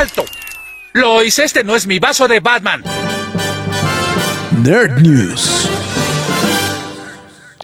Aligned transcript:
¡Alto! 0.00 0.24
Lois, 0.94 1.38
este 1.38 1.62
no 1.62 1.76
es 1.76 1.86
mi 1.86 1.98
vaso 1.98 2.26
de 2.26 2.40
Batman. 2.40 2.82
Nerd 4.64 4.98
News. 5.02 5.68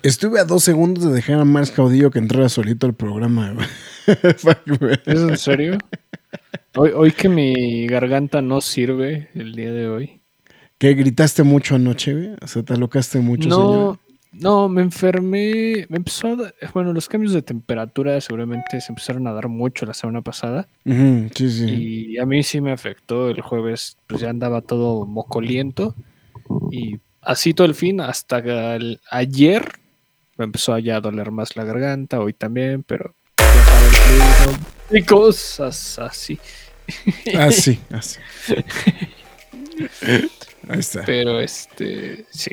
Estuve 0.03 0.39
a 0.39 0.45
dos 0.45 0.63
segundos 0.63 1.05
de 1.05 1.15
dejar 1.15 1.41
a 1.41 1.47
Mars 1.47 1.71
Caudillo 1.71 2.11
que 2.11 2.19
entrara 2.19 2.51
solito 2.51 2.87
al 2.87 2.93
programa. 2.93 3.57
¿Es 4.07 5.19
en 5.19 5.39
serio? 5.39 5.79
Hoy, 6.75 6.91
hoy 6.95 7.13
que 7.13 7.31
mi 7.31 7.87
garganta 7.87 8.43
no 8.43 8.61
sirve 8.61 9.31
el 9.35 9.55
día 9.55 9.73
de 9.73 9.89
hoy. 9.89 10.21
¿Que 10.77 10.93
gritaste 10.93 11.43
mucho 11.43 11.77
anoche, 11.77 12.13
güey? 12.13 12.37
O 12.43 12.47
sea, 12.47 12.63
te 12.63 12.75
alocaste 12.75 13.19
mucho, 13.19 13.49
no, 13.49 13.99
no, 14.33 14.69
me 14.69 14.83
enfermé. 14.83 15.87
Me 15.89 15.97
empezó 15.97 16.29
a 16.29 16.53
bueno, 16.75 16.93
los 16.93 17.09
cambios 17.09 17.33
de 17.33 17.43
temperatura 17.43 18.21
seguramente 18.21 18.81
se 18.81 18.93
empezaron 18.93 19.27
a 19.27 19.33
dar 19.33 19.49
mucho 19.49 19.87
la 19.87 19.95
semana 19.95 20.23
pasada. 20.23 20.69
sí, 20.85 21.51
sí. 21.51 22.11
Y 22.11 22.19
a 22.19 22.27
mí 22.27 22.43
sí 22.43 22.61
me 22.61 22.73
afectó 22.73 23.29
el 23.29 23.41
jueves, 23.41 23.97
pues 24.07 24.21
ya 24.21 24.31
andaba 24.31 24.61
todo 24.61 25.07
mocoliento. 25.07 25.95
Y 26.71 26.99
así 27.23 27.55
todo 27.55 27.67
el 27.67 27.75
fin, 27.75 28.01
hasta 28.01 28.43
ayer 29.11 29.73
me 30.37 30.45
empezó 30.45 30.75
a 30.75 30.81
ya 30.81 31.01
doler 31.01 31.31
más 31.31 31.57
la 31.57 31.65
garganta, 31.65 32.21
hoy 32.21 32.33
también, 32.33 32.83
pero 32.83 33.15
y 34.91 35.03
cosas 35.03 35.99
así. 35.99 36.39
Así, 37.37 37.81
así. 37.91 38.21
Ahí 40.69 40.79
está. 40.79 41.03
Pero 41.05 41.41
este, 41.41 42.25
sí. 42.31 42.53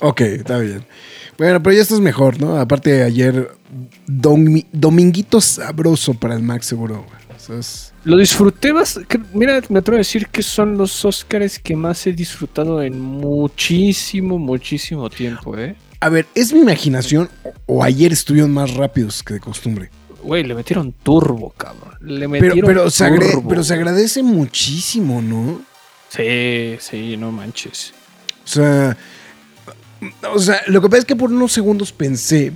Ok, 0.00 0.20
está 0.20 0.58
bien. 0.58 0.84
Bueno, 1.38 1.62
pero 1.62 1.76
ya 1.76 1.82
estás 1.82 2.00
mejor, 2.00 2.40
¿no? 2.40 2.58
Aparte 2.58 2.90
de 2.90 3.02
ayer, 3.02 3.50
dominguito 4.06 5.40
sabroso 5.40 6.14
para 6.14 6.34
el 6.34 6.42
Max, 6.42 6.66
seguro. 6.66 7.04
Lo 8.04 8.16
disfruté 8.16 8.72
más. 8.72 9.00
Mira, 9.32 9.60
me 9.68 9.78
atrevo 9.78 9.96
a 9.96 9.98
decir 9.98 10.28
que 10.28 10.42
son 10.42 10.76
los 10.76 11.04
Oscars 11.04 11.58
que 11.58 11.76
más 11.76 12.06
he 12.06 12.12
disfrutado 12.12 12.82
en 12.82 13.00
muchísimo, 13.00 14.38
muchísimo 14.38 15.08
tiempo, 15.10 15.56
¿eh? 15.56 15.76
A 16.00 16.08
ver, 16.08 16.26
¿es 16.34 16.52
mi 16.52 16.60
imaginación 16.60 17.28
o 17.66 17.82
ayer 17.82 18.12
estuvieron 18.12 18.52
más 18.52 18.74
rápidos 18.74 19.22
que 19.22 19.34
de 19.34 19.40
costumbre? 19.40 19.90
Güey, 20.22 20.44
le 20.44 20.54
metieron 20.54 20.92
turbo, 20.92 21.50
cabrón. 21.56 21.94
Le 22.00 22.28
metieron 22.28 22.60
pero, 22.60 22.66
pero, 22.66 22.90
Se 22.90 23.10
pero 23.48 23.64
se 23.64 23.74
agradece 23.74 24.22
muchísimo, 24.22 25.22
¿no? 25.22 25.60
Sí, 26.08 26.76
sí, 26.80 27.16
no 27.16 27.32
manches. 27.32 27.92
O 28.44 28.48
sea, 28.48 28.96
o 30.32 30.38
sea, 30.38 30.62
lo 30.66 30.80
que 30.80 30.88
pasa 30.88 30.98
es 31.00 31.04
que 31.04 31.16
por 31.16 31.30
unos 31.30 31.52
segundos 31.52 31.92
pensé 31.92 32.52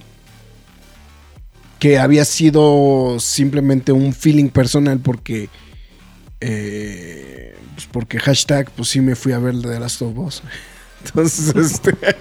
que 1.78 1.98
había 1.98 2.24
sido 2.24 3.16
simplemente 3.19 3.92
un 3.92 4.12
feeling 4.12 4.48
personal 4.48 4.98
porque. 5.00 5.48
Eh, 6.42 7.54
pues 7.75 7.87
porque 7.91 8.19
hashtag, 8.19 8.70
pues 8.70 8.88
sí 8.88 9.00
me 9.00 9.15
fui 9.15 9.32
a 9.32 9.38
ver 9.38 9.54
de 9.54 9.78
Last 9.81 10.03
of 10.03 10.16
Us. 10.19 10.42
Entonces, 11.04 11.54
este. 11.56 11.94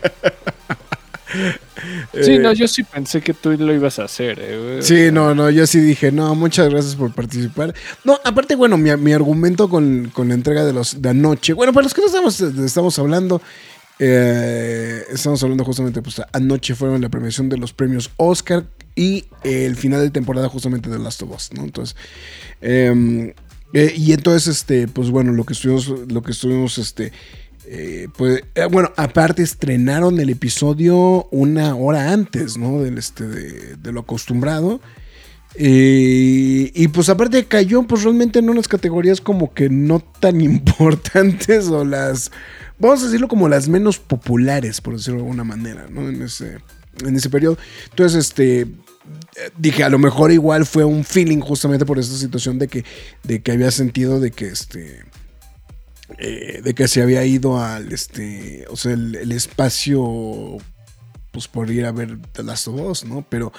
Sí, 2.21 2.37
no, 2.39 2.53
yo 2.53 2.67
sí 2.67 2.83
pensé 2.83 3.21
que 3.21 3.33
tú 3.33 3.51
lo 3.51 3.73
ibas 3.73 3.99
a 3.99 4.05
hacer. 4.05 4.39
Eh, 4.41 4.79
sí, 4.81 5.11
no, 5.11 5.35
no, 5.35 5.49
yo 5.49 5.67
sí 5.67 5.79
dije, 5.79 6.11
no, 6.11 6.35
muchas 6.35 6.69
gracias 6.69 6.95
por 6.95 7.13
participar. 7.13 7.73
No, 8.03 8.19
aparte, 8.23 8.55
bueno, 8.55 8.77
mi, 8.77 9.11
argumento 9.11 9.69
con, 9.69 10.11
la 10.15 10.33
entrega 10.33 10.65
de 10.65 10.73
los 10.73 11.01
de 11.01 11.09
anoche, 11.09 11.53
bueno, 11.53 11.73
para 11.73 11.83
los 11.83 11.93
que 11.93 12.01
no 12.01 12.07
estamos, 12.07 12.41
estamos 12.41 12.99
hablando, 12.99 13.41
eh, 13.99 15.03
estamos 15.11 15.43
hablando 15.43 15.65
justamente, 15.65 16.01
pues 16.01 16.21
anoche 16.31 16.73
fueron 16.73 17.01
la 17.01 17.09
premiación 17.09 17.49
de 17.49 17.57
los 17.57 17.73
premios 17.73 18.11
Oscar 18.15 18.65
y 18.95 19.25
el 19.43 19.75
final 19.75 20.01
de 20.01 20.09
temporada 20.09 20.47
justamente 20.47 20.89
de 20.89 20.97
Last 20.97 21.21
of 21.21 21.35
Us. 21.35 21.49
Entonces, 21.55 21.97
em, 22.61 23.33
eh, 23.73 23.93
y 23.95 24.13
entonces, 24.13 24.47
este, 24.47 24.87
pues 24.87 25.09
bueno, 25.09 25.33
lo 25.33 25.43
que 25.43 25.53
estuvimos, 25.53 25.87
lo 26.09 26.23
que 26.23 26.31
estuvimos, 26.31 26.77
este, 26.77 27.11
eh, 27.65 28.07
pues, 28.17 28.41
bueno, 28.71 28.91
aparte 28.95 29.43
estrenaron 29.43 30.17
el 30.19 30.29
episodio 30.29 31.27
una 31.31 31.75
hora 31.75 32.13
antes, 32.13 32.57
¿no? 32.57 32.81
Del, 32.81 32.97
este, 32.97 33.27
de, 33.27 33.91
lo 33.91 33.99
acostumbrado. 34.01 34.79
y 35.57 36.87
pues 36.89 37.09
aparte 37.09 37.45
cayó 37.45 37.83
pues 37.83 38.03
realmente 38.03 38.39
en 38.39 38.49
unas 38.49 38.67
categorías 38.67 39.19
como 39.19 39.53
que 39.53 39.67
no 39.69 39.99
tan 39.99 40.39
importantes 40.41 41.67
o 41.67 41.83
las 41.83 42.31
vamos 42.79 43.01
a 43.01 43.05
decirlo 43.05 43.27
como 43.27 43.47
las 43.47 43.67
menos 43.67 43.99
populares, 43.99 44.81
por 44.81 44.95
decirlo 44.95 45.19
de 45.19 45.25
alguna 45.25 45.43
manera, 45.43 45.87
¿no? 45.89 46.09
En 46.09 46.21
ese, 46.21 46.57
en 47.05 47.15
ese 47.15 47.29
periodo. 47.29 47.57
Entonces, 47.89 48.27
este, 48.27 48.67
dije, 49.57 49.83
a 49.83 49.89
lo 49.89 49.99
mejor 49.99 50.31
igual 50.31 50.65
fue 50.65 50.85
un 50.85 51.03
feeling 51.03 51.39
justamente 51.39 51.85
por 51.85 51.99
esta 51.99 52.15
situación 52.15 52.57
de 52.59 52.67
que, 52.67 52.85
de 53.23 53.41
que 53.41 53.51
había 53.51 53.71
sentido 53.71 54.19
de 54.19 54.31
que 54.31 54.47
este... 54.47 55.03
Eh, 56.17 56.61
de 56.63 56.73
que 56.73 56.87
se 56.87 57.03
había 57.03 57.23
ido 57.23 57.63
al 57.63 57.93
este 57.93 58.65
o 58.71 58.75
sea 58.75 58.93
el, 58.93 59.31
espacio 59.31 60.57
pues 61.29 61.47
por 61.47 61.69
ir 61.69 61.85
a 61.85 61.91
ver 61.91 62.17
of 62.39 62.67
Us 62.67 63.05
no 63.05 63.23
pero 63.29 63.53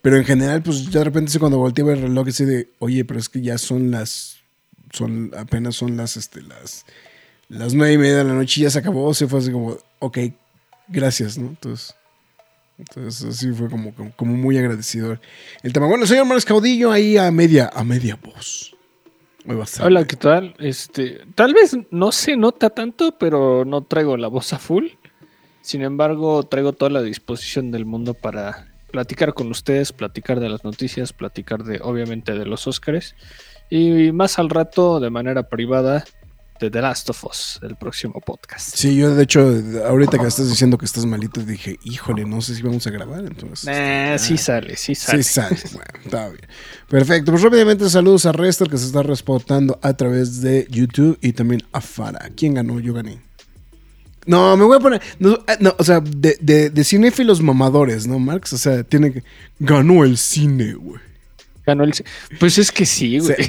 pero 0.00 0.16
en 0.16 0.24
general 0.24 0.62
pues 0.62 0.86
ya 0.86 1.00
de 1.00 1.04
repente 1.04 1.38
cuando 1.38 1.58
volteé 1.58 1.84
a 1.84 1.88
ver 1.88 1.98
el 1.98 2.04
reloj 2.04 2.28
y 2.28 2.44
de 2.44 2.72
oye 2.78 3.04
pero 3.04 3.20
es 3.20 3.28
que 3.28 3.42
ya 3.42 3.58
son 3.58 3.90
las 3.90 4.38
son 4.94 5.30
apenas 5.36 5.76
son 5.76 5.98
las 5.98 6.16
este 6.16 6.40
las 6.40 6.86
las 7.50 7.74
nueve 7.74 7.94
y 7.94 7.98
media 7.98 8.18
de 8.18 8.24
la 8.24 8.32
noche 8.32 8.62
ya 8.62 8.70
se 8.70 8.78
acabó, 8.78 9.12
se 9.12 9.26
fue 9.26 9.40
así 9.40 9.50
como, 9.50 9.76
ok, 9.98 10.18
gracias, 10.88 11.36
¿no? 11.36 11.48
Entonces, 11.48 11.96
entonces 12.78 13.24
así 13.24 13.50
fue 13.52 13.68
como, 13.68 13.92
como, 14.16 14.36
muy 14.36 14.56
agradecido. 14.56 15.18
El 15.62 15.72
tema, 15.72 15.86
bueno, 15.86 16.06
señor 16.06 16.26
Mares 16.26 16.44
Caudillo 16.44 16.92
ahí 16.92 17.16
a 17.16 17.30
media, 17.32 17.68
a 17.74 17.82
media 17.82 18.16
voz. 18.22 18.76
Hola, 19.80 20.06
¿qué 20.06 20.16
tal? 20.16 20.54
Este, 20.58 21.22
tal 21.34 21.52
vez 21.52 21.76
no 21.90 22.12
se 22.12 22.36
nota 22.36 22.70
tanto, 22.70 23.16
pero 23.18 23.64
no 23.64 23.82
traigo 23.82 24.16
la 24.16 24.28
voz 24.28 24.52
a 24.52 24.58
full. 24.58 24.86
Sin 25.60 25.82
embargo, 25.82 26.44
traigo 26.44 26.72
toda 26.72 26.90
la 26.90 27.02
disposición 27.02 27.72
del 27.72 27.84
mundo 27.84 28.14
para 28.14 28.68
platicar 28.92 29.34
con 29.34 29.50
ustedes, 29.50 29.92
platicar 29.92 30.38
de 30.38 30.50
las 30.50 30.62
noticias, 30.62 31.12
platicar 31.12 31.64
de, 31.64 31.80
obviamente, 31.82 32.32
de 32.32 32.46
los 32.46 32.68
Óscares. 32.68 33.16
Y 33.70 34.12
más 34.12 34.38
al 34.38 34.50
rato, 34.50 35.00
de 35.00 35.10
manera 35.10 35.48
privada, 35.48 36.04
de 36.60 36.70
The 36.70 36.82
Last 36.82 37.08
of 37.10 37.24
Us, 37.24 37.58
el 37.62 37.74
próximo 37.76 38.20
podcast. 38.20 38.76
Sí, 38.76 38.94
yo 38.96 39.14
de 39.14 39.22
hecho, 39.22 39.40
ahorita 39.86 40.18
que 40.18 40.26
estás 40.26 40.48
diciendo 40.48 40.76
que 40.76 40.84
estás 40.84 41.06
malito, 41.06 41.40
dije, 41.40 41.78
híjole, 41.84 42.26
no 42.26 42.42
sé 42.42 42.54
si 42.54 42.62
vamos 42.62 42.86
a 42.86 42.90
grabar, 42.90 43.24
entonces. 43.24 43.66
Eh, 43.68 44.16
sí 44.18 44.36
sale, 44.36 44.76
sí 44.76 44.94
sale. 44.94 45.22
Sí 45.22 45.32
sale, 45.32 45.56
bueno, 45.72 45.90
está 46.04 46.28
bien. 46.28 46.46
Perfecto, 46.88 47.32
pues 47.32 47.42
rápidamente 47.42 47.88
saludos 47.88 48.26
a 48.26 48.32
Rester 48.32 48.68
que 48.68 48.76
se 48.76 48.86
está 48.86 49.02
respondando 49.02 49.78
a 49.82 49.94
través 49.94 50.42
de 50.42 50.66
YouTube 50.70 51.18
y 51.22 51.32
también 51.32 51.62
a 51.72 51.80
Fara. 51.80 52.30
¿Quién 52.36 52.54
ganó? 52.54 52.78
Yo 52.78 52.92
gané. 52.92 53.22
No, 54.26 54.54
me 54.56 54.64
voy 54.64 54.76
a 54.76 54.80
poner. 54.80 55.00
No, 55.18 55.32
eh, 55.48 55.72
o 55.78 55.84
sea, 55.84 56.00
de, 56.00 56.36
de, 56.40 56.68
de 56.68 56.84
cinéfilos 56.84 57.40
mamadores, 57.40 58.06
¿no, 58.06 58.18
Marx? 58.18 58.52
O 58.52 58.58
sea, 58.58 58.84
tiene 58.84 59.12
que. 59.12 59.24
Ganó 59.58 60.04
el 60.04 60.18
cine, 60.18 60.74
güey. 60.74 61.00
Pues 62.38 62.58
es 62.58 62.72
que 62.72 62.86
sí, 62.86 63.18
güey. 63.18 63.36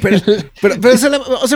pero, 0.60 0.96
se 0.96 1.10
la, 1.10 1.18
o 1.18 1.46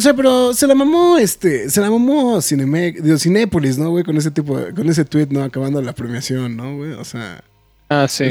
sea, 0.00 0.14
pero, 0.14 0.54
se 0.54 0.66
la 0.66 0.74
mamó, 0.74 1.18
este, 1.18 1.70
se 1.70 1.80
la 1.80 1.90
mamó 1.90 2.40
Cinépolis, 2.40 3.78
¿no, 3.78 3.90
güey? 3.90 4.04
Con 4.04 4.16
ese 4.16 4.30
tipo, 4.30 4.58
con 4.74 4.88
ese 4.88 5.04
tweet, 5.04 5.28
¿no? 5.30 5.42
Acabando 5.42 5.80
la 5.82 5.92
premiación, 5.92 6.56
¿no, 6.56 6.76
güey? 6.76 6.92
O 6.92 7.04
sea. 7.04 7.42
Ah, 7.88 8.08
sí. 8.08 8.24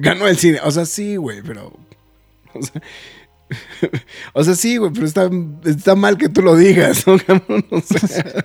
ganó 0.00 0.28
el 0.28 0.36
cine. 0.36 0.60
O 0.62 0.70
sea, 0.70 0.86
sí, 0.86 1.16
güey, 1.16 1.42
pero. 1.42 1.72
O 4.34 4.44
sea, 4.44 4.54
sí, 4.54 4.76
güey, 4.76 4.92
pero 4.92 5.06
está, 5.06 5.30
está, 5.64 5.94
mal 5.94 6.18
que 6.18 6.28
tú 6.28 6.42
lo 6.42 6.54
digas, 6.54 7.06
¿no, 7.06 7.14
O 7.70 7.80
sea, 7.80 8.44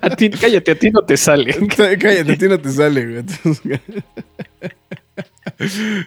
a 0.00 0.16
ti, 0.16 0.30
cállate, 0.30 0.72
a 0.72 0.74
ti 0.74 0.90
no 0.90 1.02
te 1.02 1.16
sale. 1.16 1.54
Cállate, 1.68 2.32
a 2.32 2.36
ti 2.36 2.48
no 2.48 2.60
te 2.60 2.70
sale, 2.70 3.06
güey. 3.06 3.24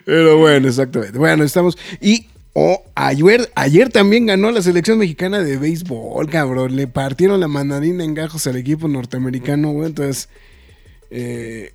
Pero 0.04 0.38
bueno, 0.38 0.68
exactamente. 0.68 1.18
Bueno, 1.18 1.44
estamos. 1.44 1.78
Y 2.00 2.26
oh, 2.52 2.82
ayer, 2.94 3.50
ayer 3.54 3.90
también 3.90 4.26
ganó 4.26 4.50
la 4.50 4.62
selección 4.62 4.98
mexicana 4.98 5.40
de 5.40 5.56
béisbol, 5.56 6.28
cabrón. 6.28 6.76
Le 6.76 6.86
partieron 6.86 7.40
la 7.40 7.48
mandarina 7.48 8.04
en 8.04 8.14
gajos 8.14 8.46
al 8.46 8.56
equipo 8.56 8.88
norteamericano, 8.88 9.72
güey. 9.72 9.88
Entonces. 9.88 10.28
Eh, 11.10 11.72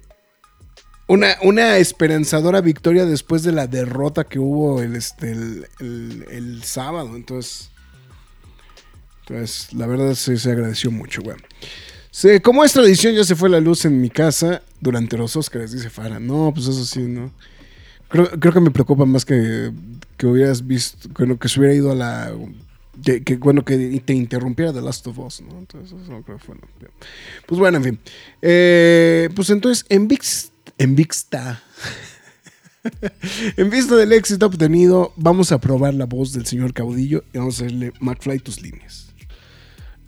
una, 1.08 1.36
una 1.44 1.78
esperanzadora 1.78 2.62
victoria 2.62 3.06
después 3.06 3.44
de 3.44 3.52
la 3.52 3.68
derrota 3.68 4.24
que 4.24 4.40
hubo 4.40 4.82
el, 4.82 4.96
este, 4.96 5.32
el, 5.80 6.62
sábado. 6.64 7.16
Entonces, 7.16 7.70
entonces, 9.22 9.74
la 9.74 9.88
verdad 9.88 10.16
se, 10.16 10.38
se 10.38 10.52
agradeció 10.52 10.90
mucho, 10.92 11.22
güey. 11.22 11.38
Se- 12.10 12.42
como 12.42 12.64
es 12.64 12.74
tradición, 12.74 13.14
ya 13.14 13.24
se 13.24 13.36
fue 13.36 13.50
la 13.50 13.60
luz 13.60 13.86
en 13.86 14.02
mi 14.02 14.10
casa 14.10 14.64
durante 14.80 15.18
los 15.18 15.36
Oscars, 15.36 15.72
dice 15.72 15.90
Farah. 15.90 16.20
No, 16.20 16.52
pues 16.54 16.68
eso 16.68 16.86
sí, 16.86 17.02
no. 17.02 17.32
Creo, 18.10 18.30
creo 18.40 18.54
que 18.54 18.60
me 18.60 18.72
preocupa 18.72 19.06
más 19.06 19.26
que, 19.26 19.72
que 20.18 20.28
hubieras 20.28 20.66
visto, 20.66 21.10
bueno, 21.18 21.38
que 21.38 21.50
se 21.50 21.60
hubiera 21.60 21.76
ido 21.76 21.92
a 21.92 21.96
la... 21.96 22.32
Que, 23.04 23.36
bueno, 23.36 23.66
que 23.66 24.02
te 24.06 24.14
interrumpiera 24.14 24.72
The 24.72 24.82
Last 24.82 25.06
of 25.08 25.20
Us, 25.20 25.42
¿no? 25.42 25.58
Entonces, 25.60 25.92
eso 26.02 26.22
creo 26.24 26.38
que 26.38 26.44
fue, 26.44 26.56
no. 26.56 26.62
Pues 27.46 27.60
bueno, 27.60 27.78
en 27.78 27.84
fin. 27.84 28.00
Eh, 28.42 29.30
pues 29.36 29.50
entonces, 29.50 29.86
en 29.90 30.08
VIX, 30.08 30.52
en 30.78 30.96
Vixta, 30.96 31.62
en 33.58 33.70
vista 33.70 33.96
del 33.96 34.14
éxito 34.14 34.46
obtenido, 34.46 35.14
vamos 35.16 35.52
a 35.52 35.60
probar 35.60 35.94
la 35.94 36.06
voz 36.06 36.34
del 36.34 36.46
señor 36.46 36.74
Caudillo 36.74 37.24
y 37.34 37.38
vamos 37.38 37.60
a 37.60 37.66
hacerle 37.66 37.94
McFly 38.00 38.40
tus 38.40 38.62
líneas. 38.62 39.14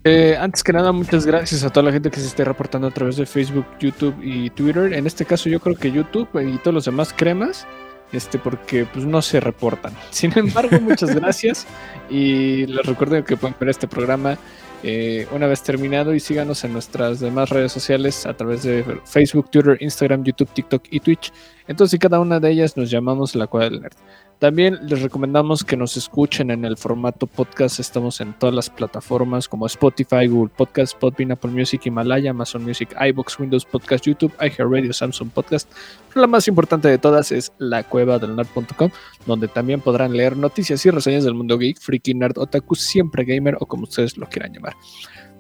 Eh, 0.03 0.38
antes 0.39 0.63
que 0.63 0.71
nada, 0.71 0.91
muchas 0.91 1.25
gracias 1.25 1.63
a 1.63 1.69
toda 1.69 1.88
la 1.88 1.91
gente 1.91 2.09
que 2.09 2.19
se 2.19 2.27
esté 2.27 2.45
reportando 2.45 2.88
a 2.88 2.91
través 2.91 3.17
de 3.17 3.25
Facebook, 3.25 3.65
YouTube 3.79 4.15
y 4.23 4.50
Twitter. 4.51 4.93
En 4.93 5.05
este 5.05 5.25
caso, 5.25 5.50
yo 5.50 5.59
creo 5.59 5.75
que 5.75 5.91
YouTube 5.91 6.29
y 6.39 6.57
todos 6.59 6.73
los 6.73 6.85
demás 6.85 7.13
cremas, 7.15 7.67
este, 8.12 8.39
porque 8.39 8.86
pues 8.86 9.06
no 9.06 9.21
se 9.21 9.39
reportan. 9.39 9.94
Sin 10.12 10.38
embargo, 10.38 10.80
muchas 10.81 11.15
gracias 11.15 11.68
y 12.09 12.65
les 12.65 12.86
recuerdo 12.86 13.24
que 13.24 13.38
pueden 13.38 13.56
ver 13.59 13.69
este 13.69 13.88
programa 13.88 14.38
eh, 14.83 15.27
una 15.31 15.48
vez 15.48 15.63
terminado 15.63 16.13
y 16.13 16.19
síganos 16.19 16.63
en 16.63 16.74
nuestras 16.74 17.19
demás 17.19 17.50
redes 17.50 17.71
sociales 17.71 18.25
a 18.27 18.36
través 18.36 18.63
de 18.63 18.86
Facebook, 19.06 19.50
Twitter, 19.50 19.77
Instagram, 19.80 20.24
YouTube, 20.24 20.50
TikTok 20.54 20.83
y 20.92 21.00
Twitch. 21.00 21.33
Entonces, 21.68 22.00
cada 22.00 22.19
una 22.19 22.39
de 22.39 22.51
ellas 22.51 22.77
nos 22.77 22.89
llamamos 22.92 23.36
La 23.36 23.48
Cueva 23.48 23.69
del 23.69 23.81
Nerd. 23.81 23.95
También 24.39 24.78
les 24.84 25.01
recomendamos 25.01 25.63
que 25.63 25.75
nos 25.75 25.98
escuchen 25.98 26.51
en 26.51 26.63
el 26.63 26.78
formato 26.78 27.25
podcast. 27.25 27.80
Estamos 27.80 28.22
en 28.22 28.34
todas 28.38 28.54
las 28.54 28.69
plataformas 28.69 29.48
como 29.48 29.66
Spotify, 29.66 30.28
Google 30.28 30.54
Podcast, 30.56 30.95
Podbean, 30.95 31.31
Apple 31.31 31.50
Music, 31.50 31.81
Himalaya, 31.86 32.30
Amazon 32.30 32.63
Music, 32.63 32.95
iBox, 33.00 33.39
Windows 33.39 33.66
Podcast, 33.66 34.06
YouTube, 34.06 34.31
iHeartRadio, 34.39 34.94
Samsung 34.94 35.31
Podcast. 35.31 35.72
Pero 36.10 36.22
la 36.22 36.28
más 36.28 36.48
importante 36.48 36.88
de 36.88 37.00
todas 37.00 37.31
es 37.31 37.51
la 37.57 37.81
cueva 37.81 38.19
del 38.19 38.36
nerd.com, 38.36 38.92
donde 39.25 39.48
también 39.48 39.81
podrán 39.81 40.16
leer 40.16 40.38
noticias 40.38 40.86
y 40.86 40.92
reseñas 40.92 41.24
del 41.24 41.34
mundo 41.34 41.57
geek, 41.57 41.80
freaky, 41.80 42.13
nerd, 42.13 42.38
otaku, 42.38 42.75
siempre 42.75 43.25
gamer 43.25 43.57
o 43.60 43.66
como 43.66 43.84
ustedes 43.86 44.18
lo 44.18 44.28
quieran 44.28 44.54
llamar. 44.54 44.75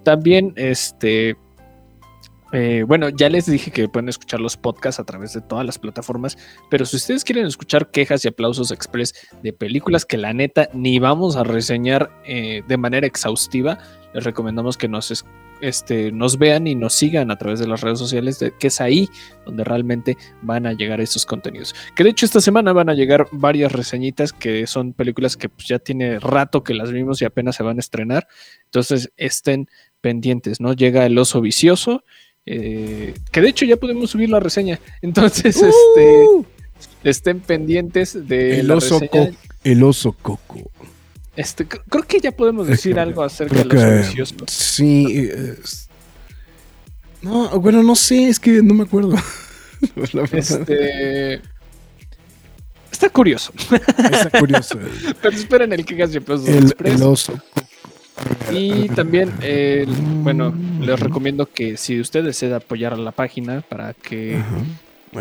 También, 0.01 0.53
este, 0.55 1.37
eh, 2.53 2.83
bueno, 2.87 3.09
ya 3.09 3.29
les 3.29 3.45
dije 3.45 3.71
que 3.71 3.89
pueden 3.89 4.09
escuchar 4.09 4.39
los 4.39 4.55
podcasts 4.57 4.99
a 4.99 5.03
través 5.03 5.33
de 5.33 5.41
todas 5.41 5.65
las 5.65 5.77
plataformas, 5.79 6.37
pero 6.69 6.85
si 6.85 6.95
ustedes 6.95 7.23
quieren 7.23 7.45
escuchar 7.45 7.91
quejas 7.91 8.23
y 8.23 8.29
aplausos 8.29 8.71
express 8.71 9.13
de 9.43 9.53
películas 9.53 10.05
que 10.05 10.17
la 10.17 10.33
neta 10.33 10.69
ni 10.73 10.99
vamos 10.99 11.35
a 11.35 11.43
reseñar 11.43 12.09
eh, 12.25 12.63
de 12.67 12.77
manera 12.77 13.05
exhaustiva, 13.07 13.77
les 14.13 14.23
recomendamos 14.23 14.77
que 14.77 14.87
nos, 14.87 15.11
es- 15.11 15.25
este, 15.59 16.11
nos 16.11 16.37
vean 16.37 16.67
y 16.67 16.75
nos 16.75 16.93
sigan 16.93 17.31
a 17.31 17.35
través 17.37 17.59
de 17.59 17.67
las 17.67 17.81
redes 17.81 17.97
sociales, 17.99 18.39
que 18.59 18.67
es 18.67 18.79
ahí 18.79 19.09
donde 19.45 19.63
realmente 19.63 20.15
van 20.43 20.67
a 20.67 20.73
llegar 20.73 21.01
esos 21.01 21.25
contenidos. 21.25 21.73
Que 21.95 22.03
de 22.03 22.11
hecho 22.11 22.25
esta 22.27 22.39
semana 22.41 22.73
van 22.73 22.89
a 22.89 22.93
llegar 22.93 23.27
varias 23.31 23.71
reseñitas 23.71 24.31
que 24.33 24.67
son 24.67 24.93
películas 24.93 25.35
que 25.35 25.49
pues, 25.49 25.67
ya 25.67 25.79
tiene 25.79 26.19
rato 26.19 26.63
que 26.63 26.75
las 26.75 26.91
vimos 26.91 27.21
y 27.21 27.25
apenas 27.25 27.55
se 27.55 27.63
van 27.63 27.77
a 27.77 27.79
estrenar, 27.79 28.27
entonces 28.65 29.11
estén 29.17 29.67
pendientes, 29.99 30.61
¿no? 30.61 30.73
Llega 30.73 31.05
El 31.05 31.17
Oso 31.17 31.41
Vicioso. 31.41 32.03
Eh, 32.47 33.13
que 33.31 33.41
de 33.41 33.49
hecho 33.49 33.65
ya 33.65 33.77
podemos 33.77 34.09
subir 34.09 34.29
la 34.29 34.39
reseña. 34.39 34.79
Entonces, 35.01 35.55
este, 35.61 36.25
estén 37.03 37.39
pendientes 37.41 38.27
de 38.27 38.59
El 38.61 38.67
la 38.69 38.75
oso, 38.77 38.99
reseña. 38.99 39.29
co- 39.31 39.37
el 39.63 39.83
oso 39.83 40.13
coco. 40.13 40.71
Este, 41.35 41.67
cr- 41.69 41.83
creo 41.87 42.03
que 42.03 42.19
ya 42.19 42.31
podemos 42.31 42.67
decir 42.67 42.97
algo 42.99 43.21
acerca 43.23 43.63
Creo 43.63 43.65
oso 43.65 43.89
que 43.91 43.97
vicioso. 44.07 44.35
sí. 44.47 45.29
es- 45.31 45.87
No, 47.21 47.59
bueno, 47.59 47.83
no 47.83 47.95
sé, 47.95 48.27
es 48.29 48.39
que 48.39 48.63
no 48.63 48.73
me 48.73 48.83
acuerdo. 48.83 49.15
La 50.13 50.23
Este. 50.31 51.41
Está 52.91 53.09
curioso. 53.09 53.51
Está 54.11 54.39
curioso. 54.39 54.79
Pero 55.21 55.35
esperen 55.35 55.71
el 55.73 55.85
que 55.85 55.95
aplausos 56.19 56.47
El, 56.49 56.73
el 56.83 57.03
oso. 57.03 57.39
Y 58.51 58.89
también, 58.89 59.31
eh, 59.41 59.85
bueno, 60.23 60.51
les 60.79 60.99
recomiendo 60.99 61.45
que 61.45 61.77
si 61.77 61.99
usted 61.99 62.23
desea 62.23 62.55
apoyar 62.57 62.93
a 62.93 62.97
la 62.97 63.11
página 63.11 63.61
para 63.61 63.93
que 63.93 64.41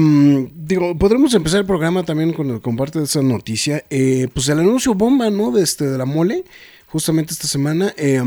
digo, 0.55 0.97
podremos 0.97 1.33
empezar 1.33 1.59
el 1.61 1.65
programa 1.65 2.03
también 2.03 2.33
con, 2.33 2.59
con 2.59 2.75
parte 2.77 2.99
de 2.99 3.05
esa 3.05 3.21
noticia. 3.21 3.83
Eh, 3.89 4.27
pues 4.33 4.47
el 4.49 4.59
anuncio 4.59 4.93
bomba, 4.93 5.29
¿no? 5.29 5.51
De, 5.51 5.61
este, 5.63 5.85
de 5.87 5.97
la 5.97 6.05
mole, 6.05 6.43
justamente 6.87 7.33
esta 7.33 7.47
semana. 7.47 7.93
eh, 7.97 8.21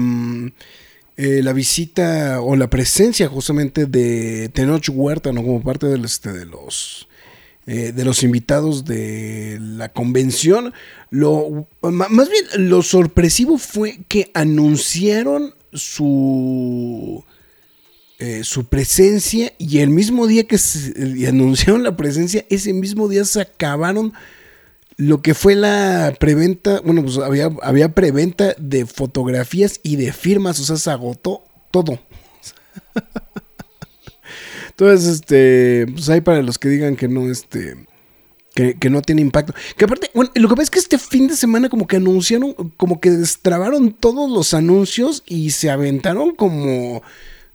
eh, 1.19 1.43
la 1.43 1.53
visita 1.53 2.41
o 2.41 2.57
la 2.57 2.69
presencia 2.71 3.29
justamente 3.29 3.85
de 3.85 4.49
Tenoch 4.49 4.89
Huerta, 4.91 5.31
¿no? 5.31 5.43
Como 5.43 5.63
parte 5.63 5.87
del, 5.87 6.06
este, 6.06 6.32
de 6.32 6.46
los 6.46 7.06
eh, 7.67 7.93
de 7.93 8.05
los 8.05 8.25
invitados 8.25 8.85
de 8.85 9.57
la 9.61 9.89
convención. 9.91 10.75
Lo, 11.11 11.69
más 11.81 12.29
bien, 12.29 12.45
lo 12.69 12.83
sorpresivo 12.83 13.57
fue 13.57 14.01
que 14.09 14.33
anunciaron 14.35 15.55
su, 15.73 17.25
eh, 18.19 18.43
su 18.43 18.65
presencia 18.65 19.53
y 19.59 19.79
el 19.79 19.91
mismo 19.91 20.27
día 20.27 20.45
que 20.49 20.59
se, 20.59 21.27
anunciaron 21.29 21.85
la 21.85 21.97
presencia, 21.97 22.45
ese 22.51 22.73
mismo 22.73 23.09
día 23.09 23.25
se 23.25 23.41
acabaron 23.41 24.13
lo 24.97 25.23
que 25.23 25.35
fue 25.35 25.55
la 25.55 26.17
preventa. 26.19 26.81
Bueno, 26.81 27.03
pues 27.05 27.19
había, 27.19 27.49
había 27.63 27.95
preventa 27.95 28.57
de 28.59 28.87
fotografías 28.87 29.79
y 29.85 29.97
de 29.97 30.13
firmas, 30.13 30.59
o 30.59 30.65
sea, 30.65 30.77
se 30.77 30.91
agotó 30.91 31.45
todo. 31.71 32.01
Entonces, 34.82 35.15
este, 35.15 35.86
pues 35.93 36.08
hay 36.08 36.22
para 36.22 36.43
los 36.43 36.58
que 36.58 36.69
digan 36.69 36.96
que 36.96 37.06
no, 37.06 37.31
este, 37.31 37.86
que, 38.53 38.74
que 38.74 38.91
no 38.91 39.01
tiene 39.01 39.20
impacto. 39.20 39.55
Que 39.77 39.84
aparte, 39.84 40.10
bueno, 40.12 40.32
lo 40.34 40.48
que 40.48 40.56
pasa 40.56 40.65
es 40.65 40.70
que 40.70 40.79
este 40.81 40.98
fin 40.98 41.29
de 41.29 41.36
semana 41.36 41.69
como 41.69 41.86
que 41.86 41.96
anunciaron, 41.96 42.53
como 42.77 43.01
que 43.01 43.10
destrabaron 43.10 43.93
todos 43.93 44.29
los 44.29 44.55
anuncios 44.55 45.22
y 45.24 45.51
se 45.51 45.70
aventaron 45.70 46.34
como 46.34 47.01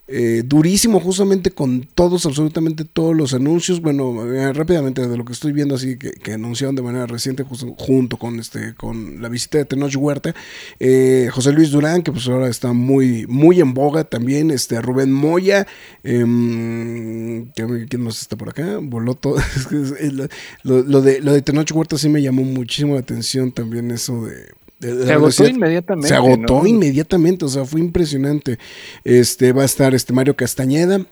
eh, 0.07 0.43
durísimo 0.45 0.99
justamente 0.99 1.51
con 1.51 1.87
todos, 1.95 2.25
absolutamente 2.25 2.85
todos 2.85 3.15
los 3.15 3.33
anuncios. 3.33 3.81
Bueno, 3.81 4.25
eh, 4.33 4.53
rápidamente 4.53 5.05
de 5.07 5.17
lo 5.17 5.25
que 5.25 5.33
estoy 5.33 5.51
viendo 5.51 5.75
así 5.75 5.97
que, 5.97 6.33
anunciaron 6.33 6.75
de 6.75 6.81
manera 6.81 7.05
reciente 7.07 7.43
justo- 7.43 7.75
junto 7.77 8.17
con 8.17 8.39
este 8.39 8.73
con 8.75 9.21
la 9.21 9.29
visita 9.29 9.57
de 9.57 9.65
Tenoch 9.65 9.95
Huerta, 9.97 10.33
eh, 10.79 11.29
José 11.31 11.51
Luis 11.51 11.71
Durán, 11.71 12.03
que 12.03 12.11
pues 12.11 12.27
ahora 12.27 12.47
está 12.47 12.73
muy, 12.73 13.25
muy 13.27 13.59
en 13.59 13.73
boga 13.73 14.03
también, 14.03 14.51
este 14.51 14.81
Rubén 14.81 15.11
Moya, 15.11 15.67
em, 16.03 17.45
¿quién 17.53 18.01
más 18.01 18.21
está 18.21 18.35
por 18.37 18.49
acá? 18.49 18.79
Boloto. 18.81 19.35
Lo- 20.63 20.83
lo 20.83 21.01
de, 21.01 21.21
lo 21.21 21.33
de 21.33 21.41
Tenoch 21.41 21.71
Huerta 21.73 21.97
sí 21.97 22.09
me 22.09 22.21
llamó 22.21 22.43
muchísimo 22.43 22.93
la 22.95 22.99
atención 23.01 23.51
también 23.51 23.91
eso 23.91 24.25
de... 24.25 24.47
se 24.79 25.11
agotó 25.13 25.47
inmediatamente 25.47 26.07
Se 26.07 26.15
agotó 26.15 26.61
¿no? 26.61 26.67
inmediatamente, 26.67 27.45
o 27.45 27.49
sea, 27.49 27.65
fue 27.65 27.79
impresionante. 27.81 28.57
Este 29.03 29.51
va 29.53 29.63
a 29.63 29.65
estar 29.65 29.93
este 29.95 30.13
Mario 30.13 30.35
Castañeda. 30.35 31.05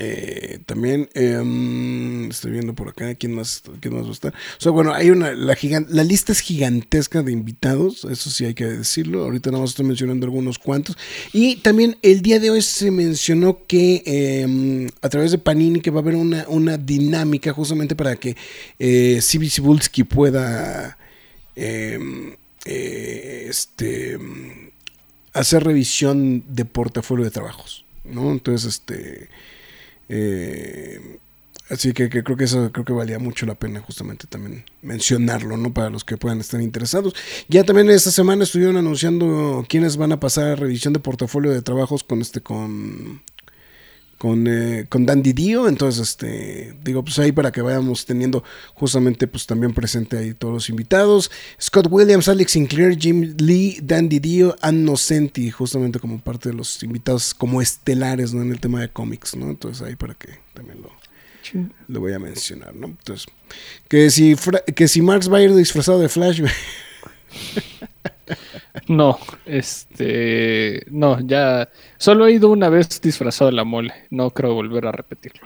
Eh, 0.00 0.58
también 0.66 1.08
em, 1.14 2.28
estoy 2.28 2.50
viendo 2.50 2.74
por 2.74 2.88
acá 2.88 3.14
quién 3.14 3.32
más, 3.32 3.62
quién 3.80 3.94
más 3.94 4.04
va 4.04 4.08
a 4.08 4.12
estar. 4.12 4.34
O 4.34 4.60
sea, 4.60 4.72
bueno, 4.72 4.92
hay 4.92 5.10
una 5.10 5.32
la, 5.32 5.54
gigan- 5.54 5.86
la 5.90 6.02
lista 6.02 6.32
es 6.32 6.40
gigantesca 6.40 7.22
de 7.22 7.30
invitados, 7.30 8.04
eso 8.10 8.28
sí 8.28 8.44
hay 8.46 8.54
que 8.54 8.64
decirlo. 8.64 9.22
Ahorita 9.22 9.52
nada 9.52 9.60
más 9.62 9.70
estoy 9.70 9.86
mencionando 9.86 10.26
algunos 10.26 10.58
cuantos. 10.58 10.98
Y 11.32 11.56
también 11.56 11.96
el 12.02 12.20
día 12.20 12.40
de 12.40 12.50
hoy 12.50 12.62
se 12.62 12.90
mencionó 12.90 13.60
que 13.68 14.02
em, 14.06 14.88
a 15.02 15.08
través 15.08 15.30
de 15.30 15.38
Panini 15.38 15.80
que 15.80 15.92
va 15.92 16.00
a 16.00 16.02
haber 16.02 16.16
una, 16.16 16.46
una 16.48 16.78
dinámica 16.78 17.52
justamente 17.52 17.94
para 17.94 18.16
que 18.16 18.36
eh, 18.80 19.20
Sibi 19.22 19.48
Cibulski 19.48 20.02
pueda 20.02 20.98
em, 21.54 22.34
eh, 22.66 23.46
este 23.48 24.18
hacer 25.32 25.64
revisión 25.64 26.44
de 26.48 26.64
portafolio 26.64 27.24
de 27.24 27.30
trabajos. 27.30 27.84
¿no? 28.04 28.30
Entonces, 28.32 28.74
este. 28.74 29.28
eh, 30.08 31.18
así 31.68 31.92
que, 31.92 32.08
que 32.08 32.22
creo 32.22 32.36
que 32.36 32.44
eso 32.44 32.70
creo 32.72 32.84
que 32.84 32.92
valía 32.92 33.18
mucho 33.18 33.44
la 33.46 33.54
pena 33.54 33.80
justamente 33.80 34.26
también 34.26 34.64
mencionarlo, 34.82 35.56
¿no? 35.56 35.74
Para 35.74 35.90
los 35.90 36.04
que 36.04 36.16
puedan 36.16 36.40
estar 36.40 36.60
interesados. 36.60 37.14
Ya 37.48 37.64
también 37.64 37.90
esta 37.90 38.10
semana 38.10 38.44
estuvieron 38.44 38.76
anunciando 38.76 39.64
quiénes 39.68 39.96
van 39.96 40.12
a 40.12 40.20
pasar 40.20 40.48
a 40.48 40.56
revisión 40.56 40.92
de 40.92 41.00
portafolio 41.00 41.50
de 41.50 41.62
trabajos 41.62 42.04
con 42.04 42.20
este 42.20 42.40
con 42.40 43.22
con, 44.18 44.46
eh, 44.48 44.86
con 44.88 45.04
Dandy 45.04 45.32
Dio, 45.32 45.68
entonces 45.68 46.08
este 46.08 46.74
digo 46.82 47.04
pues 47.04 47.18
ahí 47.18 47.32
para 47.32 47.52
que 47.52 47.60
vayamos 47.60 48.06
teniendo 48.06 48.42
justamente 48.74 49.26
pues 49.26 49.46
también 49.46 49.74
presente 49.74 50.16
ahí 50.16 50.34
todos 50.34 50.54
los 50.54 50.68
invitados, 50.68 51.30
Scott 51.60 51.88
Williams, 51.90 52.28
Alex 52.28 52.52
Sinclair, 52.52 52.98
Jim 52.98 53.34
Lee, 53.38 53.78
Dandy 53.82 54.18
Dio, 54.18 54.56
Ann 54.62 54.84
Nocenti, 54.84 55.50
justamente 55.50 55.98
como 56.00 56.18
parte 56.20 56.48
de 56.48 56.54
los 56.54 56.82
invitados 56.82 57.34
como 57.34 57.60
estelares 57.60 58.32
¿no? 58.32 58.42
en 58.42 58.52
el 58.52 58.60
tema 58.60 58.80
de 58.80 58.88
cómics, 58.88 59.36
¿no? 59.36 59.50
Entonces 59.50 59.86
ahí 59.86 59.96
para 59.96 60.14
que 60.14 60.38
también 60.54 60.80
lo, 60.80 60.90
lo 61.88 62.00
voy 62.00 62.12
a 62.12 62.18
mencionar, 62.18 62.74
¿no? 62.74 62.86
Entonces, 62.86 63.26
que 63.88 64.10
si, 64.10 64.34
que 64.74 64.88
si 64.88 65.02
Marx 65.02 65.30
va 65.30 65.38
a 65.38 65.42
ir 65.42 65.54
disfrazado 65.54 66.00
de 66.00 66.08
Flash, 66.08 66.42
No, 68.88 69.18
este. 69.44 70.84
No, 70.90 71.20
ya. 71.20 71.68
Solo 71.98 72.26
he 72.26 72.32
ido 72.32 72.50
una 72.50 72.68
vez 72.68 73.00
disfrazado 73.00 73.50
de 73.50 73.56
la 73.56 73.64
mole. 73.64 73.92
No 74.10 74.30
creo 74.30 74.54
volver 74.54 74.86
a 74.86 74.92
repetirlo. 74.92 75.42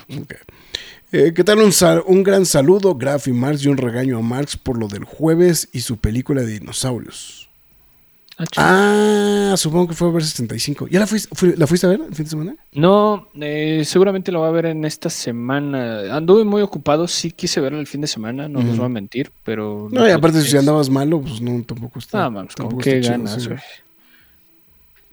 Eh, 1.12 1.32
¿Qué 1.34 1.42
tal? 1.42 1.58
Un, 1.58 1.72
un 2.06 2.22
gran 2.22 2.46
saludo, 2.46 2.94
Graf 2.94 3.28
y 3.28 3.32
Marx, 3.32 3.64
y 3.64 3.68
un 3.68 3.78
regaño 3.78 4.18
a 4.18 4.22
Marx 4.22 4.56
por 4.56 4.78
lo 4.78 4.88
del 4.88 5.04
jueves 5.04 5.68
y 5.72 5.80
su 5.80 5.99
película 5.99 6.42
de 6.42 6.58
dinosaurios. 6.58 7.39
Ah. 8.56 9.50
Ah, 9.52 9.56
supongo 9.56 9.88
que 9.88 9.94
fue 9.94 10.09
a 10.09 10.12
ver 10.12 10.23
65. 10.23 10.87
¿Ya 10.88 11.00
la 11.00 11.06
fuiste, 11.06 11.35
fui- 11.35 11.54
la 11.56 11.66
fuiste 11.66 11.87
a 11.87 11.90
ver 11.90 12.00
el 12.00 12.14
fin 12.14 12.25
de 12.25 12.30
semana? 12.30 12.54
No, 12.73 13.28
eh, 13.40 13.82
seguramente 13.85 14.30
lo 14.30 14.40
va 14.40 14.49
a 14.49 14.52
ver 14.52 14.66
en 14.66 14.85
esta 14.85 15.11
semana. 15.11 16.14
Anduve 16.14 16.44
muy 16.44 16.62
ocupado, 16.62 17.09
sí 17.09 17.32
quise 17.32 17.61
verlo 17.61 17.80
el 17.80 17.87
fin 17.87 18.00
de 18.00 18.06
semana, 18.06 18.49
no 18.49 18.62
les 18.62 18.76
voy 18.76 18.87
a 18.87 18.88
mentir, 18.88 19.32
pero... 19.44 19.88
No, 19.90 20.06
y 20.06 20.11
aparte, 20.12 20.40
si 20.42 20.56
andabas 20.56 20.88
malo, 20.88 21.20
pues 21.20 21.40
no, 21.40 21.62
tampoco 21.64 21.99
está. 21.99 22.26
Ah, 22.26 22.32
con 22.32 22.47
tampoco 22.49 22.78
qué 22.82 22.99
está 23.00 23.12
chido, 23.14 23.25
ganas. 23.25 23.49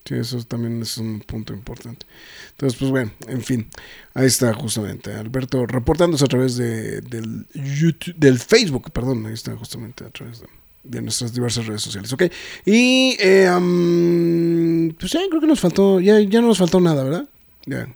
Sí, 0.06 0.16
eso 0.16 0.42
también 0.44 0.82
es 0.82 0.98
un 0.98 1.20
punto 1.20 1.54
importante. 1.54 2.06
Entonces, 2.52 2.80
pues 2.80 2.92
bueno, 2.92 3.12
en 3.28 3.42
fin, 3.42 3.68
ahí 4.14 4.26
está 4.28 4.54
justamente 4.54 5.14
Alberto 5.14 5.66
reportándose 5.66 6.24
a 6.24 6.28
través 6.28 6.56
de, 6.56 7.02
del 7.02 7.46
YouTube, 7.54 8.16
del 8.16 8.40
Facebook, 8.40 8.90
perdón, 8.92 9.26
ahí 9.26 9.34
está 9.34 9.56
justamente 9.58 10.06
a 10.06 10.10
través 10.10 10.40
de, 10.42 10.48
de 10.88 11.02
nuestras 11.02 11.34
diversas 11.34 11.66
redes 11.68 11.82
sociales, 11.82 12.12
¿ok? 12.14 12.24
Y, 12.66 13.16
eh, 13.20 14.94
pues 15.00 15.12
ya 15.12 15.20
creo 15.30 15.42
que 15.42 15.48
nos 15.48 15.60
faltó, 15.60 16.00
ya, 16.00 16.20
ya 16.20 16.42
no 16.42 16.48
nos 16.48 16.58
faltó 16.58 16.80
nada, 16.80 17.04
¿verdad? 17.04 17.28
Ya. 17.66 17.88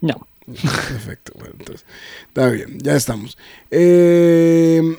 No. 0.00 0.26
Perfecto, 0.46 1.32
bueno, 1.36 1.54
entonces, 1.58 1.84
está 2.28 2.48
bien, 2.50 2.78
ya 2.78 2.96
estamos. 2.96 3.36
Eh, 3.70 4.96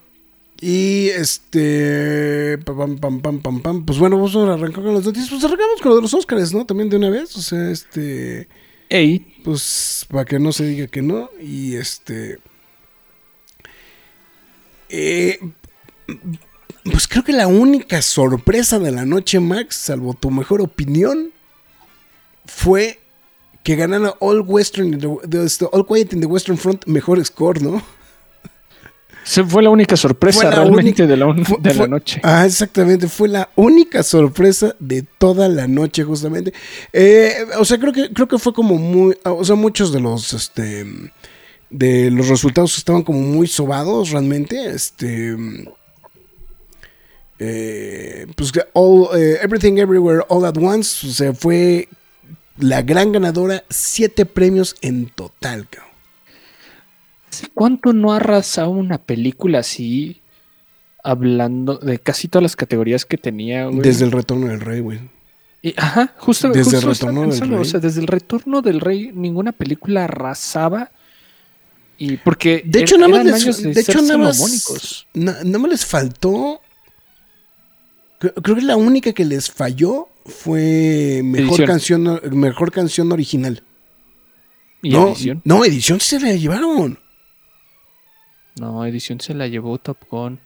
y 0.59 1.09
este. 1.09 2.57
Pam, 2.65 2.97
pam, 2.97 3.21
pam, 3.21 3.41
pam, 3.41 3.61
pam. 3.61 3.85
Pues 3.85 3.99
bueno, 3.99 4.15
vamos 4.17 4.35
a 4.35 4.53
arrancar 4.53 4.83
con 4.83 4.93
las 4.95 5.05
noticias. 5.05 5.29
Pues 5.29 5.43
arrancamos 5.43 5.81
con 5.81 5.89
lo 5.91 5.95
de 5.97 6.01
los 6.01 6.13
Oscars, 6.13 6.53
¿no? 6.53 6.65
También 6.65 6.89
de 6.89 6.97
una 6.97 7.09
vez. 7.09 7.35
O 7.37 7.41
sea, 7.41 7.69
este. 7.69 8.47
Ey, 8.89 9.19
Pues 9.43 10.05
para 10.09 10.25
que 10.25 10.39
no 10.39 10.51
se 10.51 10.65
diga 10.65 10.87
que 10.87 11.01
no. 11.01 11.29
Y 11.39 11.75
este. 11.75 12.39
eh, 14.89 15.39
pues 16.91 17.07
creo 17.07 17.23
que 17.23 17.33
la 17.33 17.47
única 17.47 18.01
sorpresa 18.01 18.79
de 18.79 18.91
la 18.91 19.05
noche, 19.05 19.39
Max, 19.39 19.75
salvo 19.75 20.13
tu 20.13 20.29
mejor 20.31 20.61
opinión, 20.61 21.31
fue 22.45 22.99
que 23.63 23.75
ganara 23.75 24.15
All 24.19 24.41
Western, 24.45 24.97
the- 25.29 25.43
esto, 25.45 25.69
All 25.73 25.85
Quiet 25.85 26.13
in 26.13 26.21
the 26.21 26.25
Western 26.27 26.57
Front 26.57 26.85
mejor 26.85 27.23
score, 27.25 27.61
¿no? 27.61 27.81
se 29.23 29.43
fue 29.43 29.61
la 29.61 29.69
única 29.69 29.97
sorpresa 29.97 30.45
la 30.45 30.51
realmente 30.51 31.03
única- 31.03 31.05
de 31.05 31.17
la, 31.17 31.25
un- 31.25 31.43
Fue- 31.45 31.57
de 31.59 31.69
la 31.73 31.75
fue- 31.79 31.87
noche. 31.89 32.21
Ah, 32.23 32.45
exactamente. 32.45 33.09
Fue 33.09 33.27
la 33.27 33.49
única 33.57 34.01
sorpresa 34.03 34.73
de 34.79 35.01
toda 35.17 35.49
la 35.49 35.67
noche, 35.67 36.05
justamente. 36.05 36.53
Eh, 36.93 37.33
o 37.59 37.65
sea, 37.65 37.77
creo 37.77 37.91
que, 37.91 38.13
creo 38.13 38.29
que 38.29 38.37
fue 38.39 38.53
como 38.53 38.75
muy. 38.77 39.17
O 39.25 39.43
sea, 39.43 39.55
muchos 39.55 39.91
de 39.91 39.99
los. 39.99 40.31
Este. 40.31 40.85
De 41.69 42.09
los 42.09 42.29
resultados 42.29 42.77
estaban 42.77 43.01
como 43.03 43.19
muy 43.19 43.47
sobados 43.47 44.11
realmente. 44.11 44.69
Este. 44.73 45.35
Eh, 47.39 48.27
pues 48.35 48.51
que 48.51 48.61
all, 48.73 49.07
eh, 49.19 49.37
Everything 49.41 49.77
Everywhere 49.77 50.21
All 50.29 50.45
at 50.45 50.57
Once. 50.57 51.05
O 51.07 51.11
sea, 51.11 51.33
fue 51.33 51.87
la 52.57 52.81
gran 52.81 53.11
ganadora. 53.11 53.63
Siete 53.69 54.25
premios 54.25 54.75
en 54.81 55.07
total, 55.09 55.67
cabrón. 55.69 55.91
¿Hace 57.31 57.47
¿Cuánto 57.53 57.93
no 57.93 58.13
ha 58.13 58.17
arrasado 58.17 58.69
una 58.69 58.97
película 58.97 59.59
así? 59.59 60.21
Hablando 61.03 61.77
de 61.77 61.99
casi 61.99 62.27
todas 62.27 62.43
las 62.43 62.55
categorías 62.55 63.05
que 63.05 63.17
tenía, 63.17 63.67
güey. 63.67 63.79
Desde 63.81 64.05
el 64.05 64.11
retorno 64.11 64.47
del 64.47 64.59
rey, 64.59 64.79
güey. 64.81 64.99
Y- 65.61 65.73
ajá, 65.77 66.13
justo, 66.17 66.49
Desde 66.49 66.63
justo 66.63 66.77
el 66.77 66.93
Retorno 66.93 67.21
del 67.29 67.39
Rey. 67.49 67.59
O 67.59 67.65
sea, 67.65 67.79
desde 67.79 68.01
el 68.01 68.07
retorno 68.07 68.61
del 68.61 68.79
rey, 68.79 69.11
ninguna 69.13 69.51
película 69.51 70.03
arrasaba. 70.05 70.91
Y 71.97 72.17
porque 72.17 72.61
De 72.65 72.79
er- 72.79 72.81
hecho, 72.83 72.97
nada 72.97 73.09
más 73.23 73.43
les, 73.45 73.61
de, 73.63 73.73
de 73.73 73.81
hecho, 73.81 74.01
nada 74.01 74.17
más, 74.17 75.05
na- 75.13 75.43
nada 75.43 75.57
más 75.59 75.71
les 75.71 75.85
faltó. 75.85 76.61
Creo, 78.19 78.33
que 78.33 78.61
la 78.61 78.75
única 78.77 79.13
que 79.13 79.25
les 79.25 79.51
falló 79.51 80.09
fue 80.25 81.21
mejor 81.23 81.49
Edición. 81.61 81.67
canción, 81.67 82.21
mejor 82.31 82.71
canción 82.71 83.11
original. 83.11 83.63
¿Y 84.81 84.89
no, 84.89 85.09
edición? 85.09 85.41
no, 85.45 85.63
edición 85.65 85.99
sí 85.99 86.17
se 86.17 86.25
la 86.25 86.33
llevaron. 86.33 86.99
No, 88.59 88.85
edición 88.85 89.19
se 89.19 89.33
la 89.33 89.47
llevó 89.47 89.77
Top 89.77 89.97
Gun. 90.09 90.39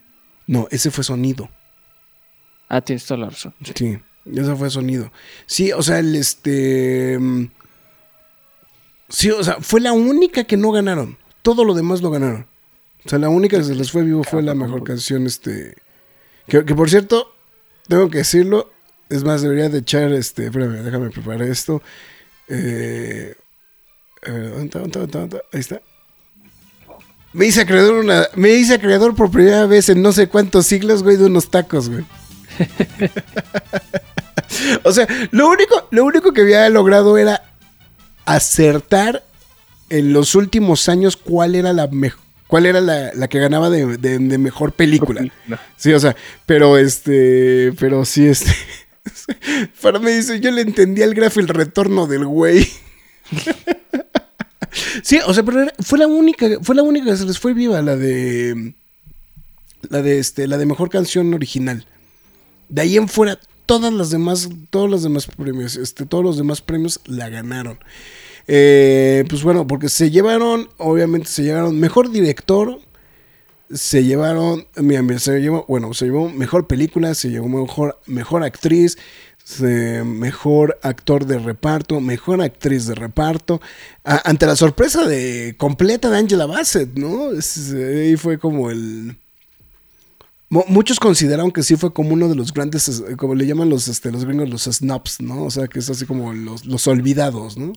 No, 0.47 0.67
ese 0.71 0.91
fue 0.91 1.03
sonido. 1.03 1.49
Ah, 2.67 2.81
tienes 2.81 3.05
toda 3.05 3.21
la 3.21 3.29
razón. 3.29 3.53
Sí, 3.75 3.97
ese 4.25 4.55
fue 4.55 4.69
sonido. 4.69 5.11
Sí, 5.45 5.71
o 5.71 5.81
sea, 5.81 5.99
el 5.99 6.15
este. 6.15 7.17
mm, 7.19 7.45
Sí, 9.09 9.29
o 9.29 9.43
sea, 9.43 9.57
fue 9.59 9.81
la 9.81 9.91
única 9.91 10.45
que 10.45 10.55
no 10.55 10.71
ganaron. 10.71 11.17
Todo 11.41 11.65
lo 11.65 11.73
demás 11.73 12.01
lo 12.01 12.11
ganaron. 12.11 12.47
O 13.05 13.09
sea, 13.09 13.19
la 13.19 13.27
única 13.29 13.57
que 13.57 13.63
se 13.65 13.75
les 13.75 13.91
fue 13.91 14.03
vivo 14.03 14.23
fue 14.23 14.41
la 14.41 14.55
mejor 14.55 14.83
canción, 14.83 15.25
este. 15.25 15.75
Que, 16.47 16.63
que 16.63 16.75
por 16.75 16.89
cierto, 16.89 17.33
tengo 17.91 18.09
que 18.09 18.19
decirlo. 18.19 18.71
Es 19.09 19.25
más, 19.25 19.41
debería 19.41 19.67
de 19.67 19.79
echar 19.79 20.13
este. 20.13 20.45
Espérame, 20.45 20.81
déjame 20.81 21.09
preparar 21.09 21.41
esto. 21.41 21.81
Eh, 22.47 23.35
a 24.25 24.31
ver, 24.31 24.49
¿dónde 24.49 24.65
está? 24.65 24.79
¿Dónde 24.79 25.03
está? 25.03 25.19
¿Dónde? 25.19 25.41
Ahí 25.51 25.59
está. 25.59 25.81
Me 27.33 27.47
hice 27.47 27.61
acreedor. 27.61 28.05
Me 28.35 28.49
hice 28.51 28.75
acreedor 28.75 29.13
por 29.13 29.29
primera 29.29 29.65
vez 29.65 29.89
en 29.89 30.01
no 30.01 30.13
sé 30.13 30.29
cuántos 30.29 30.67
siglos, 30.67 31.03
güey, 31.03 31.17
de 31.17 31.25
unos 31.25 31.51
tacos, 31.51 31.89
güey. 31.89 32.05
O 34.83 34.91
sea, 34.91 35.07
lo 35.31 35.47
único, 35.47 35.87
lo 35.91 36.03
único 36.03 36.33
que 36.33 36.41
había 36.41 36.69
logrado 36.69 37.17
era 37.17 37.41
acertar 38.25 39.23
en 39.89 40.13
los 40.13 40.35
últimos 40.35 40.89
años 40.89 41.17
cuál 41.17 41.55
era 41.55 41.73
la 41.73 41.87
mejor. 41.87 42.21
¿Cuál 42.51 42.65
era 42.65 42.81
la, 42.81 43.13
la 43.13 43.29
que 43.29 43.39
ganaba 43.39 43.69
de, 43.69 43.97
de- 43.97 44.19
de 44.19 44.37
mejor 44.37 44.73
película? 44.73 45.23
Sí, 45.77 45.93
o 45.93 45.99
sea, 46.01 46.17
pero 46.45 46.77
este. 46.77 47.71
Pero 47.79 48.03
sí, 48.03 48.27
este. 48.27 48.51
Para 49.81 49.99
mí 49.99 50.11
dice, 50.11 50.41
yo 50.41 50.51
le 50.51 50.61
entendí 50.61 51.01
al 51.01 51.13
grafo 51.13 51.39
el 51.39 51.47
retorno 51.47 52.07
del 52.07 52.25
güey. 52.25 52.67
Sí, 55.03 55.19
o 55.25 55.33
sea, 55.33 55.43
pero 55.43 55.67
fue 55.79 55.97
la 55.99 56.07
única, 56.07 56.47
fue 56.61 56.75
la 56.75 56.83
única 56.83 57.05
que 57.11 57.17
se 57.17 57.25
les 57.25 57.39
fue 57.39 57.53
viva, 57.53 57.81
la 57.81 57.95
de. 57.95 58.73
La 59.89 60.01
de 60.01 60.19
este, 60.19 60.47
la 60.47 60.57
de 60.57 60.65
mejor 60.65 60.89
canción 60.89 61.33
original. 61.33 61.85
De 62.69 62.81
ahí 62.81 62.97
en 62.97 63.07
fuera, 63.09 63.39
todas 63.65 63.91
las 63.91 64.09
demás, 64.11 64.49
todos 64.69 64.89
los 64.89 65.03
demás 65.03 65.25
premios, 65.27 65.75
este, 65.75 66.05
todos 66.05 66.23
los 66.23 66.37
demás 66.37 66.61
premios 66.61 66.99
la 67.05 67.29
ganaron. 67.29 67.79
Eh, 68.53 69.23
pues 69.29 69.43
bueno, 69.43 69.65
porque 69.65 69.87
se 69.87 70.11
llevaron, 70.11 70.67
obviamente 70.77 71.29
se 71.29 71.43
llevaron 71.43 71.79
mejor 71.79 72.11
director, 72.11 72.79
se 73.73 74.03
llevaron, 74.03 74.67
mira, 74.75 75.01
se 75.19 75.39
llevó, 75.39 75.63
bueno, 75.69 75.93
se 75.93 76.05
llevó 76.05 76.27
mejor 76.29 76.67
película, 76.67 77.15
se 77.15 77.29
llevó 77.29 77.47
mejor, 77.47 77.97
mejor 78.07 78.43
actriz, 78.43 78.97
mejor 80.03 80.77
actor 80.83 81.25
de 81.25 81.39
reparto, 81.39 82.01
mejor 82.01 82.41
actriz 82.41 82.87
de 82.87 82.95
reparto, 82.95 83.61
ante 84.03 84.45
la 84.45 84.57
sorpresa 84.57 85.07
de 85.07 85.55
completa 85.57 86.09
de 86.09 86.17
Angela 86.17 86.45
Bassett, 86.45 86.93
¿no? 86.97 87.29
Ahí 87.29 88.17
fue 88.17 88.37
como 88.37 88.69
el... 88.69 89.17
Mu- 90.49 90.65
Muchos 90.67 90.99
consideraron 90.99 91.51
que 91.51 91.63
sí 91.63 91.77
fue 91.77 91.93
como 91.93 92.09
uno 92.11 92.27
de 92.27 92.35
los 92.35 92.53
grandes, 92.53 92.89
es- 92.89 93.03
como 93.17 93.33
le 93.35 93.45
llaman 93.47 93.69
los, 93.69 93.87
este, 93.87 94.11
los 94.11 94.25
gringos, 94.25 94.49
los 94.49 94.63
snobs, 94.65 95.21
¿no? 95.21 95.43
O 95.45 95.51
sea, 95.51 95.67
que 95.69 95.79
es 95.79 95.89
así 95.89 96.05
como 96.05 96.33
los, 96.33 96.65
los 96.65 96.85
olvidados, 96.87 97.57
¿no? 97.57 97.71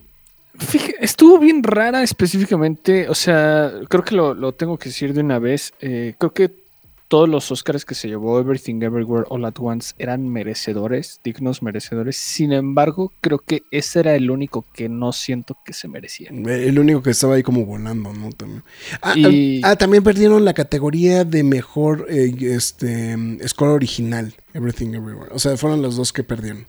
Fíjate, 0.59 0.95
estuvo 1.01 1.39
bien 1.39 1.63
rara 1.63 2.03
específicamente, 2.03 3.09
o 3.09 3.15
sea, 3.15 3.71
creo 3.89 4.03
que 4.03 4.15
lo, 4.15 4.33
lo 4.33 4.53
tengo 4.53 4.77
que 4.77 4.89
decir 4.89 5.13
de 5.13 5.21
una 5.21 5.39
vez. 5.39 5.73
eh, 5.81 6.15
creo 6.17 6.33
que 6.33 6.65
todos 7.07 7.29
los 7.29 7.51
Oscars 7.51 7.85
que 7.85 7.93
se 7.93 8.07
llevó 8.07 8.39
Everything 8.39 8.81
Everywhere 8.81 9.25
All 9.29 9.45
at 9.45 9.53
Once 9.59 9.93
eran 9.99 10.27
merecedores, 10.27 11.19
dignos 11.23 11.61
merecedores. 11.61 12.17
Sin 12.17 12.51
embargo, 12.51 13.13
creo 13.21 13.37
que 13.37 13.61
ese 13.69 13.99
era 13.99 14.15
el 14.15 14.31
único 14.31 14.65
que 14.73 14.89
no 14.89 15.13
siento 15.13 15.55
que 15.63 15.73
se 15.73 15.87
merecía. 15.87 16.29
El 16.31 16.79
único 16.79 17.03
que 17.03 17.11
estaba 17.11 17.35
ahí 17.35 17.43
como 17.43 17.63
volando, 17.63 18.11
¿no? 18.11 18.31
También. 18.31 18.63
Ah, 19.03 19.13
Y- 19.15 19.61
ah, 19.63 19.75
también 19.75 20.03
perdieron 20.03 20.45
la 20.45 20.55
categoría 20.55 21.25
de 21.25 21.43
mejor 21.43 22.07
eh, 22.09 22.33
este, 22.39 23.15
score 23.47 23.69
original, 23.69 24.33
Everything 24.55 24.95
Everywhere. 24.95 25.29
O 25.31 25.37
sea, 25.37 25.55
fueron 25.57 25.83
los 25.83 25.95
dos 25.97 26.11
que 26.11 26.23
perdieron. 26.23 26.65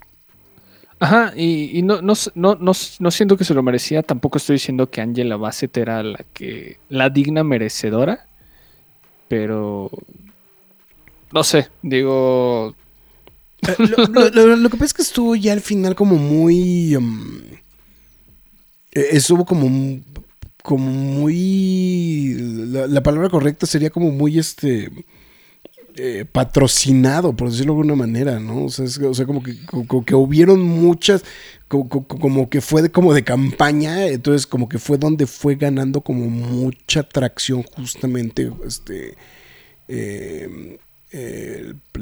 Ajá, 0.98 1.32
y, 1.36 1.78
y 1.78 1.82
no, 1.82 2.00
no, 2.00 2.14
no, 2.34 2.56
no, 2.60 3.10
siento 3.10 3.36
que 3.36 3.44
se 3.44 3.52
lo 3.54 3.62
merecía. 3.62 4.02
Tampoco 4.02 4.38
estoy 4.38 4.54
diciendo 4.54 4.90
que 4.90 5.00
Angela 5.02 5.36
Bassett 5.36 5.76
era 5.76 6.02
la 6.02 6.24
que. 6.32 6.78
la 6.88 7.10
digna 7.10 7.44
merecedora. 7.44 8.26
Pero. 9.28 9.90
No 11.32 11.42
sé, 11.44 11.68
digo. 11.82 12.74
Eh, 13.66 13.74
Lo, 13.78 14.06
lo- 14.30 14.30
lo- 14.30 14.56
lo 14.56 14.70
que 14.70 14.76
pasa 14.76 14.86
es 14.86 14.94
que 14.94 15.02
estuvo 15.02 15.34
ya 15.36 15.52
al 15.52 15.60
final 15.60 15.94
como 15.94 16.16
muy... 16.16 16.96
um, 16.96 17.40
eh, 18.92 19.08
estuvo 19.12 19.44
como... 19.44 20.00
Como 20.62 20.86
muy... 20.90 22.34
La, 22.38 22.86
la 22.88 23.02
palabra 23.02 23.28
correcta 23.28 23.66
sería 23.66 23.90
como 23.90 24.10
muy 24.10 24.38
este... 24.38 24.90
eh, 25.98 26.24
patrocinado, 26.30 27.34
por 27.34 27.50
decirlo 27.50 27.72
de 27.72 27.80
alguna 27.80 27.96
manera, 27.96 28.38
¿no? 28.38 28.66
O 28.66 28.68
sea, 28.68 28.84
es- 28.84 28.98
o 28.98 29.14
sea, 29.14 29.24
como, 29.26 29.42
que, 29.42 30.14
hubieron 30.14 30.60
muchas, 30.62 31.24
co- 31.68 31.88
co- 31.88 32.06
como, 32.06 32.50
que 32.50 32.60
fue 32.60 32.82
de, 32.82 32.90
como 32.90 33.14
de 33.14 33.24
campaña, 33.24 34.06
entonces 34.06 34.46
como 34.46 34.68
que 34.68 34.78
fue 34.78 34.98
donde 34.98 35.26
fue 35.26 35.54
ganando 35.56 36.00
como 36.02 36.28
mucha 36.28 37.02
tracción 37.02 37.62
justamente, 37.62 38.52
este, 38.66 39.16
eh, 39.88 40.74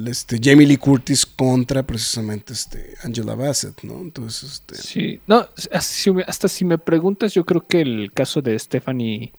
este, 0.06 0.40
Jamie 0.42 0.66
Lee 0.66 0.76
Curtis 0.76 1.24
contra 1.26 1.82
precisamente 1.86 2.52
este, 2.52 2.94
Angela 3.04 3.34
Bassett, 3.34 3.82
¿no? 3.84 4.00
Entonces, 4.00 4.54
este, 4.54 4.74
Sí, 4.76 5.20
no, 5.26 5.46
hasta 6.26 6.48
si 6.48 6.64
me 6.64 6.78
preguntas, 6.78 7.32
yo 7.34 7.44
creo 7.44 7.66
que 7.66 7.80
el 7.82 8.10
caso 8.12 8.42
de 8.42 8.58
Stephanie 8.58 9.32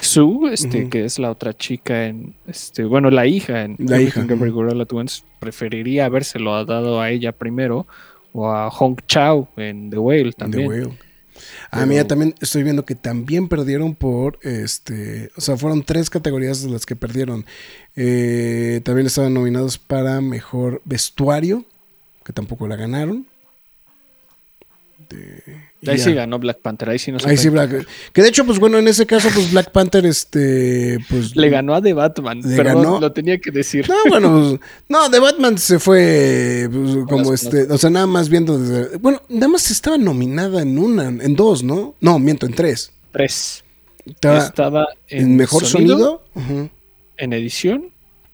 Su, 0.00 0.48
este, 0.52 0.88
que 0.88 1.04
es 1.04 1.18
la 1.18 1.30
otra 1.30 1.56
chica 1.56 2.06
en, 2.06 2.34
este, 2.46 2.84
bueno, 2.84 3.10
la 3.10 3.26
hija 3.26 3.62
en 3.62 3.76
La 3.78 4.00
hija, 4.00 4.20
Everything 4.20 4.34
ujú. 4.36 4.44
Everywhere 4.44 4.70
All 4.72 4.80
at 4.80 4.92
Once, 4.92 5.22
preferiría 5.40 6.06
habérselo 6.06 6.64
dado 6.64 7.00
a 7.00 7.10
ella 7.10 7.32
primero 7.32 7.86
o 8.32 8.50
a 8.50 8.70
Hong 8.70 8.96
Chao 9.08 9.48
en 9.56 9.90
The 9.90 9.98
Whale 9.98 10.30
The 10.30 10.32
también. 10.32 10.68
Whale. 10.68 10.98
Ah, 11.70 11.86
mira, 11.86 12.06
también 12.06 12.34
estoy 12.40 12.62
viendo 12.62 12.84
que 12.84 12.94
también 12.94 13.48
perdieron 13.48 13.94
por, 13.94 14.38
este, 14.42 15.30
o 15.36 15.40
sea, 15.40 15.56
fueron 15.56 15.82
tres 15.82 16.10
categorías 16.10 16.62
de 16.62 16.70
las 16.70 16.84
que 16.86 16.96
perdieron. 16.96 17.46
Eh, 17.96 18.80
también 18.84 19.06
estaban 19.06 19.32
nominados 19.34 19.78
para 19.78 20.20
mejor 20.20 20.82
vestuario, 20.84 21.64
que 22.24 22.32
tampoco 22.32 22.68
la 22.68 22.76
ganaron. 22.76 23.26
De- 25.08 25.69
Ahí 25.86 25.98
sí 25.98 26.12
ganó 26.12 26.38
Black 26.38 26.58
Panther, 26.60 26.90
ahí 26.90 26.98
sí 26.98 27.10
no 27.10 27.18
se 27.18 27.28
Ahí 27.28 27.36
sí, 27.38 27.48
puede- 27.50 27.66
Black- 27.68 27.86
que 28.12 28.22
de 28.22 28.28
hecho, 28.28 28.44
pues 28.44 28.58
bueno, 28.58 28.78
en 28.78 28.86
ese 28.86 29.06
caso, 29.06 29.28
pues 29.34 29.50
Black 29.50 29.70
Panther, 29.70 30.04
este, 30.04 30.98
pues 31.08 31.34
Le 31.34 31.48
ganó 31.48 31.74
a 31.74 31.80
The 31.80 31.94
Batman, 31.94 32.42
perdón, 32.42 32.82
ganó- 32.84 33.00
lo 33.00 33.12
tenía 33.12 33.38
que 33.38 33.50
decir. 33.50 33.88
No, 33.88 33.94
bueno, 34.08 34.30
pues, 34.58 34.60
no, 34.90 35.08
de 35.08 35.18
Batman 35.18 35.56
se 35.56 35.78
fue 35.78 36.68
pues, 36.70 36.96
como 37.08 37.30
las 37.30 37.44
este, 37.44 37.62
o 37.72 37.78
sea, 37.78 37.88
nada 37.88 38.06
más 38.06 38.28
viendo 38.28 38.58
desde, 38.58 38.96
bueno, 38.98 39.22
nada 39.30 39.48
más 39.48 39.70
estaba 39.70 39.96
nominada 39.96 40.60
en 40.62 40.78
una, 40.78 41.08
en 41.08 41.34
dos, 41.34 41.62
¿no? 41.62 41.94
No, 42.00 42.18
miento, 42.18 42.44
en 42.46 42.52
tres. 42.52 42.92
Tres. 43.12 43.64
Estaba 44.04 44.38
Estaba 44.38 44.86
en, 45.08 45.22
en 45.22 45.36
mejor 45.36 45.64
sonido, 45.64 46.24
en 47.16 47.32
edición 47.32 47.86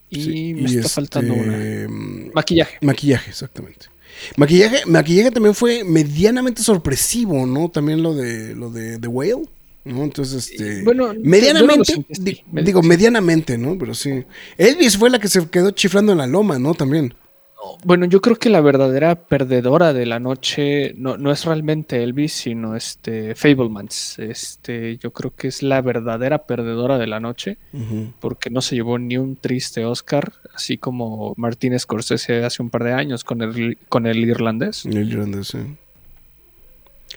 y 0.09 0.23
sí, 0.23 0.53
me 0.53 0.61
y 0.61 0.65
está 0.65 0.79
este, 0.79 0.89
faltando 0.89 1.33
una. 1.33 1.57
mm, 1.89 2.31
Maquillaje. 2.33 2.77
Maquillaje, 2.81 3.29
exactamente. 3.29 3.87
Maquillaje, 4.35 4.85
maquillaje 4.85 5.31
también 5.31 5.55
fue 5.55 5.83
medianamente 5.83 6.61
sorpresivo, 6.63 7.45
¿no? 7.45 7.69
También 7.69 8.01
lo 8.01 8.13
de 8.15 8.55
lo 8.55 8.69
de 8.69 8.97
The 8.99 9.07
Whale, 9.07 9.43
¿no? 9.85 10.03
Entonces, 10.03 10.49
este, 10.51 10.83
Bueno, 10.83 11.07
yo 11.07 11.13
no 11.13 11.19
lo 11.23 11.29
medianamente, 11.29 11.93
sentí 11.93 12.13
así, 12.13 12.21
di- 12.23 12.43
me- 12.51 12.63
digo, 12.63 12.81
medianamente, 12.81 13.57
¿no? 13.57 13.77
Pero 13.77 13.93
sí. 13.93 14.23
Elvis 14.57 14.97
fue 14.97 15.09
la 15.09 15.19
que 15.19 15.27
se 15.27 15.47
quedó 15.49 15.71
chiflando 15.71 16.11
en 16.11 16.17
la 16.19 16.27
loma, 16.27 16.57
¿no? 16.59 16.73
También. 16.73 17.13
Bueno, 17.83 18.05
yo 18.05 18.21
creo 18.21 18.35
que 18.37 18.49
la 18.49 18.61
verdadera 18.61 19.15
perdedora 19.15 19.93
de 19.93 20.05
la 20.05 20.19
noche 20.19 20.93
no, 20.97 21.17
no 21.17 21.31
es 21.31 21.45
realmente 21.45 22.03
Elvis, 22.03 22.33
sino 22.33 22.75
este 22.75 23.35
Fablemans. 23.35 24.19
Este, 24.19 24.97
yo 24.97 25.11
creo 25.11 25.33
que 25.35 25.47
es 25.47 25.63
la 25.63 25.81
verdadera 25.81 26.39
perdedora 26.45 26.97
de 26.97 27.07
la 27.07 27.19
noche, 27.19 27.57
porque 28.19 28.49
no 28.49 28.61
se 28.61 28.75
llevó 28.75 28.97
ni 28.99 29.17
un 29.17 29.35
triste 29.35 29.85
Oscar, 29.85 30.33
así 30.53 30.77
como 30.77 31.33
Martínez 31.37 31.83
Scorsese 31.83 32.43
hace 32.43 32.61
un 32.61 32.69
par 32.69 32.83
de 32.83 32.93
años 32.93 33.23
con 33.23 33.41
el, 33.41 33.77
con 33.89 34.05
el 34.07 34.17
irlandés. 34.19 34.85
El 34.85 35.09
irlandés, 35.09 35.47
sí. 35.47 35.59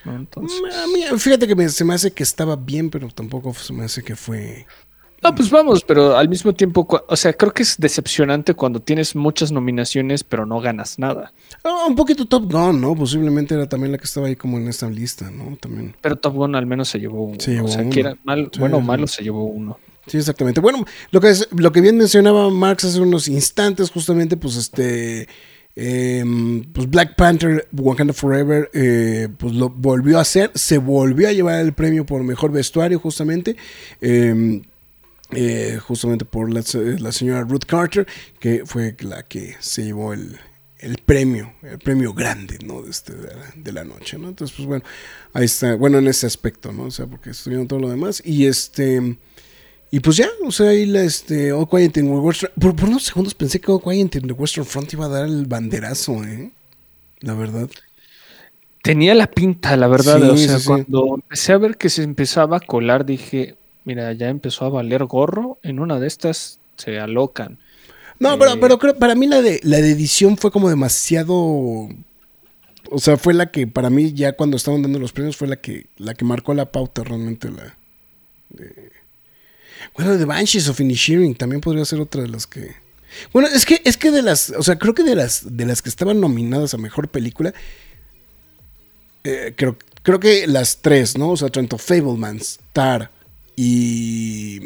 Entonces, 0.07 0.59
A 0.75 0.87
mí, 0.87 1.19
fíjate 1.19 1.47
que 1.47 1.55
me- 1.55 1.69
se 1.69 1.85
me 1.85 1.95
hace 1.95 2.11
que 2.13 2.23
estaba 2.23 2.57
bien, 2.57 2.91
pero 2.91 3.09
tampoco 3.09 3.53
se 3.55 3.73
me 3.73 3.85
hace 3.85 4.03
que 4.03 4.17
fue. 4.17 4.67
No, 5.23 5.35
pues 5.35 5.51
vamos, 5.51 5.85
pero 5.85 6.17
al 6.17 6.29
mismo 6.29 6.53
tiempo, 6.55 6.87
o 7.09 7.17
sea, 7.17 7.33
creo 7.33 7.53
que 7.53 7.63
es 7.63 7.77
decepcionante 7.79 8.55
cuando 8.55 8.81
tienes 8.81 9.15
muchas 9.15 9.53
nominaciones, 9.53 10.25
pero 10.25 10.47
no 10.47 10.61
ganas 10.61 10.99
nada. 10.99 11.33
Ah, 11.63 11.85
un 11.89 11.95
poquito 11.95 12.25
Top 12.27 12.51
Gun, 12.51 12.81
¿no? 12.81 12.95
Posiblemente 12.95 13.55
era 13.55 13.69
también 13.69 13.93
la 13.93 13.99
que 13.99 14.05
estaba 14.05 14.29
ahí 14.29 14.37
como 14.37 14.57
en 14.59 14.69
esta 14.69 14.89
lista, 14.89 15.31
¿no? 15.31 15.57
También. 15.57 15.95
Pero 16.01 16.17
Top 16.17 16.35
Gun 16.35 16.55
al 16.55 16.67
menos 16.67 16.89
se 16.89 16.99
llevó 17.01 17.25
uno. 17.25 17.41
Se 17.41 17.53
llevó 17.53 17.67
o 17.67 17.71
sea, 17.71 17.83
uno. 17.83 17.91
que 17.91 18.01
era 18.01 18.17
mal, 18.25 18.49
Sí, 18.53 18.59
bueno 18.61 18.79
o 18.79 18.81
malo, 18.81 19.07
se 19.07 19.23
llevó 19.23 19.45
uno. 19.45 19.79
Sí, 20.07 20.17
exactamente. 20.17 20.61
Bueno, 20.61 20.85
lo 21.11 21.21
que, 21.21 21.29
es- 21.31 21.49
lo 21.57 21.71
que 21.71 21.81
bien 21.83 21.97
mencionaba 21.99 22.49
Marx 22.51 22.85
hace 22.85 23.01
unos 23.01 23.29
instantes, 23.29 23.91
justamente, 23.91 24.37
pues 24.37 24.57
este. 24.57 25.29
em, 25.77 26.65
pues 26.73 26.89
Black 26.91 27.15
Panther, 27.17 27.69
Wakanda 27.73 28.13
Forever, 28.13 28.71
eh, 28.75 29.29
pues 29.39 29.53
lo 29.55 29.69
volvió 29.69 30.19
a 30.19 30.23
hacer, 30.23 30.51
se 30.55 30.79
volvió 30.79 31.29
a 31.29 31.33
llevar 31.33 31.61
el 31.61 31.73
premio 31.75 32.05
por 32.05 32.23
mejor 32.25 32.51
vestuario, 32.53 32.99
justamente. 32.99 33.57
em, 34.01 34.63
eh, 35.33 35.79
justamente 35.81 36.25
por 36.25 36.53
la, 36.53 36.63
la 36.99 37.13
señora 37.13 37.43
Ruth 37.43 37.65
Carter, 37.67 38.07
que 38.39 38.63
fue 38.67 38.97
la 39.01 39.23
que 39.23 39.57
se 39.61 39.85
llevó 39.85 40.13
el, 40.13 40.39
el 40.79 40.99
premio, 40.99 41.53
el 41.63 41.79
premio 41.79 42.15
grande, 42.15 42.59
¿no? 42.65 42.83
De, 42.83 42.91
este, 42.91 43.15
de, 43.15 43.35
la, 43.35 43.53
de 43.55 43.73
la 43.73 43.85
noche, 43.85 44.19
¿no? 44.19 44.29
Entonces, 44.29 44.57
pues 44.57 44.67
bueno, 44.67 44.85
ahí 45.33 45.45
está, 45.45 45.75
bueno, 45.77 45.99
en 45.99 46.09
ese 46.09 46.27
aspecto, 46.27 46.73
¿no? 46.73 46.85
O 46.85 46.91
sea, 46.91 47.07
porque 47.07 47.31
estuvieron 47.31 47.69
todo 47.69 47.79
lo 47.79 47.91
demás. 47.91 48.23
Y 48.25 48.47
este, 48.47 49.19
y 49.91 50.01
pues 50.01 50.17
ya, 50.17 50.29
o 50.45 50.53
sea, 50.53 50.71
ahí 50.71 50.87
la, 50.87 51.03
este, 51.03 51.53
All 51.53 51.69
Quiet 51.69 51.97
in 51.97 52.07
the 52.07 52.13
Western, 52.13 52.53
por, 52.59 52.77
por 52.77 52.89
unos 52.89 53.05
segundos 53.05 53.35
pensé 53.35 53.61
que 53.61 53.71
All 53.71 53.83
Quiet 53.83 54.17
in 54.17 54.29
the 54.29 54.33
Western 54.33 54.67
Front 54.67 54.93
iba 54.93 55.07
a 55.07 55.09
dar 55.09 55.27
el 55.27 55.47
banderazo, 55.47 56.25
¿eh? 56.25 56.53
La 57.21 57.35
verdad. 57.35 57.69
Tenía 58.83 59.15
la 59.15 59.27
pinta, 59.27 59.77
la 59.77 59.89
verdad. 59.89 60.19
Sí, 60.19 60.29
o 60.29 60.37
sea, 60.37 60.57
sí, 60.57 60.61
sí. 60.63 60.67
cuando 60.67 61.15
empecé 61.17 61.53
a 61.53 61.59
ver 61.59 61.77
que 61.77 61.91
se 61.91 62.03
empezaba 62.03 62.57
a 62.57 62.61
colar, 62.61 63.05
dije, 63.05 63.57
mira, 63.85 64.13
ya 64.13 64.29
empezó 64.29 64.65
a 64.65 64.69
valer 64.71 65.05
gorro. 65.05 65.59
En 65.63 65.81
una 65.81 65.99
de 66.01 66.07
estas 66.07 66.59
se 66.77 66.99
alocan. 66.99 67.59
No, 68.19 68.35
Eh, 68.35 68.37
pero, 68.39 68.61
pero 68.61 68.79
creo, 68.79 68.97
para 68.99 69.15
mí 69.15 69.27
la 69.27 69.41
de, 69.43 69.61
la 69.63 69.79
de 69.79 69.91
edición 69.91 70.37
fue 70.37 70.51
como 70.51 70.69
demasiado. 70.69 71.37
O 72.93 72.99
sea, 72.99 73.17
fue 73.17 73.35
la 73.35 73.51
que 73.51 73.67
para 73.67 73.89
mí 73.91 74.13
ya 74.13 74.33
cuando 74.33 74.57
estaban 74.57 74.83
dando 74.83 74.99
los 74.99 75.13
premios 75.13 75.37
fue 75.37 75.47
la 75.49 75.57
que, 75.57 75.87
la 75.97 76.15
que 76.15 76.25
marcó 76.25 76.55
la 76.55 76.73
pauta 76.73 77.05
realmente. 77.05 77.51
La, 77.51 77.77
de- 78.51 78.91
Bueno, 79.95 80.17
The 80.19 80.25
Banshees 80.25 80.69
of 80.69 80.81
Inisherin 80.81 81.35
también 81.35 81.61
podría 81.61 81.85
ser 81.85 82.01
otra 82.01 82.23
de 82.23 82.29
las 82.29 82.47
que. 82.47 82.75
Bueno, 83.33 83.49
es 83.49 83.65
que, 83.67 83.81
es 83.85 83.97
que 83.97 84.11
de 84.11 84.23
las. 84.23 84.51
O 84.51 84.63
sea, 84.63 84.79
creo 84.79 84.95
que 84.95 85.03
de 85.05 85.15
las, 85.15 85.57
de 85.57 85.67
las 85.67 85.83
que 85.83 85.89
estaban 85.89 86.21
nominadas 86.21 86.75
a 86.75 86.79
mejor 86.79 87.09
película. 87.09 87.55
eh, 89.25 89.55
creo, 89.57 89.77
creo 90.03 90.21
que 90.21 90.47
las 90.47 90.79
tres, 90.83 91.17
¿no? 91.19 91.31
O 91.31 91.37
sea, 91.37 91.49
tanto 91.49 91.79
Fablemans, 91.79 92.61
Tar 92.73 93.11
y. 93.57 94.61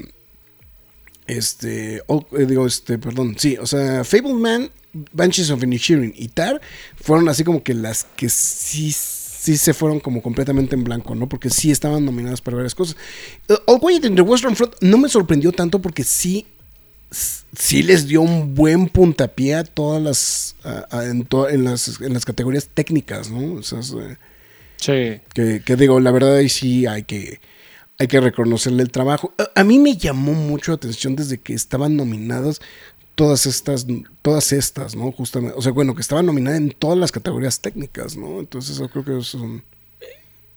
Este, 1.26 2.02
oh, 2.06 2.26
eh, 2.38 2.44
digo, 2.44 2.66
este, 2.66 2.98
perdón, 2.98 3.34
sí, 3.38 3.56
o 3.58 3.66
sea, 3.66 4.04
Fableman, 4.04 4.70
Banshees 5.12 5.50
of 5.50 5.62
Inisherin 5.62 6.12
y 6.14 6.28
Tar 6.28 6.60
fueron 6.96 7.28
así 7.30 7.44
como 7.44 7.62
que 7.62 7.72
las 7.72 8.04
que 8.16 8.28
sí, 8.28 8.92
sí 8.92 9.56
se 9.56 9.72
fueron 9.72 10.00
como 10.00 10.20
completamente 10.20 10.74
en 10.74 10.84
blanco, 10.84 11.14
¿no? 11.14 11.26
Porque 11.26 11.48
sí 11.48 11.70
estaban 11.70 12.04
nominadas 12.04 12.42
para 12.42 12.56
varias 12.58 12.74
cosas. 12.74 12.96
Eh, 13.48 13.54
All 13.66 13.80
Quiet 13.80 14.04
in 14.04 14.16
the 14.16 14.20
Western 14.22 14.54
Front 14.54 14.74
no 14.82 14.98
me 14.98 15.08
sorprendió 15.08 15.50
tanto 15.52 15.80
porque 15.80 16.04
sí, 16.04 16.46
sí 17.10 17.82
les 17.82 18.06
dio 18.06 18.20
un 18.20 18.54
buen 18.54 18.90
puntapié 18.90 19.54
a 19.54 19.64
todas 19.64 20.02
las, 20.02 20.56
a- 20.62 20.86
a- 20.98 21.04
en, 21.06 21.24
to- 21.24 21.48
en 21.48 21.64
las, 21.64 22.02
en 22.02 22.12
las 22.12 22.26
categorías 22.26 22.68
técnicas, 22.72 23.30
¿no? 23.30 23.54
O 23.54 23.62
sea, 23.62 23.80
es, 23.80 23.92
eh, 23.92 24.18
Sí. 24.76 25.22
que, 25.32 25.62
que 25.64 25.76
digo, 25.76 25.98
la 26.00 26.10
verdad 26.10 26.36
ahí 26.36 26.50
sí 26.50 26.84
hay 26.84 27.04
que, 27.04 27.40
hay 27.98 28.08
que 28.08 28.20
reconocerle 28.20 28.82
el 28.82 28.90
trabajo. 28.90 29.32
A, 29.54 29.64
mí 29.64 29.78
me 29.78 29.96
llamó 29.96 30.32
mucho 30.32 30.72
la 30.72 30.76
atención 30.76 31.16
desde 31.16 31.38
que 31.38 31.54
estaban 31.54 31.96
nominadas 31.96 32.60
todas 33.14 33.46
estas, 33.46 33.86
todas 34.22 34.52
estas, 34.52 34.96
¿no? 34.96 35.12
Justamente, 35.12 35.56
o 35.56 35.62
sea, 35.62 35.72
bueno, 35.72 35.94
que 35.94 36.00
estaban 36.00 36.26
nominadas 36.26 36.60
en 36.60 36.70
todas 36.70 36.98
las 36.98 37.12
categorías 37.12 37.60
técnicas, 37.60 38.16
¿no? 38.16 38.40
Entonces 38.40 38.78
yo 38.78 38.88
creo 38.88 39.04
que 39.04 39.18
eso 39.18 39.38
es 39.38 39.42
un... 39.42 39.62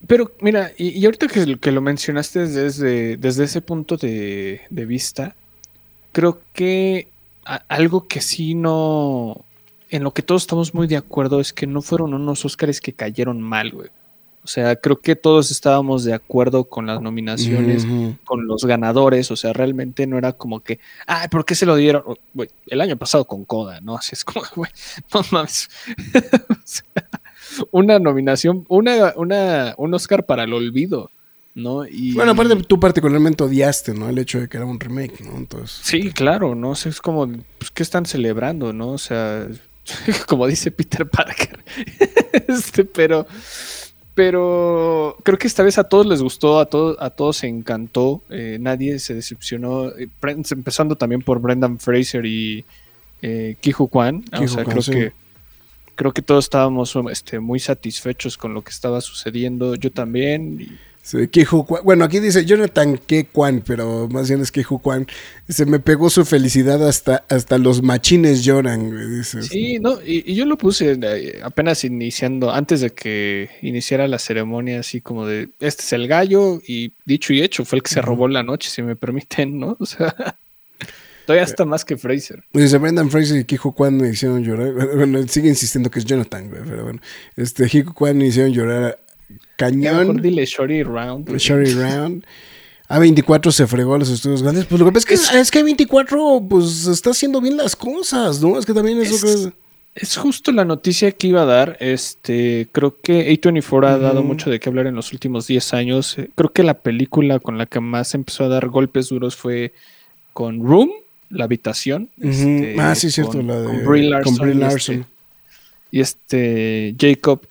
Pero 0.05 0.31
mira, 0.41 0.71
y, 0.77 1.03
ahorita 1.05 1.27
que, 1.27 1.71
lo 1.71 1.81
mencionaste 1.81 2.47
desde, 2.47 3.17
desde 3.17 3.43
ese 3.43 3.61
punto 3.61 3.97
de, 3.97 4.61
vista, 4.69 5.35
creo 6.11 6.41
que 6.53 7.07
algo 7.67 8.07
que 8.07 8.21
sí 8.21 8.53
no, 8.53 9.43
en 9.89 10.03
lo 10.03 10.13
que 10.13 10.21
todos 10.21 10.43
estamos 10.43 10.73
muy 10.75 10.85
de 10.85 10.97
acuerdo 10.97 11.39
es 11.39 11.51
que 11.51 11.65
no 11.65 11.81
fueron 11.81 12.13
unos 12.13 12.45
Óscares 12.45 12.79
que 12.79 12.93
cayeron 12.93 13.41
mal, 13.41 13.71
güey. 13.71 13.89
O 14.47 14.49
sea, 14.49 14.77
creo 14.77 15.01
que 15.01 15.17
todos 15.17 15.51
estábamos 15.51 16.05
de 16.05 16.13
acuerdo 16.13 16.63
con 16.63 16.85
las 16.85 17.01
nominaciones, 17.01 17.85
con 18.23 18.47
los 18.47 18.63
ganadores, 18.63 19.29
o 19.29 19.35
sea, 19.35 19.51
realmente 19.51 20.07
no 20.07 20.17
era 20.17 20.31
como 20.31 20.61
que, 20.61 20.79
ay, 21.05 21.27
¿por 21.27 21.43
qué 21.43 21.53
se 21.53 21.65
lo 21.65 21.75
dieron? 21.75 22.03
O, 22.05 22.15
el 22.67 22.79
año 22.79 22.95
pasado 22.95 23.25
con 23.25 23.43
Coda, 23.43 23.81
¿no? 23.81 23.97
Así 23.97 24.11
es 24.13 24.23
como, 24.23 24.45
güey, 24.55 24.71
no 25.13 25.21
mames. 25.31 25.69
O 26.49 26.55
sea, 26.63 27.09
una 27.71 27.99
nominación, 27.99 28.63
una, 28.69 29.11
una, 29.17 29.73
un 29.77 29.93
Oscar 29.93 30.25
para 30.25 30.45
el 30.45 30.53
olvido, 30.53 31.11
¿no? 31.53 31.85
Y, 31.85 32.13
Bueno, 32.13 32.31
aparte 32.31 32.55
tú 32.55 32.79
particularmente 32.79 33.43
odiaste, 33.43 33.93
¿no? 33.93 34.07
El 34.07 34.17
hecho 34.17 34.39
de 34.39 34.47
que 34.47 34.55
era 34.55 34.65
un 34.65 34.79
remake, 34.79 35.25
¿no? 35.25 35.35
Entonces... 35.35 35.77
Sí, 35.83 36.11
claro, 36.11 36.55
¿no? 36.55 36.69
O 36.69 36.75
sea, 36.75 36.89
es 36.89 37.01
como, 37.01 37.27
pues, 37.57 37.69
¿qué 37.71 37.83
están 37.83 38.05
celebrando, 38.05 38.71
no? 38.71 38.91
O 38.91 38.97
sea, 38.97 39.45
como 40.27 40.47
dice 40.47 40.71
Peter 40.71 41.05
Parker. 41.05 41.63
este, 42.47 42.85
pero, 42.85 43.27
pero 44.17 45.15
creo 45.21 45.37
que 45.37 45.45
esta 45.45 45.61
vez 45.61 45.77
a 45.77 45.83
todos 45.83 46.07
les 46.07 46.23
gustó, 46.23 46.59
a 46.59 46.65
todos, 46.65 46.97
a 46.99 47.11
todos 47.11 47.37
se 47.37 47.47
encantó, 47.47 48.23
eh, 48.31 48.57
nadie 48.59 48.97
se 48.97 49.13
decepcionó, 49.13 49.89
eh, 49.89 50.09
empezando 50.49 50.95
también 50.95 51.21
por 51.21 51.39
Brendan 51.39 51.77
Fraser 51.77 52.25
y 52.25 52.65
eh, 53.21 53.57
Ki-Hu 53.61 53.87
Kwan. 53.87 54.23
O 54.33 54.47
sea, 54.47 54.63
Kwan, 54.63 54.71
creo 54.71 54.81
sí. 54.81 54.91
que 54.91 55.11
creo 55.93 56.13
que 56.13 56.23
todos 56.23 56.45
estábamos 56.45 56.97
este, 57.11 57.39
muy 57.39 57.59
satisfechos 57.59 58.39
con 58.39 58.55
lo 58.55 58.63
que 58.63 58.71
estaba 58.71 59.01
sucediendo. 59.01 59.75
Yo 59.75 59.91
también. 59.91 60.61
y- 60.61 60.77
Sí, 61.07 61.25
Keiju 61.29 61.65
Kwan. 61.65 61.83
Bueno, 61.85 62.03
aquí 62.03 62.19
dice 62.19 62.43
Jonathan 62.43 62.97
K. 62.97 63.23
Kwan, 63.31 63.63
pero 63.65 64.09
más 64.09 64.27
bien 64.27 64.41
es 64.41 64.51
Keiju 64.51 64.79
Kwan. 64.79 65.07
Se 65.47 65.65
me 65.65 65.79
pegó 65.79 66.09
su 66.09 66.25
felicidad 66.25 66.85
hasta, 66.85 67.23
hasta 67.29 67.57
los 67.57 67.81
machines 67.81 68.43
lloran, 68.43 68.89
güey, 68.89 69.09
dice. 69.19 69.41
Sí, 69.41 69.79
no, 69.79 70.01
y, 70.01 70.29
y 70.29 70.35
yo 70.35 70.45
lo 70.45 70.57
puse 70.57 70.99
eh, 71.01 71.39
apenas 71.41 71.85
iniciando, 71.85 72.51
antes 72.51 72.81
de 72.81 72.89
que 72.89 73.49
iniciara 73.61 74.05
la 74.09 74.19
ceremonia, 74.19 74.81
así 74.81 74.99
como 74.99 75.25
de, 75.25 75.47
este 75.61 75.83
es 75.83 75.93
el 75.93 76.09
gallo, 76.09 76.59
y 76.67 76.91
dicho 77.05 77.31
y 77.31 77.41
hecho, 77.41 77.63
fue 77.63 77.77
el 77.77 77.83
que 77.83 77.91
se 77.91 78.01
robó 78.01 78.27
la 78.27 78.43
noche, 78.43 78.69
si 78.69 78.81
me 78.81 78.97
permiten, 78.97 79.57
¿no? 79.57 79.77
O 79.79 79.85
sea, 79.85 80.13
todavía 81.25 81.45
está 81.45 81.63
más 81.63 81.85
que 81.85 81.95
Fraser. 81.95 82.43
Dice 82.51 82.77
Brendan 82.79 83.09
Fraser 83.09 83.39
y 83.39 83.45
Keiju 83.45 83.73
Kwan 83.73 83.95
me 83.95 84.09
hicieron 84.09 84.43
llorar. 84.43 84.73
Bueno, 84.97 85.25
sigue 85.29 85.47
insistiendo 85.47 85.89
que 85.89 85.99
es 85.99 86.05
Jonathan, 86.05 86.49
güey, 86.49 86.63
pero 86.67 86.83
bueno. 86.83 86.99
Este, 87.37 87.69
Keiju 87.69 87.93
Kwan 87.93 88.17
me 88.17 88.27
hicieron 88.27 88.51
llorar 88.51 88.99
Ya 89.57 89.69
mejor 89.71 89.97
cañón. 90.07 90.21
dile 90.21 90.45
Shorty 90.45 90.83
Round. 90.83 91.35
Sherry 91.37 91.73
Round. 91.73 92.23
A24 92.89 93.51
se 93.51 93.67
fregó 93.67 93.95
a 93.95 93.97
los 93.99 94.09
estudios 94.09 94.41
grandes. 94.43 94.65
Pues 94.65 94.79
lo 94.79 94.85
que 94.85 94.91
pasa 94.93 95.13
es 95.13 95.29
que, 95.29 95.39
es 95.39 95.51
que 95.51 95.63
A24 95.63 96.47
pues 96.47 96.87
está 96.87 97.09
haciendo 97.09 97.41
bien 97.41 97.57
las 97.57 97.75
cosas, 97.75 98.41
¿no? 98.41 98.57
Es 98.57 98.65
que 98.65 98.73
también 98.73 99.01
eso 99.01 99.15
Es- 99.15 99.21
creo- 99.21 99.53
Es 99.95 100.15
justo 100.15 100.51
la 100.51 100.63
noticia 100.63 101.11
que 101.11 101.27
iba 101.27 101.41
a 101.41 101.45
dar. 101.45 101.75
Este, 101.79 102.67
creo 102.71 102.95
que 103.01 103.29
A24 103.33 103.87
ha 103.87 103.97
dado 103.97 104.21
mucho 104.23 104.49
de 104.51 104.59
qué 104.59 104.69
hablar 104.69 104.85
en 104.87 104.93
los 104.95 105.11
últimos 105.11 105.47
10 105.47 105.73
años. 105.73 106.17
Eh, 106.19 106.29
Creo 106.35 106.53
que 106.53 106.61
la 106.63 106.75
película 106.75 107.39
con 107.39 107.57
la 107.57 107.65
que 107.65 107.79
más 107.79 108.13
empezó 108.13 108.43
a 108.45 108.47
dar 108.47 108.67
golpes 108.69 109.09
duros 109.09 109.35
fue 109.35 109.73
con 110.33 110.63
Room, 110.63 110.91
la 111.31 111.45
habitación. 111.45 112.09
Este, 112.21 112.75
ah, 112.79 112.93
sí, 112.93 113.09
cierto, 113.09 113.33
con- 113.39 113.47
la 113.47 113.59
de 113.59 113.65
con 113.65 113.85
Brie 113.85 114.09
Larson. 114.09 114.37
con 114.37 114.45
Brie 114.45 114.55
y 114.55 114.59
Larson. 114.59 114.95
este- 114.95 115.07
Y 115.91 115.99
este, 116.01 116.95
Jacob 116.99 117.41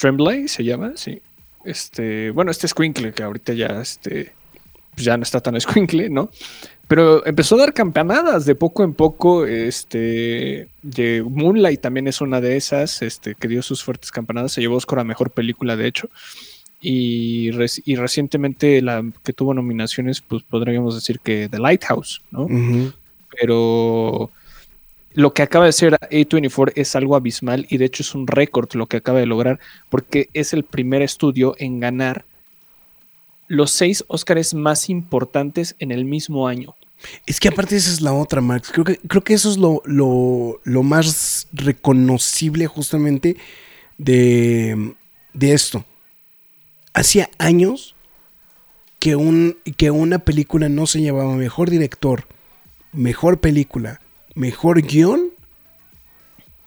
Tremblay 0.00 0.48
se 0.48 0.64
llama, 0.64 0.92
sí. 0.96 1.20
Este, 1.64 2.30
bueno, 2.30 2.50
este 2.50 2.66
Squinkle 2.66 3.12
que 3.12 3.22
ahorita 3.22 3.52
ya, 3.52 3.80
este, 3.82 4.32
pues 4.94 5.04
ya 5.04 5.16
no 5.16 5.22
está 5.22 5.40
tan 5.40 5.60
Squinkle, 5.60 6.08
¿no? 6.08 6.30
Pero 6.88 7.24
empezó 7.24 7.54
a 7.54 7.58
dar 7.58 7.72
campanadas 7.74 8.46
de 8.46 8.54
poco 8.56 8.82
en 8.82 8.94
poco. 8.94 9.46
Este, 9.46 10.68
de 10.82 11.22
Moonlight 11.22 11.80
también 11.80 12.08
es 12.08 12.20
una 12.20 12.40
de 12.40 12.56
esas, 12.56 13.02
este, 13.02 13.36
que 13.36 13.46
dio 13.46 13.62
sus 13.62 13.84
fuertes 13.84 14.10
campanadas. 14.10 14.52
Se 14.52 14.60
llevó 14.60 14.76
Oscar 14.76 14.98
a 15.00 15.04
mejor 15.04 15.30
película, 15.30 15.76
de 15.76 15.86
hecho. 15.86 16.10
Y, 16.80 17.50
reci- 17.52 17.82
y 17.84 17.94
recientemente 17.96 18.80
la 18.82 19.04
que 19.22 19.32
tuvo 19.34 19.54
nominaciones, 19.54 20.20
pues 20.22 20.42
podríamos 20.42 20.94
decir 20.96 21.20
que 21.20 21.48
The 21.48 21.58
Lighthouse, 21.60 22.22
¿no? 22.32 22.48
Pero 23.38 24.30
lo 25.20 25.34
que 25.34 25.42
acaba 25.42 25.66
de 25.66 25.70
hacer 25.70 25.92
A24 25.92 26.72
es 26.76 26.96
algo 26.96 27.14
abismal 27.14 27.66
y 27.68 27.76
de 27.76 27.84
hecho 27.84 28.02
es 28.02 28.14
un 28.14 28.26
récord 28.26 28.72
lo 28.74 28.86
que 28.86 28.96
acaba 28.96 29.18
de 29.18 29.26
lograr 29.26 29.60
porque 29.90 30.30
es 30.32 30.54
el 30.54 30.64
primer 30.64 31.02
estudio 31.02 31.54
en 31.58 31.78
ganar 31.78 32.24
los 33.46 33.70
seis 33.70 34.02
Óscares 34.08 34.54
más 34.54 34.88
importantes 34.88 35.76
en 35.78 35.90
el 35.90 36.04
mismo 36.04 36.48
año. 36.48 36.74
Es 37.26 37.38
que 37.38 37.48
aparte 37.48 37.76
esa 37.76 37.90
es 37.90 38.00
la 38.00 38.12
otra, 38.12 38.40
Max. 38.40 38.70
Creo 38.72 38.84
que, 38.84 38.96
creo 38.98 39.22
que 39.22 39.34
eso 39.34 39.50
es 39.50 39.58
lo, 39.58 39.82
lo, 39.84 40.60
lo 40.64 40.82
más 40.82 41.48
reconocible 41.52 42.66
justamente 42.66 43.36
de, 43.98 44.94
de 45.34 45.52
esto. 45.52 45.84
Hacía 46.94 47.28
años 47.38 47.94
que, 48.98 49.16
un, 49.16 49.58
que 49.76 49.90
una 49.90 50.20
película 50.20 50.68
no 50.68 50.86
se 50.86 51.00
llevaba 51.00 51.34
mejor 51.34 51.68
director, 51.68 52.26
mejor 52.92 53.40
película, 53.40 54.00
mejor 54.34 54.82
guion, 54.82 55.30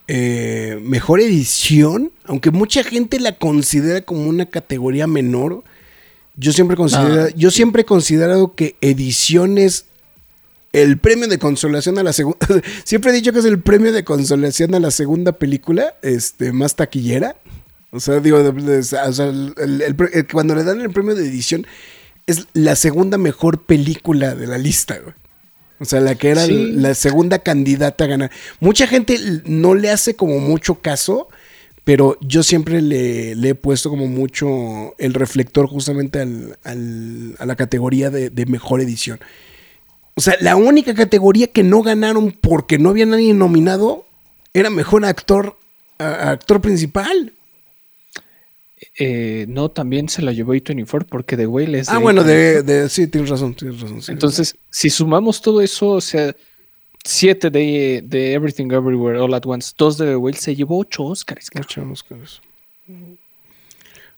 eh, 0.08 0.80
mejor 0.84 1.22
edición, 1.22 2.12
aunque 2.26 2.52
mucha 2.52 2.84
gente 2.84 3.20
la 3.20 3.38
considera 3.38 4.02
como 4.02 4.28
una 4.28 4.46
categoría 4.46 5.08
menor. 5.08 5.64
Yo 6.36 6.52
siempre, 6.52 6.76
considera- 6.76 7.30
yo 7.36 7.52
siempre 7.52 7.84
he 7.84 7.86
considerado 7.86 8.56
que 8.56 8.76
edición 8.82 9.58
es 9.58 9.86
el 10.74 10.98
premio 10.98 11.28
de 11.28 11.38
consolación 11.38 12.00
a 12.00 12.04
la 12.04 12.14
segunda. 12.14 12.40
Siempre 12.84 13.12
he 13.12 13.14
dicho 13.14 13.32
que 13.32 13.38
es 13.40 13.46
el 13.46 13.60
premio 13.62 13.92
de 13.94 14.04
consolación 14.04 14.74
a 14.74 14.80
la 14.80 14.90
segunda 14.90 15.34
película 15.34 15.94
este, 16.02 16.52
más 16.52 16.76
taquillera. 16.76 17.36
O 17.92 18.00
sea, 18.00 18.20
digo, 18.20 18.40
o 18.40 18.82
sea, 18.84 19.06
el- 19.28 19.54
el- 19.60 19.84
el- 20.14 20.28
cuando 20.32 20.56
le 20.56 20.64
dan 20.64 20.82
el 20.82 20.90
premio 20.90 21.14
de 21.14 21.28
edición, 21.28 21.68
es 22.26 22.48
la 22.54 22.76
segunda 22.76 23.20
mejor 23.20 23.62
película 23.66 24.34
de 24.34 24.48
la 24.48 24.58
lista, 24.58 24.98
güey. 24.98 25.14
O 25.84 25.86
sea, 25.86 26.00
la 26.02 26.16
que 26.16 26.30
era 26.30 26.46
Sí. 26.46 26.72
la 26.74 26.96
segunda 26.96 27.40
candidata 27.40 28.06
a 28.06 28.08
ganar. 28.08 28.32
Mucha 28.60 28.88
gente 28.88 29.20
no 29.46 29.76
le 29.76 29.90
hace 29.92 30.16
como 30.16 30.40
mucho 30.40 30.76
caso, 30.76 31.28
pero 31.84 32.18
yo 32.22 32.42
siempre 32.42 32.82
le, 32.82 33.36
le 33.36 33.50
he 33.50 33.56
puesto 33.56 33.90
como 33.90 34.08
mucho 34.08 34.96
el 34.98 35.14
reflector 35.14 35.68
justamente 35.68 36.20
al- 36.22 36.58
al- 36.64 37.36
a 37.38 37.46
la 37.46 37.56
categoría 37.58 38.10
de, 38.10 38.30
de 38.30 38.46
mejor 38.46 38.80
edición. 38.82 39.20
O 40.16 40.22
sea, 40.22 40.36
la 40.40 40.56
única 40.56 40.94
categoría 40.94 41.48
que 41.48 41.64
no 41.64 41.82
ganaron 41.82 42.32
porque 42.32 42.78
no 42.80 42.90
había 42.90 43.06
nadie 43.06 43.34
nominado 43.34 44.06
era 44.54 44.70
mejor 44.70 45.04
actor, 45.06 45.58
a- 46.00 46.32
actor 46.32 46.62
principal. 46.62 47.34
Eh, 48.98 49.46
no, 49.50 49.70
también 49.70 50.10
se 50.10 50.22
la 50.22 50.32
llevó 50.32 50.54
A24 50.54 51.06
porque 51.08 51.36
The 51.38 51.48
Whale 51.48 51.80
es 51.80 51.90
Ah, 51.90 51.94
de 51.98 52.00
bueno, 52.00 52.22
A24. 52.22 52.26
de, 52.26 52.64
de- 52.64 52.90
sí, 52.90 53.08
tienes 53.08 53.30
razón, 53.30 53.54
tienes 53.56 53.80
razón. 53.82 54.02
sí. 54.02 54.12
Entonces, 54.12 54.56
si 54.70 54.90
sumamos 54.90 55.42
todo 55.42 55.62
eso, 55.62 55.90
o 55.92 56.02
sea, 56.02 56.36
siete 57.04 57.50
de, 57.50 58.04
de 58.06 58.34
Everything 58.34 58.72
Everywhere 58.72 59.20
All 59.20 59.34
at 59.34 59.46
Once, 59.46 59.74
dos 59.78 59.98
de 59.98 60.06
The 60.08 60.16
Whale, 60.16 60.38
se 60.38 60.56
llevó 60.56 60.80
ocho 60.80 61.04
cabrón. 61.26 61.44
Ocho 61.60 61.82
Óscares. 61.92 62.42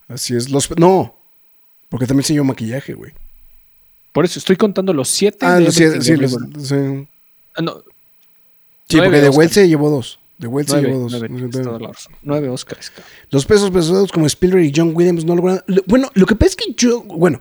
Así 0.08 0.36
es. 0.36 0.50
Los, 0.50 0.70
no, 0.78 1.16
porque 1.90 2.06
también 2.06 2.24
se 2.24 2.34
llevó 2.34 2.46
maquillaje, 2.46 2.94
güey. 2.94 3.12
Por 4.12 4.24
eso 4.26 4.40
estoy 4.40 4.56
contando 4.56 4.94
los 4.94 5.10
siete. 5.10 5.46
Ah, 5.46 5.56
de 5.56 5.66
no, 5.66 5.72
sí, 5.72 5.84
los- 6.16 6.32
sí. 6.68 6.76
Ah, 7.56 7.62
no, 7.62 7.84
Sí, 8.88 8.98
Nueve 8.98 9.18
porque 9.18 9.22
Well 9.30 9.30
Óscares. 9.48 9.52
se 9.54 9.68
llevó 9.68 9.90
dos. 9.90 10.20
De 10.38 10.48
se 10.48 10.52
nueve, 10.52 10.88
llevó 10.88 11.00
dos. 11.00 11.12
nueve, 11.12 11.30
la. 11.80 11.92
Nueve. 12.24 12.48
Los 13.32 13.46
pesos 13.46 13.72
pesados 13.72 14.12
como 14.12 14.26
Spielberg 14.26 14.66
y 14.66 14.74
John 14.76 14.92
Williams 14.94 15.24
no 15.26 15.36
lograron. 15.36 15.64
lo- 15.68 15.84
Bueno, 15.88 16.10
lo 16.14 16.26
que 16.26 16.36
pasa 16.36 16.50
es 16.50 16.56
que 16.58 16.74
yo. 16.76 17.02
Bueno, 17.04 17.40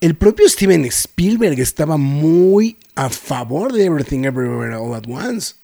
el 0.00 0.14
propio 0.14 0.48
Steven 0.48 0.84
Spielberg 0.84 1.58
estaba 1.58 1.96
muy 1.96 2.76
a 2.94 3.10
favor 3.10 3.72
de 3.72 3.84
Everything 3.86 4.24
Everywhere 4.24 4.76
All 4.76 4.94
at 4.94 5.04
Once. 5.08 5.54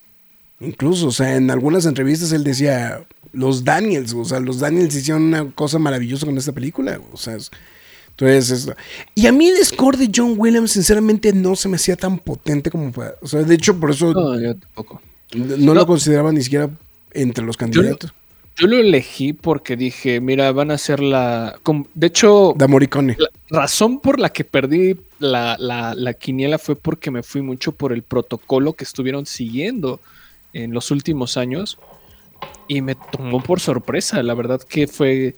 Incluso, 0.61 1.09
o 1.09 1.13
sea, 1.13 1.37
en 1.37 1.51
algunas 1.51 1.87
entrevistas 1.87 2.33
él 2.33 2.45
decía. 2.45 3.07
Los 3.33 3.65
Daniels, 3.65 4.15
o 4.15 4.25
sea, 4.25 4.41
los 4.41 4.61
Daniels 4.61 4.95
hicieron 4.97 5.25
una 5.25 5.51
cosa 5.51 5.79
maravillosa 5.79 6.25
con 6.25 6.39
esta 6.39 6.53
película. 6.53 6.99
O 7.13 7.19
sea, 7.19 7.37
es- 7.37 7.51
Entonces, 8.11 8.51
esto. 8.51 8.75
Y 9.15 9.27
a 9.27 9.33
mí 9.33 9.47
el 9.49 9.63
score 9.63 9.99
de 9.99 10.11
John 10.15 10.37
Williams, 10.39 10.71
sinceramente, 10.73 11.35
no 11.35 11.55
se 11.55 11.69
me 11.69 11.77
hacía 11.77 11.97
tan 11.97 12.19
potente 12.19 12.71
como 12.71 12.91
para. 12.93 13.15
O 13.21 13.27
sea, 13.29 13.43
de 13.43 13.55
hecho, 13.55 13.79
por 13.79 13.91
eso 13.91 14.11
No, 14.15 14.41
yo 14.41 14.57
tampoco. 14.57 15.03
Lo 15.33 15.87
consideraba 15.87 16.33
ni 16.33 16.43
siquiera 16.43 16.71
entre 17.13 17.45
los 17.45 17.57
candidatos. 17.57 18.13
Yo 18.59 18.67
lo 18.69 18.77
elegí 18.79 19.35
porque 19.35 19.77
dije, 19.77 20.19
mira, 20.21 20.51
van 20.53 20.71
a 20.71 20.75
hacer 20.75 21.01
la... 21.01 21.59
De 21.95 22.07
hecho, 22.07 22.55
Da 22.57 22.67
Morricone. 22.67 23.15
la 23.19 23.29
razón 23.51 24.01
por 24.01 24.19
la 24.19 24.31
que 24.31 24.45
perdí 24.45 24.97
la, 25.19 25.57
la- 25.59 25.95
la 25.95 26.15
quiniela 26.15 26.59
fue 26.59 26.75
porque 26.75 27.11
me 27.11 27.23
fui 27.23 27.43
mucho 27.43 27.73
por 27.73 27.93
el 27.93 28.03
protocolo 28.03 28.73
que 28.73 28.85
estuvieron 28.85 29.27
siguiendo 29.27 30.01
en 30.55 30.73
los 30.73 30.91
últimos 30.91 31.37
años 31.37 31.79
y 32.67 32.81
me 32.81 32.95
tomó 32.95 33.43
por 33.43 33.61
sorpresa. 33.61 34.23
La 34.23 34.33
verdad 34.33 34.63
que 34.63 34.87
fue, 34.87 35.37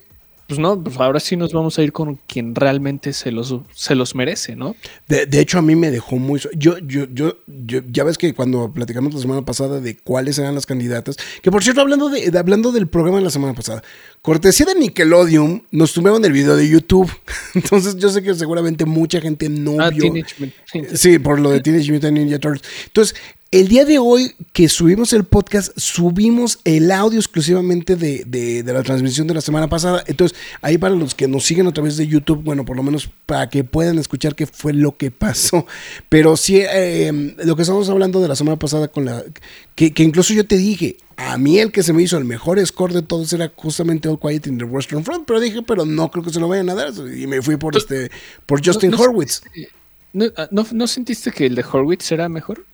pues 0.49 0.59
no, 0.59 0.83
pues 0.83 0.97
ahora 0.99 1.21
sí 1.21 1.37
nos 1.37 1.53
vamos 1.53 1.79
a 1.79 1.83
ir 1.83 1.93
con 1.93 2.17
quien 2.27 2.55
realmente 2.55 3.13
se 3.13 3.31
los, 3.31 3.55
se 3.75 3.95
los 3.95 4.15
merece, 4.15 4.57
¿no? 4.57 4.75
De, 5.07 5.27
de 5.27 5.41
hecho, 5.41 5.59
a 5.59 5.63
mí 5.63 5.77
me 5.77 5.91
dejó 5.91 6.17
muy. 6.17 6.41
Yo, 6.57 6.79
yo, 6.79 7.05
yo, 7.13 7.37
yo- 7.47 7.83
ya 7.91 8.03
ves 8.03 8.17
que 8.17 8.33
cuando 8.35 8.73
platicamos 8.73 9.13
la 9.15 9.21
semana 9.21 9.45
pasada 9.45 9.81
de 9.81 9.97
cuáles 9.99 10.39
eran 10.39 10.55
las 10.55 10.65
candidatas, 10.65 11.17
que 11.43 11.51
por 11.51 11.63
cierto, 11.63 11.83
hablando, 11.83 12.09
de, 12.09 12.31
de- 12.31 12.39
hablando 12.39 12.73
del 12.73 12.89
programa 12.89 13.19
de 13.19 13.25
la 13.25 13.31
semana 13.31 13.53
pasada, 13.55 13.83
cortesía 14.23 14.65
de 14.67 14.75
Nickelodeon, 14.75 15.67
nos 15.71 15.93
tumbaron 15.93 16.25
el 16.25 16.33
video 16.33 16.57
de 16.57 16.69
YouTube. 16.69 17.11
Entonces, 17.55 17.97
yo 17.97 18.09
sé 18.09 18.23
que 18.23 18.35
seguramente 18.35 18.87
mucha 18.87 19.21
gente 19.21 19.49
no 19.51 19.77
Ah, 19.81 19.91
vio. 19.91 20.03
Teenage 20.11 20.97
Sí, 20.97 21.19
por 21.19 21.39
lo 21.41 21.51
de 21.51 21.61
Teenage 21.61 21.93
Mutant 21.93 22.17
Ninja 22.17 22.39
Turtles. 22.39 22.63
Entonces, 22.87 23.15
el 23.51 23.69
día 23.69 23.87
de 23.87 23.99
hoy 23.99 24.35
que 24.53 24.69
subimos 24.69 25.13
el 25.15 25.25
podcast, 25.25 25.73
subimos 25.79 26.59
el 26.65 26.91
audio 26.93 27.19
exclusivamente 27.19 27.97
de, 27.97 28.25
de- 28.27 28.63
de 28.63 28.73
la 28.73 28.83
transmisión 28.83 29.27
de 29.27 29.33
la 29.35 29.41
semana 29.41 29.69
pasada. 29.69 30.05
Entonces, 30.07 30.37
ahí 30.61 30.77
para 30.77 30.95
los 30.95 31.15
que 31.15 31.29
nos 31.29 31.45
siguen 31.47 31.67
a 31.67 31.73
través 31.73 31.97
de 31.97 32.07
YouTube, 32.07 32.43
bueno, 32.43 32.65
por 32.67 32.77
lo 32.77 32.83
menos 32.83 33.09
para 33.25 33.49
que 33.49 33.65
puedan 33.65 33.99
escuchar 33.99 34.35
qué 34.35 34.47
fue 34.47 34.75
lo 34.75 34.97
que 34.99 35.11
pasó. 35.11 35.65
Pero 36.11 36.37
sí, 36.37 36.61
eh, 36.61 37.35
lo 37.43 37.57
que 37.57 37.63
estamos 37.63 37.89
hablando 37.89 38.21
de 38.21 38.29
la 38.29 38.37
semana 38.37 38.59
pasada 38.59 38.89
con 38.89 39.07
la... 39.07 39.25
Que, 39.75 39.95
que 39.95 40.03
incluso 40.03 40.35
yo 40.35 40.47
te 40.47 40.59
dije, 40.59 40.99
a 41.17 41.39
mí 41.39 41.59
el 41.59 41.73
que 41.73 41.83
se 41.83 41.95
me 41.95 42.03
hizo 42.03 42.19
el 42.19 42.27
mejor 42.27 42.65
score 42.67 42.93
de 42.93 43.03
todos 43.03 43.33
era 43.33 43.51
justamente 43.57 44.09
All 44.09 44.21
Quiet 44.21 44.47
in 44.47 44.59
the 44.59 44.65
Western 44.65 45.05
Front, 45.05 45.25
pero 45.27 45.41
dije, 45.41 45.63
pero 45.63 45.87
no 45.87 46.11
creo 46.11 46.23
que 46.23 46.33
se 46.35 46.41
lo 46.41 46.49
vayan 46.49 46.69
a 46.69 46.75
dar. 46.75 46.93
Y 47.17 47.27
me 47.27 47.41
fui 47.41 47.57
por 47.57 47.77
este 47.77 48.11
por 48.45 48.63
Justin 48.63 48.91
no. 48.91 48.99
Horwitz. 48.99 49.41
¿No, 50.13 50.27
ah, 50.37 50.49
no, 50.51 50.67
¿no 50.73 50.87
sentiste 50.87 51.31
que 51.31 51.47
el 51.47 51.55
de 51.55 51.65
Horwitz 51.71 52.13
era 52.13 52.29
mejor? 52.29 52.67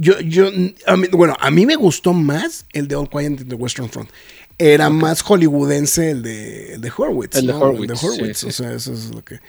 Yo, 0.00 0.18
yo, 0.20 0.48
a 0.86 0.96
mí- 0.96 1.08
bueno, 1.12 1.36
a 1.38 1.50
mí 1.50 1.66
me 1.66 1.76
gustó 1.76 2.12
más 2.14 2.64
el 2.72 2.88
de 2.88 2.96
All 2.96 3.08
Quiet 3.10 3.40
in 3.42 3.48
the 3.48 3.54
Western 3.54 3.88
Front. 3.90 4.08
Era 4.56 4.88
más 4.90 5.22
hollywoodense 5.22 6.10
el 6.10 6.22
de, 6.22 6.74
el 6.74 6.80
de 6.80 6.92
Horwitz. 6.96 7.36
El 7.36 7.46
de 7.48 7.52
¿no? 7.52 7.58
Horwitz, 7.60 7.80
El 7.80 7.86
de 7.88 8.06
Horwitz. 8.22 8.38
sí, 8.38 8.46
O 8.46 8.50
sí. 8.50 8.62
sea, 8.62 8.72
eso 8.72 8.92
es 8.92 9.14
lo 9.14 9.22
que. 9.24 9.40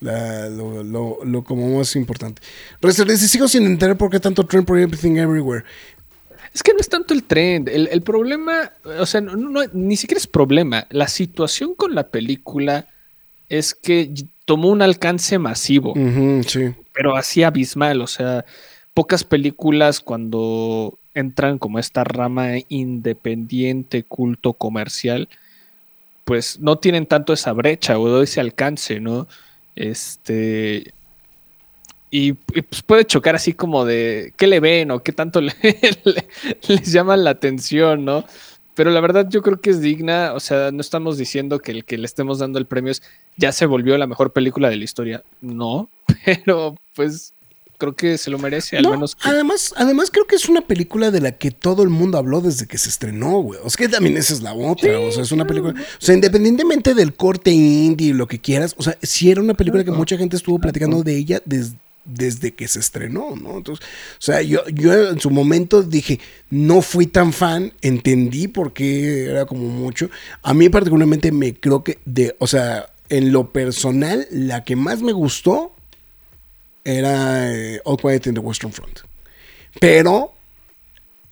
la- 0.00 0.48
lo, 0.48 0.82
lo- 0.82 1.18
lo 1.24 1.44
como 1.44 1.78
más 1.78 1.94
importante. 1.94 2.42
Rester 2.80 3.06
dice: 3.06 3.28
Sigo 3.28 3.46
sin 3.48 3.64
entender 3.64 3.96
por 3.96 4.10
qué 4.10 4.18
tanto 4.18 4.44
trend 4.44 4.66
por 4.66 4.78
Everything 4.78 5.16
Everywhere. 5.16 5.64
Es 6.54 6.62
que 6.62 6.72
no 6.74 6.80
es 6.80 6.88
tanto 6.88 7.14
el 7.14 7.22
trend. 7.24 7.68
El, 7.68 7.88
el 7.90 8.02
problema, 8.02 8.72
o 8.98 9.06
sea, 9.06 9.20
no, 9.20 9.36
no- 9.36 9.60
ni 9.72 9.96
siquiera 9.96 10.18
es 10.18 10.26
problema. 10.26 10.86
La 10.90 11.06
situación 11.08 11.74
con 11.74 11.94
la 11.94 12.08
película 12.08 12.88
es 13.48 13.74
que 13.74 14.12
tomó 14.44 14.68
un 14.70 14.82
alcance 14.82 15.38
masivo, 15.38 15.94
sí. 16.46 16.72
pero 16.92 17.16
así 17.16 17.42
abismal. 17.42 18.00
O 18.02 18.06
sea, 18.06 18.44
pocas 18.94 19.24
películas 19.24 20.00
cuando 20.00 20.98
entran 21.14 21.58
como 21.58 21.78
esta 21.78 22.04
rama 22.04 22.50
independiente, 22.68 24.04
culto, 24.04 24.54
comercial, 24.54 25.28
pues 26.24 26.60
no 26.60 26.76
tienen 26.78 27.06
tanto 27.06 27.32
esa 27.32 27.52
brecha 27.52 27.98
o 27.98 28.22
ese 28.22 28.40
alcance, 28.40 29.00
¿no? 29.00 29.26
Este. 29.76 30.92
Y, 32.10 32.34
pues 32.34 32.82
puede 32.82 33.06
chocar 33.06 33.34
así 33.34 33.54
como 33.54 33.86
de 33.86 34.34
qué 34.36 34.46
le 34.46 34.60
ven 34.60 34.90
o 34.90 35.02
qué 35.02 35.12
tanto 35.12 35.40
le- 35.40 35.54
les 36.68 36.92
llama 36.92 37.16
la 37.16 37.30
atención, 37.30 38.04
¿no? 38.04 38.24
Pero 38.74 38.90
la 38.90 39.00
verdad 39.00 39.26
yo 39.30 39.42
creo 39.42 39.60
que 39.60 39.70
es 39.70 39.80
digna, 39.80 40.32
o 40.34 40.40
sea, 40.40 40.70
no 40.72 40.80
estamos 40.80 41.16
diciendo 41.18 41.58
que 41.58 41.72
el 41.72 41.84
que 41.84 41.98
le 41.98 42.06
estemos 42.06 42.38
dando 42.38 42.58
el 42.58 42.66
premio 42.66 42.90
es 42.92 43.02
ya 43.36 43.52
se 43.52 43.66
volvió 43.66 43.96
la 43.98 44.06
mejor 44.06 44.32
película 44.32 44.68
de 44.70 44.76
la 44.76 44.84
historia, 44.84 45.22
no, 45.40 45.88
pero 46.24 46.74
pues 46.94 47.32
creo 47.82 47.96
que 47.96 48.16
se 48.16 48.30
lo 48.30 48.38
merece, 48.38 48.76
al 48.76 48.84
No, 48.84 48.90
menos 48.92 49.16
que- 49.16 49.28
además, 49.28 49.74
además 49.76 50.10
creo 50.12 50.24
que 50.26 50.36
es 50.36 50.48
una 50.48 50.60
película 50.60 51.10
de 51.10 51.20
la 51.20 51.32
que 51.32 51.50
todo 51.50 51.82
el 51.82 51.88
mundo 51.88 52.16
habló 52.16 52.40
desde 52.40 52.66
que 52.68 52.78
se 52.78 52.88
estrenó, 52.88 53.40
güey. 53.40 53.58
O 53.64 53.70
sea, 53.70 53.86
que 53.86 53.92
también 53.92 54.16
esa 54.16 54.32
es 54.34 54.40
la 54.42 54.54
otra. 54.54 55.00
o 55.00 55.10
sea, 55.10 55.22
es 55.24 55.32
una 55.32 55.46
película. 55.46 55.74
O 55.80 56.04
sea, 56.04 56.14
independientemente 56.14 56.94
del 56.94 57.14
corte 57.14 57.50
indie 57.50 58.08
y 58.08 58.12
lo 58.12 58.28
que 58.28 58.38
quieras, 58.40 58.74
o 58.78 58.82
sea, 58.84 58.96
sí 59.02 59.30
era 59.32 59.40
una 59.40 59.54
película 59.54 59.82
que 59.82 59.90
mucha 59.90 60.16
gente 60.16 60.36
estuvo 60.36 60.60
platicando 60.60 61.02
de 61.02 61.16
ella 61.16 61.42
des- 61.44 61.72
desde 62.04 62.52
que 62.54 62.66
se 62.68 62.78
estrenó, 62.80 63.34
¿no? 63.36 63.56
Entonces, 63.58 63.84
o 63.84 64.20
sea, 64.20 64.42
yo, 64.42 64.60
yo 64.68 65.10
en 65.10 65.20
su 65.20 65.30
momento 65.30 65.82
dije, 65.82 66.20
no 66.50 66.82
fui 66.82 67.06
tan 67.06 67.32
fan, 67.32 67.72
entendí 67.80 68.48
por 68.48 68.72
qué 68.72 69.26
era 69.26 69.44
como 69.46 69.68
mucho. 69.68 70.08
A 70.42 70.54
mí 70.54 70.68
particularmente 70.68 71.30
me 71.32 71.54
creo 71.54 71.82
que 71.84 71.98
de, 72.04 72.34
o 72.38 72.46
sea, 72.46 72.86
en 73.08 73.32
lo 73.32 73.52
personal, 73.52 74.26
la 74.30 74.64
que 74.64 74.74
más 74.76 75.00
me 75.02 75.12
gustó 75.12 75.74
era 76.84 77.52
eh, 77.54 77.80
All 77.84 77.96
Quiet 77.96 78.26
in 78.26 78.34
the 78.34 78.40
Western 78.40 78.72
Front. 78.72 79.00
Pero 79.80 80.32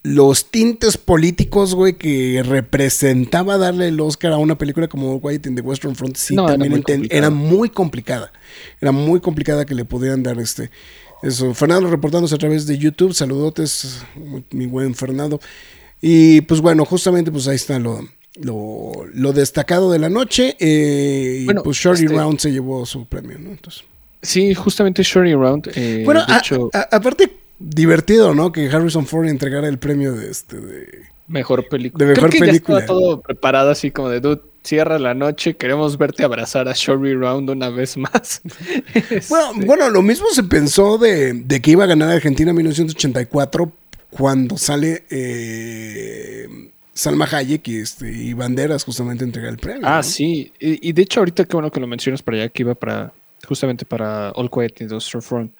los 0.02 0.50
tintes 0.50 0.96
políticos, 0.96 1.74
güey, 1.74 1.94
que 1.94 2.42
representaba 2.42 3.58
darle 3.58 3.88
el 3.88 4.00
Oscar 4.00 4.32
a 4.32 4.38
una 4.38 4.56
película 4.56 4.88
como 4.88 5.12
All 5.14 5.20
Quiet 5.20 5.46
in 5.46 5.54
the 5.56 5.60
Western 5.60 5.94
Front, 5.94 6.16
sí, 6.16 6.34
No, 6.34 6.44
era 6.48 6.52
también 6.58 6.82
muy 6.86 7.06
era 7.10 7.28
muy 7.30 7.68
complicada. 7.68 8.32
Era 8.80 8.92
muy 8.92 9.20
complicada 9.20 9.66
que 9.66 9.74
le 9.74 9.84
pudieran 9.84 10.22
dar 10.22 10.38
este. 10.38 10.70
Eso. 11.22 11.52
Fernando 11.52 11.90
reportándose 11.90 12.34
a 12.34 12.38
través 12.38 12.66
de 12.66 12.78
YouTube. 12.78 13.12
Saludotes, 13.12 13.98
mi 14.52 14.64
buen 14.66 14.94
Fernando. 14.94 15.38
Y 16.00 16.40
pues 16.42 16.62
bueno, 16.62 16.86
justamente 16.86 17.30
pues 17.30 17.46
ahí 17.46 17.56
está 17.56 17.78
lo, 17.78 18.00
lo, 18.40 18.92
lo 19.12 19.32
destacado 19.34 19.92
de 19.92 19.98
la 19.98 20.08
noche. 20.08 20.56
eh, 20.58 21.44
y 21.46 21.54
pues 21.62 21.76
Shorty 21.76 22.04
este- 22.04 22.16
Round 22.16 22.38
se 22.38 22.52
llevó 22.52 22.86
su 22.86 23.04
premio, 23.04 23.38
¿no? 23.38 23.50
Entonces. 23.50 23.84
Sí, 24.22 24.54
justamente 24.54 25.02
Shorty 25.02 25.34
Round, 25.34 25.70
eh, 25.74 26.02
Bueno, 26.04 26.22
a- 26.26 26.38
hecho, 26.38 26.70
a- 26.72 26.88
aparte, 26.96 27.30
divertido, 27.58 28.34
¿no? 28.34 28.52
Que 28.52 28.68
Harrison 28.68 29.06
Ford 29.06 29.26
entregara 29.28 29.68
el 29.68 29.78
premio 29.78 30.12
de 30.12 30.30
este. 30.30 30.58
De... 30.60 30.88
mejor 31.28 31.68
película. 31.68 32.04
de 32.04 32.12
mejor 32.12 32.30
creo 32.30 32.40
que 32.40 32.46
película. 32.46 32.78
ya 32.78 32.84
estaba 32.84 32.98
todo 32.98 33.20
preparado 33.20 33.70
así 33.70 33.90
como 33.90 34.08
de, 34.08 34.20
dude, 34.20 34.40
cierra 34.62 34.98
la 34.98 35.14
noche, 35.14 35.54
queremos 35.56 35.96
verte 35.96 36.22
abrazar 36.24 36.68
a 36.68 36.72
Shorty 36.74 37.14
Round 37.14 37.48
una 37.50 37.68
vez 37.70 37.96
más. 37.96 38.40
Bueno, 39.28 39.50
Este, 39.52 39.66
bueno, 39.66 39.90
lo 39.90 40.02
mismo 40.02 40.26
se 40.32 40.42
pensó 40.44 40.98
de, 40.98 41.32
de 41.34 41.60
que 41.60 41.70
iba 41.72 41.84
a 41.84 41.86
ganar 41.86 42.10
Argentina 42.10 42.50
en 42.50 42.56
1984 42.56 43.72
cuando 44.10 44.58
sale 44.58 45.04
eh, 45.10 46.46
Salma 46.92 47.26
Hayek 47.30 47.66
y, 47.68 47.76
este, 47.78 48.10
y 48.12 48.32
Banderas 48.34 48.84
justamente 48.84 49.24
a 49.24 49.26
entregar 49.26 49.50
el 49.52 49.58
premio. 49.58 49.82
Ah, 49.84 49.98
¿no? 49.98 50.02
sí. 50.02 50.52
Y, 50.58 50.88
y 50.88 50.92
de 50.92 51.02
hecho, 51.02 51.20
ahorita 51.20 51.44
qué 51.44 51.56
bueno 51.56 51.70
que 51.70 51.80
lo 51.80 51.86
mencionas 51.86 52.22
para 52.22 52.38
allá, 52.38 52.48
que 52.48 52.62
iba 52.62 52.74
para 52.74 53.12
justamente 53.46 53.84
para 53.84 54.30
All 54.30 54.50
Quiet 54.50 54.80
in 54.80 54.88
the 54.88 54.94
Western 54.94 55.22
Front, 55.22 55.54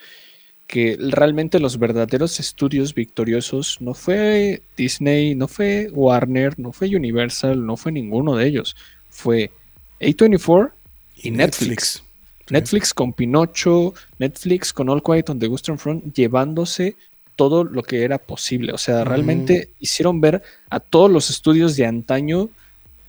que 0.67 0.97
realmente 1.01 1.59
los 1.59 1.79
verdaderos 1.79 2.39
estudios 2.39 2.95
victoriosos 2.95 3.79
no 3.81 3.95
fue 3.95 4.63
Disney, 4.77 5.35
no 5.35 5.49
fue 5.49 5.89
Warner, 5.93 6.59
no 6.59 6.73
fue 6.73 6.95
Universal, 6.95 7.65
no 7.65 7.77
fue 7.77 7.93
ninguno 7.93 8.37
de 8.37 8.47
ellos. 8.47 8.77
Fue 9.09 9.51
A24 10.01 10.71
y, 11.17 11.31
Netflix. 11.33 12.03
Netflix 12.51 12.95
con 12.95 13.13
Pinocho, 13.13 13.95
Netflix 14.19 14.73
con 14.73 14.89
All 14.89 15.03
Quiet 15.03 15.31
on 15.31 15.39
the 15.39 15.49
Western 15.49 15.79
Front, 15.79 16.15
llevándose 16.15 16.97
todo 17.37 17.65
lo 17.65 17.83
que 17.83 18.03
era 18.05 18.19
posible. 18.19 18.73
O 18.73 18.79
sea, 18.79 19.03
realmente 19.05 19.71
hicieron 19.79 20.21
ver 20.21 20.43
a 20.69 20.79
todos 20.79 21.11
los 21.11 21.31
estudios 21.31 21.77
de 21.77 21.87
antaño 21.87 22.51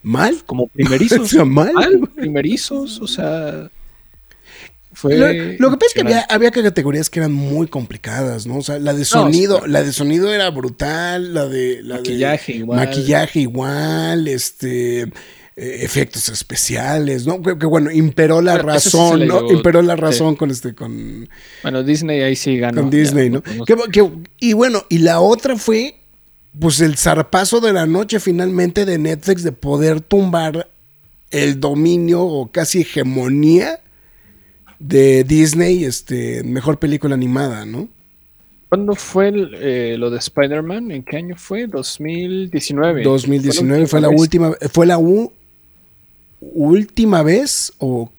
¿Mal? 0.02 0.42
como 0.44 0.64
O 0.64 0.68
primerizos. 0.68 1.28
sea, 1.28 1.44
mal. 1.44 1.72
mal, 1.72 2.08
primerizos, 2.14 3.00
o 3.00 3.06
sea. 3.06 3.70
Fue 5.02 5.16
Lo, 5.16 5.26
lo 5.26 5.70
que 5.72 5.76
pasa 5.78 5.86
es 5.88 5.94
que 5.94 6.14
había, 6.28 6.50
categorías 6.52 7.10
que 7.10 7.18
eran 7.18 7.32
muy 7.32 7.66
complicadas, 7.66 8.46
¿no? 8.46 8.58
O 8.58 8.62
sea, 8.62 8.78
la 8.78 8.94
de 8.94 9.04
sonido, 9.04 9.66
la 9.66 9.82
de 9.82 9.92
sonido 9.92 10.32
era 10.32 10.48
brutal, 10.50 11.34
la 11.34 11.46
de 11.48 11.82
la 11.82 11.96
de 11.96 12.00
Maquillaje 12.02 12.52
igual. 12.52 12.78
maquillaje 12.78 13.40
igual, 13.40 14.28
este 14.28 15.00
eh, 15.02 15.08
efectos 15.56 16.28
especiales, 16.28 17.26
¿no? 17.26 17.42
Que, 17.42 17.58
que 17.58 17.66
bueno, 17.66 17.90
imperó 17.90 18.40
la 18.40 18.54
Bueno, 18.62 18.74
eso 18.74 18.90
sí 18.90 18.96
razón, 18.96 19.26
¿no? 19.26 19.50
Imperó 19.50 19.82
la 19.82 19.96
sí. 19.96 20.00
razón 20.00 20.36
con 20.36 20.52
este 20.52 20.72
con 20.76 21.28
Bueno, 21.64 21.82
Disney 21.82 22.20
ahí 22.22 22.36
sí 22.36 22.56
ganó. 22.58 22.82
con 22.82 22.90
ya, 22.92 22.98
Disney, 22.98 23.28
¿no? 23.28 23.42
no- 23.56 23.64
Que- 23.64 23.74
que- 23.90 24.08
y 24.38 24.52
bueno, 24.52 24.84
y 24.88 24.98
la 24.98 25.18
otra 25.18 25.56
fue, 25.56 25.96
pues, 26.60 26.80
el 26.80 26.96
zarpazo 26.96 27.60
de 27.60 27.72
la 27.72 27.86
noche 27.86 28.20
finalmente 28.20 28.84
de 28.84 28.98
Netflix 28.98 29.42
de 29.42 29.50
poder 29.50 30.00
tumbar 30.00 30.68
el 31.32 31.58
dominio 31.60 32.22
o 32.22 32.50
casi 32.52 32.82
hegemonía 32.82 33.80
de 34.82 35.24
Disney, 35.24 35.84
este, 35.84 36.42
mejor 36.42 36.78
película 36.78 37.14
animada, 37.14 37.64
¿no? 37.64 37.88
¿Cuándo 38.68 38.94
fue 38.94 39.28
el, 39.28 39.54
eh, 39.60 39.96
lo 39.98 40.10
de 40.10 40.18
Spider-Man? 40.18 40.90
¿En 40.90 41.02
qué 41.02 41.18
año 41.18 41.36
fue? 41.36 41.66
2019. 41.66 43.02
2019 43.02 43.86
fue 43.86 44.00
la 44.00 44.08
última, 44.08 44.52
fue 44.72 44.86
la 44.86 44.98
u- 44.98 45.32
última 46.40 47.22
vez 47.22 47.72
o 47.78 48.10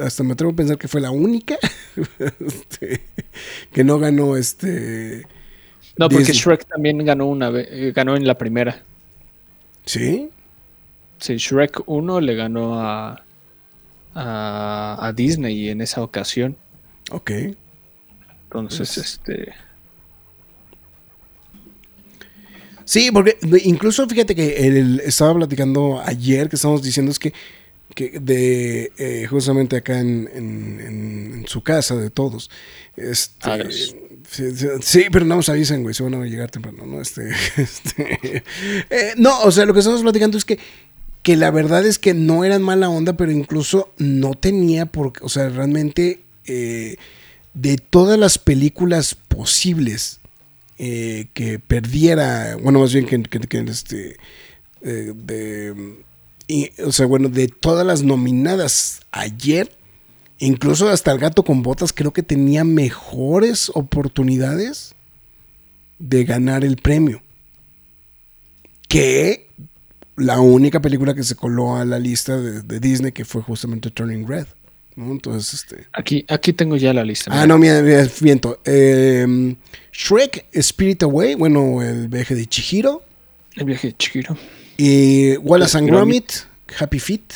hasta 0.00 0.22
me 0.22 0.32
atrevo 0.32 0.52
a 0.52 0.56
pensar 0.56 0.78
que 0.78 0.86
fue 0.88 1.00
la 1.00 1.10
única 1.10 1.58
este, 2.40 3.00
que 3.72 3.84
no 3.84 3.98
ganó 3.98 4.36
este. 4.36 5.26
No, 5.96 6.08
porque 6.08 6.32
Disney. 6.32 6.38
Shrek 6.38 6.66
también 6.66 7.04
ganó 7.04 7.26
una 7.26 7.50
vez, 7.50 7.68
eh, 7.70 7.92
ganó 7.94 8.16
en 8.16 8.26
la 8.26 8.38
primera. 8.38 8.82
¿Sí? 9.84 10.30
Sí, 11.18 11.36
Shrek 11.36 11.82
1 11.86 12.20
le 12.20 12.34
ganó 12.36 12.80
a, 12.80 13.22
a, 14.14 14.98
a 15.00 15.12
Disney 15.12 15.68
en 15.68 15.80
esa 15.80 16.02
ocasión. 16.02 16.56
Ok. 17.10 17.30
Entonces, 18.44 18.92
Pues- 18.94 18.98
este. 18.98 19.52
Sí, 22.84 23.10
porque 23.12 23.36
incluso 23.64 24.06
fíjate 24.08 24.34
que 24.34 24.66
el- 24.66 25.00
estaba 25.00 25.34
platicando 25.34 26.00
ayer 26.04 26.48
que 26.48 26.56
estábamos 26.56 26.82
diciendo 26.82 27.12
es 27.12 27.20
que, 27.20 27.32
que 27.94 28.18
de 28.18 28.90
eh, 28.98 29.26
justamente 29.28 29.76
acá 29.76 30.00
en, 30.00 30.28
en- 30.34 30.80
en- 30.80 31.34
en 31.40 31.46
su 31.46 31.62
casa 31.62 31.94
de 31.94 32.10
todos. 32.10 32.50
Este, 32.96 33.48
Ah, 33.48 33.58
sí, 34.82 35.04
pero 35.12 35.24
no 35.24 35.36
nos 35.36 35.48
avisen, 35.48 35.82
güey, 35.82 35.94
se 35.94 36.02
van 36.02 36.14
a 36.14 36.24
llegar 36.24 36.50
temprano, 36.50 36.84
¿no? 36.84 37.00
Este, 37.00 37.30
este, 37.56 38.42
eh, 38.90 39.12
no, 39.16 39.40
o 39.42 39.52
sea, 39.52 39.66
lo 39.66 39.72
que 39.72 39.80
estamos 39.80 40.02
platicando 40.02 40.36
es 40.36 40.44
que, 40.44 40.58
que 41.22 41.36
la 41.36 41.50
verdad 41.50 41.84
es 41.84 41.98
que 41.98 42.14
no 42.14 42.44
eran 42.44 42.62
mala 42.62 42.88
onda, 42.88 43.14
pero 43.14 43.30
incluso 43.30 43.92
no 43.98 44.34
tenía 44.34 44.86
por, 44.86 45.12
o 45.20 45.28
sea, 45.28 45.48
realmente 45.48 46.20
eh, 46.46 46.96
de 47.54 47.76
todas 47.76 48.18
las 48.18 48.38
películas 48.38 49.14
posibles 49.14 50.20
eh, 50.78 51.26
que 51.34 51.58
perdiera, 51.58 52.56
bueno, 52.56 52.80
más 52.80 52.94
bien 52.94 53.06
que, 53.06 53.58
este, 53.68 54.16
eh, 54.82 55.12
de, 55.14 55.98
o 56.84 56.92
sea, 56.92 57.04
bueno, 57.04 57.28
de 57.28 57.48
todas 57.48 57.86
las 57.86 58.02
nominadas 58.02 59.00
ayer, 59.12 59.76
incluso 60.38 60.88
hasta 60.88 61.12
el 61.12 61.18
gato 61.18 61.44
con 61.44 61.62
botas 61.62 61.92
creo 61.92 62.14
que 62.14 62.22
tenía 62.22 62.64
mejores 62.64 63.70
oportunidades 63.74 64.94
de 65.98 66.24
ganar 66.24 66.64
el 66.64 66.76
premio. 66.76 67.20
Que 68.88 69.48
la 70.20 70.40
única 70.40 70.80
película 70.80 71.14
que 71.14 71.22
se 71.22 71.34
coló 71.34 71.76
a 71.76 71.84
la 71.84 71.98
lista 71.98 72.38
de, 72.38 72.62
de 72.62 72.80
Disney 72.80 73.12
que 73.12 73.24
fue 73.24 73.42
justamente 73.42 73.90
Turning 73.90 74.26
Red. 74.26 74.46
¿no? 74.96 75.12
Entonces, 75.12 75.54
este... 75.54 75.86
Aquí, 75.92 76.24
aquí 76.28 76.52
tengo 76.52 76.76
ya 76.76 76.92
la 76.92 77.04
lista. 77.04 77.30
Ah, 77.32 77.42
mira. 77.42 77.46
no, 77.46 77.58
mira, 77.58 77.82
mira, 77.82 78.08
viento. 78.20 78.60
Eh, 78.64 79.54
Shrek, 79.92 80.46
Spirit 80.52 81.02
Away, 81.02 81.34
bueno, 81.34 81.82
el 81.82 82.08
viaje 82.08 82.34
de 82.34 82.46
Chihiro. 82.46 83.02
El 83.56 83.64
viaje 83.64 83.88
de 83.88 83.96
Chihiro. 83.96 84.36
Y 84.76 85.36
Wallace 85.38 85.78
and 85.78 85.88
Gromit. 85.88 86.32
Happy 86.78 86.98
Feet. 86.98 87.32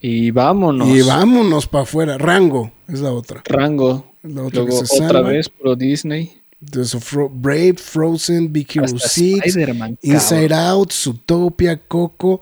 Y 0.00 0.30
vámonos. 0.30 0.88
Y 0.88 1.02
vámonos 1.02 1.66
para 1.66 1.84
afuera. 1.84 2.18
Rango 2.18 2.72
es 2.88 3.00
la 3.00 3.12
otra. 3.12 3.42
Rango. 3.44 4.12
La 4.22 4.42
otra 4.42 4.62
Luego 4.62 4.80
que 4.80 4.86
se 4.86 4.96
otra 4.96 5.08
salva. 5.08 5.30
vez 5.30 5.48
pro 5.48 5.76
Disney. 5.76 6.32
Fro- 6.70 7.30
Brave, 7.32 7.74
Frozen, 7.74 8.52
Big 8.52 8.68
Hero 8.74 8.84
Hasta 8.84 9.08
6, 9.08 9.42
Spider-Man, 9.46 9.98
Inside 10.02 10.48
cabrón. 10.48 10.66
Out, 10.68 10.92
Zootopia, 10.92 11.76
Coco. 11.88 12.40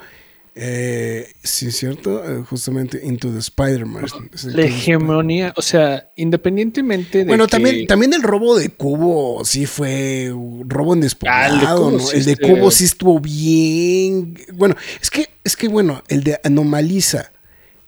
Eh, 0.55 1.29
sí, 1.43 1.69
es 1.69 1.77
cierto. 1.77 2.23
Eh, 2.29 2.43
justamente 2.45 3.01
Into 3.03 3.31
the 3.33 3.39
Spider-Man. 3.39 4.05
La 4.53 4.63
hegemonía, 4.63 5.55
o 5.57 5.63
sea, 5.63 6.11
independientemente 6.17 7.19
de 7.19 7.25
Bueno, 7.25 7.47
que- 7.47 7.51
también, 7.53 7.87
también 7.87 8.13
el 8.13 8.23
robo 8.23 8.59
de 8.59 8.69
cubo 8.69 9.43
sí 9.45 9.65
fue 9.65 10.31
un 10.33 10.69
robo 10.69 10.93
en 10.93 11.01
despoblado, 11.01 11.41
Ah, 11.41 11.47
el 11.49 11.61
de 11.61 11.67
Cubo 11.67 11.91
¿no? 11.93 11.99
sí 12.01 12.17
el 12.17 12.25
de 12.25 12.37
cubo 12.37 12.71
sí 12.71 12.85
estuvo 12.85 13.21
bien. 13.21 14.37
Bueno, 14.55 14.77
es 15.01 15.09
que, 15.11 15.29
es 15.45 15.57
que 15.57 15.69
bueno, 15.69 16.03
el 16.09 16.25
de 16.25 16.39
Anomaliza 16.45 17.31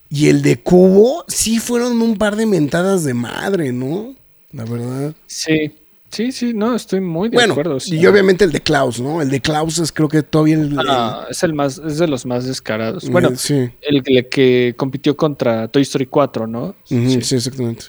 y 0.08 0.28
el 0.28 0.40
de 0.40 0.60
cubo 0.60 1.24
sí 1.28 1.58
fueron 1.58 2.00
un 2.00 2.16
par 2.16 2.36
de 2.36 2.46
mentadas 2.46 3.04
de 3.04 3.12
madre, 3.12 3.72
¿no? 3.72 4.14
La 4.52 4.64
verdad. 4.64 5.14
Sí, 5.26 5.72
sí, 6.12 6.30
sí, 6.30 6.52
no, 6.54 6.76
estoy 6.76 7.00
muy 7.00 7.28
de 7.30 7.36
bueno, 7.36 7.54
acuerdo. 7.54 7.80
sea, 7.80 7.98
y 7.98 8.06
obviamente 8.06 8.44
el 8.44 8.52
de 8.52 8.60
Klaus, 8.60 9.00
¿no? 9.00 9.20
El 9.20 9.30
de 9.30 9.40
Klaus 9.40 9.78
es 9.78 9.90
creo 9.90 10.08
que 10.08 10.22
todavía 10.22 10.54
el, 10.56 10.78
ah, 10.88 11.26
es 11.30 11.42
el 11.42 11.54
más, 11.54 11.78
es 11.84 11.98
de 11.98 12.06
los 12.06 12.24
más 12.26 12.44
descarados. 12.46 13.08
Bueno, 13.10 13.28
el- 13.28 13.38
sí. 13.38 13.70
el, 13.80 14.02
que- 14.04 14.28
que 14.28 14.74
compitió 14.76 15.16
contra 15.16 15.66
Toy 15.68 15.82
Story 15.82 16.06
4, 16.06 16.46
¿no? 16.46 16.74
Sí. 16.84 17.20
sí, 17.22 17.34
exactamente. 17.36 17.86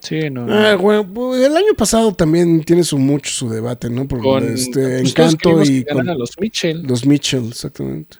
Sí, 0.00 0.30
no. 0.30 0.46
Ah, 0.48 0.76
bueno, 0.76 1.04
pues, 1.12 1.42
el 1.44 1.56
año 1.56 1.74
pasado 1.76 2.14
también 2.14 2.62
tiene 2.62 2.84
su 2.84 2.96
mucho 2.96 3.30
su 3.32 3.48
debate, 3.48 3.90
¿no? 3.90 4.06
Por 4.06 4.20
con 4.22 4.44
este 4.44 5.00
pues, 5.00 5.10
encanto 5.10 5.62
y 5.64 5.82
que 5.84 5.92
con- 5.92 6.06
los 6.06 6.38
Mitchell. 6.38 6.82
Los 6.82 7.04
Mitchell, 7.04 7.48
exactamente. 7.48 8.18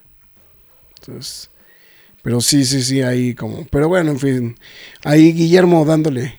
Entonces, 1.01 1.49
pero 2.23 2.41
sí, 2.41 2.65
sí, 2.65 2.83
sí, 2.83 3.03
ahí 3.03 3.35
como. 3.35 3.65
Pero 3.71 3.87
bueno, 3.89 4.11
en 4.11 4.19
fin. 4.19 4.57
Ahí 5.05 5.33
Guillermo 5.33 5.85
dándole. 5.85 6.35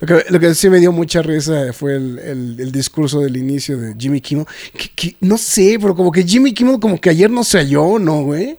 Lo 0.00 0.06
que, 0.06 0.24
lo 0.30 0.40
que 0.40 0.54
sí 0.54 0.68
me 0.70 0.78
dio 0.78 0.92
mucha 0.92 1.22
risa 1.22 1.72
fue 1.72 1.96
el, 1.96 2.18
el- 2.18 2.60
el 2.60 2.72
discurso 2.72 3.20
del 3.20 3.36
inicio 3.36 3.78
de 3.78 3.94
Jimmy 3.98 4.20
Kimmel. 4.20 4.46
Que- 4.76 4.90
que- 4.94 5.16
no 5.20 5.36
sé, 5.38 5.78
pero 5.80 5.94
como 5.94 6.10
que 6.12 6.22
Jimmy 6.24 6.52
Kimmel 6.54 6.78
como 6.80 7.00
que 7.00 7.10
ayer 7.10 7.30
no 7.30 7.44
se 7.44 7.58
halló, 7.58 7.98
¿no, 7.98 8.22
güey? 8.22 8.58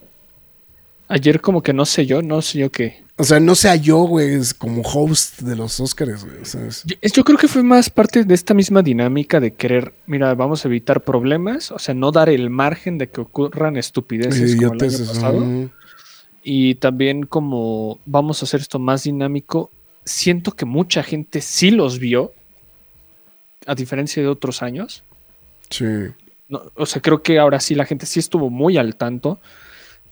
Ayer 1.08 1.42
como 1.42 1.62
que 1.62 1.74
no 1.74 1.86
sé 1.86 2.06
yo, 2.06 2.22
no 2.22 2.42
sé 2.42 2.60
yo 2.60 2.72
qué. 2.72 3.04
O 3.18 3.24
sea, 3.24 3.40
no 3.40 3.54
se 3.54 3.68
halló, 3.68 4.00
güey, 4.04 4.40
como 4.58 4.82
host 4.82 5.42
de 5.42 5.56
los 5.56 5.80
Oscars, 5.80 6.24
güey. 6.24 6.44
¿sabes? 6.44 6.84
Yo, 7.14 7.24
creo 7.24 7.38
que 7.38 7.48
fue 7.48 7.62
más 7.62 7.90
parte 7.90 8.24
de 8.24 8.34
esta 8.34 8.54
misma 8.54 8.82
dinámica 8.82 9.40
de 9.40 9.52
querer, 9.54 9.94
mira, 10.08 10.34
vamos 10.34 10.64
a 10.66 10.70
evitar 10.70 11.02
problemas, 11.04 11.70
o 11.72 11.78
sea, 11.78 11.94
no 11.94 12.12
dar 12.12 12.30
el 12.30 12.50
margen 12.50 12.98
de 12.98 13.10
que 13.10 13.22
ocurran 13.22 13.78
estupideces 13.78 14.56
como 14.56 14.74
el 14.74 15.24
año. 15.26 15.70
Y 16.44 16.76
también 16.76 17.24
como 17.28 18.00
vamos 18.06 18.42
a 18.42 18.46
hacer 18.46 18.62
esto 18.62 18.80
más 18.80 19.04
dinámico, 19.04 19.70
siento 20.06 20.54
que 20.54 20.66
mucha 20.66 21.04
gente 21.04 21.42
sí 21.42 21.72
los 21.72 22.00
vio, 22.00 22.34
a 23.66 23.76
diferencia 23.76 24.22
de 24.22 24.30
otros 24.30 24.62
años. 24.62 25.04
Sí. 25.70 25.86
No, 26.50 26.64
o 26.76 26.86
sea, 26.86 27.02
creo 27.02 27.22
que 27.24 27.40
ahora 27.40 27.60
sí 27.60 27.76
la 27.76 27.86
gente 27.86 28.06
sí 28.06 28.20
estuvo 28.20 28.50
muy 28.50 28.78
al 28.78 28.96
tanto. 28.96 29.40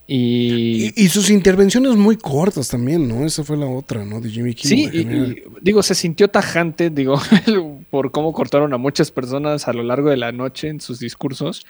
Y, 0.08 0.91
Y, 0.95 1.04
y 1.06 1.10
sus 1.10 1.30
intervenciones 1.30 1.95
muy 1.95 2.17
cortas 2.17 2.67
también, 2.67 3.08
¿no? 3.08 3.25
Esa 3.25 3.43
fue 3.43 3.58
la 3.58 3.67
otra, 3.67 4.06
¿no? 4.06 4.19
De 4.21 4.30
Jimmy 4.30 4.56
Kimmel. 4.56 4.91
sí, 4.91 4.97
y, 4.97 5.43
digo, 5.62 5.84
se 5.84 5.93
sintió 5.93 6.30
tajante, 6.30 6.89
digo, 6.89 7.21
por 7.91 8.10
cómo 8.12 8.34
cortaron 8.34 8.73
a 8.73 8.78
muchas 8.78 9.12
personas 9.12 9.67
a 9.67 9.73
lo 9.73 9.84
largo 9.84 10.10
de 10.10 10.17
la 10.17 10.32
noche 10.32 10.69
en 10.69 10.82
sus 10.82 10.99
discursos. 10.99 11.65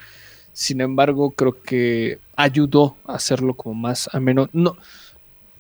Sin 0.54 0.82
embargo, 0.82 1.32
creo 1.32 1.62
que 1.62 2.20
ayudó 2.36 2.98
a 3.06 3.16
hacerlo 3.16 3.56
como 3.56 3.76
más 3.76 4.10
ameno. 4.14 4.50
No, 4.54 4.78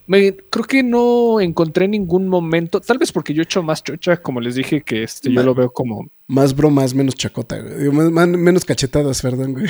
me, 0.09 0.35
creo 0.35 0.65
que 0.65 0.81
no 0.81 1.39
encontré 1.39 1.87
ningún 1.87 2.27
momento, 2.27 2.81
tal 2.81 2.97
vez 2.97 3.11
porque 3.11 3.33
yo 3.33 3.41
he 3.41 3.43
hecho 3.43 3.61
más 3.61 3.83
chocha, 3.83 4.17
como 4.17 4.41
les 4.41 4.55
dije, 4.55 4.81
que 4.81 5.03
este, 5.03 5.31
yo 5.31 5.43
lo 5.43 5.53
veo 5.53 5.71
como 5.71 6.09
Más 6.27 6.55
bromas, 6.55 6.95
menos 6.95 7.13
chacota, 7.15 7.59
güey. 7.59 7.89
Más- 7.91 8.09
más- 8.11 8.27
menos 8.27 8.65
cachetadas, 8.65 9.21
perdón, 9.21 9.53
güey. 9.53 9.67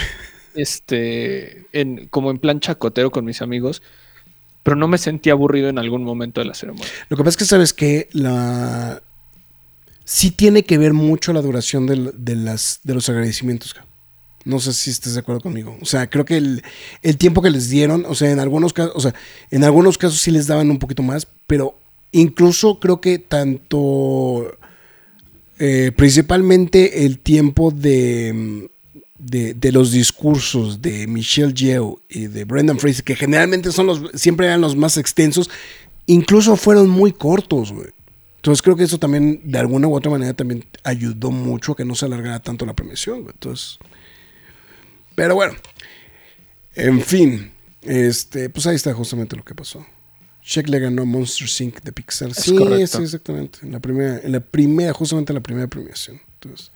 este, 0.55 1.65
en, 1.73 2.07
como 2.07 2.31
en 2.31 2.37
plan 2.37 2.59
chacotero 2.59 3.11
con 3.11 3.25
mis 3.25 3.41
amigos, 3.41 3.81
pero 4.63 4.75
no 4.77 4.87
me 4.87 4.97
sentí 4.97 5.29
aburrido 5.29 5.67
en 5.69 5.77
algún 5.77 6.03
momento 6.03 6.41
de 6.41 6.47
la 6.47 6.53
ceremonia. 6.53 6.87
Lo 7.09 7.17
que 7.17 7.23
pasa 7.23 7.31
es 7.31 7.37
que, 7.37 7.45
¿sabes 7.45 7.73
que 7.73 8.07
La... 8.13 9.01
Sí 10.05 10.31
tiene 10.31 10.63
que 10.63 10.77
ver 10.79 10.93
mucho 10.93 11.33
la 11.33 11.41
duración 11.41 11.85
de, 11.85 12.35
las, 12.35 12.79
de 12.83 12.93
los 12.95 13.09
agradecimientos. 13.09 13.73
cabrón. 13.75 13.88
No 14.45 14.59
sé 14.59 14.73
si 14.73 14.89
estés 14.89 15.13
de 15.13 15.19
acuerdo 15.19 15.41
conmigo. 15.41 15.77
O 15.81 15.85
sea, 15.85 16.09
creo 16.09 16.25
que 16.25 16.37
el, 16.37 16.63
el 17.01 17.17
tiempo 17.17 17.41
que 17.41 17.49
les 17.49 17.69
dieron, 17.69 18.05
o 18.07 18.15
sea, 18.15 18.31
en 18.31 18.39
algunos 18.39 18.73
casos, 18.73 18.93
o 18.95 18.99
sea, 18.99 19.13
en 19.51 19.63
algunos 19.63 19.97
casos 19.97 20.19
sí 20.19 20.31
les 20.31 20.47
daban 20.47 20.71
un 20.71 20.79
poquito 20.79 21.03
más, 21.03 21.27
pero 21.47 21.75
incluso 22.11 22.79
creo 22.79 23.01
que 23.01 23.19
tanto, 23.19 24.51
eh, 25.59 25.91
principalmente 25.95 27.05
el 27.05 27.19
tiempo 27.19 27.71
de, 27.71 28.69
de, 29.19 29.71
los 29.71 29.91
discursos 29.91 30.81
de 30.81 31.05
Michelle 31.07 31.53
Yeoh 31.53 31.99
y 32.09 32.27
de 32.27 32.45
Brendan 32.45 32.79
Fraser, 32.79 33.03
que 33.03 33.15
generalmente 33.15 33.71
son 33.71 33.87
los, 33.87 34.01
siempre 34.13 34.47
eran 34.47 34.61
los 34.61 34.75
más 34.75 34.97
extensos, 34.97 35.49
incluso 36.05 36.55
fueron 36.55 36.89
muy 36.89 37.11
cortos, 37.11 37.71
güey. 37.71 37.89
Entonces 38.37 38.61
creo 38.61 38.77
que 38.77 38.85
eso 38.85 38.97
también, 38.97 39.41
de 39.43 39.59
alguna 39.59 39.89
u 39.89 39.95
otra 39.95 40.09
manera, 40.09 40.33
también 40.33 40.63
ayudó 40.85 41.29
mucho 41.29 41.73
a 41.73 41.75
que 41.75 41.83
no 41.83 41.93
se 41.93 42.05
alargara 42.05 42.39
tanto 42.39 42.65
la 42.65 42.73
premiación, 42.73 43.23
güey. 43.23 43.33
Entonces, 43.33 43.77
pero 45.19 45.35
bueno, 45.35 45.53
en 46.75 47.01
fin, 47.01 47.51
este, 47.81 48.49
pues 48.49 48.65
ahí 48.67 48.75
está 48.77 48.93
justamente 48.93 49.35
lo 49.35 49.43
que 49.43 49.53
pasó. 49.53 49.85
Shaq 50.43 50.69
le 50.69 50.79
ganó 50.79 51.05
Monster 51.05 51.47
Inc. 51.59 51.81
de 51.81 51.91
Pixar. 51.91 52.33
sí, 52.33 52.55
correcto. 52.55 52.97
sí, 52.99 53.03
exactamente. 53.03 53.59
En 53.63 53.73
la 53.73 53.81
primera, 53.81 54.19
en 54.23 54.31
la 54.31 54.39
primera, 54.39 54.93
justamente 54.93 55.33
en 55.33 55.35
la 55.35 55.41
primera 55.43 55.67
premiación. 55.67 56.21
Entonces, 56.35 56.71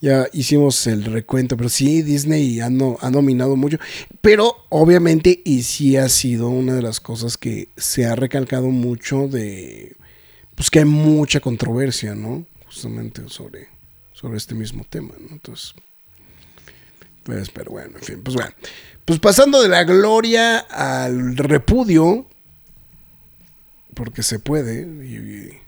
ya 0.00 0.28
hicimos 0.32 0.86
el 0.86 1.04
recuento, 1.04 1.56
pero 1.56 1.68
sí, 1.68 2.02
Disney 2.02 2.60
ha, 2.60 2.70
no- 2.70 2.96
ha 3.00 3.10
nominado 3.10 3.56
mucho. 3.56 3.78
Pero 4.20 4.54
obviamente, 4.68 5.42
y 5.44 5.64
sí 5.64 5.96
ha 5.96 6.08
sido 6.08 6.48
una 6.48 6.74
de 6.74 6.82
las 6.82 7.00
cosas 7.00 7.36
que 7.36 7.68
se 7.76 8.06
ha 8.06 8.14
recalcado 8.14 8.68
mucho 8.68 9.26
de. 9.26 9.96
Pues 10.54 10.70
que 10.70 10.78
hay 10.78 10.84
mucha 10.84 11.40
controversia, 11.40 12.14
¿no? 12.14 12.46
Justamente 12.66 13.22
sobre, 13.28 13.66
sobre 14.12 14.36
este 14.36 14.54
mismo 14.54 14.84
tema, 14.88 15.14
¿no? 15.18 15.30
Entonces. 15.32 15.74
Pues, 17.24 17.50
pero 17.50 17.72
bueno, 17.72 17.96
en 17.98 18.02
fin, 18.02 18.22
pues 18.22 18.36
bueno. 18.36 18.52
Pues 19.04 19.18
pasando 19.18 19.62
de 19.62 19.68
la 19.68 19.84
gloria 19.84 20.58
al 20.58 21.36
repudio, 21.36 22.26
porque 23.94 24.22
se 24.22 24.38
puede. 24.38 24.86
Y, 25.04 25.16
y, 25.16 25.60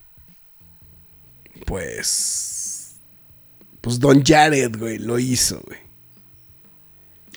pues. 1.64 2.96
Pues 3.80 4.00
Don 4.00 4.22
Jared, 4.24 4.76
güey, 4.78 4.98
lo 4.98 5.18
hizo, 5.18 5.60
güey. 5.66 5.86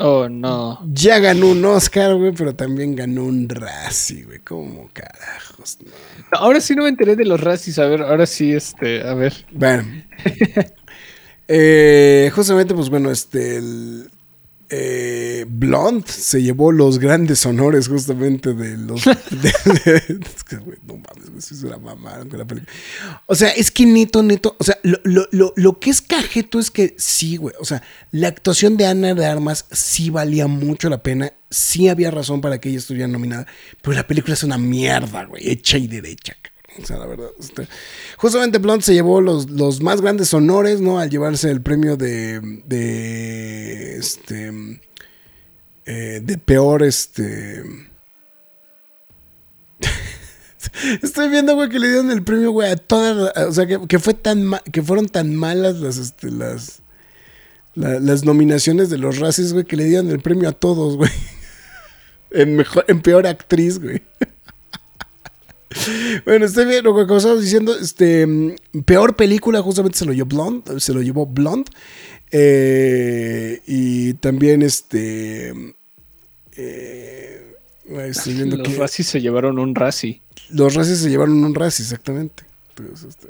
Oh, 0.01 0.29
no. 0.29 0.79
Ya 0.93 1.19
ganó 1.19 1.49
un 1.49 1.63
Oscar, 1.65 2.15
güey, 2.15 2.31
pero 2.31 2.55
también 2.55 2.95
ganó 2.95 3.25
un 3.25 3.49
Razzie, 3.49 4.23
güey. 4.23 4.39
¿Cómo 4.39 4.89
carajos? 4.93 5.77
No. 5.85 5.91
Ahora 6.31 6.61
sí 6.61 6.73
no 6.73 6.83
me 6.83 6.89
enteré 6.89 7.17
de 7.17 7.25
los 7.25 7.39
Razzies. 7.39 7.79
A 7.79 7.85
ver, 7.85 8.01
ahora 8.03 8.25
sí, 8.25 8.53
este, 8.53 9.05
a 9.05 9.13
ver. 9.13 9.45
Bueno. 9.51 9.83
eh, 11.49 12.31
justamente, 12.33 12.73
pues 12.73 12.89
bueno, 12.89 13.11
este. 13.11 13.57
El, 13.57 14.09
eh, 14.71 15.45
Blonde 15.49 16.05
se 16.11 16.43
llevó 16.43 16.71
los 16.71 16.99
grandes 16.99 17.43
honores 17.47 17.87
justamente 17.87 18.53
de 18.53 18.77
los... 18.77 19.03
de- 19.31 19.71
de- 19.83 20.19
es 20.23 20.43
que, 20.43 20.57
güey, 20.57 20.77
no 20.85 20.93
mames, 20.97 21.43
sí 21.43 21.55
se 21.55 21.65
la 21.67 21.79
mamaron 21.79 22.29
con 22.29 22.37
la 22.37 22.45
película. 22.45 22.71
O 23.25 23.33
sea, 23.33 23.49
es 23.49 23.71
que 23.71 23.87
neto, 23.87 24.21
neto, 24.21 24.55
o 24.59 24.63
sea, 24.63 24.77
lo, 24.83 24.99
lo- 25.03 25.27
lo- 25.31 25.53
lo 25.55 25.79
que 25.79 25.89
es 25.89 26.01
cajeto 26.01 26.59
es 26.59 26.69
que 26.69 26.93
sí, 26.99 27.37
güey, 27.37 27.55
o 27.59 27.65
sea, 27.65 27.81
la 28.11 28.27
actuación 28.27 28.77
de 28.77 28.85
Ana 28.85 29.15
de 29.15 29.25
Armas 29.25 29.65
sí 29.71 30.11
valía 30.11 30.45
mucho 30.45 30.87
la 30.87 31.01
pena, 31.01 31.33
sí 31.49 31.87
había 31.87 32.11
razón 32.11 32.39
para 32.39 32.59
que 32.61 32.69
ella 32.69 32.77
estuviera 32.77 33.07
nominada, 33.07 33.47
pero 33.81 33.95
la 33.95 34.05
película 34.05 34.35
es 34.35 34.43
una 34.43 34.59
mierda, 34.59 35.25
güey, 35.25 35.49
hecha 35.49 35.79
y 35.79 35.87
derecha, 35.87 36.35
cabrón. 36.39 36.58
O 36.81 36.85
sea, 36.85 36.97
la 36.97 37.05
verdad. 37.05 37.29
este, 37.39 37.67
justamente 38.17 38.57
Blonde 38.59 38.83
se 38.83 38.93
llevó 38.93 39.21
los, 39.21 39.49
los 39.49 39.81
más 39.81 40.01
grandes 40.01 40.33
honores, 40.33 40.81
¿no? 40.81 40.99
Al 40.99 41.09
llevarse 41.09 41.49
el 41.51 41.61
premio 41.61 41.97
de. 41.97 42.39
de. 42.65 43.97
este. 43.97 44.81
eh, 45.85 46.21
de 46.23 46.37
peor, 46.37 46.83
este. 46.83 47.63
Estoy 51.01 51.29
viendo, 51.29 51.55
güey, 51.55 51.69
que 51.69 51.79
le 51.79 51.87
dieron 51.89 52.11
el 52.11 52.23
premio, 52.23 52.51
güey, 52.51 52.69
a 52.71 52.75
todas. 52.75 53.35
O 53.47 53.51
sea, 53.53 53.65
que, 53.65 53.79
que 53.87 53.99
fue 53.99 54.13
tan 54.13 54.51
que 54.71 54.81
fueron 54.83 55.07
tan 55.07 55.35
malas 55.35 55.77
las, 55.79 55.97
este, 55.97 56.29
las. 56.31 56.81
la- 57.75 57.99
las 57.99 58.23
nominaciones 58.25 58.89
de 58.89 58.97
los 58.97 59.19
races, 59.19 59.53
güey, 59.53 59.65
que 59.65 59.75
le 59.77 59.85
dieron 59.85 60.09
el 60.09 60.19
premio 60.19 60.49
a 60.49 60.53
todos, 60.53 60.97
güey. 60.97 61.11
En, 62.31 62.55
mejor, 62.57 62.85
en 62.87 63.01
peor 63.01 63.25
actriz, 63.25 63.79
güey. 63.79 64.03
Bueno, 66.25 66.45
estoy 66.45 66.65
bien, 66.65 66.83
lo 66.83 66.95
que 66.95 67.01
estábamos 67.15 67.41
diciendo, 67.43 67.75
este, 67.79 68.27
peor 68.85 69.15
película 69.15 69.61
justamente 69.61 69.97
se 69.97 70.05
lo 70.05 70.13
llevó 70.13 70.27
Blonde, 70.27 70.79
se 70.79 70.93
lo 70.93 71.01
llevó 71.01 71.25
Blonde. 71.25 71.69
Eh, 72.31 73.61
y 73.67 74.13
también 74.15 74.61
este... 74.61 75.53
eh, 76.57 77.55
estoy 78.07 78.33
viendo 78.33 78.57
Los 78.57 78.67
que 78.67 78.75
Razzies 78.75 79.07
se 79.07 79.21
llevaron 79.21 79.57
un 79.59 79.73
Razzie. 79.75 80.21
los 80.51 80.73
racis 80.75 80.99
se 80.99 81.09
llevaron 81.09 81.43
un 81.43 81.55
Razzie, 81.55 81.83
exactamente. 81.83 82.43
Entonces, 82.77 83.09
este, 83.09 83.27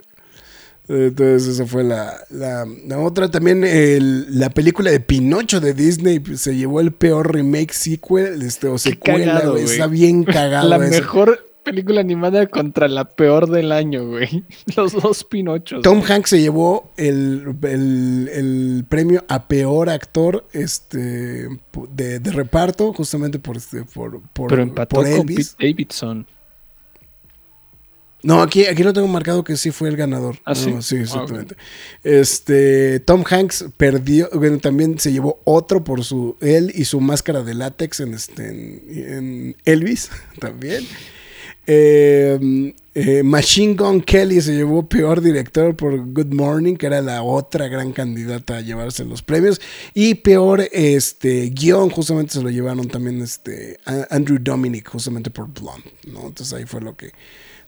entonces 0.90 1.48
esa 1.56 1.66
fue 1.66 1.84
la, 1.84 2.14
la, 2.30 2.66
la 2.88 3.00
otra. 3.00 3.30
También 3.32 3.64
el- 3.64 4.38
la 4.40 4.50
película 4.50 4.92
de 4.92 5.00
Pinocho 5.00 5.60
de 5.62 5.74
Disney 5.74 6.22
se 6.36 6.56
llevó 6.56 6.82
el 6.82 6.92
peor 6.92 7.34
remake 7.34 7.74
sequel 7.74 8.42
este, 8.42 8.68
o 8.68 8.78
secuela. 8.78 9.34
cagado. 9.36 9.58
Está 9.58 9.88
bien 9.88 10.24
cagado. 10.26 10.68
la 10.70 10.78
eso. 10.78 10.90
mejor 10.90 11.49
película 11.70 12.01
animada 12.01 12.47
contra 12.47 12.88
la 12.88 13.05
peor 13.05 13.49
del 13.49 13.72
año, 13.72 14.07
güey. 14.07 14.43
Los 14.76 14.93
dos 14.93 15.24
Pinochos. 15.24 15.82
Tom 15.82 15.99
güey. 15.99 16.11
Hanks 16.11 16.30
se 16.32 16.41
llevó 16.41 16.91
el, 16.97 17.55
el- 17.63 18.30
el 18.34 18.86
premio 18.89 19.24
a 19.28 19.47
peor 19.47 19.89
actor 19.89 20.47
este, 20.53 21.47
de, 21.91 22.20
de 22.20 22.32
reparto, 22.32 22.93
justamente 22.93 23.39
por, 23.39 23.57
este, 23.57 23.84
por, 23.84 24.22
por, 24.34 24.49
Pero 24.49 24.61
empató 24.63 24.95
por 24.97 25.05
con 25.05 25.13
Elvis. 25.13 25.55
Pete 25.57 25.72
Davidson. 25.74 26.28
No, 28.22 28.41
aquí, 28.41 28.65
aquí 28.65 28.84
no 28.84 28.91
tengo 28.91 29.07
marcado 29.07 29.45
que 29.45 29.55
sí 29.55 29.72
fue 29.72 29.88
el 29.88 29.95
ganador. 29.95 30.39
¿Ah, 30.43 30.53
sí? 30.53 30.72
No, 30.74 30.82
sí, 30.82 30.97
Ah, 30.97 31.01
exactamente. 31.03 31.55
Este, 32.03 32.99
Tom 32.99 33.24
Hanks 33.30 33.67
perdió, 33.78 34.30
bueno, 34.34 34.57
también 34.57 34.99
se 34.99 35.13
llevó 35.13 35.39
otro 35.45 35.86
por 35.86 36.03
su, 36.03 36.36
él 36.41 36.70
y 36.76 36.84
su 36.84 36.99
máscara 36.99 37.43
de 37.43 37.53
látex 37.53 38.01
en, 38.01 38.13
este, 38.13 38.49
en, 38.49 38.84
en 38.93 39.55
Elvis, 39.63 40.09
también. 40.39 40.84
Eh, 41.72 42.74
eh, 42.95 43.22
Machine 43.22 43.76
Gun 43.76 44.01
Kelly 44.01 44.41
se 44.41 44.55
llevó 44.55 44.89
peor 44.89 45.22
director 45.22 45.76
por 45.76 45.95
Good 46.13 46.34
Morning, 46.34 46.76
que 46.76 46.88
era 46.88 46.99
la 46.99 47.22
otra 47.22 47.67
gran 47.67 47.91
candidata 47.91 48.57
a 48.57 48.61
llevarse 48.61 49.05
los 49.05 49.22
premios. 49.22 49.61
Y 49.93 50.15
peor 50.15 50.67
este, 50.72 51.51
guion, 51.51 51.91
justamente 51.91 52.34
se 52.34 52.41
lo 52.41 52.49
llevaron 52.49 52.88
también 52.88 53.22
este, 53.22 53.78
Andrew 54.09 54.39
Dominic, 54.41 54.89
justamente 54.89 55.30
por 55.30 55.47
Blonde. 55.47 55.91
¿no? 56.07 56.26
Entonces 56.26 56.51
ahí 56.53 56.65
fue 56.65 56.82
lo 56.82 56.97
que, 56.97 57.11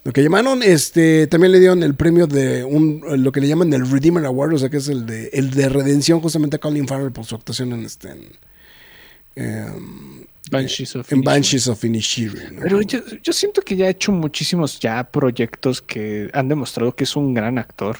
lo 0.04 0.12
que 0.12 0.24
llamaron. 0.24 0.64
Este, 0.64 1.28
también 1.28 1.52
le 1.52 1.60
dieron 1.60 1.84
el 1.84 1.94
premio 1.94 2.26
de 2.26 2.64
un, 2.64 3.04
lo 3.24 3.32
que 3.32 3.40
le 3.40 3.50
llaman 3.50 3.72
el 3.72 3.88
Redeemer 3.88 4.26
Award, 4.26 4.56
o 4.56 4.58
sea 4.58 4.70
que 4.70 4.78
es 4.78 4.88
el 4.88 5.06
de, 5.06 5.30
el 5.34 5.52
de 5.52 5.70
redención 5.70 6.22
justamente 6.22 6.56
a 6.56 6.60
Colin 6.60 6.88
Farrell 6.88 7.12
por 7.12 7.26
su 7.26 7.36
actuación 7.36 7.72
en 7.74 7.86
este. 7.86 8.10
Em, 9.36 10.26
Banshees 10.52 10.96
of 10.96 11.12
en. 11.12 11.22
Banshees 11.22 11.68
of 11.68 11.84
Inisherin. 11.84 12.56
¿no? 12.56 12.62
Pero 12.62 12.82
yo, 12.82 13.00
yo 13.24 13.34
siento 13.34 13.62
que 13.62 13.76
ya 13.76 13.86
ha 13.86 13.90
hecho 13.90 14.12
muchísimos 14.12 14.80
ya 14.80 15.04
proyectos 15.04 15.82
que 15.82 16.30
han 16.34 16.50
demostrado 16.50 16.96
que 16.96 17.06
es 17.06 17.16
un 17.16 17.34
gran 17.34 17.58
actor. 17.58 17.98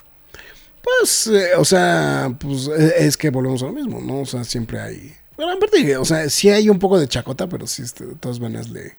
Pues, 0.84 1.28
eh, 1.28 1.56
o 1.58 1.66
sea, 1.66 2.36
pues 2.40 2.68
eh, 2.68 2.94
es 3.00 3.18
que 3.18 3.30
volvemos 3.30 3.62
a 3.64 3.68
lo 3.68 3.74
mismo, 3.74 4.02
¿no? 4.02 4.22
O 4.22 4.26
sea, 4.26 4.44
siempre 4.44 4.80
hay. 4.80 5.16
Bueno, 5.38 5.54
aparte, 5.54 5.98
o 5.98 6.06
sea, 6.06 6.30
sí 6.30 6.50
hay 6.50 6.70
un 6.70 6.80
poco 6.80 7.00
de 7.00 7.08
chacota, 7.08 7.48
pero 7.48 7.68
sí, 7.68 7.84
este, 7.84 8.06
de 8.06 8.16
todas 8.16 8.40
maneras 8.40 8.70
le. 8.70 8.98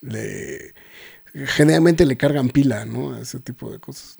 le 0.00 0.74
generalmente 1.32 2.06
le 2.06 2.16
cargan 2.16 2.48
pila, 2.48 2.84
¿no? 2.84 3.14
A 3.14 3.20
ese 3.20 3.38
tipo 3.40 3.70
de 3.70 3.78
cosas. 3.78 4.18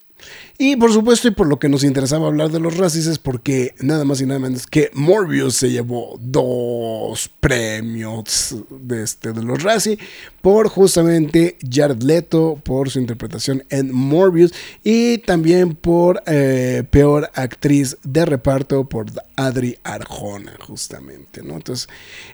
Y 0.58 0.76
por 0.76 0.92
supuesto, 0.92 1.28
y 1.28 1.30
por 1.30 1.46
lo 1.46 1.58
que 1.58 1.68
nos 1.68 1.84
interesaba 1.84 2.26
hablar 2.26 2.50
de 2.50 2.60
los 2.60 2.76
racis, 2.76 3.06
es 3.06 3.18
porque 3.18 3.74
nada 3.80 4.04
más 4.04 4.20
y 4.20 4.26
nada 4.26 4.40
menos 4.40 4.66
que 4.66 4.90
Morbius 4.92 5.56
se 5.56 5.70
llevó 5.70 6.18
dos 6.20 7.30
premios 7.40 8.56
de, 8.68 9.02
este, 9.02 9.32
de 9.32 9.42
los 9.42 9.62
Razzie 9.62 9.98
por 10.40 10.68
justamente 10.68 11.56
Jared 11.68 12.02
Leto, 12.02 12.60
por 12.62 12.90
su 12.90 12.98
interpretación 12.98 13.64
en 13.70 13.94
Morbius, 13.94 14.52
y 14.84 15.18
también 15.18 15.74
por 15.74 16.22
eh, 16.26 16.84
peor 16.90 17.30
actriz 17.34 17.96
de 18.02 18.24
reparto 18.24 18.88
por 18.88 19.06
Adri 19.36 19.78
Arjona, 19.82 20.52
justamente, 20.60 21.42
¿no? 21.42 21.54
Entonces, 21.54 21.88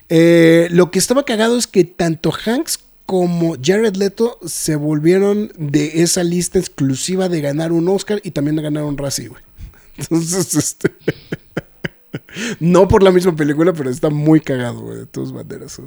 eh, 0.09 0.67
lo 0.71 0.91
que 0.91 0.99
estaba 0.99 1.23
cagado 1.23 1.57
es 1.57 1.67
que 1.67 1.83
tanto 1.83 2.31
Hanks 2.45 2.79
como 3.07 3.55
Jared 3.63 3.95
Leto 3.95 4.37
se 4.45 4.75
volvieron 4.75 5.49
de 5.57 6.03
esa 6.03 6.23
lista 6.23 6.59
exclusiva 6.59 7.29
de 7.29 7.39
ganar 7.39 7.71
un 7.71 7.87
Oscar 7.87 8.19
y 8.21 8.31
también 8.31 8.57
de 8.57 8.61
ganar 8.61 8.83
un 8.83 8.97
Razzie, 8.97 9.29
güey. 9.29 9.41
Entonces, 9.97 10.53
este. 10.53 10.91
no 12.59 12.89
por 12.89 13.03
la 13.03 13.11
misma 13.11 13.33
película, 13.33 13.71
pero 13.71 13.89
está 13.89 14.09
muy 14.09 14.41
cagado, 14.41 14.81
güey. 14.81 14.97
De 14.97 15.05
todas 15.05 15.31
maneras, 15.31 15.79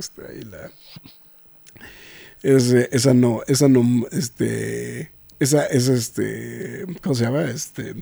este, 2.43 2.97
esa 2.97 3.13
no, 3.13 3.43
esa 3.47 3.69
no, 3.69 4.07
este. 4.13 5.13
Esa, 5.39 5.67
esa, 5.67 5.93
este. 5.93 6.87
¿Cómo 7.03 7.15
se 7.15 7.25
llama? 7.25 7.43
Este. 7.45 7.97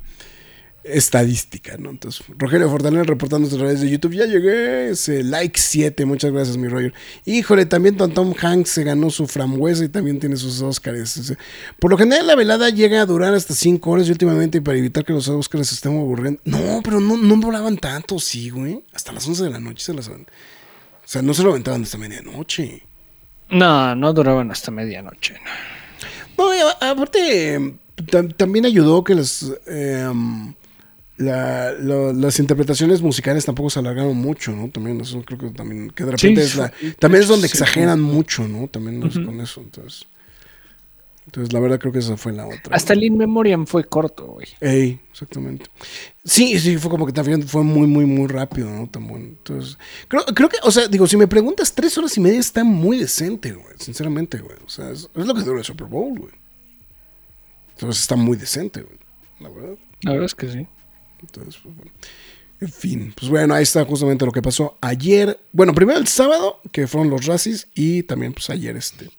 Estadística, 0.91 1.77
¿no? 1.79 1.91
Entonces, 1.91 2.25
Rogelio 2.39 2.69
Fortaleza 2.71 3.05
reportando 3.05 3.47
a 3.49 3.51
través 3.51 3.81
de 3.81 3.91
YouTube. 3.91 4.13
Ya 4.15 4.27
llegué, 4.27 4.91
ese 4.91 5.23
like 5.23 5.59
7. 5.59 6.05
Muchas 6.05 6.33
gracias, 6.33 6.57
mi 6.57 6.69
Roger. 6.69 6.93
Híjole, 7.25 7.67
también 7.67 7.97
Don 7.97 8.13
Tom 8.13 8.35
Hanks 8.41 8.71
se 8.71 8.85
ganó 8.85 9.11
su 9.11 9.27
frambuesa 9.27 9.85
y 9.85 9.89
también 9.89 10.19
tiene 10.19 10.37
sus 10.37 10.61
Oscars. 10.63 11.35
Por 11.79 11.91
lo 11.91 11.99
general, 11.99 12.27
la 12.27 12.35
velada 12.35 12.71
llega 12.71 13.01
a 13.03 13.07
durar 13.07 13.35
hasta 13.35 13.55
5 13.55 13.91
horas 13.91 14.09
y 14.09 14.11
últimamente 14.13 14.61
para 14.63 14.79
evitar 14.79 15.05
que 15.05 15.13
los 15.13 15.29
Oscars 15.29 15.69
se 15.69 15.75
estén 15.75 15.97
aburriendo. 15.97 16.41
No, 16.45 16.81
pero 16.83 17.01
no, 17.01 17.17
no 17.17 17.37
volaban 17.37 17.77
tanto, 17.79 18.19
sí, 18.19 18.51
güey. 18.51 18.83
Hasta 18.93 19.13
las 19.13 19.27
11 19.27 19.45
de 19.45 19.51
la 19.51 19.61
noche 19.61 19.85
se 19.85 19.95
las. 19.95 20.09
O 20.09 20.17
sea, 21.05 21.23
no 21.23 21.33
se 21.35 21.43
lo 21.43 21.51
aventaban 21.51 21.83
hasta 21.83 21.99
medianoche. 21.99 22.83
No, 23.51 23.95
no 23.95 24.13
duraban 24.13 24.51
hasta 24.51 24.71
medianoche. 24.71 25.35
no. 25.35 25.51
No, 26.39 26.51
aparte, 26.81 27.59
tam- 28.07 28.33
también 28.37 28.65
ayudó 28.67 29.03
que 29.03 29.15
las, 29.17 29.45
eh, 29.67 30.07
la- 31.19 31.73
lo- 31.73 32.13
las 32.13 32.39
interpretaciones 32.39 33.03
musicales 33.03 33.45
tampoco 33.45 33.71
se 33.71 33.79
alargaron 33.81 34.17
mucho, 34.17 34.53
¿no? 34.53 34.69
También 34.71 35.01
eso 35.01 35.23
creo 35.25 35.39
que 35.39 35.51
también, 35.51 35.91
que 35.91 36.05
de 36.05 36.13
repente 36.13 36.41
Sí, 36.43 36.47
es 36.49 36.57
la, 36.57 36.73
también 36.99 37.23
es 37.23 37.29
donde 37.29 37.49
sí. 37.49 37.53
exageran 37.53 38.01
mucho, 38.01 38.47
¿no? 38.49 38.69
También 38.69 39.03
es 39.05 39.15
con 39.15 39.41
eso, 39.41 39.61
entonces. 39.61 40.07
Entonces, 41.27 41.53
la 41.53 41.61
verdad 41.61 41.79
creo 41.79 41.93
que 41.93 41.99
esa 41.99 42.17
fue 42.17 42.33
la 42.33 42.47
otra. 42.47 42.75
Hasta 42.75 42.95
el 42.95 43.05
In 43.05 43.19
Memoriam 43.19 43.67
fue 43.67 43.85
corto, 43.85 44.25
güey. 44.29 44.47
Ey, 44.63 44.99
exactamente. 45.11 45.67
Sí, 46.25 46.59
sí, 46.59 46.79
fue 46.79 46.91
como 46.91 47.05
que 47.05 47.13
también 47.13 47.47
fue 47.47 47.63
muy, 47.63 47.87
muy, 47.87 48.07
muy 48.07 48.29
rápido, 48.29 48.71
¿no? 48.71 48.89
Tan 48.89 49.07
bueno. 49.07 49.27
Entonces, 49.27 49.77
creo, 50.09 50.25
creo 50.25 50.49
que, 50.49 50.57
o 50.63 50.71
sea, 50.71 50.89
digo, 50.89 51.07
si 51.07 51.19
me 51.19 51.27
preguntas, 51.27 51.75
tres 51.75 51.99
horas 51.99 52.17
y 52.17 52.21
media 52.23 52.41
está 52.41 52.65
muy 52.65 52.97
decente, 52.97 53.53
güey. 53.53 53.75
Sinceramente, 53.79 54.39
güey. 54.39 54.57
O 54.65 54.71
sea, 54.71 54.89
es, 54.91 55.11
es 55.15 55.27
lo 55.27 55.35
que 55.35 55.43
dura 55.43 55.59
el 55.59 55.65
Super 55.67 55.87
Bowl, 55.87 56.19
güey. 56.19 56.33
Entonces 57.75 58.01
está 58.01 58.17
muy 58.17 58.39
decente, 58.39 58.81
güey. 58.81 58.97
La 59.41 59.51
verdad. 59.51 59.77
La 60.01 60.13
verdad 60.13 60.27
es 60.27 60.35
que 60.35 60.51
sí. 60.51 60.67
Entonces, 61.21 61.61
pues 61.63 61.77
bueno. 61.77 61.93
En 62.61 62.73
fin, 62.73 63.15
pues 63.17 63.31
bueno, 63.31 63.55
ahí 63.55 63.63
está 63.63 63.85
justamente 63.85 64.27
lo 64.27 64.33
que 64.33 64.43
pasó 64.43 64.77
ayer. 64.81 65.39
Bueno, 65.53 65.73
primero 65.75 65.99
el 65.99 66.09
sábado, 66.09 66.61
que 66.73 66.89
fueron 66.89 67.09
los 67.09 67.27
Razzies, 67.27 67.69
y 67.75 68.03
también, 68.03 68.33
pues 68.33 68.51
ayer, 68.51 68.77
este. 68.77 69.11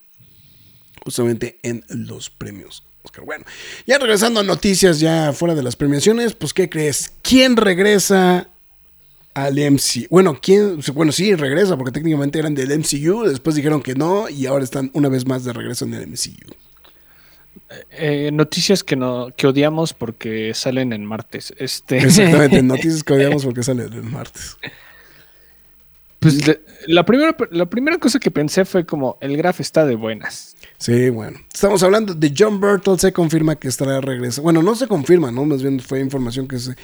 justamente 1.03 1.57
en 1.63 1.85
los 1.87 2.29
premios 2.29 2.83
Oscar. 3.03 3.23
Bueno, 3.23 3.45
ya 3.87 3.97
regresando 3.97 4.41
a 4.41 4.43
noticias, 4.43 4.99
ya 4.99 5.31
fuera 5.31 5.55
de 5.55 5.63
las 5.63 5.75
premiaciones, 5.75 6.33
pues 6.33 6.53
¿qué 6.53 6.69
crees? 6.69 7.13
¿Quién 7.21 7.55
regresa 7.55 8.49
al 9.33 9.55
MCU? 9.55 10.07
Bueno, 10.09 10.37
¿quién? 10.41 10.81
Bueno, 10.93 11.13
sí, 11.13 11.33
regresa, 11.33 11.77
porque 11.77 11.91
técnicamente 11.91 12.39
eran 12.39 12.55
del 12.55 12.77
MCU, 12.77 13.23
después 13.23 13.55
dijeron 13.55 13.81
que 13.81 13.95
no, 13.95 14.27
y 14.27 14.47
ahora 14.47 14.65
están 14.65 14.91
una 14.93 15.07
vez 15.07 15.25
más 15.25 15.45
de 15.45 15.53
regreso 15.53 15.85
en 15.85 15.93
el 15.93 16.07
MCU. 16.07 16.53
Eh, 17.91 18.31
noticias 18.33 18.83
que 18.83 18.95
no 18.95 19.29
que 19.35 19.47
odiamos 19.47 19.93
porque 19.93 20.53
salen 20.53 20.93
en 20.93 21.05
martes. 21.05 21.53
Este... 21.57 21.97
Exactamente, 21.97 22.63
noticias 22.63 23.03
que 23.03 23.13
odiamos 23.13 23.45
porque 23.45 23.63
salen 23.63 23.93
en 23.93 24.11
martes. 24.11 24.57
Pues 26.19 26.59
la 26.87 27.05
primera, 27.05 27.35
la 27.51 27.65
primera 27.67 27.97
cosa 27.97 28.19
que 28.19 28.29
pensé 28.29 28.65
fue 28.65 28.85
como 28.85 29.17
el 29.21 29.37
Graf 29.37 29.61
está 29.61 29.85
de 29.85 29.95
buenas. 29.95 30.57
Sí, 30.77 31.09
bueno. 31.09 31.39
Estamos 31.53 31.81
hablando 31.81 32.13
de 32.13 32.33
John 32.37 32.59
Burtle. 32.59 32.97
Se 32.97 33.13
confirma 33.13 33.55
que 33.55 33.69
estará 33.69 33.93
de 33.93 34.01
regreso. 34.01 34.41
Bueno, 34.41 34.61
no 34.61 34.75
se 34.75 34.87
confirma, 34.87 35.31
¿no? 35.31 35.45
Más 35.45 35.61
bien 35.61 35.79
fue 35.79 36.01
información 36.01 36.47
que, 36.47 36.59
se, 36.59 36.75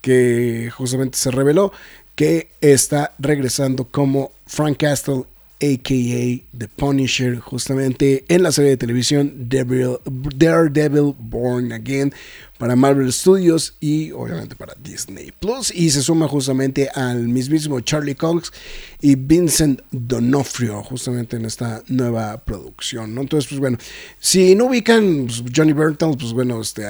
que 0.00 0.70
justamente 0.76 1.18
se 1.18 1.30
reveló 1.32 1.72
que 2.14 2.50
está 2.60 3.12
regresando 3.18 3.88
como 3.88 4.30
Frank 4.46 4.78
Castle, 4.78 5.24
a.k.a. 5.64 6.58
The 6.58 6.68
Punisher, 6.68 7.38
justamente 7.38 8.24
en 8.28 8.42
la 8.42 8.52
serie 8.52 8.70
de 8.70 8.76
televisión 8.76 9.48
Devil- 9.48 9.98
Daredevil 10.36 11.14
Born 11.18 11.72
Again 11.72 12.12
para 12.58 12.76
Marvel 12.76 13.12
Studios 13.12 13.76
y 13.80 14.12
obviamente 14.12 14.54
para 14.56 14.74
Disney 14.82 15.32
Plus. 15.40 15.72
Y 15.74 15.90
se 15.90 16.02
suma 16.02 16.28
justamente 16.28 16.88
al 16.94 17.26
mismísimo 17.28 17.80
Charlie 17.80 18.14
Cox 18.14 18.52
y 19.00 19.16
Vincent 19.16 19.80
Donofrio, 19.90 20.82
justamente 20.82 21.36
en 21.36 21.46
esta 21.46 21.82
nueva 21.88 22.44
producción. 22.44 23.18
Entonces, 23.18 23.48
pues 23.48 23.60
bueno, 23.60 23.78
si 24.20 24.54
no 24.54 24.66
ubican 24.66 25.26
pues, 25.26 25.42
Johnny 25.54 25.72
Burtle, 25.72 26.16
pues 26.18 26.32
bueno, 26.32 26.60
este, 26.60 26.84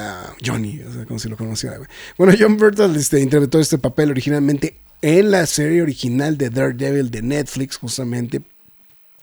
Johnny, 0.44 0.80
o 0.80 0.92
sea, 0.92 1.06
como 1.06 1.18
si 1.18 1.28
lo 1.28 1.36
conociera. 1.36 1.78
Bueno, 2.18 2.34
John 2.38 2.56
Burtle 2.56 2.98
este, 2.98 3.20
interpretó 3.20 3.58
este 3.58 3.78
papel 3.78 4.10
originalmente 4.10 4.80
en 5.00 5.30
la 5.30 5.44
serie 5.46 5.82
original 5.82 6.38
de 6.38 6.50
Daredevil 6.50 7.10
de 7.10 7.20
Netflix, 7.22 7.76
justamente 7.76 8.40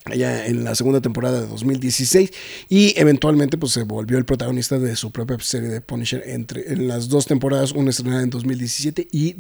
allá 0.06 0.48
en 0.48 0.64
la 0.64 0.76
segunda 0.76 1.02
temporada 1.02 1.42
de 1.42 1.48
2016 1.48 2.32
y 2.70 3.00
eventualmente 3.00 3.58
pues 3.58 3.74
se 3.74 3.84
volvió 3.84 4.18
el 4.18 4.26
protagonista 4.26 4.80
de 4.80 4.96
su 4.96 5.12
propia 5.12 5.38
serie 5.40 5.70
de 5.70 5.82
Punisher 5.82 6.24
entre 6.26 6.74
en 6.74 6.88
las 6.88 7.10
dos 7.10 7.26
temporadas, 7.26 7.72
una 7.72 7.92
estrenada 7.92 8.24
en 8.24 8.30
2017 8.30 9.08
y 9.12 9.34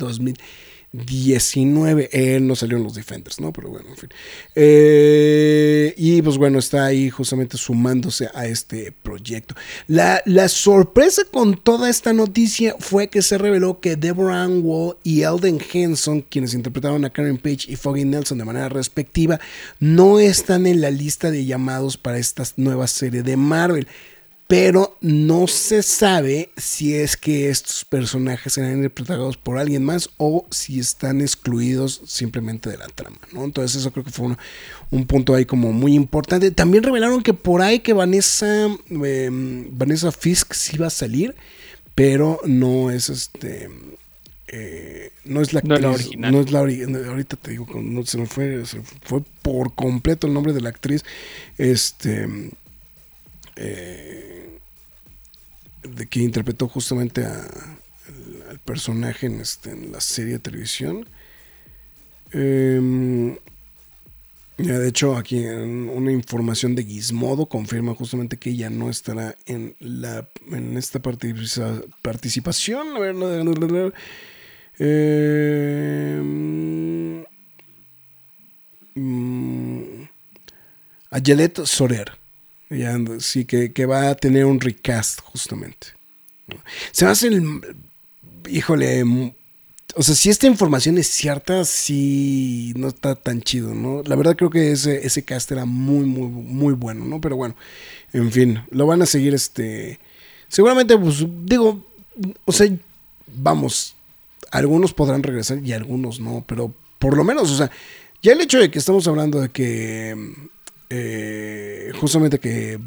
2019. 0.93 2.09
Él 2.11 2.45
no 2.45 2.55
salió 2.55 2.77
en 2.77 2.83
los 2.83 2.95
Defenders, 2.95 3.39
¿no? 3.39 3.53
Pero 3.53 3.69
bueno, 3.69 3.89
en 3.89 3.97
fin. 3.97 4.09
Eh, 4.55 5.93
y 5.97 6.21
pues 6.21 6.37
bueno, 6.37 6.59
está 6.59 6.85
ahí 6.85 7.09
justamente 7.09 7.57
sumándose 7.57 8.29
a 8.33 8.45
este 8.45 8.91
proyecto. 8.91 9.55
La, 9.87 10.21
la 10.25 10.49
sorpresa 10.49 11.23
con 11.31 11.55
toda 11.55 11.89
esta 11.89 12.11
noticia 12.13 12.75
fue 12.79 13.07
que 13.07 13.21
se 13.21 13.37
reveló 13.37 13.79
que 13.79 13.95
Deborah 13.95 14.43
Ann 14.43 14.61
Wall 14.63 14.97
y 15.03 15.23
Alden 15.23 15.59
Henson, 15.71 16.21
quienes 16.21 16.53
interpretaron 16.53 17.05
a 17.05 17.09
Karen 17.09 17.37
Page 17.37 17.65
y 17.67 17.75
Foggy 17.75 18.03
Nelson 18.03 18.37
de 18.37 18.45
manera 18.45 18.69
respectiva, 18.69 19.39
no 19.79 20.19
están 20.19 20.67
en 20.67 20.81
la 20.81 20.91
lista 20.91 21.31
de 21.31 21.45
llamados 21.45 21.97
para 21.97 22.17
esta 22.17 22.43
nueva 22.57 22.87
serie 22.87 23.23
de 23.23 23.37
Marvel. 23.37 23.87
Pero 24.51 24.97
no 24.99 25.47
se 25.47 25.81
sabe 25.81 26.49
si 26.57 26.93
es 26.93 27.15
que 27.15 27.49
estos 27.49 27.85
personajes 27.85 28.51
serán 28.51 28.73
interpretados 28.75 29.37
por 29.37 29.57
alguien 29.57 29.81
más 29.85 30.09
o 30.17 30.45
si 30.51 30.77
están 30.77 31.21
excluidos 31.21 32.01
simplemente 32.05 32.69
de 32.69 32.77
la 32.77 32.87
trama, 32.87 33.15
¿no? 33.31 33.45
Entonces 33.45 33.79
eso 33.79 33.91
creo 33.93 34.03
que 34.03 34.11
fue 34.11 34.25
un, 34.25 34.37
un 34.89 35.07
punto 35.07 35.35
ahí 35.35 35.45
como 35.45 35.71
muy 35.71 35.93
importante. 35.93 36.51
También 36.51 36.83
revelaron 36.83 37.23
que 37.23 37.33
por 37.33 37.61
ahí 37.61 37.79
que 37.79 37.93
Vanessa, 37.93 38.67
eh, 38.89 39.29
Vanessa 39.71 40.11
Fisk 40.11 40.51
sí 40.53 40.77
va 40.77 40.87
a 40.87 40.89
salir, 40.89 41.33
pero 41.95 42.41
no 42.43 42.91
es 42.91 43.07
este... 43.07 43.69
eh, 44.49 45.13
no 45.23 45.39
es 45.41 45.53
la 45.53 45.61
No 45.63 45.75
es 45.75 45.81
la 45.81 45.91
actriz, 45.91 46.07
original. 46.07 46.31
no 46.33 46.41
es 46.41 46.51
la 46.51 46.59
ahorita 46.59 47.37
te 47.37 47.51
digo, 47.51 47.67
no, 47.81 48.05
se 48.05 48.17
me 48.17 48.25
fue, 48.25 48.65
se 48.65 48.81
fue 49.03 49.21
por 49.43 49.75
completo 49.75 50.27
el 50.27 50.33
nombre 50.33 50.51
de 50.51 50.59
la 50.59 50.67
actriz. 50.69 51.05
Este 51.57 52.27
eh, 53.55 54.30
de 55.83 56.07
que 56.07 56.19
interpretó 56.21 56.67
justamente 56.67 57.25
al, 57.25 58.59
personaje 58.65 59.27
en, 59.27 59.39
este, 59.39 59.71
en 59.71 59.91
la 59.91 60.01
serie 60.01 60.33
de 60.33 60.39
televisión. 60.39 61.07
Ya, 64.57 64.77
de 64.77 64.89
hecho, 64.89 65.15
aquí 65.17 65.39
una 65.43 66.11
información 66.11 66.75
de 66.75 66.83
Gizmodo 66.83 67.47
confirma 67.47 67.95
justamente 67.95 68.37
que 68.37 68.51
ella 68.51 68.69
no 68.69 68.89
estará 68.91 69.35
en 69.47 69.75
la 69.79 70.27
en 70.51 70.77
esta 70.77 71.01
participa- 71.01 71.83
participación. 72.03 72.95
A 72.95 72.99
ver, 72.99 73.15
no, 73.15 73.27
no, 73.43 73.53
no, 73.53 73.67
no. 73.67 73.91
Em, 74.77 76.21
mm, 78.95 80.03
a 81.09 81.17
Yelet 81.19 81.65
Sorer. 81.65 82.20
Sí, 83.19 83.45
que, 83.45 83.73
que 83.73 83.85
va 83.85 84.09
a 84.09 84.15
tener 84.15 84.45
un 84.45 84.59
recast, 84.59 85.19
justamente. 85.21 85.87
Se 86.91 87.05
me 87.05 87.11
hace 87.11 87.27
el. 87.27 87.61
Híjole. 88.49 89.03
O 89.95 90.03
sea, 90.03 90.15
si 90.15 90.29
esta 90.29 90.47
información 90.47 90.97
es 90.97 91.07
cierta, 91.07 91.65
sí 91.65 92.73
no 92.77 92.87
está 92.87 93.15
tan 93.15 93.41
chido, 93.41 93.73
¿no? 93.73 94.03
La 94.03 94.15
verdad 94.15 94.37
creo 94.37 94.49
que 94.49 94.71
ese, 94.71 95.05
ese 95.05 95.23
cast 95.23 95.51
era 95.51 95.65
muy, 95.65 96.05
muy, 96.05 96.29
muy 96.29 96.73
bueno, 96.73 97.03
¿no? 97.03 97.19
Pero 97.19 97.35
bueno, 97.35 97.55
en 98.13 98.31
fin, 98.31 98.63
lo 98.69 98.87
van 98.87 99.01
a 99.01 99.05
seguir 99.05 99.33
este. 99.33 99.99
Seguramente, 100.47 100.97
pues, 100.97 101.25
digo, 101.43 101.85
o 102.45 102.51
sea, 102.53 102.71
vamos, 103.27 103.95
algunos 104.51 104.93
podrán 104.93 105.23
regresar 105.23 105.59
y 105.59 105.73
algunos 105.73 106.21
no, 106.21 106.43
pero 106.47 106.73
por 106.99 107.17
lo 107.17 107.25
menos, 107.25 107.51
o 107.51 107.57
sea, 107.57 107.69
ya 108.21 108.31
el 108.31 108.41
hecho 108.41 108.59
de 108.59 108.71
que 108.71 108.79
estamos 108.79 109.07
hablando 109.07 109.41
de 109.41 109.49
que 109.49 110.15
eh, 110.93 111.91
justamente 111.99 112.37
que 112.37 112.77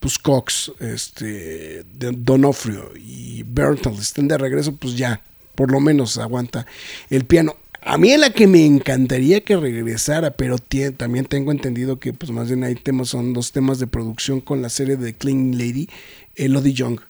pues 0.00 0.18
Cox, 0.18 0.72
este, 0.80 1.84
Donofrio 1.92 2.92
y 2.96 3.44
Bertel 3.44 3.94
estén 3.94 4.28
de 4.28 4.38
regreso, 4.38 4.74
pues 4.74 4.96
ya, 4.96 5.22
por 5.54 5.70
lo 5.70 5.80
menos 5.80 6.18
aguanta 6.18 6.66
el 7.10 7.24
piano. 7.24 7.56
A 7.80 7.96
mí 7.96 8.10
es 8.10 8.18
la 8.18 8.30
que 8.30 8.48
me 8.48 8.66
encantaría 8.66 9.40
que 9.42 9.56
regresara, 9.56 10.32
pero 10.32 10.56
también 10.96 11.26
tengo 11.26 11.52
entendido 11.52 11.98
que 11.98 12.12
pues 12.12 12.32
más 12.32 12.48
bien 12.48 12.64
hay 12.64 12.74
temas, 12.74 13.08
son 13.08 13.32
dos 13.32 13.52
temas 13.52 13.78
de 13.78 13.86
producción 13.86 14.40
con 14.40 14.60
la 14.60 14.68
serie 14.68 14.96
de 14.96 15.14
Clean 15.14 15.56
Lady, 15.56 15.88
Elodie 16.34 16.74
Young, 16.74 17.00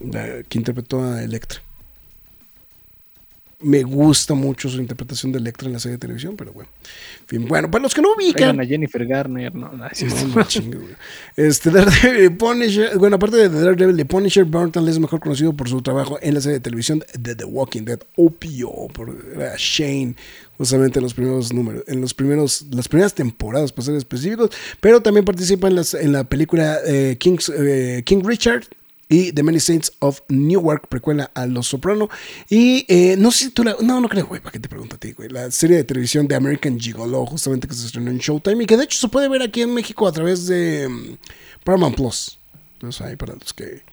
la 0.00 0.42
que 0.42 0.58
interpretó 0.58 1.02
a 1.02 1.22
Electra. 1.22 1.60
Me 3.64 3.82
gusta 3.82 4.34
mucho 4.34 4.68
su 4.68 4.78
interpretación 4.78 5.32
de 5.32 5.38
Electra 5.38 5.66
en 5.66 5.72
la 5.72 5.78
serie 5.78 5.96
de 5.96 6.00
televisión, 6.00 6.36
pero 6.36 6.52
bueno. 6.52 6.68
En 7.22 7.26
fin, 7.26 7.48
bueno, 7.48 7.70
para 7.70 7.82
los 7.82 7.94
que 7.94 8.02
no 8.02 8.14
ubican, 8.14 8.60
a 8.60 8.64
Jennifer 8.64 9.06
Garner, 9.06 9.54
no, 9.54 9.72
no, 9.72 9.78
no, 9.78 9.88
no 9.88 10.78
güey. 10.78 10.94
Este, 11.36 11.70
Daredevil 11.70 12.36
Punisher, 12.36 12.98
bueno, 12.98 13.16
aparte 13.16 13.36
de 13.36 13.48
Daredevil 13.48 13.98
y 13.98 14.04
Punisher, 14.04 14.44
Burton 14.44 14.86
es 14.88 14.98
mejor 14.98 15.20
conocido 15.20 15.52
por 15.54 15.68
su 15.68 15.80
trabajo 15.82 16.18
en 16.20 16.34
la 16.34 16.40
serie 16.40 16.58
de 16.58 16.60
televisión 16.60 17.02
de 17.18 17.34
The 17.34 17.44
Walking 17.44 17.82
Dead, 17.82 18.00
Opio, 18.16 18.70
por 18.92 19.16
era 19.34 19.54
Shane, 19.56 20.14
justamente 20.58 20.98
en 20.98 21.02
los 21.02 21.14
primeros 21.14 21.52
números, 21.52 21.84
en 21.86 22.00
los 22.00 22.14
primeros, 22.14 22.66
las 22.70 22.88
primeras 22.88 23.14
temporadas, 23.14 23.72
para 23.72 23.86
ser 23.86 23.94
específicos, 23.96 24.50
pero 24.80 25.00
también 25.00 25.24
participa 25.24 25.68
en, 25.68 25.76
las, 25.76 25.94
en 25.94 26.12
la 26.12 26.24
película 26.24 26.78
eh, 26.86 27.16
King's, 27.18 27.48
eh, 27.48 28.02
King 28.04 28.22
Richard 28.24 28.64
y 29.14 29.30
The 29.32 29.44
Many 29.44 29.60
Saints 29.60 29.92
of 30.00 30.22
Newark, 30.28 30.88
precuela 30.88 31.30
a 31.34 31.46
Los 31.46 31.68
Soprano. 31.68 32.08
Y 32.50 32.84
eh, 32.88 33.16
no 33.16 33.30
sé 33.30 33.44
si 33.44 33.50
tú 33.50 33.62
la. 33.62 33.76
No, 33.80 34.00
no 34.00 34.08
creo, 34.08 34.26
güey, 34.26 34.40
¿para 34.40 34.50
qué 34.50 34.58
te 34.58 34.68
pregunto 34.68 34.96
a 34.96 34.98
ti, 34.98 35.12
güey? 35.12 35.28
La 35.28 35.52
serie 35.52 35.76
de 35.76 35.84
televisión 35.84 36.26
de 36.26 36.34
American 36.34 36.80
Gigolo, 36.80 37.24
justamente 37.24 37.68
que 37.68 37.74
se 37.74 37.86
estrenó 37.86 38.10
en 38.10 38.18
Showtime 38.18 38.64
y 38.64 38.66
que 38.66 38.76
de 38.76 38.84
hecho 38.84 38.98
se 38.98 39.06
puede 39.06 39.28
ver 39.28 39.42
aquí 39.42 39.62
en 39.62 39.72
México 39.72 40.08
a 40.08 40.12
través 40.12 40.48
de 40.48 40.88
mm, 40.88 41.18
Paramount 41.62 41.96
Plus. 41.96 42.40
Entonces, 42.72 43.02
ahí 43.02 43.14
para 43.14 43.34
los 43.34 43.54
que 43.54 43.84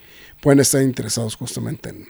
pueden 0.42 0.60
estar 0.60 0.82
interesados 0.82 1.36
justamente 1.36 1.90
en, 1.90 2.08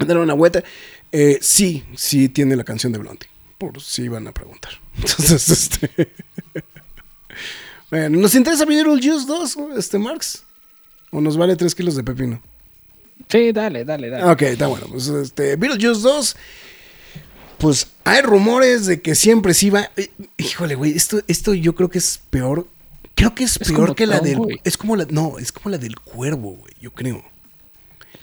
en 0.00 0.08
dar 0.08 0.18
una 0.18 0.34
vuelta. 0.34 0.64
Eh, 1.12 1.38
sí, 1.40 1.84
sí 1.94 2.28
tiene 2.28 2.56
la 2.56 2.64
canción 2.64 2.92
de 2.92 2.98
Blondie, 2.98 3.28
por 3.58 3.80
si 3.80 4.02
iban 4.02 4.26
a 4.26 4.32
preguntar. 4.32 4.72
Entonces, 4.96 5.50
este. 5.50 6.12
¿nos 8.10 8.34
interesa 8.34 8.64
Beetlejuice 8.64 9.24
2, 9.24 9.58
este 9.76 9.98
Marx? 10.00 10.47
¿O 11.10 11.20
nos 11.20 11.36
vale 11.36 11.56
3 11.56 11.74
kilos 11.74 11.96
de 11.96 12.04
pepino? 12.04 12.42
Sí, 13.28 13.52
dale, 13.52 13.84
dale, 13.84 14.10
dale. 14.10 14.24
Ok, 14.30 14.42
está 14.42 14.66
bueno. 14.66 14.86
Pues 14.90 15.08
este, 15.08 15.56
Beetlejuice 15.56 16.00
2. 16.02 16.36
Pues 17.58 17.88
hay 18.04 18.22
rumores 18.22 18.86
de 18.86 19.00
que 19.02 19.14
siempre 19.14 19.52
sí 19.54 19.70
va. 19.70 19.90
eh, 19.96 20.10
Híjole, 20.36 20.74
güey, 20.76 20.92
esto, 20.92 21.20
esto 21.26 21.54
yo 21.54 21.74
creo 21.74 21.88
que 21.90 21.98
es 21.98 22.20
peor. 22.30 22.66
Creo 23.14 23.34
que 23.34 23.44
es, 23.44 23.58
Es 23.60 23.72
peor 23.72 23.96
que 23.96 24.06
la 24.06 24.20
del. 24.20 24.36
güey. 24.38 24.60
Es 24.64 24.76
como 24.76 24.94
la. 24.96 25.06
No, 25.10 25.38
es 25.38 25.50
como 25.50 25.70
la 25.70 25.78
del 25.78 25.98
cuervo, 25.98 26.52
güey, 26.52 26.74
yo 26.80 26.92
creo. 26.92 27.24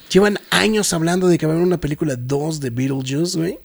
Llevan 0.10 0.40
años 0.52 0.94
hablando 0.94 1.28
de 1.28 1.38
que 1.38 1.46
va 1.46 1.52
a 1.52 1.56
haber 1.56 1.68
una 1.68 1.82
película 1.82 2.16
2 2.16 2.60
de 2.62 2.70
Beetlejuice, 2.70 3.38
güey. 3.38 3.60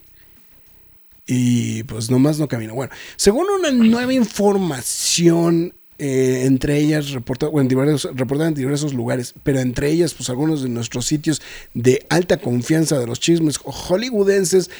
Y 1.26 1.84
pues 1.84 2.10
nomás 2.10 2.40
no 2.40 2.48
camina. 2.48 2.72
Bueno, 2.72 2.92
según 3.14 3.46
una 3.48 3.70
nueva 3.70 4.12
información 4.12 5.72
eh, 6.02 6.46
entre 6.46 6.78
ellas 6.78 7.10
reporta, 7.10 7.46
bueno, 7.48 7.62
en 7.62 7.68
diversos, 7.68 8.10
en 8.16 8.54
diversos 8.54 8.94
lugares, 8.94 9.34
pero 9.42 9.60
entre 9.60 9.90
ellas, 9.90 10.14
pues 10.14 10.30
algunos 10.30 10.62
de 10.62 10.70
nuestros 10.70 11.04
sitios 11.04 11.42
de 11.74 12.06
alta 12.08 12.38
confianza 12.38 12.98
de 12.98 13.06
los 13.06 13.20
chismes 13.20 13.58
hollywoodenses 13.58 14.70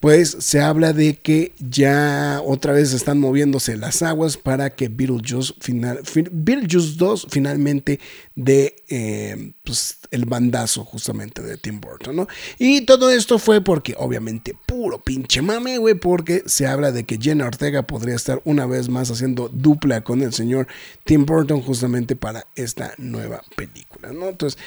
pues 0.00 0.36
se 0.40 0.60
habla 0.60 0.92
de 0.92 1.16
que 1.16 1.52
ya 1.58 2.40
otra 2.44 2.72
vez 2.72 2.92
están 2.92 3.18
moviéndose 3.18 3.76
las 3.76 4.02
aguas 4.02 4.36
para 4.36 4.70
que 4.70 4.88
Beetlejuice, 4.88 5.54
final, 5.60 6.00
fin- 6.04 6.28
Beetlejuice 6.30 6.94
2 6.96 7.26
finalmente 7.30 7.98
dé 8.36 8.76
eh, 8.88 9.52
pues, 9.64 9.98
el 10.12 10.24
bandazo 10.24 10.84
justamente 10.84 11.42
de 11.42 11.56
Tim 11.56 11.80
Burton, 11.80 12.14
¿no? 12.14 12.28
Y 12.58 12.82
todo 12.82 13.10
esto 13.10 13.38
fue 13.40 13.60
porque, 13.60 13.94
obviamente, 13.98 14.54
puro 14.66 15.00
pinche 15.02 15.42
mame, 15.42 15.78
güey, 15.78 15.94
porque 15.94 16.44
se 16.46 16.66
habla 16.66 16.92
de 16.92 17.04
que 17.04 17.18
Jenna 17.20 17.46
Ortega 17.46 17.82
podría 17.82 18.14
estar 18.14 18.40
una 18.44 18.66
vez 18.66 18.88
más 18.88 19.10
haciendo 19.10 19.48
dupla 19.52 20.02
con 20.04 20.22
el 20.22 20.32
señor 20.32 20.68
Tim 21.04 21.26
Burton 21.26 21.60
justamente 21.60 22.14
para 22.14 22.46
esta 22.54 22.94
nueva 22.98 23.42
película, 23.56 24.12
¿no? 24.12 24.28
Entonces, 24.28 24.58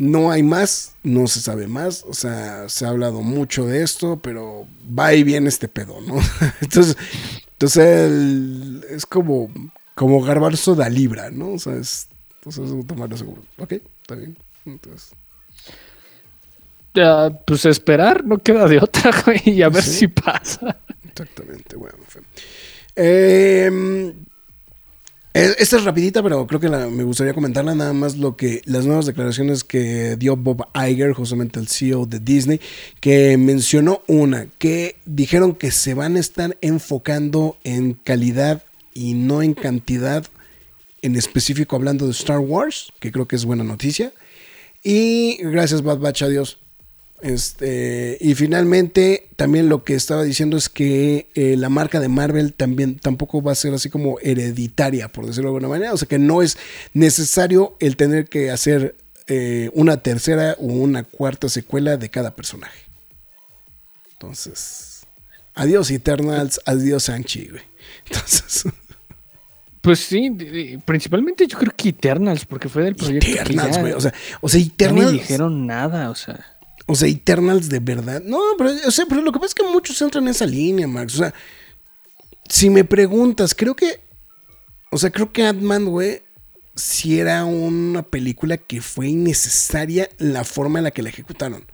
no 0.00 0.30
hay 0.30 0.42
más, 0.42 0.94
no 1.02 1.26
se 1.26 1.40
sabe 1.40 1.66
más, 1.68 2.04
o 2.08 2.14
sea, 2.14 2.68
se 2.70 2.86
ha 2.86 2.88
hablado 2.88 3.20
mucho 3.20 3.66
de 3.66 3.82
esto, 3.82 4.18
pero 4.22 4.66
va 4.98 5.12
y 5.12 5.22
viene 5.24 5.50
este 5.50 5.68
pedo, 5.68 6.00
¿no? 6.00 6.14
Entonces, 6.62 6.96
entonces 7.52 8.10
es 8.90 9.04
como, 9.04 9.52
como 9.94 10.22
garbanzo 10.22 10.74
da 10.74 10.88
libra, 10.88 11.30
¿no? 11.30 11.50
O 11.52 11.58
sea, 11.58 11.74
es, 11.74 12.08
entonces 12.42 12.86
tomarlo 12.86 13.14
seguro. 13.18 13.42
Ok, 13.58 13.72
está 14.00 14.14
bien. 14.14 14.38
Entonces, 14.64 15.10
Ya, 16.94 17.28
pues 17.46 17.66
esperar, 17.66 18.24
no 18.24 18.38
queda 18.38 18.66
de 18.66 18.78
otra, 18.78 19.10
güey, 19.26 19.42
y 19.44 19.62
a 19.62 19.68
ver 19.68 19.82
Sí. 19.84 19.90
si 19.98 20.08
pasa. 20.08 20.78
exactamente, 21.04 21.76
bueno, 21.76 21.98
en 21.98 22.06
fin. 22.06 22.22
Eh, 22.96 24.14
esta 25.32 25.76
es 25.76 25.84
rapidita, 25.84 26.22
pero 26.22 26.46
creo 26.46 26.58
que 26.58 26.68
me 26.68 27.04
gustaría 27.04 27.34
comentarla 27.34 27.74
nada 27.74 27.92
más 27.92 28.16
lo 28.16 28.36
que 28.36 28.62
las 28.64 28.86
nuevas 28.86 29.06
declaraciones 29.06 29.62
que 29.62 30.16
dio 30.16 30.36
Bob 30.36 30.66
Iger, 30.74 31.12
justamente 31.12 31.60
el 31.60 31.68
CEO 31.68 32.06
de 32.06 32.18
Disney, 32.18 32.60
que 32.98 33.36
mencionó 33.36 34.02
una, 34.08 34.46
que 34.58 34.96
dijeron 35.04 35.54
que 35.54 35.70
se 35.70 35.94
van 35.94 36.16
a 36.16 36.20
estar 36.20 36.56
enfocando 36.60 37.56
en 37.62 37.94
calidad 37.94 38.64
y 38.92 39.14
no 39.14 39.42
en 39.42 39.54
cantidad, 39.54 40.26
en 41.02 41.14
específico 41.14 41.76
hablando 41.76 42.06
de 42.06 42.12
Star 42.12 42.40
Wars, 42.40 42.92
que 42.98 43.12
creo 43.12 43.28
que 43.28 43.36
es 43.36 43.44
buena 43.44 43.62
noticia. 43.62 44.12
Y 44.82 45.36
gracias 45.42 45.82
Bad 45.82 45.98
Batch, 45.98 46.22
adiós. 46.22 46.59
Este, 47.22 48.16
y 48.20 48.34
finalmente, 48.34 49.28
también 49.36 49.68
lo 49.68 49.84
que 49.84 49.94
estaba 49.94 50.22
diciendo 50.22 50.56
es 50.56 50.68
que 50.68 51.28
eh, 51.34 51.56
la 51.56 51.68
marca 51.68 52.00
de 52.00 52.08
Marvel 52.08 52.54
también 52.54 52.98
tampoco 52.98 53.42
va 53.42 53.52
a 53.52 53.56
ser 53.56 53.74
así 53.74 53.90
como 53.90 54.18
hereditaria, 54.20 55.08
por 55.08 55.26
decirlo 55.26 55.50
de 55.50 55.56
alguna 55.56 55.68
manera. 55.68 55.92
O 55.92 55.96
sea 55.96 56.08
que 56.08 56.18
no 56.18 56.42
es 56.42 56.58
necesario 56.94 57.76
el 57.80 57.96
tener 57.96 58.28
que 58.28 58.50
hacer 58.50 58.96
eh, 59.26 59.70
una 59.74 59.98
tercera 59.98 60.56
o 60.58 60.64
una 60.64 61.04
cuarta 61.04 61.48
secuela 61.48 61.96
de 61.96 62.08
cada 62.08 62.34
personaje. 62.34 62.84
Entonces, 64.12 65.06
adiós 65.54 65.90
Eternals, 65.90 66.60
adiós 66.64 67.04
Sanchi, 67.04 67.48
güey. 67.48 67.62
Entonces, 68.06 68.64
Pues 69.80 70.00
sí, 70.00 70.36
principalmente 70.84 71.46
yo 71.46 71.58
creo 71.58 71.72
que 71.74 71.90
Eternals, 71.90 72.44
porque 72.44 72.68
fue 72.68 72.84
del 72.84 72.96
proyecto. 72.96 73.26
Eternals, 73.26 73.78
güey. 73.78 73.92
O 73.92 74.00
sea, 74.00 74.12
o 74.40 74.48
sea, 74.48 74.60
Eternals. 74.60 75.12
dijeron 75.12 75.66
nada, 75.66 76.10
o 76.10 76.14
sea. 76.14 76.58
O 76.90 76.96
sea, 76.96 77.06
Eternals 77.06 77.68
de 77.68 77.78
verdad. 77.78 78.20
No, 78.20 78.40
pero, 78.58 78.72
o 78.84 78.90
sea, 78.90 79.06
pero 79.08 79.22
lo 79.22 79.30
que 79.30 79.38
pasa 79.38 79.50
es 79.50 79.54
que 79.54 79.62
muchos 79.62 80.02
entran 80.02 80.24
en 80.24 80.30
esa 80.30 80.44
línea, 80.44 80.88
Max. 80.88 81.14
O 81.14 81.18
sea, 81.18 81.32
si 82.48 82.68
me 82.68 82.82
preguntas, 82.82 83.54
creo 83.54 83.76
que. 83.76 84.00
O 84.90 84.98
sea, 84.98 85.10
creo 85.10 85.32
que 85.32 85.44
Ant-Man, 85.44 85.84
güey, 85.84 86.22
si 86.74 87.20
era 87.20 87.44
una 87.44 88.02
película 88.02 88.56
que 88.56 88.80
fue 88.80 89.06
innecesaria 89.06 90.10
la 90.18 90.42
forma 90.42 90.80
en 90.80 90.84
la 90.84 90.90
que 90.90 91.04
la 91.04 91.10
ejecutaron. 91.10 91.64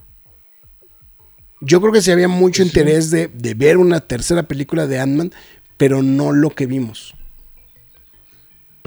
Yo 1.61 1.81
creo 1.81 1.91
que 1.91 2.03
sí 2.03 2.11
había 2.11 2.27
mucho 2.27 2.61
interés 2.61 3.09
de, 3.09 3.27
de 3.27 3.55
ver 3.55 3.77
una 3.77 4.01
tercera 4.01 4.43
película 4.43 4.85
de 4.85 4.99
Ant-Man, 4.99 5.33
pero 5.77 6.03
no 6.03 6.31
lo 6.31 6.51
que 6.51 6.67
vimos. 6.67 7.15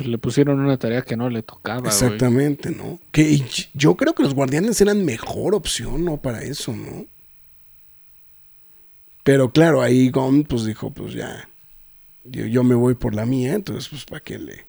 Pues 0.01 0.09
le 0.09 0.17
pusieron 0.17 0.59
una 0.61 0.79
tarea 0.79 1.03
que 1.03 1.15
no 1.15 1.29
le 1.29 1.43
tocaba. 1.43 1.87
Exactamente, 1.87 2.71
¿no? 2.71 2.99
Que 3.13 3.45
yo 3.75 3.97
creo 3.97 4.15
que 4.15 4.23
los 4.23 4.33
guardianes 4.33 4.81
eran 4.81 5.05
mejor 5.05 5.55
opción, 5.55 6.07
¿no? 6.07 6.17
Para 6.17 6.41
eso, 6.41 6.75
¿no? 6.75 7.05
Pero 9.25 9.53
claro, 9.53 9.83
ahí 9.83 10.09
Gon 10.09 10.45
pues 10.45 10.65
dijo, 10.65 10.91
pues 10.91 11.13
ya, 11.13 11.51
yo, 12.25 12.47
yo 12.47 12.65
me 12.65 12.75
voy 12.75 12.95
por 12.95 13.15
la 13.15 13.27
mía, 13.27 13.53
entonces 13.53 13.91
pues 13.91 14.07
para 14.07 14.23
qué 14.23 14.39
le, 14.39 14.65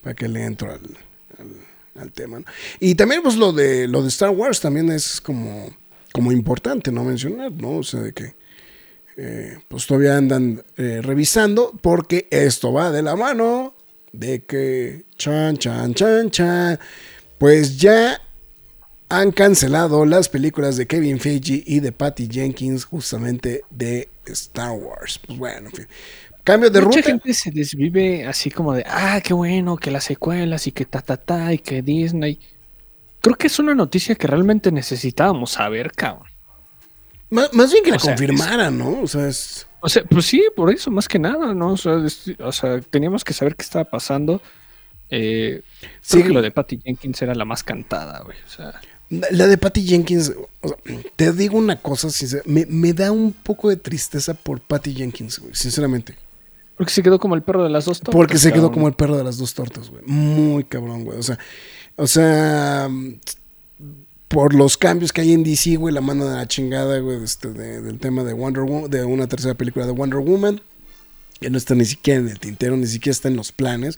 para 0.00 0.14
qué 0.14 0.28
le 0.28 0.44
entro 0.44 0.70
al, 0.70 0.96
al, 1.40 2.00
al 2.00 2.12
tema, 2.12 2.38
¿no? 2.38 2.44
Y 2.78 2.94
también 2.94 3.20
pues 3.24 3.34
lo 3.34 3.52
de, 3.52 3.88
lo 3.88 4.02
de 4.02 4.08
Star 4.10 4.30
Wars 4.30 4.60
también 4.60 4.92
es 4.92 5.20
como, 5.20 5.74
como 6.12 6.30
importante, 6.30 6.92
¿no? 6.92 7.02
Mencionar, 7.02 7.50
¿no? 7.50 7.78
O 7.78 7.82
sea, 7.82 7.98
de 7.98 8.12
que 8.12 8.36
eh, 9.16 9.58
pues 9.66 9.88
todavía 9.88 10.16
andan 10.16 10.62
eh, 10.76 11.00
revisando 11.02 11.76
porque 11.82 12.28
esto 12.30 12.72
va 12.72 12.92
de 12.92 13.02
la 13.02 13.16
mano 13.16 13.74
de 14.12 14.44
que 14.44 15.04
chan, 15.16 15.56
chan, 15.56 15.94
chan, 15.94 16.30
chan, 16.30 16.78
pues 17.38 17.78
ya 17.78 18.20
han 19.08 19.32
cancelado 19.32 20.04
las 20.04 20.28
películas 20.28 20.76
de 20.76 20.86
Kevin 20.86 21.18
Feige 21.18 21.62
y 21.66 21.80
de 21.80 21.92
Patty 21.92 22.28
Jenkins 22.30 22.84
justamente 22.84 23.62
de 23.70 24.08
Star 24.26 24.72
Wars. 24.72 25.18
Pues 25.26 25.38
bueno, 25.38 25.68
en 25.68 25.74
fin. 25.74 25.86
Cambio 26.44 26.70
de 26.70 26.80
Mucha 26.80 26.98
ruta. 26.98 27.10
gente 27.10 27.34
se 27.34 27.50
desvive 27.50 28.26
así 28.26 28.50
como 28.50 28.72
de, 28.74 28.84
ah, 28.86 29.20
qué 29.22 29.34
bueno, 29.34 29.76
que 29.76 29.90
las 29.90 30.04
secuelas 30.04 30.66
y 30.66 30.72
que 30.72 30.84
ta, 30.84 31.00
ta, 31.00 31.16
ta, 31.16 31.52
y 31.52 31.58
que 31.58 31.82
Disney. 31.82 32.38
Creo 33.20 33.36
que 33.36 33.48
es 33.48 33.58
una 33.58 33.74
noticia 33.74 34.14
que 34.14 34.26
realmente 34.26 34.72
necesitábamos 34.72 35.52
saber, 35.52 35.92
cabrón. 35.92 36.26
Más, 37.30 37.52
más 37.52 37.70
bien 37.70 37.84
que 37.84 37.90
la 37.90 37.98
sea, 37.98 38.14
confirmaran, 38.14 38.78
¿no? 38.78 39.02
O 39.02 39.06
sea, 39.06 39.28
es... 39.28 39.66
O 39.80 39.88
sea, 39.88 40.02
pues 40.04 40.26
sí, 40.26 40.42
por 40.56 40.72
eso, 40.72 40.90
más 40.90 41.06
que 41.08 41.18
nada, 41.18 41.54
¿no? 41.54 41.72
O 41.72 41.76
sea, 41.76 42.04
es- 42.04 42.32
o 42.40 42.52
sea, 42.52 42.80
teníamos 42.80 43.24
que 43.24 43.32
saber 43.32 43.54
qué 43.56 43.62
estaba 43.62 43.84
pasando. 43.84 44.40
Eh, 45.10 45.62
Sí. 46.00 46.22
que 46.22 46.28
lo 46.30 46.42
de 46.42 46.50
Patty 46.50 46.80
Jenkins 46.84 47.22
era 47.22 47.34
la 47.34 47.44
más 47.44 47.62
cantada, 47.62 48.20
güey. 48.24 48.36
O 48.46 48.48
sea, 48.50 48.80
La 49.30 49.46
de 49.46 49.56
Patty 49.56 49.86
Jenkins, 49.86 50.34
o 50.60 50.68
sea, 50.68 50.76
te 51.16 51.32
digo 51.32 51.56
una 51.56 51.76
cosa, 51.76 52.08
sincer- 52.10 52.42
me, 52.44 52.66
me 52.66 52.92
da 52.92 53.10
un 53.10 53.32
poco 53.32 53.70
de 53.70 53.76
tristeza 53.78 54.34
por 54.34 54.60
Patty 54.60 54.92
Jenkins, 54.94 55.38
güey, 55.38 55.54
sinceramente. 55.54 56.14
porque 56.76 56.92
se 56.92 57.02
quedó 57.02 57.18
como 57.18 57.34
el 57.34 57.42
perro 57.42 57.64
de 57.64 57.70
las 57.70 57.86
dos 57.86 57.98
tortas, 58.00 58.12
Porque 58.14 58.38
se 58.38 58.52
quedó 58.52 58.70
como 58.70 58.86
el 58.86 58.94
perro 58.94 59.16
de 59.16 59.24
las 59.24 59.38
dos 59.38 59.52
tortas, 59.54 59.88
güey. 59.90 60.02
Muy 60.06 60.62
cabrón, 60.64 61.04
güey. 61.04 61.18
O 61.18 61.22
sea, 61.22 61.38
o 61.96 62.06
sea, 62.06 62.88
por 64.28 64.54
los 64.54 64.76
cambios 64.76 65.12
que 65.12 65.22
hay 65.22 65.32
en 65.32 65.42
DC, 65.42 65.76
güey, 65.76 65.92
la 65.94 66.00
mano 66.02 66.26
de 66.26 66.36
la 66.36 66.46
chingada, 66.46 66.98
güey, 66.98 67.22
este, 67.24 67.48
de- 67.50 67.80
del 67.80 67.98
tema 67.98 68.24
de 68.24 68.34
Wonder 68.34 68.62
Woman, 68.64 68.90
de 68.90 69.04
una 69.04 69.26
tercera 69.26 69.54
película 69.54 69.86
de 69.86 69.92
Wonder 69.92 70.20
Woman, 70.20 70.60
que 71.40 71.48
no 71.50 71.56
está 71.58 71.74
ni 71.74 71.84
siquiera 71.84 72.20
en 72.20 72.28
el 72.28 72.38
tintero, 72.38 72.76
ni 72.76 72.86
siquiera 72.86 73.12
está 73.12 73.28
en 73.28 73.36
los 73.36 73.52
planes. 73.52 73.96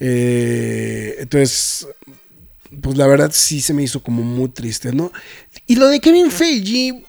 Eh, 0.00 1.16
entonces, 1.18 1.86
pues 2.82 2.96
la 2.96 3.06
verdad 3.06 3.30
sí 3.32 3.60
se 3.60 3.72
me 3.72 3.82
hizo 3.82 4.02
como 4.02 4.22
muy 4.22 4.48
triste, 4.48 4.92
¿no? 4.92 5.12
Y 5.66 5.76
lo 5.76 5.88
de 5.88 6.00
Kevin 6.00 6.30
Feige, 6.30 7.04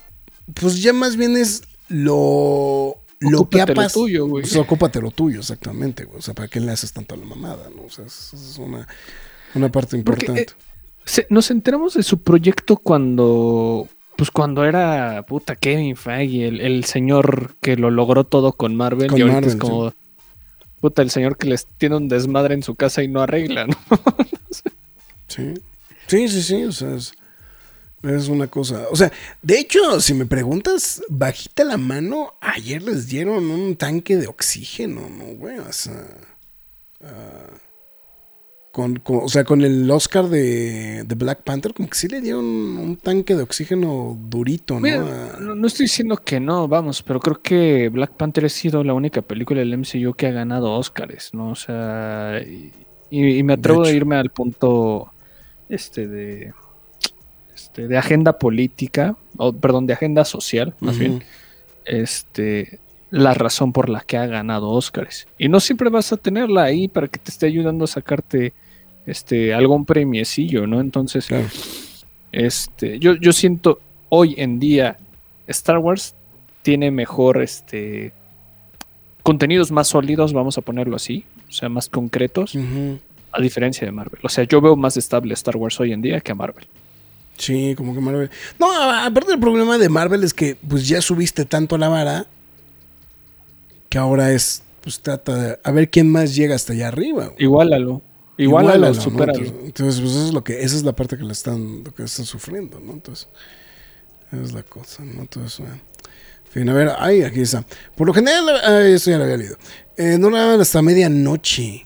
pues 0.53 0.81
ya 0.81 0.93
más 0.93 1.17
bien 1.17 1.35
es 1.35 1.63
lo, 1.89 2.97
lo 3.19 3.49
que 3.49 3.59
ha 3.59 3.63
Ocúpate 3.65 3.73
lo 3.73 3.75
pasado. 3.75 4.01
tuyo, 4.05 4.27
güey. 4.27 4.43
Pues 4.43 4.55
ocúpate 4.55 5.01
lo 5.01 5.11
tuyo, 5.11 5.39
exactamente, 5.39 6.05
güey. 6.05 6.19
O 6.19 6.21
sea, 6.21 6.33
¿para 6.33 6.47
qué 6.47 6.59
le 6.59 6.71
haces 6.71 6.93
tanto 6.93 7.15
a 7.15 7.17
la 7.17 7.25
mamada, 7.25 7.69
no? 7.75 7.83
O 7.83 7.89
sea, 7.89 8.05
es, 8.05 8.31
es 8.33 8.57
una, 8.59 8.87
una 9.55 9.71
parte 9.71 9.97
Porque, 10.03 10.25
importante. 10.27 10.53
eh, 10.53 10.74
se- 11.05 11.27
nos 11.29 11.51
enteramos 11.51 11.93
de 11.93 12.03
su 12.03 12.21
proyecto 12.21 12.77
cuando. 12.77 13.87
Pues 14.17 14.31
cuando 14.31 14.63
era 14.63 15.23
puta 15.27 15.55
Kevin 15.57 15.95
Feige, 15.97 16.47
el, 16.47 16.61
el 16.61 16.85
señor 16.85 17.55
que 17.61 17.75
lo 17.75 17.91
logró 17.91 18.23
todo 18.23 18.53
con 18.53 18.75
Marvel. 18.75 19.09
Con 19.09 19.17
y 19.19 19.21
ahorita 19.23 19.35
Marvel, 19.41 19.49
es 19.53 19.55
como. 19.57 19.93
Puta, 20.79 21.01
el 21.01 21.09
señor 21.09 21.37
que 21.37 21.47
les 21.47 21.65
tiene 21.77 21.97
un 21.97 22.07
desmadre 22.07 22.53
en 22.53 22.63
su 22.63 22.75
casa 22.75 23.03
y 23.03 23.07
no 23.07 23.21
arregla, 23.21 23.67
¿no? 23.67 23.75
Sí. 25.27 25.53
Sí, 26.07 26.27
sí, 26.29 26.41
sí. 26.43 26.63
O 26.63 26.71
sea, 26.71 26.93
es, 26.95 27.13
es 28.03 28.27
una 28.29 28.47
cosa. 28.47 28.85
O 28.91 28.95
sea, 28.95 29.11
de 29.41 29.59
hecho, 29.59 29.99
si 29.99 30.13
me 30.13 30.25
preguntas, 30.25 31.01
bajita 31.09 31.63
la 31.63 31.77
mano, 31.77 32.33
ayer 32.41 32.81
les 32.83 33.07
dieron 33.07 33.49
un 33.49 33.75
tanque 33.75 34.15
de 34.15 34.27
oxígeno, 34.27 35.09
¿no, 35.09 35.25
güey? 35.35 35.57
O 35.57 35.73
sea. 35.73 36.05
ah, 37.03 37.47
con, 38.75 38.97
con- 38.97 39.21
o 39.23 39.29
sea, 39.29 39.45
con 39.45 39.61
el 39.61 39.89
Oscar 39.89 40.25
de, 40.27 41.05
de 41.05 41.15
Black 41.15 41.43
Panther, 41.43 41.73
como 41.73 41.87
que 41.87 41.95
sí 41.95 42.09
le 42.09 42.19
dieron 42.19 42.43
un 42.43 42.97
tanque 42.97 43.33
de 43.33 43.41
oxígeno 43.41 44.17
durito, 44.27 44.81
¿no? 44.81 45.39
No, 45.39 45.55
no 45.55 45.67
estoy 45.67 45.85
diciendo 45.85 46.17
que 46.17 46.41
no, 46.41 46.67
vamos, 46.67 47.01
pero 47.01 47.21
creo 47.21 47.41
que 47.41 47.87
Black 47.87 48.11
Panther 48.17 48.43
ha 48.43 48.49
sido 48.49 48.83
la 48.83 48.93
única 48.93 49.21
película 49.21 49.61
del 49.61 49.77
MCU 49.77 50.13
que 50.13 50.27
ha 50.27 50.31
ganado 50.31 50.73
Oscars, 50.73 51.33
¿no? 51.33 51.51
O 51.51 51.55
sea, 51.55 52.41
y, 52.45 53.37
y 53.37 53.43
me 53.43 53.53
atrevo 53.53 53.85
a 53.85 53.91
irme 53.91 54.17
al 54.17 54.29
punto 54.29 55.09
este 55.69 56.09
de 56.09 56.53
este 57.55 57.87
de 57.87 57.97
agenda 57.97 58.37
política, 58.37 59.15
o 59.37 59.53
perdón, 59.53 59.87
de 59.87 59.93
agenda 59.93 60.25
social, 60.25 60.75
más 60.81 60.95
Ujú. 60.95 60.99
bien. 60.99 61.23
Este 61.85 62.81
la 63.09 63.33
razón 63.33 63.71
por 63.71 63.87
la 63.87 64.01
que 64.01 64.17
ha 64.17 64.25
ganado 64.25 64.69
Oscars. 64.71 65.29
Y 65.37 65.47
no 65.47 65.61
siempre 65.61 65.89
vas 65.89 66.11
a 66.11 66.17
tenerla 66.17 66.63
ahí 66.63 66.89
para 66.89 67.07
que 67.07 67.19
te 67.19 67.31
esté 67.31 67.45
ayudando 67.45 67.85
a 67.85 67.87
sacarte 67.87 68.53
este 69.05 69.53
algún 69.53 69.85
premiecillo, 69.85 70.67
¿no? 70.67 70.79
Entonces, 70.81 71.27
Claro. 71.27 71.45
este, 72.31 72.99
yo, 72.99 73.15
yo 73.15 73.33
siento 73.33 73.79
hoy 74.09 74.35
en 74.37 74.59
día 74.59 74.97
Star 75.47 75.77
Wars 75.77 76.15
tiene 76.61 76.91
mejor 76.91 77.41
este 77.41 78.13
contenidos 79.23 79.71
más 79.71 79.87
sólidos, 79.87 80.33
vamos 80.33 80.57
a 80.57 80.61
ponerlo 80.61 80.95
así, 80.95 81.25
o 81.49 81.51
sea, 81.51 81.67
más 81.69 81.89
concretos, 81.89 82.55
a 83.31 83.41
diferencia 83.41 83.85
de 83.85 83.91
Marvel. 83.91 84.19
O 84.23 84.29
sea, 84.29 84.43
yo 84.43 84.61
veo 84.61 84.75
más 84.75 84.97
estable 84.97 85.33
Star 85.33 85.57
Wars 85.57 85.79
hoy 85.79 85.91
en 85.93 86.01
día 86.01 86.21
que 86.21 86.31
a 86.31 86.35
Marvel. 86.35 86.67
Sí, 87.37 87.73
como 87.75 87.93
que 87.93 87.99
Marvel. 88.01 88.29
No, 88.59 88.71
aparte 88.71 89.33
el 89.33 89.39
problema 89.39 89.77
de 89.77 89.89
Marvel 89.89 90.23
es 90.23 90.33
que 90.33 90.55
pues 90.55 90.87
ya 90.87 91.01
subiste 91.01 91.43
tanto 91.45 91.77
la 91.77 91.89
vara 91.89 92.27
que 93.89 93.97
ahora 93.97 94.31
es, 94.31 94.63
pues 94.81 95.01
trata 95.01 95.35
de 95.35 95.59
a 95.63 95.71
ver 95.71 95.89
quién 95.89 96.09
más 96.09 96.35
llega 96.35 96.55
hasta 96.55 96.73
allá 96.73 96.87
arriba. 96.87 97.25
güey. 97.27 97.35
Igualalo. 98.37 98.87
Igualalo, 98.87 98.93
Igualalo, 98.93 98.95
¿no? 98.95 99.01
supéralo. 99.01 99.39
Entonces, 99.39 99.65
entonces, 99.65 100.01
pues 100.01 100.11
eso 100.13 100.25
es 100.27 100.33
lo 100.33 100.43
que, 100.43 100.61
esa 100.63 100.75
es 100.75 100.83
la 100.83 100.93
parte 100.93 101.17
que 101.17 101.23
le 101.23 101.33
están, 101.33 101.83
lo 101.83 101.93
que 101.93 102.03
están 102.03 102.25
sufriendo, 102.25 102.79
¿no? 102.79 102.93
Entonces, 102.93 103.27
esa 104.31 104.41
es 104.41 104.53
la 104.53 104.63
cosa, 104.63 105.03
¿no? 105.03 105.21
Entonces, 105.21 105.59
bueno. 105.59 105.75
En 105.75 106.51
fin, 106.51 106.69
a 106.69 106.73
ver, 106.73 106.91
ay, 106.99 107.23
aquí 107.23 107.41
está. 107.41 107.65
Por 107.97 108.07
lo 108.07 108.13
general, 108.13 108.47
ay, 108.63 108.93
esto 108.93 109.11
ya 109.11 109.17
lo 109.17 109.25
había 109.25 109.37
leído. 109.37 109.57
Eh, 109.97 110.17
no 110.17 110.29
lo 110.29 110.37
daban 110.37 110.59
hasta 110.61 110.81
medianoche, 110.81 111.85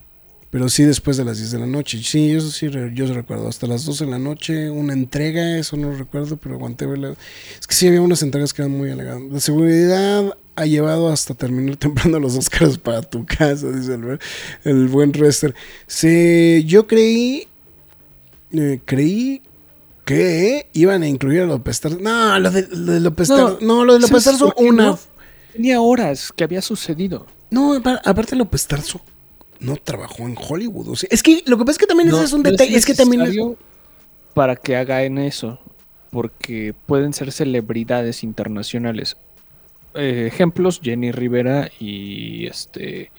pero 0.52 0.70
sí 0.70 0.84
después 0.84 1.18
de 1.18 1.26
las 1.26 1.38
10 1.38 1.52
de 1.52 1.60
la 1.60 1.66
noche. 1.66 2.02
Sí, 2.04 2.32
eso 2.32 2.52
sí, 2.52 2.70
yo 2.94 3.14
recuerdo. 3.14 3.48
Hasta 3.48 3.66
las 3.68 3.86
12 3.86 4.06
de 4.06 4.12
la 4.12 4.20
noche, 4.20 4.70
una 4.70 4.94
entrega, 4.94 5.58
eso 5.58 5.76
no 5.78 5.92
recuerdo, 5.94 6.38
pero 6.38 6.56
aguanté 6.56 6.86
verla. 6.86 7.16
Es 7.60 7.66
que 7.66 7.76
sí 7.76 7.88
había 7.88 8.02
unas 8.02 8.22
entregas 8.22 8.54
que 8.54 8.62
eran 8.62 8.76
muy 8.76 8.92
alegadas. 8.92 9.22
La 9.32 9.40
seguridad 9.40 10.36
ha 10.60 10.66
llevado 10.66 11.10
hasta 11.10 11.34
terminar 11.34 11.76
temprano 11.78 12.20
los 12.20 12.36
Oscars 12.38 12.78
para 12.78 13.02
tu 13.02 13.26
casa, 13.26 13.70
dice 13.72 13.94
el, 13.96 14.20
el 14.64 14.88
buen 14.88 15.14
Rester. 15.14 15.56
Sí, 15.88 16.64
yo 16.66 16.88
creí, 16.88 17.48
eh, 18.52 18.80
creí 18.86 19.42
que 20.06 20.68
iban 20.74 21.04
a 21.04 21.08
incluir 21.08 21.42
a 21.42 21.46
López 21.46 21.80
Tarso. 21.80 22.00
No, 22.02 22.40
lo 22.40 22.50
de, 22.52 22.68
lo 22.72 22.94
de 22.94 23.00
López 23.00 23.28
Tarso. 23.28 23.60
No, 23.62 23.86
lo 23.86 23.94
de 23.94 24.00
López 24.00 24.24
¿sabes 24.24 24.40
Tarso, 24.40 24.46
por 24.54 24.64
qué 24.64 24.70
una. 24.70 24.84
no? 24.88 25.00
Tenía 25.54 25.82
horas 25.82 26.32
que 26.36 26.44
había 26.44 26.62
sucedido. 26.62 27.26
No, 27.52 27.76
apar- 27.76 28.02
aparte 28.06 28.36
López 28.36 28.66
Tarso 28.68 29.02
no 29.60 29.76
trabajó 29.78 30.24
en 30.24 30.36
Hollywood. 30.40 30.88
o 30.90 30.96
sea, 30.96 31.10
es 31.12 31.22
que 31.22 31.44
lo 31.46 31.58
que 31.58 31.66
pasa 31.66 31.74
es 31.74 31.78
que 31.80 31.86
también 31.86 32.10
ese 32.10 32.24
es 32.24 32.34
un 32.34 32.44
no 32.44 32.50
detalle. 32.52 32.76
Es, 32.76 32.86
que 32.86 32.94
también. 32.96 33.22
es- 33.24 33.36
Para 34.34 34.56
que 34.56 34.76
hagan 34.76 35.18
eso. 35.18 35.60
Porque 36.12 36.74
pueden 36.88 37.14
ser 37.14 37.32
celebridades 37.32 38.24
internacionales. 38.24 39.16
Eh, 39.96 40.26
ejemplos: 40.28 40.80
Jenny 40.84 41.12
Rivera 41.12 41.70
y 41.80 42.46
este. 42.48 43.12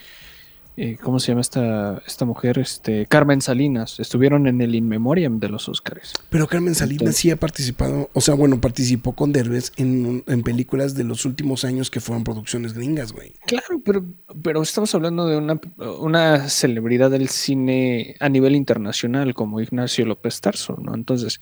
eh, 0.77 0.97
¿Cómo 1.03 1.19
se 1.21 1.29
llama 1.33 1.41
esta, 1.43 2.01
esta 2.07 2.25
mujer? 2.25 2.59
Este, 2.59 3.05
Carmen 3.07 3.43
Salinas. 3.43 4.01
Estuvieron 4.01 4.47
en 4.47 4.61
el 4.63 4.75
In 4.75 4.89
Memoriam 4.89 5.39
de 5.41 5.49
los 5.49 5.69
Oscars. 5.69 6.15
Pero 6.31 6.47
Carmen 6.47 6.75
Salinas 6.75 7.01
Entonces- 7.03 7.21
sí 7.21 7.31
ha 7.31 7.37
participado. 7.37 8.09
O 8.15 8.21
sea, 8.21 8.35
bueno, 8.35 8.61
participó 8.61 9.13
con 9.13 9.33
Derbez 9.33 9.73
en, 9.77 10.25
en 10.27 10.43
películas 10.43 10.95
de 10.95 11.05
los 11.05 11.25
últimos 11.27 11.65
años 11.65 11.91
que 11.91 12.01
fueron 12.01 12.25
producciones 12.25 12.73
gringas, 12.73 13.13
güey. 13.13 13.35
Claro, 13.47 13.83
pero, 13.85 14.05
pero 14.43 14.63
estamos 14.63 14.95
hablando 14.95 15.27
de 15.27 15.37
una, 15.37 15.61
una 15.99 16.49
celebridad 16.49 17.11
del 17.11 17.29
cine 17.29 18.15
a 18.21 18.29
nivel 18.29 18.55
internacional 18.57 19.35
como 19.35 19.61
Ignacio 19.61 20.07
López 20.07 20.41
Tarso, 20.41 20.79
¿no? 20.81 20.95
Entonces, 20.95 21.41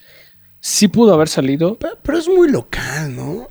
sí 0.60 0.88
pudo 0.88 1.14
haber 1.14 1.28
salido, 1.28 1.76
Pero, 1.78 1.94
pero 2.02 2.18
es 2.18 2.26
muy 2.28 2.50
local, 2.50 3.14
¿no? 3.14 3.46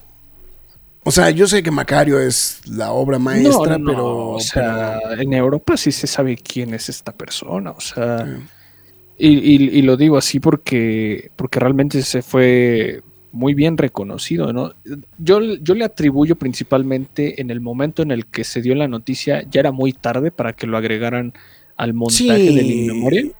O 1.07 1.11
sea, 1.11 1.29
yo 1.29 1.47
sé 1.47 1.63
que 1.63 1.71
Macario 1.71 2.19
es 2.19 2.59
la 2.67 2.91
obra 2.91 3.17
maestra, 3.17 3.77
No, 3.77 3.85
no, 3.85 3.91
pero. 3.91 4.27
o 4.31 4.39
sea, 4.41 4.99
en 5.17 5.31
Europa 5.33 5.77
sí 5.77 5.91
se 5.93 6.05
sabe 6.05 6.35
quién 6.35 6.73
es 6.73 6.89
esta 6.89 7.13
persona, 7.13 7.71
o 7.71 7.79
sea, 7.79 8.27
y, 9.17 9.29
y- 9.29 9.69
y 9.79 9.81
lo 9.83 9.95
digo 9.95 10.17
así 10.17 10.41
porque, 10.41 11.31
porque 11.37 11.59
realmente 11.61 12.01
se 12.01 12.21
fue 12.21 13.01
muy 13.31 13.53
bien 13.53 13.77
reconocido, 13.77 14.51
¿no? 14.51 14.73
Yo, 15.17 15.39
yo 15.61 15.75
le 15.75 15.85
atribuyo 15.85 16.35
principalmente 16.35 17.39
en 17.41 17.51
el 17.51 17.61
momento 17.61 18.01
en 18.01 18.11
el 18.11 18.25
que 18.25 18.43
se 18.43 18.61
dio 18.61 18.75
la 18.75 18.87
noticia, 18.89 19.43
ya 19.49 19.61
era 19.61 19.71
muy 19.71 19.93
tarde 19.93 20.31
para 20.31 20.51
que 20.53 20.67
lo 20.67 20.75
agregaran 20.77 21.33
al 21.77 21.93
montaje 21.93 22.47
Sí. 22.49 22.55
del 22.55 22.65
In 22.71 22.87
Memoriam. 22.87 23.31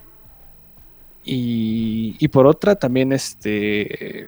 Y, 1.26 2.16
y 2.20 2.28
por 2.30 2.48
otra 2.48 2.76
también 2.76 3.12
este 3.12 4.28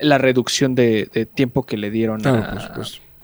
la 0.00 0.18
reducción 0.18 0.74
de, 0.74 1.10
de 1.12 1.26
tiempo 1.26 1.64
que 1.66 1.76
le 1.76 1.90
dieron 1.90 2.20
Claro, 2.20 2.42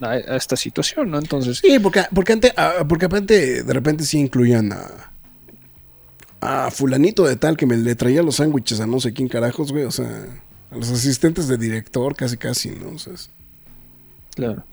a, 0.02 0.16
esta 0.36 0.56
situación, 0.56 1.10
¿no? 1.10 1.18
Entonces, 1.18 1.58
Sí, 1.58 1.78
porque, 1.78 2.02
porque, 2.14 2.32
antes, 2.34 2.52
ah, 2.56 2.84
porque 2.88 3.06
aparte 3.06 3.62
de 3.62 3.72
repente 3.72 4.04
sí 4.04 4.18
incluían 4.18 4.72
a, 4.72 5.12
a 6.40 6.70
fulanito 6.70 7.24
de 7.24 7.36
tal 7.36 7.56
que 7.56 7.66
me 7.66 7.76
le 7.76 7.94
traía 7.94 8.22
los 8.22 8.36
sándwiches 8.36 8.80
a 8.80 8.86
no 8.86 9.00
sé 9.00 9.12
quién 9.12 9.28
carajos, 9.28 9.72
güey. 9.72 9.84
O 9.84 9.90
sea, 9.90 10.26
a 10.70 10.76
los 10.76 10.90
asistentes 10.90 11.48
de 11.48 11.56
director 11.56 12.14
casi 12.14 12.36
casi, 12.36 12.70
¿no? 12.70 12.90
O 12.90 12.98
sea, 12.98 13.14
es- 13.14 13.30
claro. 14.34 14.64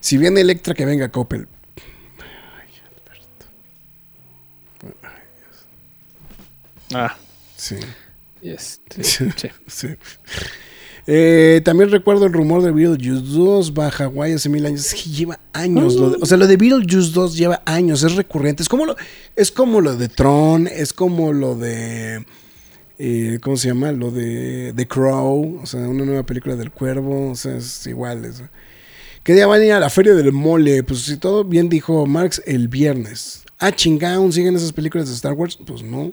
si 0.00 0.16
viene 0.18 0.40
Electra, 0.42 0.74
que 0.74 0.84
venga 0.84 1.10
Coppel. 1.10 1.48
Ah, 6.94 7.16
Sí. 7.56 7.76
Este, 8.50 9.02
Sí. 9.04 9.26
sí. 9.36 9.48
sí. 9.66 9.88
Eh, 11.08 11.60
también 11.64 11.90
recuerdo 11.90 12.26
el 12.26 12.32
rumor 12.32 12.62
de 12.62 12.72
Beetlejuice 12.72 13.22
2 13.32 13.72
va 13.74 13.86
a 13.86 13.90
Hawái 13.92 14.32
hace 14.32 14.48
mil 14.48 14.66
años. 14.66 14.86
Es 14.92 14.94
que 15.02 15.08
lleva 15.10 15.38
años. 15.52 15.94
lo 15.94 16.10
de- 16.10 16.18
o 16.20 16.26
sea, 16.26 16.36
lo 16.36 16.46
de 16.48 16.56
Beetlejuice 16.56 17.12
2 17.12 17.36
lleva 17.36 17.62
años, 17.64 18.02
es 18.02 18.14
recurrente. 18.16 18.62
Es 18.64 18.68
como 18.68 18.86
lo, 18.86 18.96
es 19.36 19.52
como 19.52 19.80
lo 19.80 19.94
de 19.96 20.08
Tron, 20.08 20.66
es 20.66 20.92
como 20.92 21.32
lo 21.32 21.54
de. 21.54 22.24
eh, 22.98 23.38
¿Cómo 23.40 23.56
se 23.56 23.68
llama? 23.68 23.92
Lo 23.92 24.10
de 24.10 24.72
The 24.74 24.88
Crow, 24.88 25.60
o 25.62 25.66
sea, 25.66 25.80
una 25.88 26.04
nueva 26.04 26.24
película 26.26 26.56
del 26.56 26.72
cuervo. 26.72 27.30
O 27.30 27.36
sea, 27.36 27.56
es 27.56 27.86
igual. 27.86 28.24
es- 28.24 28.42
¿Qué 29.22 29.34
día 29.34 29.46
van 29.46 29.60
a 29.60 29.64
ir 29.64 29.72
a 29.72 29.80
la 29.80 29.90
feria 29.90 30.14
del 30.14 30.32
mole? 30.32 30.82
Pues 30.82 31.00
si 31.02 31.16
todo 31.16 31.44
bien 31.44 31.68
dijo 31.68 32.04
Marx, 32.06 32.42
el 32.46 32.66
viernes. 32.68 33.42
Ah, 33.58 33.70
chingón, 33.72 34.32
¿siguen 34.32 34.56
esas 34.56 34.72
películas 34.72 35.08
de 35.08 35.14
Star 35.14 35.32
Wars? 35.34 35.56
Pues 35.64 35.82
no. 35.82 36.12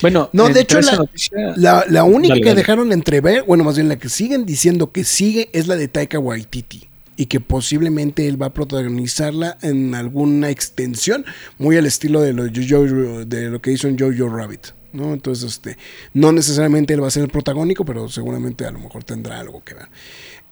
Bueno, 0.00 0.30
No, 0.32 0.48
de 0.48 0.60
hecho, 0.60 0.80
la- 0.80 0.96
noticia- 0.96 1.54
La, 1.56 1.84
la 1.88 2.04
única 2.04 2.34
Dale, 2.34 2.40
que 2.42 2.48
dale. 2.48 2.60
dejaron 2.60 2.92
entrever, 2.92 3.42
bueno, 3.44 3.64
más 3.64 3.76
bien 3.76 3.88
la 3.88 3.98
que 3.98 4.08
siguen 4.08 4.46
diciendo 4.46 4.92
que 4.92 5.04
sigue 5.04 5.50
es 5.52 5.66
la 5.66 5.76
de 5.76 5.88
Taika 5.88 6.18
Waititi. 6.18 6.88
Y 7.16 7.26
que 7.26 7.40
posiblemente 7.40 8.28
él 8.28 8.40
va 8.40 8.46
a 8.46 8.54
protagonizarla 8.54 9.58
en 9.62 9.94
alguna 9.96 10.50
extensión, 10.50 11.24
muy 11.58 11.76
al 11.76 11.84
estilo 11.86 12.20
de 12.20 12.32
lo, 12.32 12.44
de 12.44 13.50
lo 13.50 13.60
que 13.60 13.72
hizo 13.72 13.88
en 13.88 13.98
Jojo 13.98 14.28
Rabbit. 14.34 14.68
¿no? 14.92 15.12
Entonces, 15.12 15.50
este, 15.50 15.76
no 16.14 16.30
necesariamente 16.32 16.94
él 16.94 17.02
va 17.02 17.08
a 17.08 17.10
ser 17.10 17.24
el 17.24 17.28
protagónico, 17.28 17.84
pero 17.84 18.08
seguramente 18.08 18.64
a 18.66 18.70
lo 18.70 18.78
mejor 18.78 19.02
tendrá 19.04 19.40
algo 19.40 19.62
que 19.64 19.74
ver. 19.74 19.88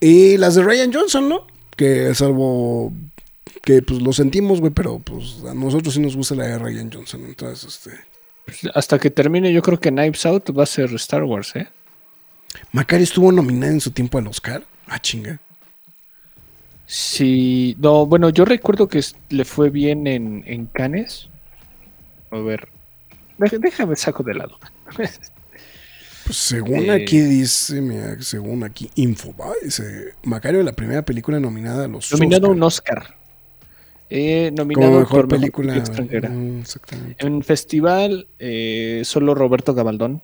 Y 0.01 0.37
las 0.39 0.57
de 0.57 0.63
Ryan 0.65 0.93
Johnson, 0.93 1.29
¿no? 1.29 1.47
Que 1.77 2.15
salvo 2.15 2.93
que 3.63 3.81
pues 3.83 4.03
lo 4.03 4.13
sentimos, 4.13 4.61
güey, 4.61 4.73
pero 4.73 4.99
pues 4.99 5.37
a 5.49 5.55
nosotros 5.55 5.95
sí 5.95 6.01
nos 6.01 6.17
gusta 6.17 6.35
la 6.35 6.47
de 6.49 6.59
Ryan 6.59 6.91
Johnson. 6.93 7.25
Entonces, 7.27 7.77
este. 7.77 7.97
Hasta 8.75 8.99
que 8.99 9.11
termine, 9.11 9.53
yo 9.53 9.63
creo 9.63 9.79
que 9.81 9.91
Knives 9.91 10.25
Out 10.27 10.57
va 10.57 10.63
a 10.63 10.67
ser 10.67 10.93
Star 10.95 11.25
Wars, 11.25 11.55
¿eh? 11.57 11.67
Macari 12.73 13.03
estuvo 13.03 13.31
nominada 13.33 13.73
en 13.73 13.81
su 13.81 13.91
tiempo 13.91 14.19
al 14.19 14.27
Oscar. 14.29 14.63
Ah, 14.87 14.99
chinga. 15.01 15.39
Sí, 16.87 17.77
no, 17.81 18.07
bueno, 18.07 18.31
yo 18.31 18.45
recuerdo 18.45 18.89
que 18.89 19.03
le 19.31 19.45
fue 19.45 19.71
bien 19.71 20.07
en, 20.07 20.45
en 20.47 20.67
Cannes. 20.67 21.29
A 22.31 22.39
ver, 22.39 22.69
deja- 23.39 23.59
déjame 23.59 23.97
saco 23.97 24.23
de 24.23 24.35
lado. 24.35 24.59
Pues 26.27 26.39
según 26.39 26.87
Eh. 26.87 26.91
aquí 27.05 27.21
dice, 27.21 27.81
mira, 27.81 28.21
según 28.21 28.65
aquí 28.65 28.91
Infobae, 28.97 29.55
dice 29.63 30.13
Macario 30.25 30.61
la 30.65 30.73
primera 30.73 31.03
película 31.03 31.39
nominada 31.39 31.85
a 31.85 31.87
los 31.89 32.11
Nominado 32.11 32.49
a 32.49 32.51
Oscar. 32.51 32.57
un 32.57 32.63
Oscar. 32.65 33.17
Eh, 34.09 34.51
como 34.55 34.63
nominado 34.65 35.01
mejor 35.01 35.23
por 35.23 35.29
película 35.29 35.77
extranjera. 35.77 36.31
Exactamente. 36.61 37.27
En 37.27 37.43
festival, 37.43 38.29
eh, 38.39 39.03
solo 39.05 39.35
Roberto 39.35 39.75
Gabaldón. 39.75 40.23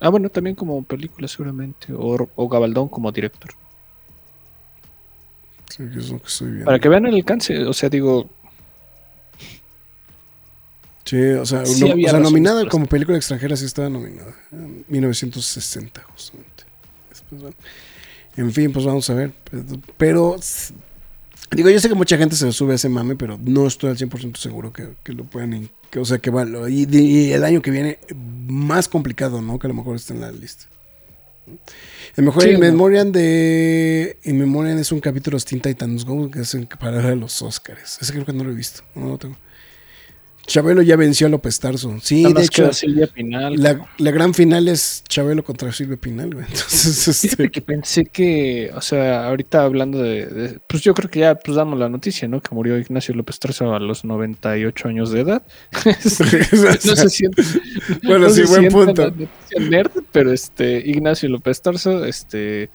Ah, 0.00 0.08
bueno, 0.08 0.28
también 0.30 0.56
como 0.56 0.82
película 0.84 1.28
seguramente. 1.28 1.92
O, 1.92 2.28
o 2.34 2.48
Gabaldón 2.48 2.88
como 2.88 3.12
director. 3.12 3.50
Sí, 5.68 5.82
es 5.96 6.08
lo 6.10 6.18
que 6.20 6.26
estoy 6.26 6.46
viendo. 6.48 6.64
Para 6.66 6.78
que 6.78 6.88
vean 6.88 7.06
el 7.06 7.14
alcance. 7.14 7.64
O 7.64 7.72
sea, 7.72 7.88
digo, 7.88 8.30
Sí, 11.04 11.16
o 11.16 11.46
sea, 11.46 11.64
Sí 11.64 11.80
no- 11.88 11.94
o 11.94 12.10
sea, 12.10 12.20
nominada 12.20 12.66
como 12.68 12.84
película 12.84 13.16
extranjera 13.16 13.56
sí 13.56 13.64
estaba 13.64 13.88
nominada. 13.88 14.34
En 14.52 14.84
1960, 14.88 16.02
justamente. 16.14 16.64
Después, 17.08 17.40
bueno. 17.40 17.56
En 18.36 18.52
fin, 18.52 18.70
pues 18.72 18.84
vamos 18.84 19.08
a 19.08 19.14
ver. 19.14 19.32
Pero, 19.96 20.36
digo, 21.52 21.70
yo 21.70 21.80
sé 21.80 21.88
que 21.88 21.94
mucha 21.94 22.16
gente 22.18 22.36
se 22.36 22.50
sube 22.52 22.72
a 22.72 22.76
ese 22.76 22.88
mame, 22.88 23.16
pero 23.16 23.38
no 23.42 23.66
estoy 23.66 23.90
al 23.90 23.96
100% 23.96 24.36
seguro 24.36 24.72
que, 24.72 24.90
que 25.02 25.12
lo 25.12 25.24
puedan. 25.24 25.68
que, 25.90 25.98
o 25.98 26.04
sea, 26.04 26.18
que 26.18 26.30
va. 26.30 26.44
lo- 26.44 26.68
Y, 26.68 26.86
y 26.90 27.32
el 27.32 27.44
año 27.44 27.62
que 27.62 27.70
viene, 27.70 27.98
más 28.14 28.88
complicado, 28.88 29.40
¿no? 29.42 29.58
Que 29.58 29.66
a 29.66 29.68
lo 29.68 29.74
mejor 29.74 29.96
esté 29.96 30.14
en 30.14 30.20
la 30.20 30.30
lista. 30.32 30.66
El 32.16 32.24
mejor 32.24 32.42
Sí, 32.42 32.50
In. 32.50 32.60
Memoriam 32.60 33.10
de 33.10 34.18
In 34.24 34.36
Memoriam 34.38 34.78
es 34.78 34.92
un 34.92 35.00
capítulo 35.00 35.38
de 35.38 35.44
Teen 35.44 35.62
Titans 35.62 36.04
Go 36.04 36.30
que 36.30 36.40
es 36.40 36.54
en 36.54 36.66
para 36.66 36.98
de 37.00 37.16
los 37.16 37.40
Oscars. 37.40 37.98
Ese 38.02 38.12
creo 38.12 38.26
que 38.26 38.34
no 38.34 38.44
lo 38.44 38.50
he 38.50 38.54
visto. 38.54 38.82
No 38.94 39.08
lo 39.08 39.18
tengo. 39.18 39.36
Chabelo 40.48 40.80
ya 40.80 40.96
venció 40.96 41.26
a 41.26 41.30
López 41.30 41.60
Tarso. 41.60 41.94
Sí, 42.02 42.22
Nada 42.22 42.40
de 42.40 42.46
hecho, 42.46 42.72
Silvia 42.72 43.06
Pinal. 43.06 43.54
la, 43.56 43.86
la 43.98 44.10
gran 44.10 44.32
final 44.32 44.66
es 44.66 45.04
Chabelo 45.06 45.44
contra 45.44 45.70
Silvia 45.72 45.98
Pinal, 45.98 46.32
güey. 46.34 46.46
Entonces, 46.50 47.24
este, 47.24 47.50
que 47.50 47.60
pensé 47.60 48.06
que, 48.06 48.70
o 48.74 48.80
sea, 48.80 49.26
ahorita 49.26 49.62
hablando 49.62 50.02
de, 50.02 50.26
de- 50.26 50.58
pues 50.66 50.82
yo 50.82 50.94
creo 50.94 51.10
que 51.10 51.20
ya 51.20 51.34
pues 51.34 51.54
damos 51.54 51.78
la 51.78 51.90
noticia, 51.90 52.26
¿no? 52.28 52.40
Que 52.40 52.54
murió 52.54 52.78
Ignacio 52.78 53.14
López 53.14 53.38
Tarso 53.38 53.74
a 53.74 53.78
los 53.78 54.04
98 54.06 54.88
años 54.88 55.10
de 55.12 55.20
edad. 55.20 55.42
no 55.84 56.96
se 56.96 57.08
siente. 57.10 57.42
Bueno, 58.04 58.28
no 58.28 58.30
sí, 58.30 58.46
se 58.46 58.48
buen 58.48 58.68
punto. 58.72 59.02
la 59.02 59.10
noticia 59.10 59.60
nerd, 59.68 59.90
pero 60.12 60.32
este 60.32 60.78
Ignacio 60.78 61.28
López 61.28 61.60
Tarso, 61.60 62.04
este 62.06 62.70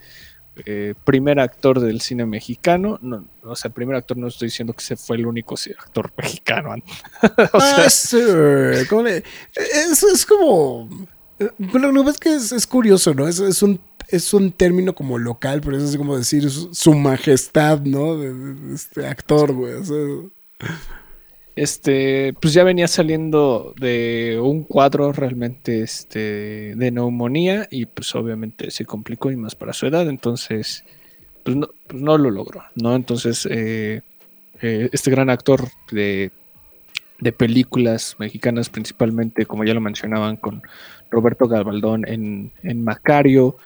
eh, 0.66 0.93
primer 1.04 1.39
actor 1.39 1.80
del 1.80 1.99
cine 2.01 2.26
mexicano, 2.26 2.99
no, 3.01 3.26
o 3.43 3.56
sea, 3.56 3.72
primer 3.72 3.95
actor 3.95 4.18
no 4.18 4.28
estoy 4.28 4.47
diciendo 4.49 4.74
que 4.74 4.84
se 4.84 4.95
fue 4.95 5.18
el 5.18 5.26
único 5.26 5.56
actor 5.80 6.12
mexicano. 6.18 6.76
o 7.54 7.60
es, 7.86 8.14
eh, 8.14 8.86
¿cómo 8.89 9.04
le- 9.04 9.24
es, 9.56 10.04
es 10.04 10.26
como. 10.26 11.08
eh, 11.39 11.49
lo 11.58 12.04
que 12.04 12.10
es 12.12 12.18
que 12.18 12.36
es, 12.36 12.68
curioso, 12.68 13.14
¿no? 13.14 13.28
Es, 13.28 13.39
es 13.39 13.64
un, 13.64 13.80
es 14.08 14.34
un 14.34 14.51
término 14.51 14.93
como 14.93 15.18
local, 15.18 15.62
pero 15.62 15.78
es 15.78 15.97
como 15.97 16.18
decir 16.18 16.49
su, 16.49 16.74
su 16.74 16.93
majestad, 16.93 17.80
¿no? 17.82 18.22
Este 18.74 19.08
actor, 19.08 19.51
güey. 19.54 19.74
o 19.74 19.84
sea, 19.84 19.95
este, 21.56 22.34
pues 22.41 22.54
ya 22.54 22.64
venía 22.64 22.88
saliendo 22.88 23.74
de 23.80 24.39
un 24.41 24.64
cuadro 24.64 25.12
realmente 25.14 25.82
este, 25.82 26.76
de 26.76 26.91
neumonía 26.91 27.68
y 27.70 27.86
pues 27.86 28.14
obviamente 28.16 28.72
se 28.72 28.86
complicó 28.86 29.32
y 29.32 29.36
más 29.36 29.56
para 29.56 29.74
su 29.74 29.86
edad, 29.86 30.08
entonces 30.10 30.84
pues 31.43 31.56
no, 31.56 31.70
pues 31.88 32.01
no 32.01 32.18
lo 32.18 32.32
logró, 32.32 32.64
¿no? 32.76 32.95
Entonces 32.95 33.47
eh, 33.49 34.01
eh, 34.62 34.89
este 34.91 35.12
gran 35.12 35.30
actor 35.30 35.68
de, 35.91 36.32
de 37.20 37.32
películas 37.32 38.16
mexicanas 38.18 38.70
principalmente, 38.70 39.45
como 39.45 39.64
ya 39.64 39.74
lo 39.74 39.82
mencionaban, 39.82 40.38
con 40.38 40.64
Roberto 41.12 41.47
Gabaldón 41.47 42.08
en, 42.08 42.51
en 42.64 42.84
Macario 42.84 43.58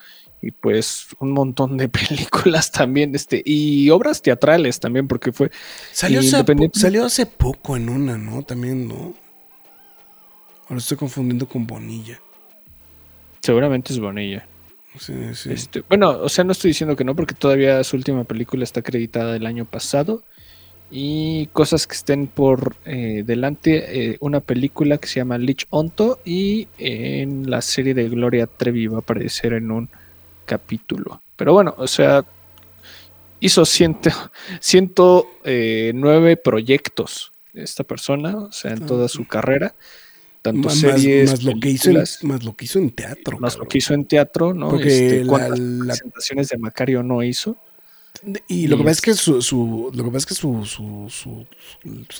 y 0.42 0.52
pues 0.52 1.08
un 1.20 1.32
montón 1.32 1.78
de 1.78 1.90
películas 1.90 2.72
también, 2.72 3.16
este, 3.16 3.42
y 3.46 3.90
obras 3.90 4.22
teatrales 4.22 4.80
también, 4.80 5.08
porque 5.08 5.32
fue 5.32 5.52
salió, 5.92 6.20
hace, 6.20 6.44
salió 6.74 7.06
hace 7.06 7.26
poco 7.26 7.76
en 7.76 7.90
una, 7.90 8.18
¿no? 8.18 8.44
También, 8.44 8.88
¿no? 8.88 9.14
Ahora 10.70 10.80
estoy 10.80 10.98
confundiendo 10.98 11.48
con 11.48 11.66
Bonilla. 11.66 12.20
seguramente 13.42 13.94
es 13.94 14.00
Bonilla. 14.00 14.46
Sí, 15.00 15.14
sí. 15.34 15.52
Este, 15.52 15.84
bueno, 15.88 16.10
o 16.10 16.30
sea, 16.30 16.44
no 16.44 16.52
estoy 16.52 16.70
diciendo 16.72 16.96
que 16.96 17.04
no, 17.04 17.16
porque 17.16 17.36
todavía 17.36 17.84
su 17.84 17.96
última 17.96 18.24
película 18.24 18.64
está 18.64 18.82
acreditada 18.82 19.36
el 19.36 19.46
año 19.46 19.66
pasado. 19.66 20.24
Y 20.90 21.48
cosas 21.48 21.86
que 21.86 21.96
estén 21.96 22.28
por 22.28 22.78
eh, 22.86 23.24
delante, 23.26 24.12
eh, 24.12 24.18
una 24.22 24.40
película 24.40 24.98
que 24.98 25.08
se 25.08 25.20
llama 25.20 25.38
Lich 25.38 25.68
Onto 25.70 26.20
y 26.24 26.70
en 26.78 27.50
la 27.50 27.62
serie 27.62 27.94
de 27.94 28.08
Gloria 28.08 28.48
Trevi 28.48 28.88
va 28.88 28.98
a 28.98 29.00
aparecer 29.02 29.52
en 29.52 29.72
un 29.72 29.90
capítulo. 30.48 31.22
Pero 31.36 31.54
bueno, 31.54 31.76
o 31.78 31.86
sea, 31.88 32.26
hizo 33.40 33.64
ciento, 33.66 34.10
109 34.60 36.38
proyectos 36.38 37.32
esta 37.54 37.84
persona, 37.84 38.38
o 38.38 38.52
sea, 38.52 38.72
en 38.72 38.86
toda 38.86 39.08
su 39.08 39.26
carrera. 39.28 39.76
Tanto 40.44 40.70
más, 40.70 40.78
series, 40.80 41.32
más 41.32 41.44
lo 41.44 41.60
que 41.60 41.70
hizo 41.72 41.90
en, 41.90 41.98
más 42.24 42.44
lo 42.46 42.56
que 42.56 42.66
hizo 42.66 42.80
en 42.80 42.92
teatro. 42.92 43.38
más 43.40 43.58
lo 43.58 43.68
que 43.68 43.80
hizo 43.80 43.94
en 43.94 44.06
teatro, 44.06 44.54
¿no? 44.54 44.70
Porque 44.70 44.88
Este, 44.88 45.24
la- 45.24 45.28
¿Cuántas 45.30 45.60
la- 45.60 45.86
presentaciones 45.94 46.48
de 46.50 46.58
Macario 46.58 47.04
no 47.04 47.22
hizo? 47.24 47.58
Y 48.48 48.68
lo 48.68 48.78
que 48.78 48.84
pasa 48.84 48.92
es 48.94 49.02
que 49.02 49.14
su, 49.14 49.42
su- 49.42 49.92
lo 49.94 50.04
que 50.04 50.10
pasa 50.10 50.18
es 50.18 50.26
que 50.26 50.36
su, 50.36 50.66
su, 50.66 51.08
su- 51.10 51.46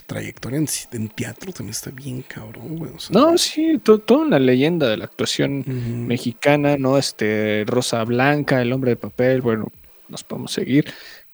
trayectoria 0.06 0.58
en, 0.60 0.68
en 0.92 1.10
teatro 1.10 1.52
también 1.52 1.72
está 1.72 1.92
bien 1.92 2.22
cabrón, 2.22 2.78
güey. 2.78 2.92
o 2.96 3.00
sea, 3.00 3.14
No, 3.20 3.38
sí, 3.38 3.80
to- 3.84 4.00
toda 4.00 4.22
una 4.26 4.40
leyenda 4.40 4.88
de 4.90 4.98
la 4.98 5.06
actuación 5.06 5.64
mexicana, 6.08 6.78
¿no? 6.78 6.98
Este, 6.98 7.64
Rosa 7.68 8.04
Blanca, 8.04 8.62
El 8.62 8.74
Hombre 8.74 8.92
de 8.92 8.96
Papel, 8.98 9.42
bueno, 9.42 9.72
nos 10.10 10.24
podemos 10.24 10.52
seguir, 10.52 10.86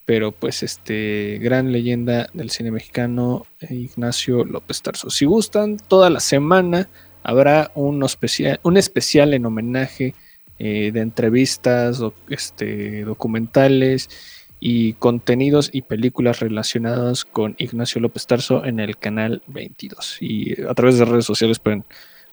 pero 0.04 0.32
pues 0.32 0.62
este, 0.62 1.38
gran 1.40 1.72
leyenda 1.72 2.28
del 2.32 2.50
cine 2.50 2.70
mexicano, 2.70 3.46
eh, 3.60 3.74
Ignacio 3.74 4.44
López 4.44 4.82
Tarso. 4.82 5.10
Si 5.10 5.24
gustan, 5.24 5.76
toda 5.76 6.10
la 6.10 6.20
semana 6.20 6.88
habrá 7.22 7.70
un 7.74 8.02
especial, 8.04 8.60
un 8.62 8.76
especial 8.76 9.32
en 9.34 9.46
homenaje 9.46 10.14
eh, 10.58 10.90
de 10.92 11.00
entrevistas, 11.00 11.98
doc- 11.98 12.14
este, 12.30 13.02
documentales 13.04 14.08
y 14.66 14.94
contenidos 14.94 15.68
y 15.74 15.82
películas 15.82 16.40
relacionadas 16.40 17.26
con 17.26 17.54
Ignacio 17.58 18.00
López 18.00 18.26
Tarso 18.26 18.64
en 18.64 18.80
el 18.80 18.96
canal 18.96 19.42
22. 19.46 20.16
Y 20.22 20.62
a 20.62 20.72
través 20.72 20.96
de 20.96 21.04
redes 21.04 21.26
sociales 21.26 21.58
pueden 21.58 21.84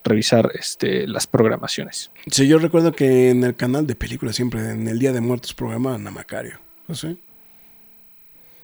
revisar 0.06 0.50
este, 0.58 1.08
las 1.08 1.28
programaciones. 1.28 2.10
Sí, 2.28 2.48
yo 2.48 2.58
recuerdo 2.58 2.94
que 2.94 3.32
en 3.32 3.44
el 3.44 3.54
canal 3.58 3.86
de 3.86 3.96
películas 3.96 4.38
siempre, 4.38 4.72
en 4.72 4.88
el 4.88 4.98
Día 4.98 5.12
de 5.12 5.20
Muertos, 5.20 5.54
programaban 5.54 6.08
a 6.08 6.12
Macario. 6.12 6.58
¿No 6.88 6.96
sé? 6.96 7.18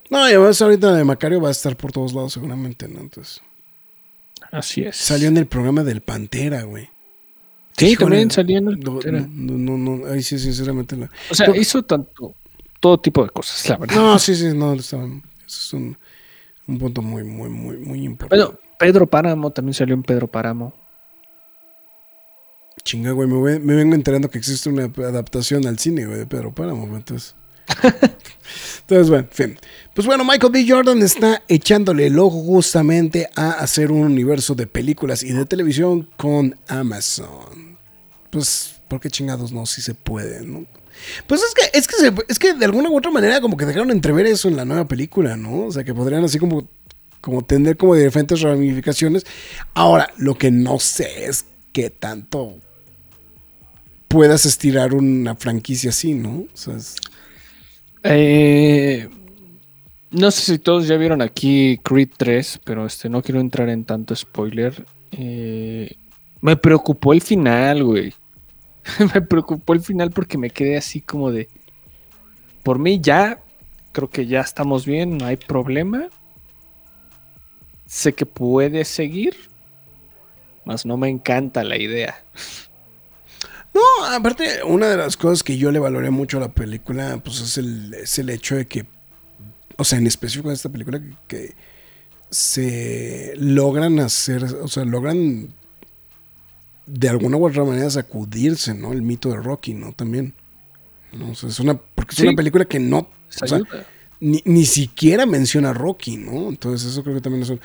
No, 0.10 0.20
y 0.30 0.32
además 0.32 0.62
ahorita 0.62 0.96
de 0.96 1.04
Macario 1.04 1.42
va 1.42 1.50
a 1.50 1.52
estar 1.52 1.76
por 1.76 1.92
todos 1.92 2.14
lados 2.14 2.32
seguramente, 2.32 2.88
¿no? 2.88 3.02
Entonces, 3.02 3.42
Así 4.50 4.84
es. 4.84 4.96
salió 4.96 5.28
en 5.28 5.36
el 5.36 5.46
programa 5.46 5.84
del 5.84 6.00
Pantera, 6.00 6.64
güey. 6.64 6.90
Sí, 7.76 7.88
Híjole, 7.88 8.12
también 8.12 8.32
salió 8.32 8.60
en 8.60 8.70
el 8.70 8.80
Pantera. 8.80 9.28
no, 9.30 9.78
no, 9.78 9.78
no, 9.78 10.06
ahí 10.10 10.24
sí, 10.24 10.40
sinceramente. 10.40 10.96
O 11.30 11.36
sea, 11.36 11.54
hizo 11.54 11.84
tanto, 11.84 12.34
todo 12.80 13.00
tipo 13.00 13.24
de 13.24 13.30
cosas, 13.30 13.68
la 13.70 13.78
verdad. 13.78 13.96
No, 13.96 14.20
sí, 14.20 14.36
sí, 14.36 14.52
no, 14.54 14.74
eso 14.74 15.04
es 15.46 15.74
un, 15.74 15.98
un 16.68 16.78
punto 16.78 17.02
muy, 17.02 17.24
muy, 17.24 17.50
muy, 17.50 17.78
muy 17.78 18.04
importante. 18.04 18.44
Bueno, 18.44 18.60
Pedro 18.78 19.08
Páramo 19.08 19.52
también 19.52 19.74
salió 19.74 19.96
en 19.96 20.04
Pedro 20.04 20.28
Páramo. 20.28 20.74
Chinga, 22.84 23.12
güey, 23.12 23.28
me, 23.28 23.36
voy- 23.36 23.60
me 23.60 23.76
vengo 23.76 23.96
enterando 23.96 24.30
que 24.30 24.38
existe 24.38 24.70
una 24.70 24.86
adaptación 24.86 25.66
al 25.68 25.78
cine, 25.80 26.06
güey, 26.06 26.20
de 26.20 26.26
Pedro 26.28 26.54
Páramo, 26.54 26.84
entonces. 26.96 27.36
entonces, 28.82 29.10
bueno, 29.10 29.28
en 29.30 29.36
fin. 29.36 29.60
Pues 29.94 30.08
bueno, 30.08 30.24
Michael 30.24 30.54
B. 30.54 30.66
Jordan 30.70 31.02
está 31.02 31.44
echándole 31.50 32.08
el 32.08 32.18
ojo 32.20 32.42
justamente 32.44 33.30
a 33.36 33.52
hacer 33.52 33.92
un 33.92 34.04
universo 34.04 34.56
de 34.56 34.68
películas 34.68 35.24
y 35.24 35.34
de 35.34 35.46
televisión 35.46 36.08
con 36.16 36.58
Amazon. 36.68 37.78
Pues, 38.30 38.80
¿por 38.88 39.00
qué 39.02 39.10
chingados 39.10 39.52
no? 39.52 39.66
Si 39.66 39.82
se 39.82 39.94
puede, 39.96 40.46
¿no? 40.46 40.66
Pues 41.28 41.42
es 41.42 41.54
que, 41.54 41.78
es 41.78 41.88
que, 41.88 42.24
es 42.28 42.40
que 42.40 42.54
de 42.54 42.66
alguna 42.66 42.90
u 42.90 42.98
otra 42.98 43.12
manera 43.12 43.42
como 43.42 43.58
que 43.58 43.66
dejaron 43.66 43.92
entrever 43.92 44.26
eso 44.26 44.48
en 44.48 44.58
la 44.58 44.66
nueva 44.66 44.88
película, 44.88 45.38
¿no? 45.38 45.66
O 45.66 45.72
sea, 45.72 45.84
que 45.84 45.94
podrían 45.94 46.24
así 46.24 46.40
como, 46.40 46.68
como 47.22 47.44
tener 47.44 47.78
como 47.78 47.96
diferentes 47.96 48.42
ramificaciones. 48.42 49.26
Ahora, 49.74 50.12
lo 50.18 50.36
que 50.36 50.52
no 50.52 50.80
sé 50.80 51.26
es 51.26 51.46
qué 51.72 51.90
tanto 51.90 52.56
puedas 54.08 54.46
estirar 54.46 54.94
una 54.94 55.36
franquicia 55.36 55.90
así, 55.90 56.14
¿no? 56.14 56.46
Eh, 58.04 59.10
no 60.12 60.32
sé 60.32 60.42
si 60.42 60.60
todos 60.60 60.88
ya 60.88 60.98
vieron 60.98 61.22
aquí 61.22 61.80
Creed 61.84 62.10
3, 62.18 62.62
pero 62.64 62.86
este 62.86 63.10
no 63.10 63.22
quiero 63.22 63.42
entrar 63.42 63.70
en 63.70 63.84
tanto 63.84 64.16
spoiler. 64.16 64.86
Eh, 65.12 65.96
me 66.42 66.56
preocupó 66.56 67.14
el 67.14 67.22
final, 67.22 67.84
güey. 67.84 68.14
me 69.14 69.22
preocupó 69.22 69.74
el 69.74 69.82
final 69.82 70.12
porque 70.12 70.38
me 70.38 70.50
quedé 70.50 70.78
así 70.78 71.02
como 71.02 71.32
de... 71.32 71.50
Por 72.64 72.80
mí 72.80 73.00
ya, 73.02 73.42
creo 73.92 74.10
que 74.10 74.28
ya 74.28 74.42
estamos 74.42 74.86
bien, 74.86 75.18
no 75.18 75.26
hay 75.26 75.38
problema. 75.38 76.08
Sé 77.86 78.14
que 78.14 78.26
puede 78.26 78.84
seguir, 78.84 79.36
mas 80.66 80.86
no 80.86 80.98
me 80.98 81.08
encanta 81.08 81.64
la 81.64 81.78
idea. 81.78 82.24
No, 83.74 84.06
aparte, 84.06 84.64
una 84.64 84.88
de 84.90 84.98
las 84.98 85.16
cosas 85.16 85.44
que 85.44 85.58
yo 85.58 85.72
le 85.72 85.80
valoré 85.80 86.10
mucho 86.10 86.38
a 86.38 86.42
la 86.42 86.52
película, 86.52 87.22
pues 87.24 87.40
es 87.40 87.58
el, 87.58 87.94
es 87.94 88.20
el 88.20 88.30
hecho 88.30 88.56
de 88.56 88.66
que, 88.66 88.86
o 89.78 89.84
sea, 89.84 90.00
en 90.00 90.08
específico 90.08 90.50
de 90.50 90.56
esta 90.56 90.70
película, 90.70 91.00
que, 91.00 91.14
que 91.28 91.56
se 92.30 93.34
logran 93.38 94.00
hacer, 94.00 94.44
o 94.44 94.68
sea, 94.68 94.84
logran 94.84 95.54
de 96.88 97.10
alguna 97.10 97.38
u 97.38 97.46
otra 97.46 97.64
manera 97.64 97.90
sacudirse, 97.90 98.74
¿no? 98.74 98.94
El 98.94 99.02
mito 99.04 99.30
de 99.30 99.36
Rocky, 99.36 99.74
¿no? 99.76 99.92
También. 99.94 100.34
¿no? 101.14 101.32
O 101.32 101.36
sea, 101.36 101.50
es 101.50 101.60
una, 101.60 101.76
porque 101.78 102.12
es 102.12 102.18
Sí. 102.18 102.24
una 102.28 102.36
película 102.36 102.66
que 102.66 102.80
no, 102.80 103.10
Se 103.30 103.46
o 103.46 103.48
sea, 103.48 103.60
ni, 104.20 104.42
ni 104.46 104.66
siquiera 104.66 105.26
menciona 105.26 105.70
a 105.70 105.74
Rocky, 105.74 106.18
¿no? 106.18 106.50
Entonces 106.50 106.90
eso 106.92 107.04
creo 107.04 107.16
que 107.16 107.22
también 107.22 107.44
es 107.44 107.50
un, 107.50 107.60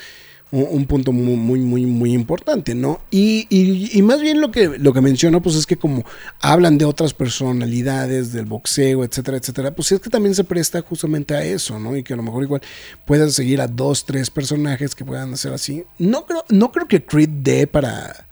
un- 0.53 0.66
un 0.70 0.87
punto 0.87 1.12
muy, 1.12 1.35
muy, 1.37 1.61
muy, 1.61 1.87
muy 1.87 2.12
importante, 2.12 2.75
¿no? 2.75 3.01
Y, 3.11 3.47
y- 3.49 3.91
y 3.99 4.03
más 4.03 4.20
bien 4.20 4.41
lo 4.41 4.51
que, 4.51 4.68
lo 4.79 4.93
que 4.93 5.01
menciona, 5.01 5.41
pues 5.41 5.57
es 5.57 5.66
que 5.66 5.77
como 5.77 6.05
hablan 6.41 6.77
de 6.79 6.85
otras 6.85 7.14
personalidades, 7.14 8.33
del 8.33 8.47
boxeo, 8.47 9.03
etcétera, 9.05 9.37
etcétera, 9.39 9.75
pues 9.75 9.93
es 9.93 10.01
que 10.01 10.11
también 10.11 10.35
se 10.35 10.45
presta 10.45 10.81
justamente 10.83 11.35
a 11.35 11.45
eso, 11.45 11.79
¿no? 11.79 11.97
Y 11.97 12.03
que 12.03 12.12
a 12.12 12.16
lo 12.16 12.23
mejor 12.23 12.43
igual 12.45 12.62
puedan 13.07 13.31
seguir 13.33 13.61
a 13.61 13.66
dos, 13.68 14.05
tres 14.05 14.31
personajes 14.31 14.95
que 14.95 15.05
puedan 15.05 15.33
hacer 15.33 15.53
así. 15.53 15.85
No 15.99 16.27
creo, 16.27 16.45
no 16.51 16.70
creo 16.73 16.87
que 16.87 17.05
Creed 17.05 17.29
dé 17.31 17.66
para, 17.66 18.27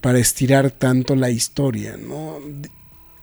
para 0.00 0.18
estirar 0.18 0.70
tanto 0.70 1.14
la 1.16 1.30
historia, 1.30 1.96
¿no? 1.96 2.38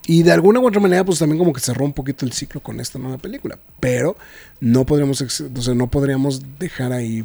Y 0.08 0.22
de 0.24 0.32
alguna 0.32 0.60
u 0.60 0.68
otra 0.68 0.80
manera, 0.80 1.04
pues 1.04 1.20
también 1.20 1.40
como 1.40 1.52
que 1.54 1.60
cerró 1.60 1.84
un 1.86 1.94
poquito 1.94 2.26
el 2.26 2.32
ciclo 2.34 2.62
con 2.62 2.80
esta 2.80 3.00
nueva 3.00 3.18
película. 3.18 3.58
Pero 3.80 4.16
no 4.60 4.86
podríamos, 4.86 5.20
o 5.22 5.30
sea, 5.62 5.74
no 5.74 5.90
podríamos 5.90 6.42
dejar 6.60 6.92
ahí 6.94 7.24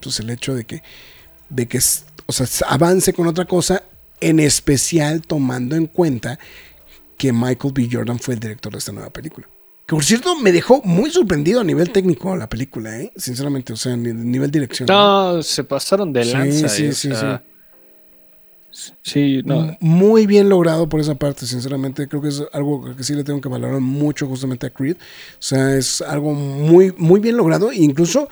pues, 0.00 0.20
el 0.20 0.28
hecho 0.30 0.54
de 0.54 0.64
que, 0.64 0.82
de 1.48 1.66
que 1.66 1.78
o 2.26 2.32
sea, 2.32 2.46
avance 2.68 3.12
con 3.14 3.26
otra 3.26 3.46
cosa, 3.46 3.82
en 4.20 4.38
especial 4.40 5.22
tomando 5.22 5.76
en 5.76 5.86
cuenta 5.86 6.38
que 7.16 7.32
Michael 7.32 7.72
B. 7.72 7.88
Jordan 7.90 8.18
fue 8.18 8.34
el 8.34 8.40
director 8.40 8.72
de 8.72 8.78
esta 8.78 8.92
nueva 8.92 9.10
película. 9.10 9.48
Que 9.86 9.94
por 9.94 10.04
cierto, 10.04 10.34
me 10.40 10.50
dejó 10.52 10.82
muy 10.82 11.10
sorprendido 11.10 11.60
a 11.60 11.64
nivel 11.64 11.90
técnico 11.90 12.34
la 12.36 12.48
película, 12.48 12.98
¿eh? 13.00 13.12
Sinceramente, 13.16 13.72
o 13.72 13.76
sea, 13.76 13.92
a 13.92 13.96
ni- 13.96 14.12
nivel 14.14 14.50
dirección. 14.50 14.86
No, 14.88 15.42
se 15.42 15.62
pasaron 15.64 16.12
de 16.12 16.24
Sí, 16.24 16.32
lanza. 16.32 16.68
sí, 16.68 16.84
eh, 16.84 16.88
o 16.88 16.92
sí, 16.92 17.08
sea, 17.10 17.38
sí, 17.46 17.53
no. 19.44 19.64
M- 19.64 19.78
Muy 19.80 20.26
bien 20.26 20.48
logrado 20.48 20.88
por 20.88 21.00
esa 21.00 21.14
parte, 21.14 21.46
sinceramente. 21.46 22.08
Creo 22.08 22.20
que 22.22 22.28
es 22.28 22.42
algo 22.52 22.94
que 22.96 23.02
sí 23.04 23.14
le 23.14 23.24
tengo 23.24 23.40
que 23.40 23.48
valorar 23.48 23.80
mucho 23.80 24.26
justamente 24.26 24.66
a 24.66 24.70
Creed. 24.70 24.96
O 24.96 25.42
sea, 25.42 25.76
es 25.76 26.00
algo 26.02 26.32
muy, 26.34 26.92
muy 26.96 27.20
bien 27.20 27.36
logrado. 27.36 27.70
E 27.70 27.76
incluso, 27.76 28.28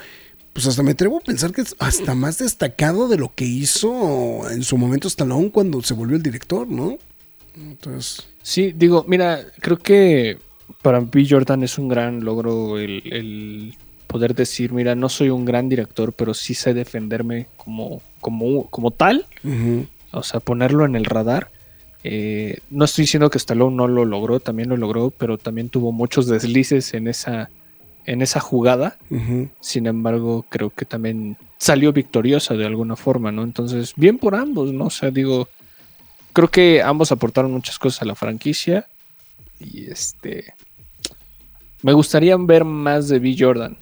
pues 0.52 0.66
hasta 0.66 0.82
me 0.82 0.92
atrevo 0.92 1.18
a 1.18 1.20
pensar 1.20 1.52
que 1.52 1.60
es 1.62 1.74
hasta 1.78 2.14
más 2.14 2.38
destacado 2.38 3.08
de 3.08 3.18
lo 3.18 3.32
que 3.34 3.44
hizo 3.44 4.50
en 4.50 4.62
su 4.64 4.76
momento 4.78 5.08
Stallone 5.08 5.50
cuando 5.50 5.82
se 5.82 5.94
volvió 5.94 6.16
el 6.16 6.22
director, 6.22 6.66
¿no? 6.68 6.98
Entonces, 7.56 8.26
Sí, 8.42 8.72
digo, 8.74 9.04
mira, 9.06 9.40
creo 9.60 9.78
que 9.78 10.38
para 10.82 10.98
B. 11.00 11.26
Jordan 11.28 11.62
es 11.62 11.78
un 11.78 11.86
gran 11.88 12.24
logro 12.24 12.76
el, 12.78 13.02
el 13.12 13.76
poder 14.08 14.34
decir, 14.34 14.72
mira, 14.72 14.94
no 14.96 15.08
soy 15.08 15.30
un 15.30 15.44
gran 15.44 15.68
director, 15.68 16.12
pero 16.12 16.34
sí 16.34 16.54
sé 16.54 16.74
defenderme 16.74 17.46
como, 17.56 18.02
como, 18.20 18.66
como 18.68 18.90
tal. 18.90 19.26
ujú, 19.44 19.86
O 20.12 20.22
sea, 20.22 20.40
ponerlo 20.40 20.84
en 20.84 20.96
el 20.96 21.04
radar. 21.04 21.50
Eh, 22.04 22.58
no 22.70 22.84
estoy 22.84 23.04
diciendo 23.04 23.30
que 23.30 23.38
Stallone 23.38 23.76
no 23.76 23.88
lo 23.88 24.04
logró, 24.04 24.40
también 24.40 24.68
lo 24.68 24.76
logró, 24.76 25.10
pero 25.10 25.38
también 25.38 25.68
tuvo 25.68 25.92
muchos 25.92 26.26
deslices 26.26 26.94
en 26.94 27.08
esa, 27.08 27.50
en 28.04 28.22
esa 28.22 28.40
jugada. 28.40 28.98
Sin 29.60 29.86
embargo, 29.86 30.44
creo 30.48 30.70
que 30.70 30.84
también 30.84 31.36
salió 31.58 31.92
victoriosa 31.92 32.54
de 32.54 32.66
alguna 32.66 32.96
forma, 32.96 33.30
¿no? 33.30 33.42
Entonces, 33.44 33.92
bien 33.96 34.18
por 34.18 34.34
ambos, 34.34 34.72
¿no? 34.72 34.86
O 34.86 34.90
sea, 34.90 35.10
digo, 35.10 35.48
creo 36.32 36.48
que 36.48 36.82
ambos 36.82 37.12
aportaron 37.12 37.52
muchas 37.52 37.78
cosas 37.78 38.02
a 38.02 38.06
la 38.06 38.14
franquicia. 38.14 38.88
Y 39.60 39.90
este. 39.90 40.54
Me 41.82 41.92
gustaría 41.92 42.36
ver 42.36 42.64
más 42.64 43.08
de 43.08 43.18
B. 43.18 43.36
Jordan. 43.38 43.76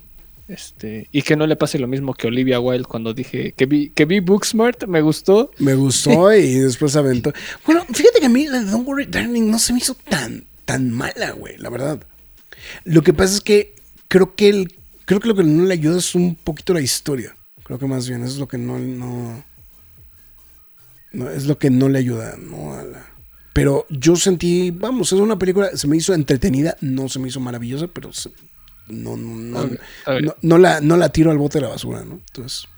Este, 0.51 1.07
y 1.13 1.23
que 1.23 1.37
no 1.37 1.47
le 1.47 1.55
pase 1.55 1.79
lo 1.79 1.87
mismo 1.87 2.13
que 2.13 2.27
Olivia 2.27 2.59
Wilde 2.59 2.85
cuando 2.85 3.15
dije 3.15 3.53
que 3.53 3.67
vi, 3.67 3.91
que 3.91 4.05
vi 4.05 4.19
Booksmart, 4.19 4.85
me 4.87 5.01
gustó. 5.01 5.53
Me 5.61 5.75
gustó 5.75 6.33
y 6.35 6.55
después 6.55 6.97
aventó. 6.97 7.33
Bueno, 7.65 7.85
fíjate 7.93 8.19
que 8.19 8.27
a 8.27 8.31
mí 8.31 8.49
la 8.49 8.59
de 8.65 8.71
Don't 8.71 8.87
Worry 8.89 9.07
Darling 9.07 9.49
no 9.49 9.61
se 9.61 9.73
me 9.73 9.79
hizo 9.79 9.95
tan, 9.95 10.45
tan 10.65 10.91
mala, 10.91 11.31
güey, 11.33 11.57
la 11.59 11.71
verdad. 11.71 12.03
Lo 12.85 13.03
que 13.03 13.13
pasa 13.13 13.35
es 13.35 13.41
que 13.41 13.75
creo 14.09 14.35
que 14.35 14.49
el, 14.49 14.75
creo 15.05 15.21
que 15.21 15.29
lo 15.29 15.37
que 15.37 15.45
no 15.45 15.65
le 15.65 15.75
ayuda 15.75 15.99
es 15.99 16.17
un 16.17 16.35
poquito 16.35 16.75
la 16.75 16.81
historia. 16.81 17.37
Creo 17.63 17.79
que 17.79 17.87
más 17.87 18.09
bien 18.09 18.23
eso 18.25 18.33
es 18.33 18.39
lo 18.41 18.49
que 18.49 18.59
no, 18.59 18.77
no, 18.81 19.45
no 21.13 21.31
es 21.31 21.47
lo 21.47 21.59
que 21.59 21.71
no 21.71 21.89
le 21.89 21.99
ayuda, 22.01 22.37
¿no? 22.39 22.75
A 22.75 22.83
la- 22.83 23.07
pero 23.53 23.87
yo 23.91 24.17
sentí, 24.17 24.71
vamos, 24.71 25.13
es 25.13 25.19
una 25.21 25.39
película, 25.39 25.77
se 25.77 25.87
me 25.89 25.97
hizo 25.97 26.15
entretenida, 26.15 26.77
no 26.81 27.09
se 27.09 27.19
me 27.19 27.29
hizo 27.29 27.41
maravillosa, 27.41 27.89
pero 27.89 28.13
se- 28.13 28.31
no, 28.91 29.17
no, 29.17 29.67
no, 29.67 29.71
no, 30.21 30.37
no 30.41 30.59
la, 30.59 30.81
no 30.81 30.97
la 30.97 31.11
tiro 31.11 31.31
al 31.31 31.39
bote 31.39 31.59
de 31.59 31.63
la 31.63 31.69
basura, 31.69 32.05
¿no? 32.05 32.15
Entonces, 32.15 32.69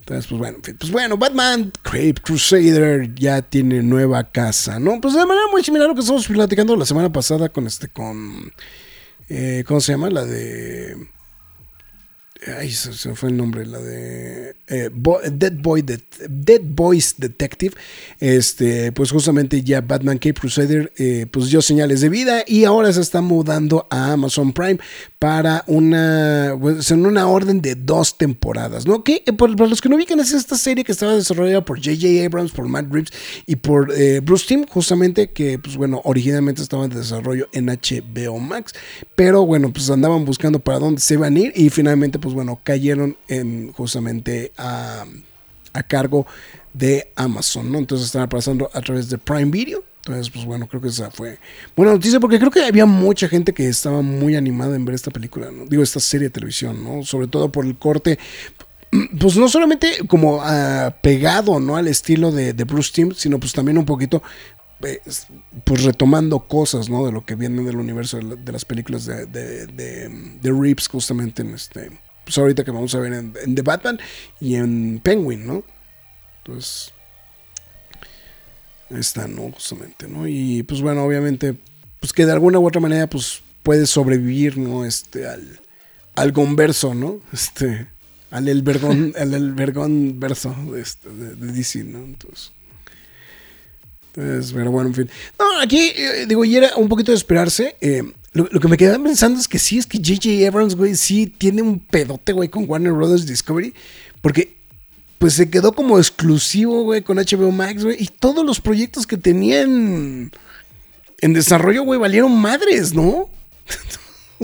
entonces 0.00 0.26
pues 0.26 0.38
bueno, 0.38 0.58
pues 0.78 0.90
bueno, 0.90 1.16
Batman 1.16 1.72
Cape 1.82 2.14
Crusader 2.22 3.14
ya 3.14 3.40
tiene 3.40 3.82
nueva 3.82 4.24
casa, 4.24 4.80
¿no? 4.80 5.00
Pues 5.00 5.14
de 5.14 5.24
manera 5.24 5.46
muy 5.50 5.62
similar 5.62 5.86
a 5.86 5.88
lo 5.88 5.94
que 5.94 6.00
estamos 6.00 6.26
platicando 6.26 6.74
la 6.76 6.86
semana 6.86 7.12
pasada 7.12 7.48
con 7.48 7.66
este, 7.66 7.88
con, 7.88 8.52
eh, 9.28 9.62
¿cómo 9.66 9.80
se 9.80 9.92
llama? 9.92 10.10
La 10.10 10.24
de... 10.24 10.96
Ay, 12.58 12.72
se, 12.72 13.14
fue 13.14 13.28
el 13.30 13.36
nombre, 13.36 13.64
la 13.64 13.78
de 13.78 14.56
eh, 14.66 14.90
Dead, 15.32 15.52
Boy 15.60 15.82
Det- 15.82 16.02
Dead 16.28 16.60
Boys 16.60 17.14
Detective. 17.16 17.74
Este, 18.18 18.90
pues 18.92 19.12
justamente 19.12 19.62
ya 19.62 19.80
Batman 19.80 20.18
Cape 20.18 20.34
Crusader 20.34 20.92
eh, 20.96 21.26
pues 21.30 21.50
dio 21.50 21.62
señales 21.62 22.00
de 22.00 22.08
vida 22.08 22.42
y 22.46 22.64
ahora 22.64 22.92
se 22.92 23.00
está 23.00 23.20
mudando 23.20 23.86
a 23.90 24.12
Amazon 24.12 24.52
Prime 24.52 24.78
para 25.20 25.62
una, 25.68 26.56
pues, 26.60 26.90
una 26.90 27.28
orden 27.28 27.62
de 27.62 27.76
dos 27.76 28.18
temporadas, 28.18 28.86
¿no? 28.86 29.04
Que 29.04 29.22
eh, 29.24 29.32
por- 29.32 29.54
para 29.54 29.70
los 29.70 29.80
que 29.80 29.88
no 29.88 29.94
ubican 29.94 30.18
es 30.18 30.32
esta 30.32 30.56
serie 30.56 30.82
que 30.82 30.90
estaba 30.92 31.14
desarrollada 31.14 31.64
por 31.64 31.78
J.J. 31.78 32.24
Abrams, 32.26 32.50
por 32.50 32.66
Matt 32.66 32.86
Reeves 32.92 33.12
y 33.46 33.54
por 33.56 33.92
eh, 33.96 34.18
Bruce 34.18 34.46
Timm, 34.48 34.66
justamente 34.66 35.30
que 35.30 35.60
pues 35.60 35.76
bueno, 35.76 36.00
originalmente 36.04 36.60
estaba 36.60 36.84
en 36.86 36.90
desarrollo 36.90 37.48
en 37.52 37.66
HBO 37.66 38.40
Max, 38.40 38.72
pero 39.14 39.46
bueno, 39.46 39.72
pues 39.72 39.88
andaban 39.90 40.24
buscando 40.24 40.58
para 40.58 40.80
dónde 40.80 41.00
se 41.00 41.14
iban 41.14 41.36
a 41.36 41.38
ir 41.38 41.52
y 41.54 41.70
finalmente 41.70 42.18
pues 42.18 42.31
bueno, 42.32 42.60
cayeron 42.62 43.16
en 43.28 43.72
justamente 43.72 44.52
a, 44.56 45.04
a 45.72 45.82
cargo 45.82 46.26
de 46.72 47.12
Amazon, 47.16 47.70
¿no? 47.70 47.78
Entonces 47.78 48.06
están 48.06 48.28
pasando 48.28 48.70
a 48.72 48.80
través 48.80 49.08
de 49.08 49.18
Prime 49.18 49.50
Video. 49.50 49.84
Entonces, 50.04 50.30
pues 50.30 50.44
bueno, 50.44 50.66
creo 50.66 50.80
que 50.80 50.88
esa 50.88 51.12
fue 51.12 51.38
buena 51.76 51.92
noticia 51.92 52.18
porque 52.18 52.38
creo 52.38 52.50
que 52.50 52.64
había 52.64 52.86
mucha 52.86 53.28
gente 53.28 53.52
que 53.52 53.68
estaba 53.68 54.02
muy 54.02 54.34
animada 54.34 54.74
en 54.74 54.84
ver 54.84 54.96
esta 54.96 55.12
película, 55.12 55.52
¿no? 55.52 55.64
Digo, 55.66 55.82
esta 55.82 56.00
serie 56.00 56.28
de 56.28 56.32
televisión, 56.32 56.82
¿no? 56.82 57.04
Sobre 57.04 57.28
todo 57.28 57.52
por 57.52 57.64
el 57.64 57.78
corte, 57.78 58.18
pues 59.20 59.36
no 59.36 59.48
solamente 59.48 59.98
como 60.08 60.40
ah, 60.42 60.96
pegado, 61.02 61.60
¿no? 61.60 61.76
Al 61.76 61.86
estilo 61.86 62.32
de, 62.32 62.52
Bruce 62.64 62.90
Timm, 62.92 63.12
sino 63.12 63.38
pues 63.38 63.52
también 63.52 63.78
un 63.78 63.84
poquito, 63.84 64.24
eh, 64.82 65.00
pues 65.62 65.84
retomando 65.84 66.40
cosas, 66.40 66.88
¿no? 66.88 67.06
De 67.06 67.12
lo 67.12 67.24
que 67.24 67.36
viene 67.36 67.62
del 67.62 67.76
universo 67.76 68.18
de 68.18 68.52
las 68.52 68.64
películas 68.64 69.06
de, 69.06 69.26
de, 69.26 69.68
de, 69.68 70.08
de 70.40 70.50
Reeves, 70.50 70.88
justamente 70.88 71.42
en 71.42 71.54
este, 71.54 71.92
pues 72.24 72.38
ahorita 72.38 72.64
que 72.64 72.70
vamos 72.70 72.94
a 72.94 72.98
ver 72.98 73.12
en, 73.12 73.34
en 73.44 73.54
The 73.54 73.62
Batman 73.62 73.98
y 74.40 74.54
en 74.56 75.00
Penguin, 75.02 75.46
¿no? 75.46 75.64
Entonces, 76.38 76.92
ahí 78.90 79.00
está, 79.00 79.28
¿no? 79.28 79.50
Justamente, 79.52 80.08
¿no? 80.08 80.26
Y 80.26 80.62
pues 80.64 80.80
bueno, 80.80 81.04
obviamente, 81.04 81.54
pues 82.00 82.12
que 82.12 82.26
de 82.26 82.32
alguna 82.32 82.58
u 82.58 82.66
otra 82.66 82.80
manera, 82.80 83.06
pues 83.06 83.42
puede 83.62 83.86
sobrevivir, 83.86 84.58
¿no? 84.58 84.84
Este, 84.84 85.26
al, 85.26 85.60
al 86.16 86.32
converso, 86.32 86.94
¿no? 86.94 87.20
Este, 87.32 87.86
al 88.30 88.48
el 88.48 88.62
vergón, 88.62 89.14
al 89.18 89.34
el 89.34 89.52
vergón 89.52 90.18
verso 90.18 90.54
de, 90.72 90.80
este, 90.80 91.08
de, 91.10 91.34
de 91.34 91.52
DC, 91.52 91.84
¿no? 91.84 91.98
Entonces, 91.98 92.52
entonces, 94.14 94.52
pero 94.52 94.70
bueno, 94.70 94.88
en 94.88 94.94
fin. 94.94 95.10
No, 95.38 95.60
aquí, 95.60 95.92
eh, 95.96 96.26
digo, 96.26 96.44
y 96.44 96.56
era 96.56 96.76
un 96.76 96.88
poquito 96.88 97.12
de 97.12 97.16
esperarse. 97.16 97.76
eh, 97.80 98.02
lo, 98.34 98.48
lo 98.50 98.60
que 98.60 98.68
me 98.68 98.76
quedaba 98.76 99.02
pensando 99.02 99.38
es 99.38 99.48
que 99.48 99.58
sí, 99.58 99.78
es 99.78 99.86
que 99.86 99.98
J.J. 99.98 100.46
Abrams, 100.48 100.74
güey, 100.76 100.94
sí 100.96 101.26
tiene 101.26 101.62
un 101.62 101.78
pedote, 101.78 102.32
güey, 102.32 102.48
con 102.48 102.68
Warner 102.68 102.92
Brothers 102.92 103.26
Discovery. 103.26 103.74
Porque, 104.20 104.56
pues 105.18 105.34
se 105.34 105.50
quedó 105.50 105.72
como 105.72 105.98
exclusivo, 105.98 106.82
güey, 106.84 107.02
con 107.02 107.18
HBO 107.18 107.50
Max, 107.52 107.84
güey. 107.84 107.96
Y 108.02 108.06
todos 108.06 108.44
los 108.44 108.60
proyectos 108.60 109.06
que 109.06 109.16
tenían 109.16 110.32
en 111.20 111.32
desarrollo, 111.32 111.84
güey, 111.84 112.00
valieron 112.00 112.36
madres, 112.40 112.94
¿no? 112.94 113.28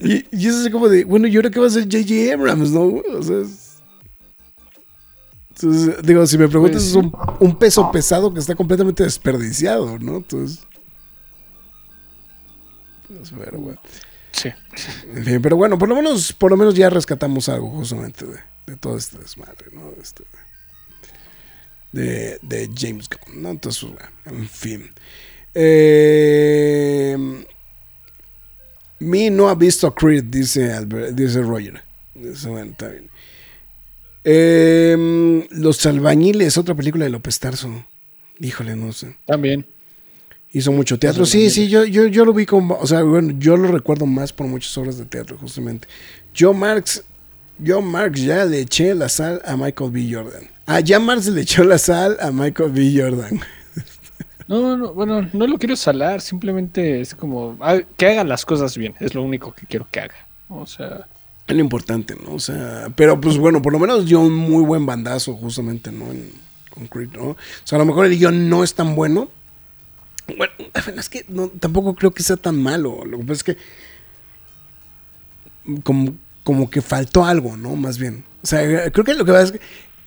y, 0.00 0.24
y 0.36 0.48
eso 0.48 0.64
es 0.64 0.70
como 0.70 0.88
de, 0.88 1.04
bueno, 1.04 1.26
¿y 1.26 1.36
ahora 1.36 1.50
qué 1.50 1.58
va 1.58 1.66
a 1.66 1.68
hacer 1.68 1.84
J.J. 1.84 2.34
Abrams, 2.34 2.70
no? 2.70 2.82
O 3.16 3.22
sea, 3.22 3.40
es- 3.40 3.68
entonces, 5.62 5.96
digo, 6.04 6.26
si 6.26 6.38
me 6.38 6.48
preguntas, 6.48 6.82
Pues 6.82 6.90
es 6.90 6.94
un, 6.96 7.12
un 7.38 7.58
peso 7.58 7.90
pesado 7.92 8.32
que 8.32 8.40
está 8.40 8.54
completamente 8.54 9.02
desperdiciado, 9.02 9.98
¿no? 9.98 10.16
Entonces. 10.18 10.60
Pero 13.38 13.58
bueno. 13.58 13.80
Sí. 14.32 14.50
En 15.14 15.24
fin, 15.24 15.42
pero 15.42 15.56
bueno, 15.56 15.76
por 15.78 15.88
lo 15.88 15.94
menos, 15.96 16.32
por 16.32 16.50
lo 16.50 16.56
menos 16.56 16.74
ya 16.74 16.88
rescatamos 16.88 17.48
algo 17.48 17.68
justamente 17.70 18.24
de, 18.26 18.38
de 18.66 18.76
todo 18.76 18.96
este 18.96 19.18
desmadre, 19.18 19.66
¿no? 19.72 19.90
De, 19.90 20.00
este- 20.00 20.24
de, 21.92 22.38
de 22.42 22.70
James 22.76 23.08
Gunn, 23.08 23.42
¿no? 23.42 23.50
Entonces, 23.50 23.82
bueno, 23.82 24.08
en 24.26 24.48
fin. 24.48 24.90
Eh, 25.52 27.16
mi 29.00 29.30
no 29.30 29.48
ha 29.48 29.54
visto 29.54 29.92
Creed, 29.94 30.24
dice, 30.24 30.72
Albert- 30.72 31.14
dice 31.14 31.40
Roger. 31.42 31.82
Dice, 32.14 32.48
bueno, 32.48 32.70
está 32.72 32.88
bien. 32.88 33.10
Eh, 34.24 35.46
Los 35.50 35.84
albañiles, 35.86 36.58
otra 36.58 36.74
película 36.74 37.04
de 37.04 37.10
López 37.10 37.38
Tarso. 37.40 37.84
Híjole, 38.38 38.76
no 38.76 38.92
sé. 38.92 39.16
También. 39.26 39.66
Hizo 40.52 40.72
mucho 40.72 40.98
teatro. 40.98 41.20
Los 41.20 41.30
Sí, 41.30 41.48
sí, 41.50 41.68
yo, 41.68 41.84
yo, 41.84 42.06
yo 42.06 42.24
lo 42.24 42.32
vi 42.32 42.44
como, 42.44 42.76
o 42.76 42.86
sea, 42.86 43.02
bueno, 43.02 43.34
yo 43.38 43.56
lo 43.56 43.68
recuerdo 43.68 44.06
más 44.06 44.32
por 44.32 44.46
muchas 44.46 44.76
obras 44.78 44.98
de 44.98 45.04
teatro, 45.04 45.38
justamente. 45.38 45.86
Yo 46.34 46.52
Marx, 46.52 47.04
yo 47.58 47.80
Marx 47.80 48.20
ya 48.22 48.44
le 48.44 48.60
eché 48.60 48.94
la 48.94 49.08
sal 49.08 49.40
a 49.44 49.56
Michael 49.56 49.90
B. 49.92 50.08
Jordan. 50.12 50.42
Ah, 50.66 50.80
ya 50.80 50.98
Marx 50.98 51.26
le 51.28 51.42
echó 51.42 51.62
la 51.62 51.78
sal 51.78 52.16
a 52.20 52.30
Michael 52.32 52.72
B. 52.72 52.92
Jordan. 52.96 53.40
No, 54.48 54.76
no, 54.76 54.92
bueno, 54.92 55.30
no 55.32 55.46
lo 55.46 55.58
quiero 55.58 55.76
salar, 55.76 56.20
simplemente 56.20 57.00
es 57.00 57.14
como 57.14 57.56
ah, 57.60 57.78
que 57.96 58.06
haga 58.06 58.24
las 58.24 58.44
cosas 58.44 58.76
bien, 58.76 58.96
es 58.98 59.14
lo 59.14 59.22
único 59.22 59.52
que 59.52 59.64
quiero 59.64 59.86
que 59.88 60.00
haga. 60.00 60.26
O 60.48 60.66
sea, 60.66 61.06
Es 61.46 61.54
lo 61.54 61.60
importante, 61.60 62.16
¿no? 62.20 62.34
O 62.34 62.40
sea, 62.40 62.88
pero 62.96 63.20
pues 63.20 63.38
bueno, 63.38 63.62
por 63.62 63.72
lo 63.72 63.78
menos 63.78 64.06
dio 64.06 64.18
un 64.18 64.34
muy 64.34 64.64
buen 64.64 64.84
bandazo, 64.84 65.34
justamente, 65.34 65.92
¿no? 65.92 66.10
En, 66.10 66.32
con 66.68 66.88
Creed, 66.88 67.10
¿no? 67.12 67.28
O 67.28 67.36
sea, 67.62 67.76
a 67.76 67.78
lo 67.78 67.84
mejor 67.84 68.06
el 68.06 68.18
guion 68.18 68.48
no 68.48 68.64
es 68.64 68.74
tan 68.74 68.96
bueno. 68.96 69.28
Bueno, 70.36 70.52
es 70.96 71.08
que 71.08 71.24
tampoco 71.58 71.94
creo 71.94 72.12
que 72.12 72.22
sea 72.22 72.36
tan 72.36 72.60
malo. 72.60 73.04
Lo 73.04 73.18
que 73.18 73.24
pasa 73.24 73.32
es 73.32 73.44
que 73.44 73.56
como, 75.82 76.16
como 76.44 76.70
que 76.70 76.82
faltó 76.82 77.24
algo, 77.24 77.56
¿no? 77.56 77.76
Más 77.76 77.98
bien. 77.98 78.24
O 78.42 78.46
sea, 78.46 78.90
creo 78.90 79.04
que 79.04 79.14
lo 79.14 79.24
que 79.24 79.32
pasa 79.32 79.44
es 79.44 79.52
que 79.52 79.60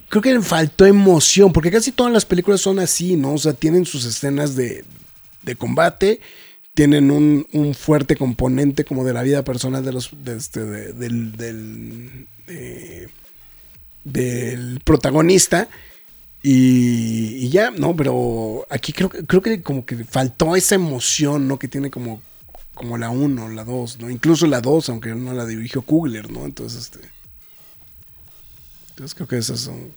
creo 0.09 0.21
que 0.21 0.41
faltó 0.41 0.85
emoción, 0.85 1.51
porque 1.51 1.71
casi 1.71 1.91
todas 1.91 2.13
las 2.13 2.25
películas 2.25 2.61
son 2.61 2.79
así, 2.79 3.15
¿no? 3.15 3.33
O 3.33 3.37
sea, 3.37 3.53
tienen 3.53 3.85
sus 3.85 4.05
escenas 4.05 4.55
de, 4.55 4.85
de 5.41 5.55
combate, 5.55 6.19
tienen 6.75 7.11
un, 7.11 7.47
un, 7.51 7.73
fuerte 7.73 8.15
componente 8.15 8.85
como 8.85 9.03
de 9.03 9.13
la 9.13 9.23
vida 9.23 9.43
personal 9.43 9.83
de 9.83 9.93
los, 9.93 10.11
este, 10.25 10.65
de, 10.65 10.93
del, 10.93 11.35
del, 11.35 12.27
del 14.03 14.79
protagonista. 14.83 15.67
Y, 16.45 17.47
ya, 17.49 17.71
no, 17.71 17.95
pero 17.95 18.67
aquí 18.69 18.91
creo, 18.91 19.09
creo 19.09 19.41
que 19.41 19.61
como 19.61 19.85
que 19.85 20.03
faltó 20.03 20.57
esa 20.57 20.75
emoción, 20.75 21.47
¿no? 21.47 21.57
Que 21.57 21.69
tiene 21.69 21.89
como, 21.89 22.21
como 22.73 22.97
la 22.97 23.09
1, 23.09 23.49
la 23.49 23.63
2, 23.63 23.99
¿no? 23.99 24.09
Incluso 24.09 24.45
la 24.45 24.59
2, 24.59 24.89
aunque 24.89 25.15
no 25.15 25.31
la 25.31 25.45
dirigió 25.45 25.81
Kugler, 25.83 26.29
¿no? 26.29 26.43
Entonces, 26.43 26.81
este... 26.81 26.99
Entonces 28.89 29.15
creo 29.15 29.27
que 29.27 29.37
ese 29.37 29.53
es 29.53 29.67
un, 29.67 29.93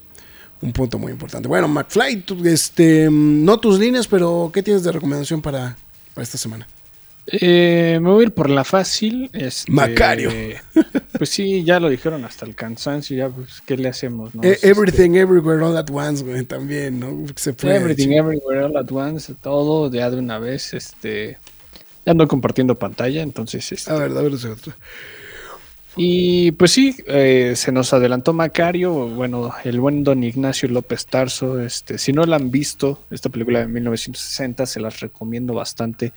un 0.62 0.72
punto 0.72 0.98
muy 0.98 1.10
importante. 1.10 1.48
Bueno, 1.48 1.66
McFly, 1.66 2.24
este, 2.44 3.08
no 3.10 3.58
tus 3.58 3.80
líneas, 3.80 4.06
pero 4.06 4.50
¿qué 4.54 4.62
tienes 4.62 4.84
de 4.84 4.92
recomendación 4.92 5.42
para, 5.42 5.76
para 6.14 6.22
esta 6.22 6.38
semana? 6.38 6.66
Eh, 7.26 7.98
me 8.00 8.08
voy 8.10 8.20
a 8.20 8.26
ir 8.26 8.34
por 8.34 8.48
la 8.48 8.64
fácil. 8.64 9.30
Este, 9.32 9.70
Macario. 9.70 10.30
Pues 11.16 11.30
sí, 11.30 11.64
ya 11.64 11.80
lo 11.80 11.88
dijeron 11.88 12.26
hasta 12.26 12.44
el 12.44 12.54
cansancio. 12.54 13.16
Ya, 13.16 13.30
pues, 13.30 13.62
¿qué 13.64 13.78
le 13.78 13.88
hacemos? 13.88 14.34
No? 14.34 14.42
Eh, 14.42 14.58
everything, 14.60 15.14
Everywhere, 15.14 15.64
All 15.64 15.74
at 15.74 15.88
Once, 15.90 16.22
güey, 16.22 16.44
también, 16.44 17.00
¿no? 17.00 17.24
Se 17.36 17.54
puede, 17.54 17.76
everything, 17.76 18.10
Everywhere, 18.10 18.64
All 18.64 18.76
at 18.76 18.92
Once, 18.92 19.32
todo 19.40 19.90
ya 19.90 20.10
de 20.10 20.18
una 20.18 20.38
vez. 20.38 20.74
Este, 20.74 21.38
ya 22.04 22.12
ando 22.12 22.28
compartiendo 22.28 22.74
pantalla, 22.74 23.22
entonces. 23.22 23.72
Este, 23.72 23.90
a 23.90 23.94
ver, 23.94 24.10
a 24.10 24.20
ver 24.20 24.34
otro. 24.34 24.74
Y 25.98 26.52
pues 26.52 26.72
sí, 26.72 26.94
eh, 27.06 27.54
se 27.56 27.72
nos 27.72 27.94
adelantó 27.94 28.34
Macario, 28.34 28.92
bueno, 29.08 29.54
el 29.64 29.80
buen 29.80 30.04
don 30.04 30.22
Ignacio 30.22 30.68
López 30.68 31.06
Tarso. 31.06 31.58
Este, 31.58 31.96
si 31.96 32.12
no 32.12 32.26
la 32.26 32.36
han 32.36 32.50
visto, 32.50 33.00
esta 33.10 33.30
película 33.30 33.60
de 33.60 33.68
1960, 33.68 34.66
se 34.66 34.80
las 34.80 35.00
recomiendo 35.00 35.54
bastante. 35.54 36.12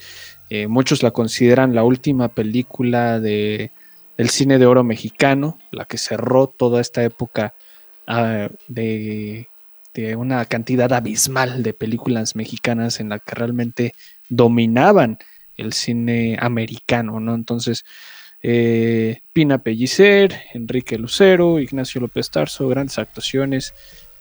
Eh, 0.49 0.67
muchos 0.67 1.03
la 1.03 1.11
consideran 1.11 1.75
la 1.75 1.83
última 1.83 2.29
película 2.29 3.19
de, 3.19 3.71
del 4.17 4.29
cine 4.29 4.57
de 4.57 4.65
oro 4.65 4.83
mexicano, 4.83 5.57
la 5.71 5.85
que 5.85 5.97
cerró 5.97 6.47
toda 6.47 6.81
esta 6.81 7.03
época 7.03 7.53
uh, 8.07 8.53
de, 8.67 9.47
de 9.93 10.15
una 10.15 10.45
cantidad 10.45 10.91
abismal 10.91 11.63
de 11.63 11.73
películas 11.73 12.35
mexicanas 12.35 12.99
en 12.99 13.09
la 13.09 13.19
que 13.19 13.35
realmente 13.35 13.93
dominaban 14.27 15.19
el 15.57 15.73
cine 15.73 16.37
americano, 16.39 17.19
¿no? 17.19 17.35
Entonces, 17.35 17.85
eh, 18.41 19.21
Pina 19.33 19.57
Pellicer, 19.57 20.41
Enrique 20.53 20.97
Lucero, 20.97 21.59
Ignacio 21.59 21.99
López 21.99 22.29
Tarso, 22.29 22.67
grandes 22.69 22.97
actuaciones, 22.97 23.73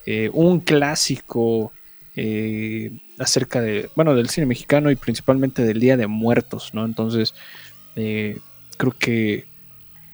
eh, 0.06 0.30
un 0.32 0.60
clásico 0.60 1.72
eh, 2.20 2.90
acerca 3.18 3.60
de, 3.60 3.90
bueno, 3.94 4.16
del 4.16 4.28
cine 4.28 4.46
mexicano 4.46 4.90
y 4.90 4.96
principalmente 4.96 5.62
del 5.62 5.78
Día 5.78 5.96
de 5.96 6.08
Muertos, 6.08 6.70
¿no? 6.72 6.84
Entonces, 6.84 7.32
eh, 7.94 8.38
creo 8.76 8.92
que 8.98 9.46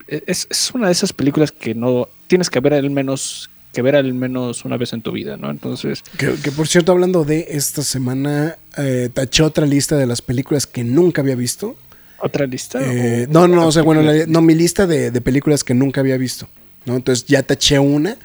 es, 0.07 0.47
es, 0.51 0.71
una 0.75 0.89
de 0.89 0.93
esas 0.93 1.15
películas 1.15 1.51
que 1.51 1.75
no 1.75 2.11
tienes 2.27 2.51
que 2.51 2.61
ver 2.61 2.75
al 2.75 2.91
menos 2.91 3.49
que 3.73 3.81
ver 3.83 3.97
al 3.97 4.13
menos 4.13 4.67
una 4.67 4.77
vez 4.77 4.93
en 4.93 5.01
tu 5.01 5.13
vida, 5.13 5.39
¿no? 5.39 5.51
Entonces. 5.51 6.05
Que, 6.19 6.35
que 6.35 6.53
por 6.53 6.69
cierto, 6.69 6.93
hablando 6.93 7.25
de 7.25 7.47
esta 7.51 7.83
semana, 7.83 8.57
eh, 8.77 9.09
taché 9.13 9.43
otra 9.43 9.67
lista 9.67 9.97
de 9.97 10.07
las 10.07 10.21
películas 10.21 10.67
que 10.67 10.85
nunca 10.85 11.23
había 11.23 11.35
visto. 11.35 11.75
¿Otra 12.19 12.47
lista? 12.47 12.81
Eh, 12.83 13.27
no, 13.31 13.49
no, 13.49 13.67
o 13.67 13.73
sea, 13.73 13.83
bueno, 13.83 14.03
la, 14.03 14.27
no, 14.27 14.43
mi 14.43 14.55
lista 14.55 14.87
de, 14.87 15.11
de, 15.11 15.21
películas 15.23 15.65
que 15.65 15.75
nunca 15.75 16.03
había 16.03 16.19
visto. 16.19 16.49
¿no? 16.85 16.97
Entonces 16.97 17.27
ya 17.27 17.43
taché 17.43 17.79
una. 17.79 18.17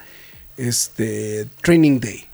Este. 0.56 1.46
Training 1.62 1.98
Day. 1.98 2.29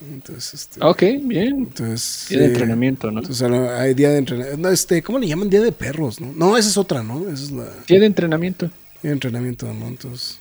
Entonces, 0.00 0.54
este, 0.54 0.84
ok, 0.84 1.02
bien. 1.22 1.48
Entonces, 1.58 2.26
día 2.28 2.40
de 2.40 2.46
entrenamiento, 2.46 3.10
¿no? 3.10 3.20
Entonces, 3.20 3.48
hay 3.50 3.94
día 3.94 4.10
de 4.10 4.18
entrenamiento. 4.18 4.60
No, 4.60 4.68
este, 4.68 5.02
¿cómo 5.02 5.18
le 5.18 5.28
llaman? 5.28 5.48
Día 5.48 5.60
de 5.60 5.72
perros, 5.72 6.20
¿no? 6.20 6.32
No, 6.34 6.56
esa 6.56 6.68
es 6.68 6.76
otra, 6.76 7.02
¿no? 7.02 7.28
Esa 7.28 7.44
es 7.44 7.50
la. 7.52 7.66
Día 7.86 8.00
de 8.00 8.06
entrenamiento. 8.06 8.66
Día 9.02 9.10
de 9.10 9.12
entrenamiento, 9.12 9.72
¿no? 9.72 9.86
Entonces. 9.86 10.40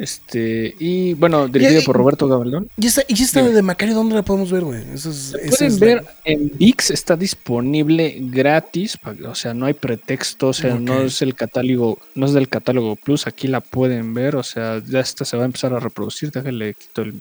Este, 0.00 0.74
y 0.78 1.12
bueno, 1.12 1.46
dirigido 1.46 1.82
y, 1.82 1.84
por 1.84 1.94
Roberto 1.94 2.26
Gabaldón. 2.26 2.70
¿Y 2.78 2.86
esta, 2.86 3.02
y 3.06 3.22
esta 3.22 3.42
de 3.42 3.60
Macario 3.60 3.94
dónde 3.94 4.14
la 4.14 4.22
podemos 4.22 4.50
ver, 4.50 4.64
güey? 4.64 4.82
Es, 4.94 5.36
pueden 5.50 5.78
ver 5.78 6.02
la... 6.02 6.10
en 6.24 6.50
VIX, 6.56 6.90
está 6.90 7.16
disponible 7.16 8.16
gratis, 8.18 8.98
o 9.26 9.34
sea, 9.34 9.52
no 9.52 9.66
hay 9.66 9.74
pretexto, 9.74 10.48
o 10.48 10.52
sea, 10.54 10.72
okay. 10.72 10.86
no 10.86 11.02
es 11.02 11.20
el 11.20 11.34
catálogo, 11.34 11.98
no 12.14 12.24
es 12.24 12.32
del 12.32 12.48
catálogo 12.48 12.96
Plus, 12.96 13.26
aquí 13.26 13.46
la 13.46 13.60
pueden 13.60 14.14
ver, 14.14 14.36
o 14.36 14.42
sea, 14.42 14.82
ya 14.82 15.00
esta 15.00 15.26
se 15.26 15.36
va 15.36 15.42
a 15.42 15.46
empezar 15.46 15.74
a 15.74 15.80
reproducir, 15.80 16.30
déjale 16.30 16.72
quito 16.72 17.02
el 17.02 17.20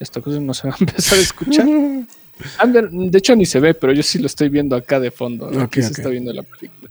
esta 0.00 0.20
cosa 0.20 0.40
no 0.40 0.54
se 0.54 0.68
va 0.68 0.74
a 0.74 0.76
empezar 0.78 1.18
a 1.18 1.22
escuchar. 1.22 1.66
de 2.66 3.18
hecho 3.18 3.34
ni 3.34 3.46
se 3.46 3.60
ve, 3.60 3.74
pero 3.74 3.92
yo 3.92 4.02
sí 4.02 4.18
lo 4.18 4.26
estoy 4.26 4.48
viendo 4.48 4.76
acá 4.76 5.00
de 5.00 5.10
fondo, 5.10 5.50
¿no? 5.50 5.62
aquí 5.62 5.80
okay, 5.80 5.82
se 5.82 5.92
está 5.92 6.08
viendo 6.08 6.32
la 6.32 6.42
película. 6.42 6.90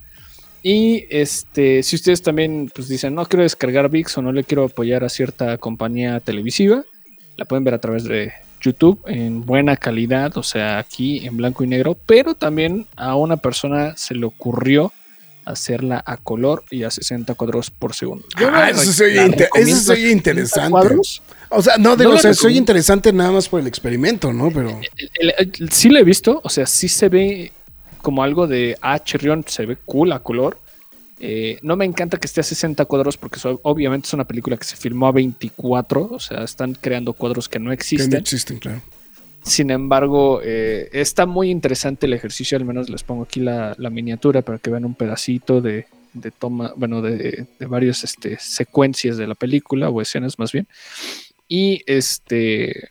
Y 0.64 1.06
este, 1.12 1.84
si 1.84 1.96
ustedes 1.96 2.24
también 2.24 2.72
pues 2.74 2.88
dicen, 2.88 3.14
no 3.14 3.26
quiero 3.26 3.44
descargar 3.44 3.90
VIX 3.90 4.18
o 4.18 4.22
no 4.24 4.32
le 4.32 4.44
quiero 4.44 4.66
apoyar 4.66 5.04
a 5.04 5.10
cierta 5.10 5.58
compañía 5.60 6.20
televisiva, 6.20 6.84
la 7.38 7.46
pueden 7.46 7.64
ver 7.64 7.76
a 7.76 7.80
través 7.80 8.04
de 8.06 8.34
YouTube 8.62 9.00
en 9.06 9.46
buena 9.46 9.78
calidad, 9.78 10.36
o 10.38 10.44
sea, 10.44 10.80
aquí 10.80 11.26
en 11.26 11.38
blanco 11.38 11.64
y 11.64 11.68
negro, 11.68 11.96
pero 12.08 12.34
también 12.34 12.88
a 12.96 13.16
una 13.16 13.38
persona 13.38 13.96
se 13.96 14.16
le 14.16 14.26
ocurrió 14.26 14.92
hacerla 15.46 16.04
a 16.06 16.18
color 16.18 16.64
y 16.72 16.84
a 16.84 16.92
60 16.92 17.34
cuadros 17.36 17.72
por 17.72 17.94
segundo. 17.94 18.26
Yo 18.40 18.50
ah, 18.52 18.70
eso 18.70 18.92
soy, 18.92 19.18
inter 19.18 19.50
eso 19.56 19.78
soy 19.78 20.12
interesante. 20.12 20.72
Cuadros. 20.72 21.22
O 21.50 21.62
sea, 21.62 21.78
no, 21.78 21.96
digo, 21.96 22.12
no 22.12 22.18
o 22.18 22.20
sea, 22.20 22.34
soy 22.34 22.58
interesante 22.58 23.14
nada 23.14 23.32
más 23.32 23.48
por 23.48 23.60
el 23.60 23.68
experimento, 23.68 24.34
¿no? 24.34 24.52
Pero. 24.52 24.80
El, 24.98 25.34
el, 25.38 25.54
el, 25.60 25.72
sí 25.72 25.90
lo 25.90 26.00
he 26.00 26.04
visto, 26.04 26.42
o 26.44 26.50
sea, 26.50 26.66
sí 26.66 26.88
se 26.88 27.10
ve 27.10 27.52
como 28.02 28.24
algo 28.24 28.46
de, 28.46 28.78
ah, 28.82 29.00
chirrión, 29.00 29.44
se 29.48 29.66
ve 29.66 29.78
cool 29.86 30.12
a 30.12 30.20
color. 30.20 30.60
Eh, 31.20 31.58
no 31.62 31.76
me 31.76 31.86
encanta 31.86 32.18
que 32.18 32.28
esté 32.28 32.42
a 32.42 32.44
60 32.44 32.86
cuadros 32.86 33.18
porque 33.18 33.40
so, 33.40 33.60
obviamente 33.64 34.08
es 34.08 34.14
una 34.14 34.26
película 34.26 34.58
que 34.58 34.66
se 34.66 34.76
filmó 34.76 35.08
a 35.08 35.12
24, 35.12 36.10
o 36.12 36.20
sea, 36.20 36.44
están 36.44 36.74
creando 36.74 37.14
cuadros 37.14 37.48
que 37.50 37.58
no 37.58 37.72
existen. 37.72 38.10
Que 38.10 38.18
no 38.18 38.22
existen, 38.22 38.60
claro. 38.60 38.82
Sin 39.46 39.70
embargo, 39.70 40.42
eh, 40.44 40.90
está 40.92 41.28
muy 41.28 41.52
interesante 41.52 42.08
el 42.08 42.14
ejercicio, 42.14 42.58
al 42.58 42.66
menos 42.66 42.90
les 42.90 43.04
pongo 43.04 43.24
aquí 43.24 43.40
la, 43.40 43.76
miniatura 43.92 44.42
para 44.42 44.58
que 44.58 44.72
vean 44.72 44.86
un 44.86 44.96
pedacito 44.96 45.62
de, 45.62 45.86
de 46.14 46.32
toma, 46.32 46.74
bueno, 46.76 47.04
de, 47.04 47.46
de 47.60 47.66
varias 47.68 48.04
este, 48.04 48.38
secuencias 48.40 49.18
de 49.18 49.28
la 49.28 49.36
película 49.36 49.90
o 49.90 50.02
escenas 50.02 50.40
más 50.40 50.52
bien. 50.52 50.68
Y 51.48 51.84
este, 51.86 52.90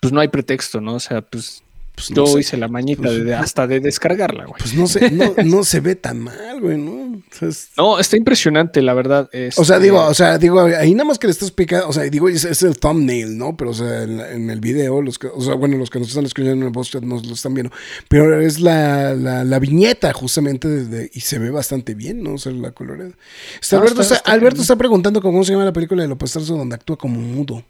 pues 0.00 0.12
no 0.12 0.20
hay 0.20 0.28
pretexto, 0.28 0.80
¿no? 0.80 0.94
O 0.94 1.00
sea, 1.00 1.22
pues, 1.22 1.63
pues 1.94 2.08
yo 2.08 2.24
no 2.24 2.38
hice 2.38 2.56
la 2.56 2.66
mañita 2.66 3.02
pues, 3.02 3.24
de, 3.24 3.34
hasta 3.34 3.66
de 3.66 3.78
descargarla, 3.78 4.46
güey. 4.46 4.58
Pues 4.58 4.74
no 4.74 4.86
se, 4.88 5.10
no, 5.10 5.34
no 5.44 5.62
se 5.62 5.80
ve 5.80 5.94
tan 5.94 6.20
mal, 6.20 6.60
güey, 6.60 6.76
¿no? 6.76 7.18
O 7.18 7.22
sea, 7.30 7.48
es... 7.48 7.70
No, 7.76 7.98
está 7.98 8.16
impresionante, 8.16 8.82
la 8.82 8.94
verdad. 8.94 9.28
Este... 9.32 9.60
O 9.60 9.64
sea, 9.64 9.78
digo, 9.78 10.04
o 10.04 10.14
sea, 10.14 10.38
digo, 10.38 10.60
ahí 10.60 10.92
nada 10.92 11.04
más 11.04 11.18
que 11.18 11.28
le 11.28 11.30
estás 11.30 11.52
picando, 11.52 11.88
o 11.88 11.92
sea, 11.92 12.02
digo, 12.04 12.28
es, 12.28 12.44
es, 12.44 12.62
el 12.64 12.78
thumbnail, 12.78 13.38
¿no? 13.38 13.56
Pero, 13.56 13.70
o 13.70 13.74
sea, 13.74 14.02
en, 14.02 14.20
en, 14.20 14.50
el 14.50 14.60
video, 14.60 15.02
los 15.02 15.18
que, 15.18 15.28
o 15.28 15.40
sea, 15.40 15.54
bueno, 15.54 15.76
los 15.76 15.88
que 15.88 16.00
nos 16.00 16.08
están 16.08 16.24
escuchando 16.24 16.52
en 16.52 16.62
el 16.64 16.72
podcast 16.72 17.04
nos 17.04 17.24
lo 17.26 17.34
están 17.34 17.54
viendo, 17.54 17.72
pero 18.08 18.40
es 18.40 18.58
la, 18.58 19.14
la, 19.14 19.44
la 19.44 19.58
viñeta 19.60 20.12
justamente 20.12 20.68
de, 20.68 20.86
de, 20.86 21.10
y 21.12 21.20
se 21.20 21.38
ve 21.38 21.50
bastante 21.50 21.94
bien, 21.94 22.22
¿no? 22.22 22.34
O 22.34 22.38
sea, 22.38 22.50
la 22.52 22.72
colorada. 22.72 23.12
Está, 23.60 23.76
no, 23.76 23.82
Alberto, 23.82 24.02
está, 24.02 24.16
está, 24.16 24.32
Alberto 24.32 24.62
está 24.62 24.76
preguntando 24.76 25.22
cómo 25.22 25.44
se 25.44 25.52
llama 25.52 25.64
la 25.64 25.72
película 25.72 26.02
de 26.02 26.08
López 26.08 26.32
Tarso 26.32 26.56
donde 26.56 26.74
actúa 26.74 26.96
como 26.96 27.20
mudo. 27.20 27.64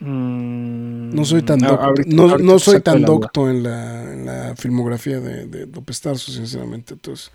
Mm, 0.00 1.14
No 1.14 1.24
soy 1.24 1.42
tan 1.42 1.58
docto, 1.58 1.84
ahorita, 1.84 2.10
no, 2.14 2.22
ahorita 2.22 2.44
no 2.44 2.58
soy 2.58 2.80
tan 2.80 3.02
docto 3.02 3.50
en 3.50 3.62
la, 3.62 4.12
en 4.12 4.26
la, 4.26 4.56
filmografía 4.56 5.20
de, 5.20 5.46
de 5.46 5.66
López 5.66 6.00
Tarso, 6.00 6.32
sinceramente. 6.32 6.94
Entonces, 6.94 7.30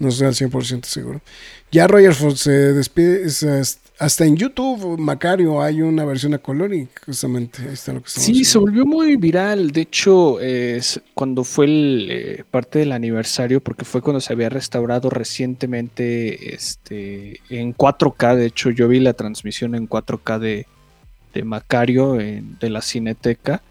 no 0.00 0.08
estoy 0.08 0.28
al 0.28 0.34
100% 0.34 0.84
seguro. 0.84 1.20
Ya 1.70 1.86
Roger 1.86 2.14
se 2.34 2.72
despide. 2.72 3.26
hasta 3.98 4.24
en 4.24 4.34
YouTube, 4.34 4.98
Macario, 4.98 5.60
hay 5.60 5.82
una 5.82 6.06
versión 6.06 6.32
a 6.32 6.38
color 6.38 6.72
y 6.72 6.88
justamente 7.04 7.62
ahí 7.62 7.74
está 7.74 7.92
lo 7.92 8.00
que 8.00 8.08
estamos 8.08 8.26
Sí, 8.26 8.44
se 8.44 8.56
volvió 8.56 8.86
muy 8.86 9.16
viral. 9.16 9.70
De 9.70 9.82
hecho, 9.82 10.38
eh, 10.40 10.80
cuando 11.12 11.44
fue 11.44 11.66
el, 11.66 12.08
eh, 12.10 12.44
parte 12.50 12.78
del 12.78 12.92
aniversario, 12.92 13.60
porque 13.60 13.84
fue 13.84 14.00
cuando 14.00 14.22
se 14.22 14.32
había 14.32 14.48
restaurado 14.48 15.10
recientemente 15.10 16.54
este, 16.54 17.40
en 17.50 17.74
4K. 17.74 18.36
De 18.36 18.46
hecho, 18.46 18.70
yo 18.70 18.88
vi 18.88 19.00
la 19.00 19.12
transmisión 19.12 19.74
en 19.74 19.86
4K 19.86 20.38
de 20.38 20.66
de 21.32 21.44
Macario 21.44 22.20
en, 22.20 22.58
de 22.58 22.70
la 22.70 22.82
Cineteca. 22.82 23.62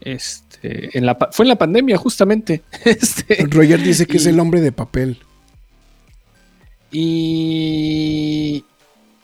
Este, 0.00 0.96
en 0.96 1.06
la, 1.06 1.16
fue 1.32 1.44
en 1.44 1.48
la 1.48 1.56
pandemia, 1.56 1.96
justamente. 1.96 2.62
Este, 2.84 3.46
Roger 3.50 3.82
dice 3.82 4.06
que 4.06 4.14
y, 4.14 4.16
es 4.20 4.26
el 4.26 4.40
hombre 4.40 4.60
de 4.60 4.72
papel. 4.72 5.18
Y, 6.90 8.64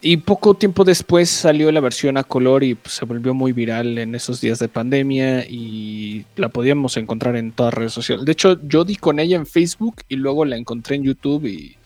y 0.02 0.19
poco 0.19 0.55
tiempo 0.55 0.85
después 0.85 1.31
salió 1.31 1.73
la 1.73 1.81
versión 1.81 2.19
a 2.19 2.24
color 2.24 2.62
y 2.62 2.74
pues, 2.74 2.97
se 2.97 3.06
volvió 3.06 3.32
muy 3.32 3.52
viral 3.52 3.97
en 3.97 4.15
esos 4.15 4.40
días 4.40 4.59
de 4.59 4.69
pandemia 4.69 5.47
y 5.48 6.27
la 6.36 6.51
podíamos 6.51 6.98
encontrar 6.98 7.36
en 7.36 7.52
todas 7.52 7.73
las 7.73 7.78
redes 7.78 7.93
sociales. 7.93 8.27
De 8.27 8.32
hecho, 8.32 8.61
yo 8.66 8.85
di 8.85 8.97
con 8.97 9.19
ella 9.19 9.36
en 9.36 9.47
Facebook 9.47 10.02
y 10.09 10.16
luego 10.16 10.44
la 10.44 10.56
encontré 10.56 10.97
en 10.97 11.05
YouTube 11.05 11.47
y 11.47 11.77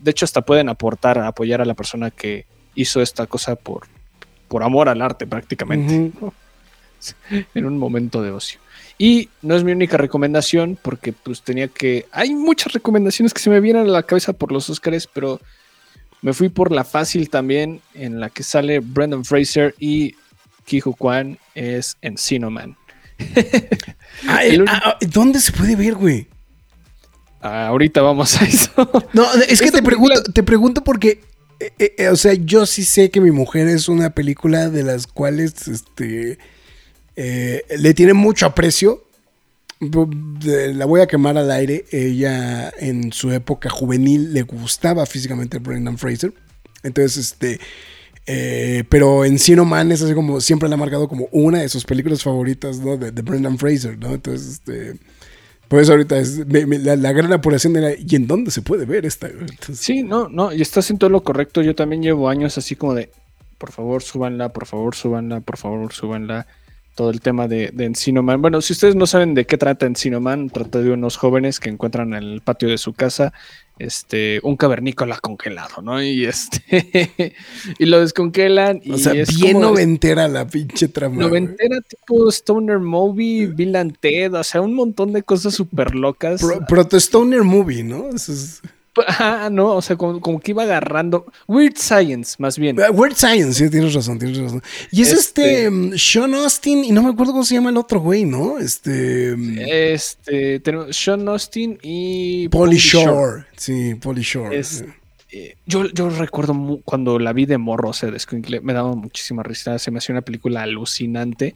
de 0.00 0.10
hecho 0.10 0.24
hasta 0.24 0.40
pueden 0.40 0.70
aportar, 0.70 1.18
apoyar 1.18 1.60
a 1.60 1.66
la 1.66 1.74
persona 1.74 2.10
que 2.10 2.46
hizo 2.74 3.02
esta 3.02 3.26
cosa 3.26 3.54
por, 3.56 3.82
por 4.52 4.62
amor 4.62 4.90
al 4.90 5.00
arte 5.00 5.26
prácticamente. 5.26 6.12
en 7.54 7.64
un 7.64 7.78
momento 7.78 8.22
de 8.22 8.32
ocio. 8.32 8.60
Y 8.98 9.30
no 9.40 9.56
es 9.56 9.64
mi 9.64 9.72
única 9.72 9.96
recomendación 9.96 10.78
porque 10.80 11.14
pues 11.14 11.40
tenía 11.40 11.68
que... 11.68 12.04
Hay 12.12 12.34
muchas 12.34 12.74
recomendaciones 12.74 13.32
que 13.32 13.40
se 13.40 13.48
me 13.48 13.60
vienen 13.60 13.86
a 13.86 13.90
la 13.90 14.02
cabeza 14.02 14.34
por 14.34 14.52
los 14.52 14.68
Oscars, 14.68 15.06
pero 15.06 15.40
me 16.20 16.34
fui 16.34 16.50
por 16.50 16.70
la 16.70 16.84
fácil 16.84 17.30
también, 17.30 17.80
en 17.94 18.20
la 18.20 18.28
que 18.28 18.42
sale 18.42 18.80
Brendan 18.80 19.24
Fraser 19.24 19.74
y 19.78 20.16
Kiho 20.66 20.92
Kwan 20.92 21.38
es 21.54 21.96
Encino 22.02 22.50
Man. 22.50 22.76
Ah, 24.28 24.44
El 24.44 24.66
ah, 24.68 24.98
¿Dónde 25.00 25.40
se 25.40 25.52
puede 25.52 25.74
ver, 25.74 25.94
güey? 25.94 26.28
Ah, 27.40 27.68
ahorita 27.68 28.02
vamos 28.02 28.40
a 28.40 28.44
eso. 28.44 28.70
No, 29.14 29.26
es 29.48 29.62
que 29.62 29.72
te 29.72 29.82
pregunto, 29.82 30.22
te 30.24 30.42
pregunto 30.42 30.84
porque, 30.84 31.22
eh, 31.62 31.72
eh, 31.78 31.94
eh, 31.96 32.08
o 32.08 32.16
sea, 32.16 32.34
yo 32.34 32.66
sí 32.66 32.84
sé 32.84 33.10
que 33.10 33.20
mi 33.20 33.30
mujer 33.30 33.68
es 33.68 33.88
una 33.88 34.10
película 34.10 34.68
de 34.68 34.82
las 34.82 35.06
cuales, 35.06 35.68
este, 35.68 36.38
le 37.14 37.94
tiene 37.94 38.14
mucho 38.14 38.46
aprecio. 38.46 39.04
La 39.80 40.86
voy 40.86 41.00
a 41.00 41.06
quemar 41.06 41.38
al 41.38 41.50
aire. 41.50 41.84
Ella 41.90 42.72
en 42.78 43.12
su 43.12 43.30
época 43.32 43.70
juvenil 43.70 44.32
le 44.32 44.42
gustaba 44.42 45.06
físicamente 45.06 45.58
a 45.58 45.60
Brendan 45.60 45.98
Fraser. 45.98 46.32
Entonces, 46.82 47.32
este, 48.24 48.84
pero 48.88 49.24
en 49.24 49.38
Sino 49.38 49.64
Man 49.64 49.92
es 49.92 50.02
así 50.02 50.14
como 50.14 50.40
siempre 50.40 50.68
la 50.68 50.74
ha 50.74 50.78
marcado 50.78 51.08
como 51.08 51.28
una 51.32 51.60
de 51.60 51.68
sus 51.68 51.84
películas 51.84 52.22
favoritas, 52.22 52.78
¿no? 52.78 52.96
De, 52.96 53.12
de 53.12 53.22
Brendan 53.22 53.58
Fraser, 53.58 53.98
¿no? 53.98 54.14
Entonces, 54.14 54.48
este, 54.48 54.94
por 55.72 55.90
ahorita 55.90 56.16
la, 56.98 57.12
gran 57.12 57.32
apuración 57.32 57.74
era, 57.76 57.92
¿y 57.96 58.14
en 58.14 58.26
dónde 58.26 58.50
se 58.50 58.60
puede 58.60 58.84
ver 58.84 59.06
esta? 59.06 59.30
Sí, 59.72 60.02
no, 60.02 60.28
no, 60.28 60.52
y 60.52 60.60
estás 60.60 60.90
en 60.90 60.98
todo 60.98 61.08
lo 61.08 61.22
correcto. 61.22 61.62
Yo 61.62 61.74
también 61.74 62.02
llevo 62.02 62.28
años 62.28 62.58
así 62.58 62.76
como 62.76 62.92
de, 62.92 63.10
por 63.56 63.72
favor, 63.72 64.02
súbanla, 64.02 64.50
por 64.50 64.66
favor, 64.66 64.94
súbanla, 64.94 65.40
por 65.40 65.56
favor, 65.56 65.90
súbanla. 65.94 66.46
Todo 66.94 67.08
el 67.08 67.22
tema 67.22 67.48
de, 67.48 67.70
de 67.72 67.86
Encino 67.86 68.22
Man. 68.22 68.42
Bueno, 68.42 68.60
si 68.60 68.74
ustedes 68.74 68.94
no 68.96 69.06
saben 69.06 69.32
de 69.32 69.46
qué 69.46 69.56
trata 69.56 69.86
Encino 69.86 70.20
Man, 70.20 70.50
trata 70.50 70.80
de 70.80 70.90
unos 70.90 71.16
jóvenes 71.16 71.58
que 71.58 71.70
encuentran 71.70 72.12
en 72.12 72.22
el 72.22 72.42
patio 72.42 72.68
de 72.68 72.76
su 72.76 72.92
casa 72.92 73.32
este, 73.78 74.40
un 74.42 74.56
cavernícola 74.56 75.18
congelado, 75.18 75.82
¿no? 75.82 76.02
Y 76.02 76.24
este, 76.26 77.34
y 77.78 77.86
lo 77.86 78.00
descongelan. 78.00 78.80
Y 78.84 78.92
o 78.92 78.98
sea, 78.98 79.12
es 79.14 79.36
bien 79.36 79.54
como- 79.54 79.66
noventera 79.70 80.28
la 80.28 80.46
pinche 80.46 80.88
trama. 80.88 81.16
Noventera 81.16 81.78
tipo 81.80 82.28
Stoner 82.30 82.78
Movie, 82.78 83.46
Bill 83.46 83.76
and 83.76 83.96
Ted, 83.98 84.34
o 84.34 84.44
sea, 84.44 84.60
un 84.60 84.74
montón 84.74 85.12
de 85.12 85.22
cosas 85.22 85.54
súper 85.54 85.94
locas. 85.94 86.40
Pro- 86.40 86.60
Proto-Stoner 86.66 87.42
Movie, 87.42 87.82
¿no? 87.82 88.08
Eso 88.10 88.32
es- 88.32 88.60
Ah, 89.08 89.48
no, 89.50 89.74
o 89.76 89.82
sea, 89.82 89.96
como, 89.96 90.20
como 90.20 90.38
que 90.40 90.50
iba 90.50 90.64
agarrando. 90.64 91.26
Weird 91.48 91.76
Science, 91.76 92.36
más 92.38 92.58
bien. 92.58 92.78
Ah, 92.80 92.90
Weird 92.90 93.14
Science, 93.16 93.54
sí, 93.54 93.70
tienes 93.70 93.94
razón, 93.94 94.18
tienes 94.18 94.38
razón. 94.38 94.62
Y 94.90 95.02
es 95.02 95.12
este, 95.12 95.64
Este- 95.64 95.70
mm, 95.70 95.92
Sean 95.96 96.34
Austin, 96.34 96.84
y 96.84 96.92
no 96.92 97.02
me 97.02 97.10
acuerdo 97.10 97.32
cómo 97.32 97.44
se 97.44 97.54
llama 97.54 97.70
el 97.70 97.76
otro 97.78 98.00
güey, 98.00 98.24
¿no? 98.24 98.58
Este. 98.58 99.34
mm, 99.36 99.58
Este, 99.60 100.60
tenemos 100.60 100.94
Sean 100.96 101.26
Austin 101.28 101.78
y 101.82 102.48
Polly 102.48 102.76
Shore. 102.76 103.44
Sí, 103.56 103.94
Polly 103.94 104.22
Shore. 104.22 104.58
Es- 104.58 104.84
Eh, 105.34 105.56
yo, 105.64 105.86
yo 105.86 106.10
recuerdo 106.10 106.52
mu- 106.52 106.82
cuando 106.82 107.18
la 107.18 107.32
vi 107.32 107.46
de 107.46 107.56
morro, 107.56 107.88
o 107.88 107.92
sea, 107.94 108.10
de 108.10 108.60
me 108.60 108.74
daba 108.74 108.94
muchísima 108.94 109.42
risa, 109.42 109.78
se 109.78 109.90
me 109.90 109.96
hacía 109.96 110.12
una 110.12 110.20
película 110.20 110.60
alucinante. 110.62 111.54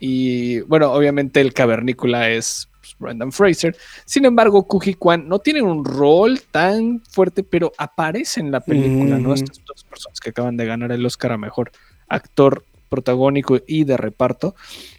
Y 0.00 0.60
bueno, 0.60 0.90
obviamente 0.90 1.42
el 1.42 1.52
cavernícola 1.52 2.30
es 2.30 2.69
Brendan 3.00 3.32
Fraser. 3.32 3.76
Sin 4.04 4.24
embargo, 4.24 4.66
Kuji 4.66 4.94
Kwan 4.94 5.26
no 5.28 5.38
tiene 5.40 5.62
un 5.62 5.84
rol 5.84 6.40
tan 6.50 7.00
fuerte, 7.10 7.42
pero 7.42 7.72
aparece 7.78 8.40
en 8.40 8.52
la 8.52 8.60
película, 8.60 9.18
¿no? 9.18 9.30
Mm. 9.30 9.34
Estas 9.34 9.60
dos 9.64 9.84
personas 9.84 10.20
que 10.20 10.30
acaban 10.30 10.56
de 10.56 10.66
ganar 10.66 10.92
el 10.92 11.04
Oscar 11.04 11.32
a 11.32 11.38
mejor 11.38 11.72
actor 12.08 12.64
protagónico 12.88 13.58
y 13.66 13.84
de 13.84 13.96
reparto. 13.96 14.54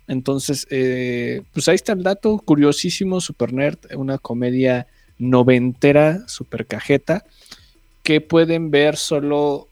Entonces, 0.07 0.65
eh, 0.71 1.43
pues 1.53 1.67
ahí 1.67 1.75
está 1.75 1.93
el 1.93 2.03
dato, 2.03 2.37
curiosísimo, 2.39 3.21
Super 3.21 3.53
Nerd, 3.53 3.77
una 3.95 4.17
comedia 4.17 4.87
noventera, 5.17 6.27
super 6.27 6.65
cajeta, 6.65 7.23
que 8.01 8.21
pueden 8.21 8.71
ver 8.71 8.95
solo 8.97 9.67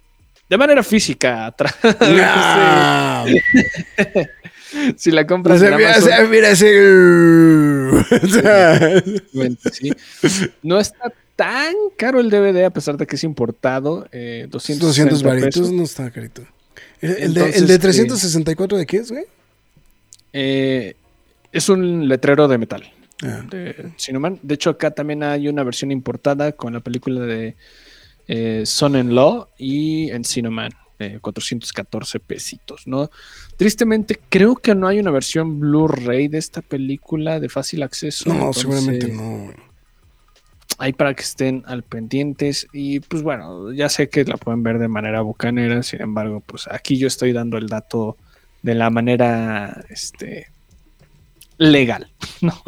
de 0.49 0.57
manera 0.57 0.83
física. 0.83 1.47
a 1.47 1.55
tra- 1.55 1.75
Ah, 2.01 3.25
si 4.97 5.11
la 5.11 5.21
o 5.21 5.27
compras 5.27 5.59
sea, 5.59 5.69
en 5.69 5.77
mira, 5.77 5.97
o 5.97 6.01
sea, 6.01 6.23
mira. 6.25 6.55
O 7.97 8.27
sea, 8.27 9.01
sí. 9.71 9.91
no 10.63 10.79
está 10.79 11.11
tan 11.35 11.73
caro 11.97 12.19
el 12.19 12.29
DVD 12.29 12.65
a 12.65 12.69
pesar 12.69 12.97
de 12.97 13.07
que 13.07 13.15
es 13.15 13.23
importado. 13.23 14.07
Eh, 14.11 14.47
260 14.49 14.85
200 15.15 15.23
varitos 15.23 15.71
no 15.71 15.83
está 15.83 16.11
carito. 16.11 16.43
El, 17.01 17.11
el 17.11 17.33
de, 17.33 17.49
el 17.51 17.67
de 17.67 17.73
eh, 17.75 17.79
364 17.79 18.77
de 18.77 18.85
qué 18.85 18.97
es, 18.97 19.11
güey? 19.11 19.25
Eh, 20.33 20.95
es 21.51 21.69
un 21.69 22.07
letrero 22.07 22.47
de 22.47 22.57
metal. 22.57 22.83
Ah. 23.21 23.43
de 23.49 23.91
Cinnamon. 23.97 24.39
De 24.41 24.55
hecho, 24.55 24.69
acá 24.69 24.91
también 24.91 25.23
hay 25.23 25.47
una 25.47 25.63
versión 25.63 25.91
importada 25.91 26.53
con 26.53 26.73
la 26.73 26.79
película 26.79 27.21
de 27.21 27.55
eh, 28.27 28.63
Son 28.65 28.95
in 28.95 29.13
Law 29.13 29.47
y 29.57 30.09
Encino 30.11 30.51
Man. 30.51 30.71
Eh, 30.99 31.19
414 31.21 32.19
pesitos, 32.19 32.85
¿no? 32.85 33.09
Tristemente, 33.55 34.19
creo 34.29 34.55
que 34.55 34.75
no 34.75 34.87
hay 34.87 34.99
una 34.99 35.11
versión 35.11 35.59
Blu-ray 35.59 36.27
de 36.27 36.37
esta 36.37 36.61
película 36.61 37.39
de 37.39 37.47
fácil 37.47 37.83
acceso. 37.83 38.27
No, 38.27 38.35
entonces, 38.35 38.61
seguramente 38.63 39.07
no. 39.07 39.53
Ahí 40.77 40.91
para 40.91 41.13
que 41.13 41.23
estén 41.23 41.63
al 41.67 41.83
pendientes. 41.83 42.67
Y 42.73 42.99
pues 42.99 43.23
bueno, 43.23 43.71
ya 43.71 43.87
sé 43.87 44.09
que 44.09 44.25
la 44.25 44.35
pueden 44.37 44.61
ver 44.61 44.77
de 44.77 44.89
manera 44.89 45.21
bucanera. 45.21 45.83
Sin 45.83 46.01
embargo, 46.01 46.41
pues 46.45 46.67
aquí 46.69 46.97
yo 46.97 47.07
estoy 47.07 47.31
dando 47.31 47.57
el 47.57 47.67
dato 47.67 48.17
de 48.61 48.75
la 48.75 48.89
manera 48.89 49.85
este, 49.89 50.47
legal, 51.57 52.11
¿no? 52.41 52.61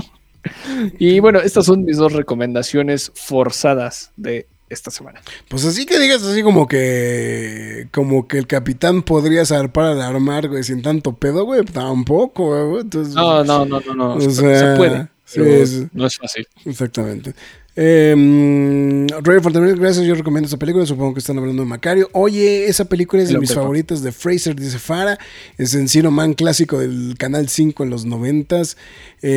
Y 0.99 1.19
bueno, 1.19 1.39
estas 1.39 1.65
son 1.65 1.83
mis 1.83 1.97
dos 1.97 2.13
recomendaciones 2.13 3.11
forzadas 3.13 4.11
de 4.15 4.47
esta 4.71 4.91
semana. 4.91 5.21
Pues 5.47 5.65
así 5.65 5.85
que 5.85 5.99
digas 5.99 6.23
así 6.23 6.41
como 6.43 6.67
que 6.67 7.87
como 7.91 8.27
que 8.27 8.37
el 8.37 8.47
capitán 8.47 9.03
podría 9.03 9.45
zarpar 9.45 9.85
al 9.85 10.01
armar, 10.01 10.47
güey, 10.47 10.63
sin 10.63 10.81
tanto 10.81 11.13
pedo, 11.13 11.45
güey, 11.45 11.63
tampoco, 11.63 12.69
güey. 12.69 12.81
Entonces, 12.81 13.13
No, 13.13 13.43
no, 13.43 13.65
no, 13.65 13.79
no, 13.81 13.93
no. 13.93 14.15
O 14.15 14.21
se, 14.21 14.31
sea, 14.31 14.71
se 14.71 14.77
puede. 14.77 15.01
sí, 15.25 15.39
pero 15.39 15.65
sí. 15.65 15.87
No 15.93 16.05
es 16.05 16.17
fácil. 16.17 16.47
Exactamente. 16.65 17.33
Eh, 17.73 18.13
mm, 18.17 19.23
Roger 19.23 19.41
Fortanet, 19.41 19.77
gracias. 19.77 20.05
Yo 20.05 20.13
recomiendo 20.13 20.45
esta 20.45 20.57
película. 20.57 20.85
Supongo 20.85 21.13
que 21.13 21.19
están 21.19 21.37
hablando 21.37 21.63
de 21.63 21.69
Macario. 21.69 22.09
Oye, 22.11 22.65
esa 22.65 22.85
película 22.85 23.21
es 23.21 23.29
de 23.29 23.37
mis 23.39 23.51
hombre 23.51 23.63
favoritas 23.63 24.01
de 24.01 24.11
Fraser, 24.11 24.55
dice 24.55 24.77
Fara. 24.77 25.17
Es 25.57 25.73
Encino 25.73 26.11
Man 26.11 26.33
clásico 26.33 26.79
del 26.79 27.15
Canal 27.17 27.47
5 27.47 27.83
en 27.83 27.89
los 27.89 28.05
90 28.05 28.61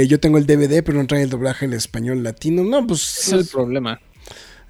yo 0.08 0.18
tengo 0.18 0.38
el 0.38 0.46
DVD, 0.46 0.82
pero 0.82 0.98
no 0.98 1.06
trae 1.06 1.22
el 1.22 1.30
doblaje 1.30 1.66
en 1.66 1.74
español 1.74 2.22
latino. 2.22 2.64
No, 2.64 2.86
pues. 2.86 3.18
Es 3.18 3.32
el 3.32 3.44
problema. 3.46 4.00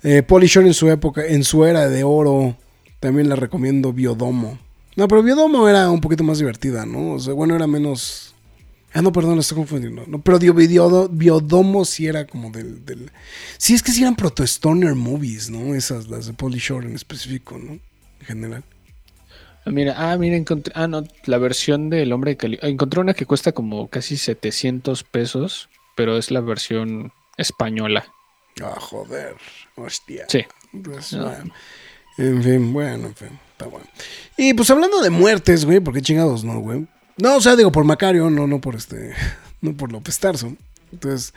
Eh, 0.05 0.23
en 0.29 0.75
su 0.75 0.91
época, 0.91 1.27
en 1.27 1.43
su 1.45 1.65
era 1.65 1.89
de 1.89 2.05
oro. 2.05 2.57
También 3.01 3.29
la 3.29 3.37
recomiendo 3.37 3.93
Biodomo. 3.93 4.59
No, 4.97 5.09
pero 5.09 5.23
Biodomo 5.23 5.69
era 5.69 5.91
un 5.91 6.01
poquito 6.01 6.23
más 6.23 6.39
divertida, 6.39 6.87
¿no? 6.87 7.13
O 7.13 7.19
sea, 7.19 7.33
bueno, 7.33 7.57
era 7.57 7.67
menos. 7.67 8.35
Ah, 8.93 9.03
no, 9.03 9.11
perdón, 9.13 9.39
estoy 9.39 9.57
confundiendo. 9.57 10.05
No, 10.07 10.21
pero 10.21 10.39
Biodomo 10.39 11.85
sí 11.85 12.07
era 12.07 12.27
como 12.27 12.51
del, 12.51 12.85
del. 12.85 13.11
Sí, 13.59 13.75
es 13.75 13.83
que 13.83 13.93
sí 13.93 14.03
eran 14.03 14.15
proto-stoner 14.15 14.95
movies, 14.95 15.51
¿no? 15.51 15.75
Esas, 15.75 16.09
las 16.09 16.27
de 16.27 16.35
Polly 16.35 16.59
Shore 16.59 16.87
en 16.87 16.95
específico, 16.95 17.59
¿no? 17.59 17.73
En 17.73 18.27
general. 18.27 18.65
Ah, 19.65 19.71
Mira, 19.71 19.95
ah, 19.97 20.17
mira, 20.19 20.37
encontré, 20.37 20.73
ah, 20.77 20.87
no, 20.87 21.03
la 21.25 21.39
versión 21.39 21.89
del 21.89 22.13
hombre 22.13 22.33
de 22.33 22.37
Cali. 22.37 22.59
Encontré 22.61 23.01
una 23.01 23.15
que 23.15 23.27
cuesta 23.27 23.53
como 23.53 23.89
casi 23.89 24.19
700 24.19 25.03
pesos, 25.05 25.71
pero 25.97 26.19
es 26.19 26.31
la 26.31 26.41
versión 26.41 27.13
española. 27.39 28.05
Ah, 28.63 28.79
joder. 28.79 29.35
Hostia. 29.77 30.27
Sí. 30.29 30.45
Pues, 30.83 31.13
No. 31.13 31.25
bueno. 31.25 31.55
En 32.17 32.43
fin, 32.45 32.73
bueno, 32.73 33.09
en 33.09 33.15
fin, 33.17 33.41
está 33.53 33.67
bueno. 33.67 33.87
Y 34.37 34.55
pues 34.55 34.71
hablando 34.71 35.03
de 35.03 35.11
muertes, 35.11 35.65
güey, 35.65 35.81
porque 35.81 36.01
chingados 36.01 36.45
no, 36.45 36.61
güey. 36.61 36.87
No, 37.17 37.37
o 37.37 37.41
sea, 37.41 37.57
digo 37.57 37.73
por 37.73 37.85
Macario, 37.85 38.31
no, 38.31 38.47
no 38.47 38.61
por 38.61 38.77
este, 38.77 39.13
no 39.61 39.77
por 39.77 39.91
López 39.91 40.19
Tarso. 40.21 40.55
Entonces, 40.93 41.35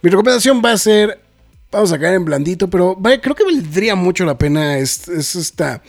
mi 0.00 0.10
recomendación 0.10 0.62
va 0.64 0.72
a 0.72 0.78
ser, 0.78 1.20
vamos 1.72 1.90
a 1.92 1.98
caer 1.98 2.14
en 2.14 2.24
blandito, 2.24 2.70
pero 2.70 2.94
vaya, 2.94 3.20
creo 3.20 3.34
que 3.34 3.42
valdría 3.44 3.96
mucho 3.96 4.24
la 4.24 4.38
pena, 4.38 4.78
es, 4.78 5.08
es 5.08 5.34
esta, 5.34 5.82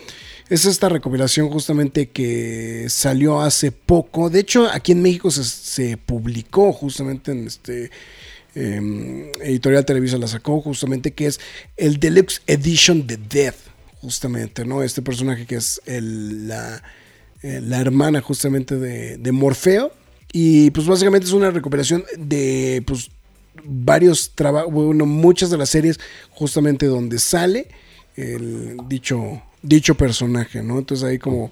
es 0.50 0.66
esta 0.66 0.90
recopilación 0.90 1.50
justamente 1.52 2.10
que 2.10 2.88
salió 2.90 3.40
hace 3.40 3.72
poco. 3.72 4.32
De 4.32 4.40
hecho, 4.40 4.68
aquí 4.72 4.94
en 4.94 5.04
México 5.04 5.30
se, 5.30 5.44
se 5.44 5.98
publicó 5.98 6.74
justamente 6.74 7.32
en 7.34 7.46
este... 7.46 7.92
eh, 8.56 9.32
Editorial 9.42 9.86
Televisa 9.86 10.18
la 10.18 10.28
sacó 10.28 10.62
justamente 10.62 11.12
que 11.12 11.28
es 11.28 11.40
el 11.78 12.00
Deluxe 12.00 12.42
Edition 12.48 13.08
de 13.08 13.18
Death 13.18 13.56
justamente, 14.02 14.66
¿no? 14.66 14.84
Este 14.84 15.02
personaje 15.02 15.46
que 15.46 15.56
es 15.56 15.82
el, 15.86 16.48
la, 16.48 16.84
eh, 17.42 17.62
la 17.64 17.80
hermana 17.80 18.22
justamente 18.22 18.78
de, 18.78 19.18
de 19.18 19.32
Morfeo. 19.32 19.92
Y 20.32 20.72
pues 20.72 20.88
básicamente 20.88 21.28
es 21.28 21.34
una 21.34 21.52
recuperación 21.52 22.04
de 22.18 22.84
pues 22.86 23.12
varios 23.64 24.32
trabajos, 24.36 24.74
bueno, 24.74 25.06
muchas 25.06 25.50
de 25.50 25.58
las 25.58 25.70
series 25.70 26.00
justamente 26.32 26.88
donde 26.88 27.20
sale 27.20 27.68
el 28.16 28.78
dicho, 28.88 29.42
dicho 29.62 29.96
personaje, 29.96 30.64
¿no? 30.64 30.80
Entonces 30.80 31.08
ahí 31.08 31.20
como, 31.20 31.52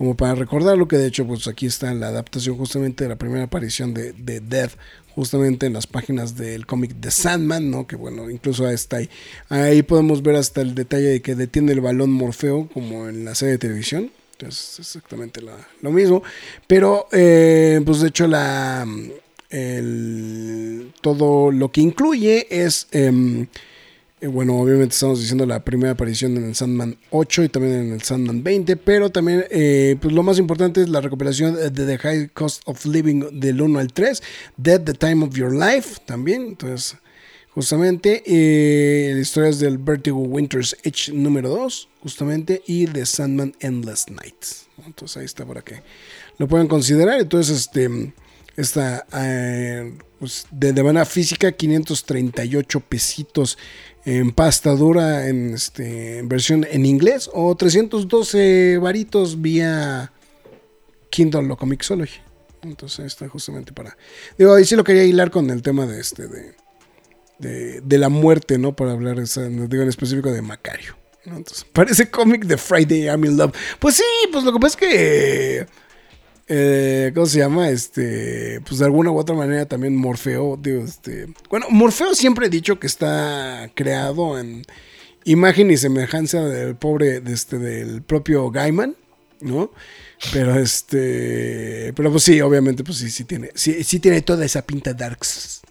como 0.00 0.16
para 0.16 0.34
recordarlo, 0.34 0.88
que 0.88 0.96
de 0.96 1.08
hecho 1.08 1.26
pues 1.26 1.46
aquí 1.46 1.66
está 1.66 1.92
la 1.92 2.06
adaptación 2.08 2.56
justamente 2.56 3.04
de 3.04 3.10
la 3.10 3.16
primera 3.16 3.44
aparición 3.44 3.92
de, 3.92 4.14
de 4.14 4.40
Death, 4.40 4.70
justamente 5.14 5.66
en 5.66 5.74
las 5.74 5.86
páginas 5.86 6.36
del 6.38 6.64
cómic 6.64 6.92
de 6.94 7.10
Sandman, 7.10 7.70
¿no? 7.70 7.86
Que 7.86 7.96
bueno, 7.96 8.30
incluso 8.30 8.66
está 8.70 8.96
ahí. 8.96 9.10
Ahí 9.50 9.82
podemos 9.82 10.22
ver 10.22 10.36
hasta 10.36 10.62
el 10.62 10.74
detalle 10.74 11.08
de 11.08 11.20
que 11.20 11.34
detiene 11.34 11.72
el 11.72 11.82
balón 11.82 12.10
Morfeo, 12.12 12.66
como 12.72 13.10
en 13.10 13.26
la 13.26 13.34
serie 13.34 13.52
de 13.52 13.58
televisión. 13.58 14.10
Entonces, 14.38 14.78
exactamente 14.78 15.42
la- 15.42 15.68
lo 15.82 15.90
mismo. 15.92 16.22
Pero, 16.66 17.06
eh, 17.12 17.78
pues 17.84 18.00
de 18.00 18.08
hecho, 18.08 18.26
la, 18.26 18.86
el- 19.50 20.92
todo 21.02 21.50
lo 21.52 21.70
que 21.70 21.82
incluye 21.82 22.46
es, 22.64 22.88
em, 22.92 23.46
eh, 24.20 24.26
bueno, 24.26 24.58
obviamente 24.58 24.92
estamos 24.92 25.20
diciendo 25.20 25.46
la 25.46 25.64
primera 25.64 25.92
aparición 25.92 26.36
en 26.36 26.44
el 26.44 26.54
Sandman 26.54 26.96
8 27.10 27.44
y 27.44 27.48
también 27.48 27.74
en 27.74 27.92
el 27.92 28.02
Sandman 28.02 28.42
20, 28.42 28.76
pero 28.76 29.10
también, 29.10 29.44
eh, 29.50 29.96
pues 30.00 30.12
lo 30.12 30.22
más 30.22 30.38
importante 30.38 30.82
es 30.82 30.88
la 30.88 31.00
recuperación 31.00 31.54
de 31.54 31.70
The 31.70 31.98
High 31.98 32.28
Cost 32.28 32.62
of 32.66 32.84
Living 32.84 33.40
del 33.40 33.62
1 33.62 33.78
al 33.78 33.92
3, 33.92 34.22
Dead 34.56 34.80
the 34.82 34.92
Time 34.92 35.24
of 35.24 35.34
Your 35.34 35.54
Life 35.54 36.00
también, 36.04 36.42
entonces, 36.42 36.98
justamente, 37.54 38.22
eh, 38.26 39.18
historias 39.18 39.58
del 39.58 39.78
Vertigo 39.78 40.18
Winter's 40.18 40.76
Edge 40.82 41.12
número 41.12 41.48
2, 41.48 41.88
justamente, 42.02 42.62
y 42.66 42.86
de 42.86 43.06
Sandman 43.06 43.54
Endless 43.60 44.10
Nights. 44.10 44.66
Entonces 44.86 45.16
ahí 45.16 45.24
está 45.24 45.44
para 45.46 45.62
que 45.62 45.82
lo 46.38 46.48
puedan 46.48 46.68
considerar. 46.68 47.20
Entonces, 47.20 47.56
este, 47.56 48.12
esta, 48.56 49.06
eh, 49.14 49.92
pues, 50.18 50.46
de, 50.50 50.72
de 50.72 50.82
manera 50.82 51.04
física, 51.04 51.52
538 51.52 52.80
pesitos 52.80 53.58
en 54.04 54.32
pasta 54.32 54.70
dura 54.70 55.28
en, 55.28 55.54
este, 55.54 56.22
versión 56.24 56.66
en 56.70 56.86
inglés 56.86 57.30
o 57.32 57.54
312 57.54 58.78
varitos 58.78 59.40
vía 59.40 60.12
Kindle 61.10 61.52
o 61.52 61.56
Comixology. 61.56 62.20
Entonces 62.62 63.06
está 63.06 63.28
justamente 63.28 63.72
para... 63.72 63.96
Digo, 64.38 64.54
ahí 64.54 64.64
sí 64.64 64.76
lo 64.76 64.84
quería 64.84 65.04
hilar 65.04 65.30
con 65.30 65.50
el 65.50 65.62
tema 65.62 65.86
de 65.86 66.00
este, 66.00 66.28
de, 66.28 66.54
de, 67.38 67.80
de 67.80 67.98
la 67.98 68.08
muerte, 68.08 68.58
¿no? 68.58 68.74
Para 68.74 68.92
hablar, 68.92 69.16
digo, 69.16 69.82
en 69.82 69.88
específico 69.88 70.30
de 70.30 70.42
Macario. 70.42 70.96
Entonces, 71.24 71.66
parece 71.72 72.10
cómic 72.10 72.44
de 72.44 72.56
Friday 72.56 73.04
I'm 73.04 73.24
in 73.24 73.36
Love. 73.36 73.54
Pues 73.78 73.96
sí, 73.96 74.04
pues 74.32 74.44
lo 74.44 74.52
que 74.52 74.58
pasa 74.58 74.78
es 74.78 74.80
que... 74.80 75.66
eh, 76.52 77.12
¿Cómo 77.14 77.26
se 77.26 77.38
llama? 77.38 77.68
Este, 77.68 78.60
pues 78.66 78.80
de 78.80 78.84
alguna 78.84 79.12
u 79.12 79.18
otra 79.18 79.36
manera 79.36 79.66
también 79.66 79.94
Morfeo, 79.94 80.58
digo, 80.60 80.82
este, 80.82 81.28
bueno, 81.48 81.66
Morfeo 81.70 82.12
siempre 82.12 82.46
he 82.46 82.50
dicho 82.50 82.80
que 82.80 82.88
está 82.88 83.70
creado 83.72 84.36
en 84.36 84.64
imagen 85.24 85.70
y 85.70 85.76
semejanza 85.76 86.40
del 86.40 86.74
pobre, 86.74 87.22
este, 87.26 87.56
del 87.60 88.02
propio 88.02 88.50
Gaiman, 88.50 88.96
¿no? 89.40 89.70
Pero 90.32 90.56
este, 90.56 91.92
pero 91.94 92.10
pues 92.10 92.24
sí, 92.24 92.40
obviamente, 92.40 92.82
pues 92.82 92.98
sí, 92.98 93.10
sí 93.10 93.22
tiene, 93.22 93.52
sí, 93.54 94.00
tiene 94.00 94.20
toda 94.20 94.44
esa 94.44 94.62
pinta 94.62 94.92
darks. 94.92 95.62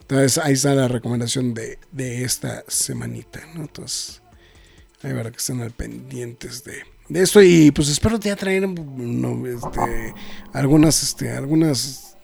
Entonces 0.00 0.38
ahí 0.38 0.54
está 0.54 0.74
la 0.74 0.88
recomendación 0.88 1.52
de, 1.52 1.78
de 1.92 2.24
esta 2.24 2.64
semanita, 2.68 3.40
¿no? 3.54 3.60
Entonces, 3.60 4.22
ahí 5.06 5.14
para 5.14 5.30
que 5.30 5.38
estén 5.38 5.60
al 5.60 5.70
pendientes 5.70 6.64
de, 6.64 6.82
de 7.08 7.22
esto 7.22 7.42
y 7.42 7.70
pues 7.70 7.88
espero 7.88 8.18
ya 8.18 8.36
traer 8.36 8.68
no, 8.68 9.46
este, 9.46 10.14
algunas, 10.52 11.02
este, 11.02 11.30
algunas, 11.30 12.16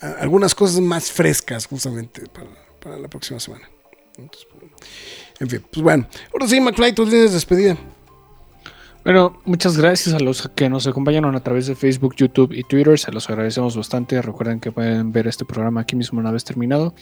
algunas 0.00 0.54
cosas 0.54 0.80
más 0.80 1.10
frescas 1.10 1.66
justamente 1.66 2.22
para, 2.26 2.50
para 2.80 2.98
la 2.98 3.08
próxima 3.08 3.40
semana. 3.40 3.68
Pues, 4.16 4.46
en 5.40 5.48
fin, 5.48 5.64
pues 5.70 5.82
bueno, 5.82 6.08
ahora 6.32 6.48
sí, 6.48 6.60
McFly, 6.60 6.92
tú 6.92 7.06
tienes 7.06 7.32
despedida. 7.32 7.76
Bueno, 9.04 9.40
muchas 9.44 9.78
gracias 9.78 10.14
a 10.14 10.18
los 10.18 10.48
que 10.54 10.68
nos 10.68 10.86
acompañaron 10.86 11.34
a 11.34 11.40
través 11.40 11.66
de 11.66 11.74
Facebook, 11.74 12.14
YouTube 12.16 12.52
y 12.52 12.64
Twitter. 12.64 12.98
Se 12.98 13.12
los 13.12 13.30
agradecemos 13.30 13.76
bastante. 13.76 14.20
Recuerden 14.20 14.60
que 14.60 14.72
pueden 14.72 15.12
ver 15.12 15.28
este 15.28 15.44
programa 15.44 15.80
aquí 15.80 15.96
mismo 15.96 16.18
una 16.18 16.32
vez 16.32 16.44
terminado. 16.44 16.94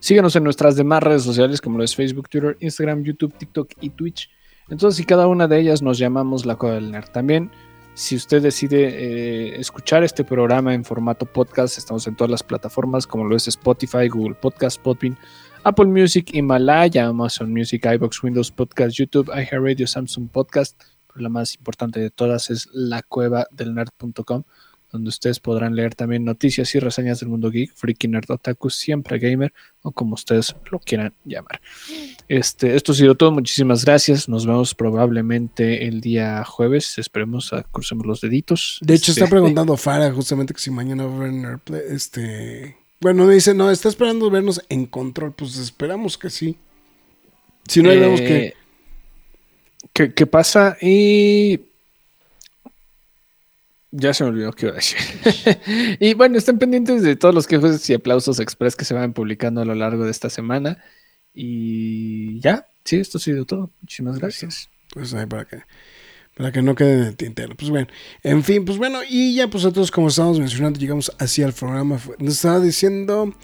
Síguenos 0.00 0.36
en 0.36 0.44
nuestras 0.44 0.76
demás 0.76 1.02
redes 1.02 1.22
sociales 1.22 1.60
como 1.60 1.78
lo 1.78 1.84
es 1.84 1.96
Facebook, 1.96 2.28
Twitter, 2.28 2.56
Instagram, 2.60 3.04
YouTube, 3.04 3.32
TikTok 3.38 3.70
y 3.80 3.90
Twitch. 3.90 4.28
Entonces, 4.68 5.00
y 5.00 5.04
cada 5.04 5.28
una 5.28 5.46
de 5.46 5.60
ellas 5.60 5.80
nos 5.82 5.98
llamamos 5.98 6.44
La 6.44 6.56
Cueva 6.56 6.74
del 6.74 6.90
Nerd. 6.90 7.08
También, 7.10 7.52
si 7.94 8.16
usted 8.16 8.42
decide 8.42 8.88
eh, 8.88 9.60
escuchar 9.60 10.02
este 10.02 10.24
programa 10.24 10.74
en 10.74 10.84
formato 10.84 11.24
podcast, 11.24 11.78
estamos 11.78 12.06
en 12.08 12.16
todas 12.16 12.30
las 12.30 12.42
plataformas 12.42 13.06
como 13.06 13.24
lo 13.24 13.36
es 13.36 13.46
Spotify, 13.46 14.08
Google 14.08 14.34
Podcast, 14.34 14.80
Podbean, 14.82 15.16
Apple 15.62 15.86
Music, 15.86 16.30
Himalaya, 16.32 17.06
Amazon 17.06 17.52
Music, 17.52 17.86
iBox, 17.86 18.22
Windows 18.24 18.50
Podcast, 18.50 18.96
YouTube, 18.96 19.30
iHeartRadio, 19.30 19.86
Samsung 19.86 20.28
Podcast. 20.28 20.82
Pero 21.06 21.20
la 21.20 21.28
más 21.28 21.54
importante 21.54 22.00
de 22.00 22.10
todas 22.10 22.50
es 22.50 22.68
la 22.72 23.02
cueva 23.02 23.46
del 23.52 23.72
nerd.com, 23.72 24.42
donde 24.96 25.10
ustedes 25.10 25.38
podrán 25.40 25.76
leer 25.76 25.94
también 25.94 26.24
noticias 26.24 26.74
y 26.74 26.80
reseñas 26.80 27.20
del 27.20 27.28
mundo 27.28 27.50
geek, 27.50 27.72
freaky 27.74 28.08
nerd, 28.08 28.30
otaku, 28.30 28.70
siempre 28.70 29.18
gamer 29.18 29.52
o 29.82 29.92
como 29.92 30.14
ustedes 30.14 30.56
lo 30.70 30.78
quieran 30.78 31.12
llamar. 31.24 31.60
Este, 32.28 32.74
esto 32.74 32.92
ha 32.92 32.94
sido 32.94 33.14
todo. 33.14 33.30
Muchísimas 33.30 33.84
gracias. 33.84 34.28
Nos 34.28 34.46
vemos 34.46 34.74
probablemente 34.74 35.86
el 35.86 36.00
día 36.00 36.44
jueves. 36.44 36.98
Esperemos, 36.98 37.52
a, 37.52 37.62
crucemos 37.62 38.06
los 38.06 38.20
deditos. 38.20 38.78
De 38.80 38.94
hecho, 38.94 39.12
Este, 39.12 39.22
está 39.22 39.30
preguntando 39.30 39.76
Farah 39.76 40.10
justamente 40.12 40.54
que 40.54 40.60
si 40.60 40.70
mañana 40.70 41.04
va 41.04 41.12
a 41.12 41.16
haber 41.16 41.60
este... 41.90 42.76
Bueno, 43.00 43.26
me 43.26 43.34
dice, 43.34 43.52
no, 43.54 43.70
está 43.70 43.88
esperando 43.88 44.30
vernos 44.30 44.62
en 44.68 44.86
control. 44.86 45.34
Pues 45.34 45.58
esperamos 45.58 46.16
que 46.16 46.30
sí. 46.30 46.56
Si 47.68 47.82
no, 47.82 47.90
ahí 47.90 47.98
vemos 47.98 48.20
que... 48.20 48.36
Eh, 48.38 48.54
¿Qué, 49.92 50.12
qué 50.12 50.26
pasa? 50.26 50.76
Y. 50.80 51.60
Ya 53.98 54.12
se 54.12 54.24
me 54.24 54.30
olvidó 54.30 54.52
qué 54.52 54.66
iba 54.66 54.72
a 54.72 54.76
decir. 54.76 54.98
y 56.00 56.12
bueno, 56.12 56.36
estén 56.36 56.58
pendientes 56.58 57.02
de 57.02 57.16
todos 57.16 57.34
los 57.34 57.46
quejos 57.46 57.88
y 57.88 57.94
aplausos 57.94 58.40
express 58.40 58.76
que 58.76 58.84
se 58.84 58.92
van 58.92 59.14
publicando 59.14 59.62
a 59.62 59.64
lo 59.64 59.74
largo 59.74 60.04
de 60.04 60.10
esta 60.10 60.28
semana. 60.28 60.84
Y 61.32 62.38
ya, 62.40 62.66
sí, 62.84 62.96
esto 62.96 63.16
ha 63.16 63.20
sido 63.22 63.46
todo. 63.46 63.70
Muchísimas 63.80 64.18
gracias. 64.18 64.68
Pues 64.92 65.14
ahí 65.14 65.24
para 65.24 65.46
que, 65.46 65.62
para 66.36 66.52
que 66.52 66.60
no 66.60 66.74
quede 66.74 66.92
en 66.92 67.02
el 67.04 67.16
tintero. 67.16 67.56
Pues 67.56 67.70
bueno, 67.70 67.86
en 68.22 68.44
fin, 68.44 68.66
pues 68.66 68.76
bueno, 68.76 69.00
y 69.08 69.34
ya 69.34 69.48
pues 69.48 69.64
nosotros 69.64 69.90
como 69.90 70.08
estábamos 70.08 70.40
mencionando, 70.40 70.78
llegamos 70.78 71.10
así 71.18 71.42
al 71.42 71.54
programa. 71.54 71.98
Nos 72.18 72.34
estaba 72.34 72.60
diciendo 72.60 73.34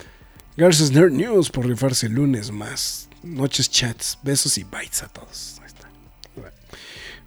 Garces 0.59 0.93
Nerd 0.93 1.13
News 1.13 1.49
por 1.49 1.67
rifarse 1.67 2.09
el 2.09 2.13
lunes 2.13 2.51
más. 2.51 3.09
Noches 3.23 3.71
chats, 3.71 4.19
besos 4.23 4.59
y 4.59 4.65
bites 4.65 5.03
a 5.03 5.09
todos. 5.09 5.62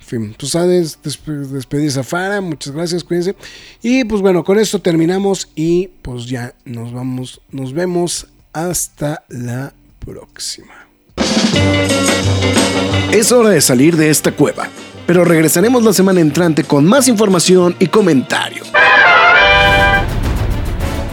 Fin, 0.05 0.35
pues 0.37 0.51
sabes, 0.51 0.99
desp- 1.03 1.47
despedirse 1.47 1.99
a 1.99 2.03
Fara, 2.03 2.41
muchas 2.41 2.73
gracias, 2.73 3.03
cuídense. 3.03 3.35
Y 3.81 4.03
pues 4.05 4.21
bueno, 4.21 4.43
con 4.43 4.59
esto 4.59 4.79
terminamos 4.79 5.49
y 5.55 5.89
pues 6.01 6.27
ya 6.27 6.53
nos 6.65 6.93
vamos, 6.93 7.41
nos 7.51 7.73
vemos 7.73 8.27
hasta 8.53 9.23
la 9.29 9.73
próxima. 9.99 10.73
Es 13.11 13.31
hora 13.31 13.49
de 13.49 13.61
salir 13.61 13.95
de 13.97 14.09
esta 14.09 14.31
cueva, 14.31 14.67
pero 15.07 15.23
regresaremos 15.25 15.83
la 15.83 15.93
semana 15.93 16.21
entrante 16.21 16.63
con 16.63 16.85
más 16.85 17.07
información 17.07 17.75
y 17.79 17.87
comentarios. 17.87 18.71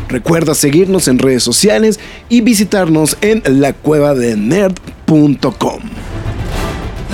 Recuerda 0.08 0.54
seguirnos 0.54 1.08
en 1.08 1.18
redes 1.18 1.42
sociales 1.42 1.98
y 2.28 2.42
visitarnos 2.42 3.16
en 3.22 3.42
lacuevadelnerd.com. 3.46 5.80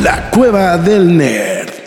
La 0.03 0.31
Cueva 0.31 0.77
del 0.79 1.17
Nerd. 1.17 1.78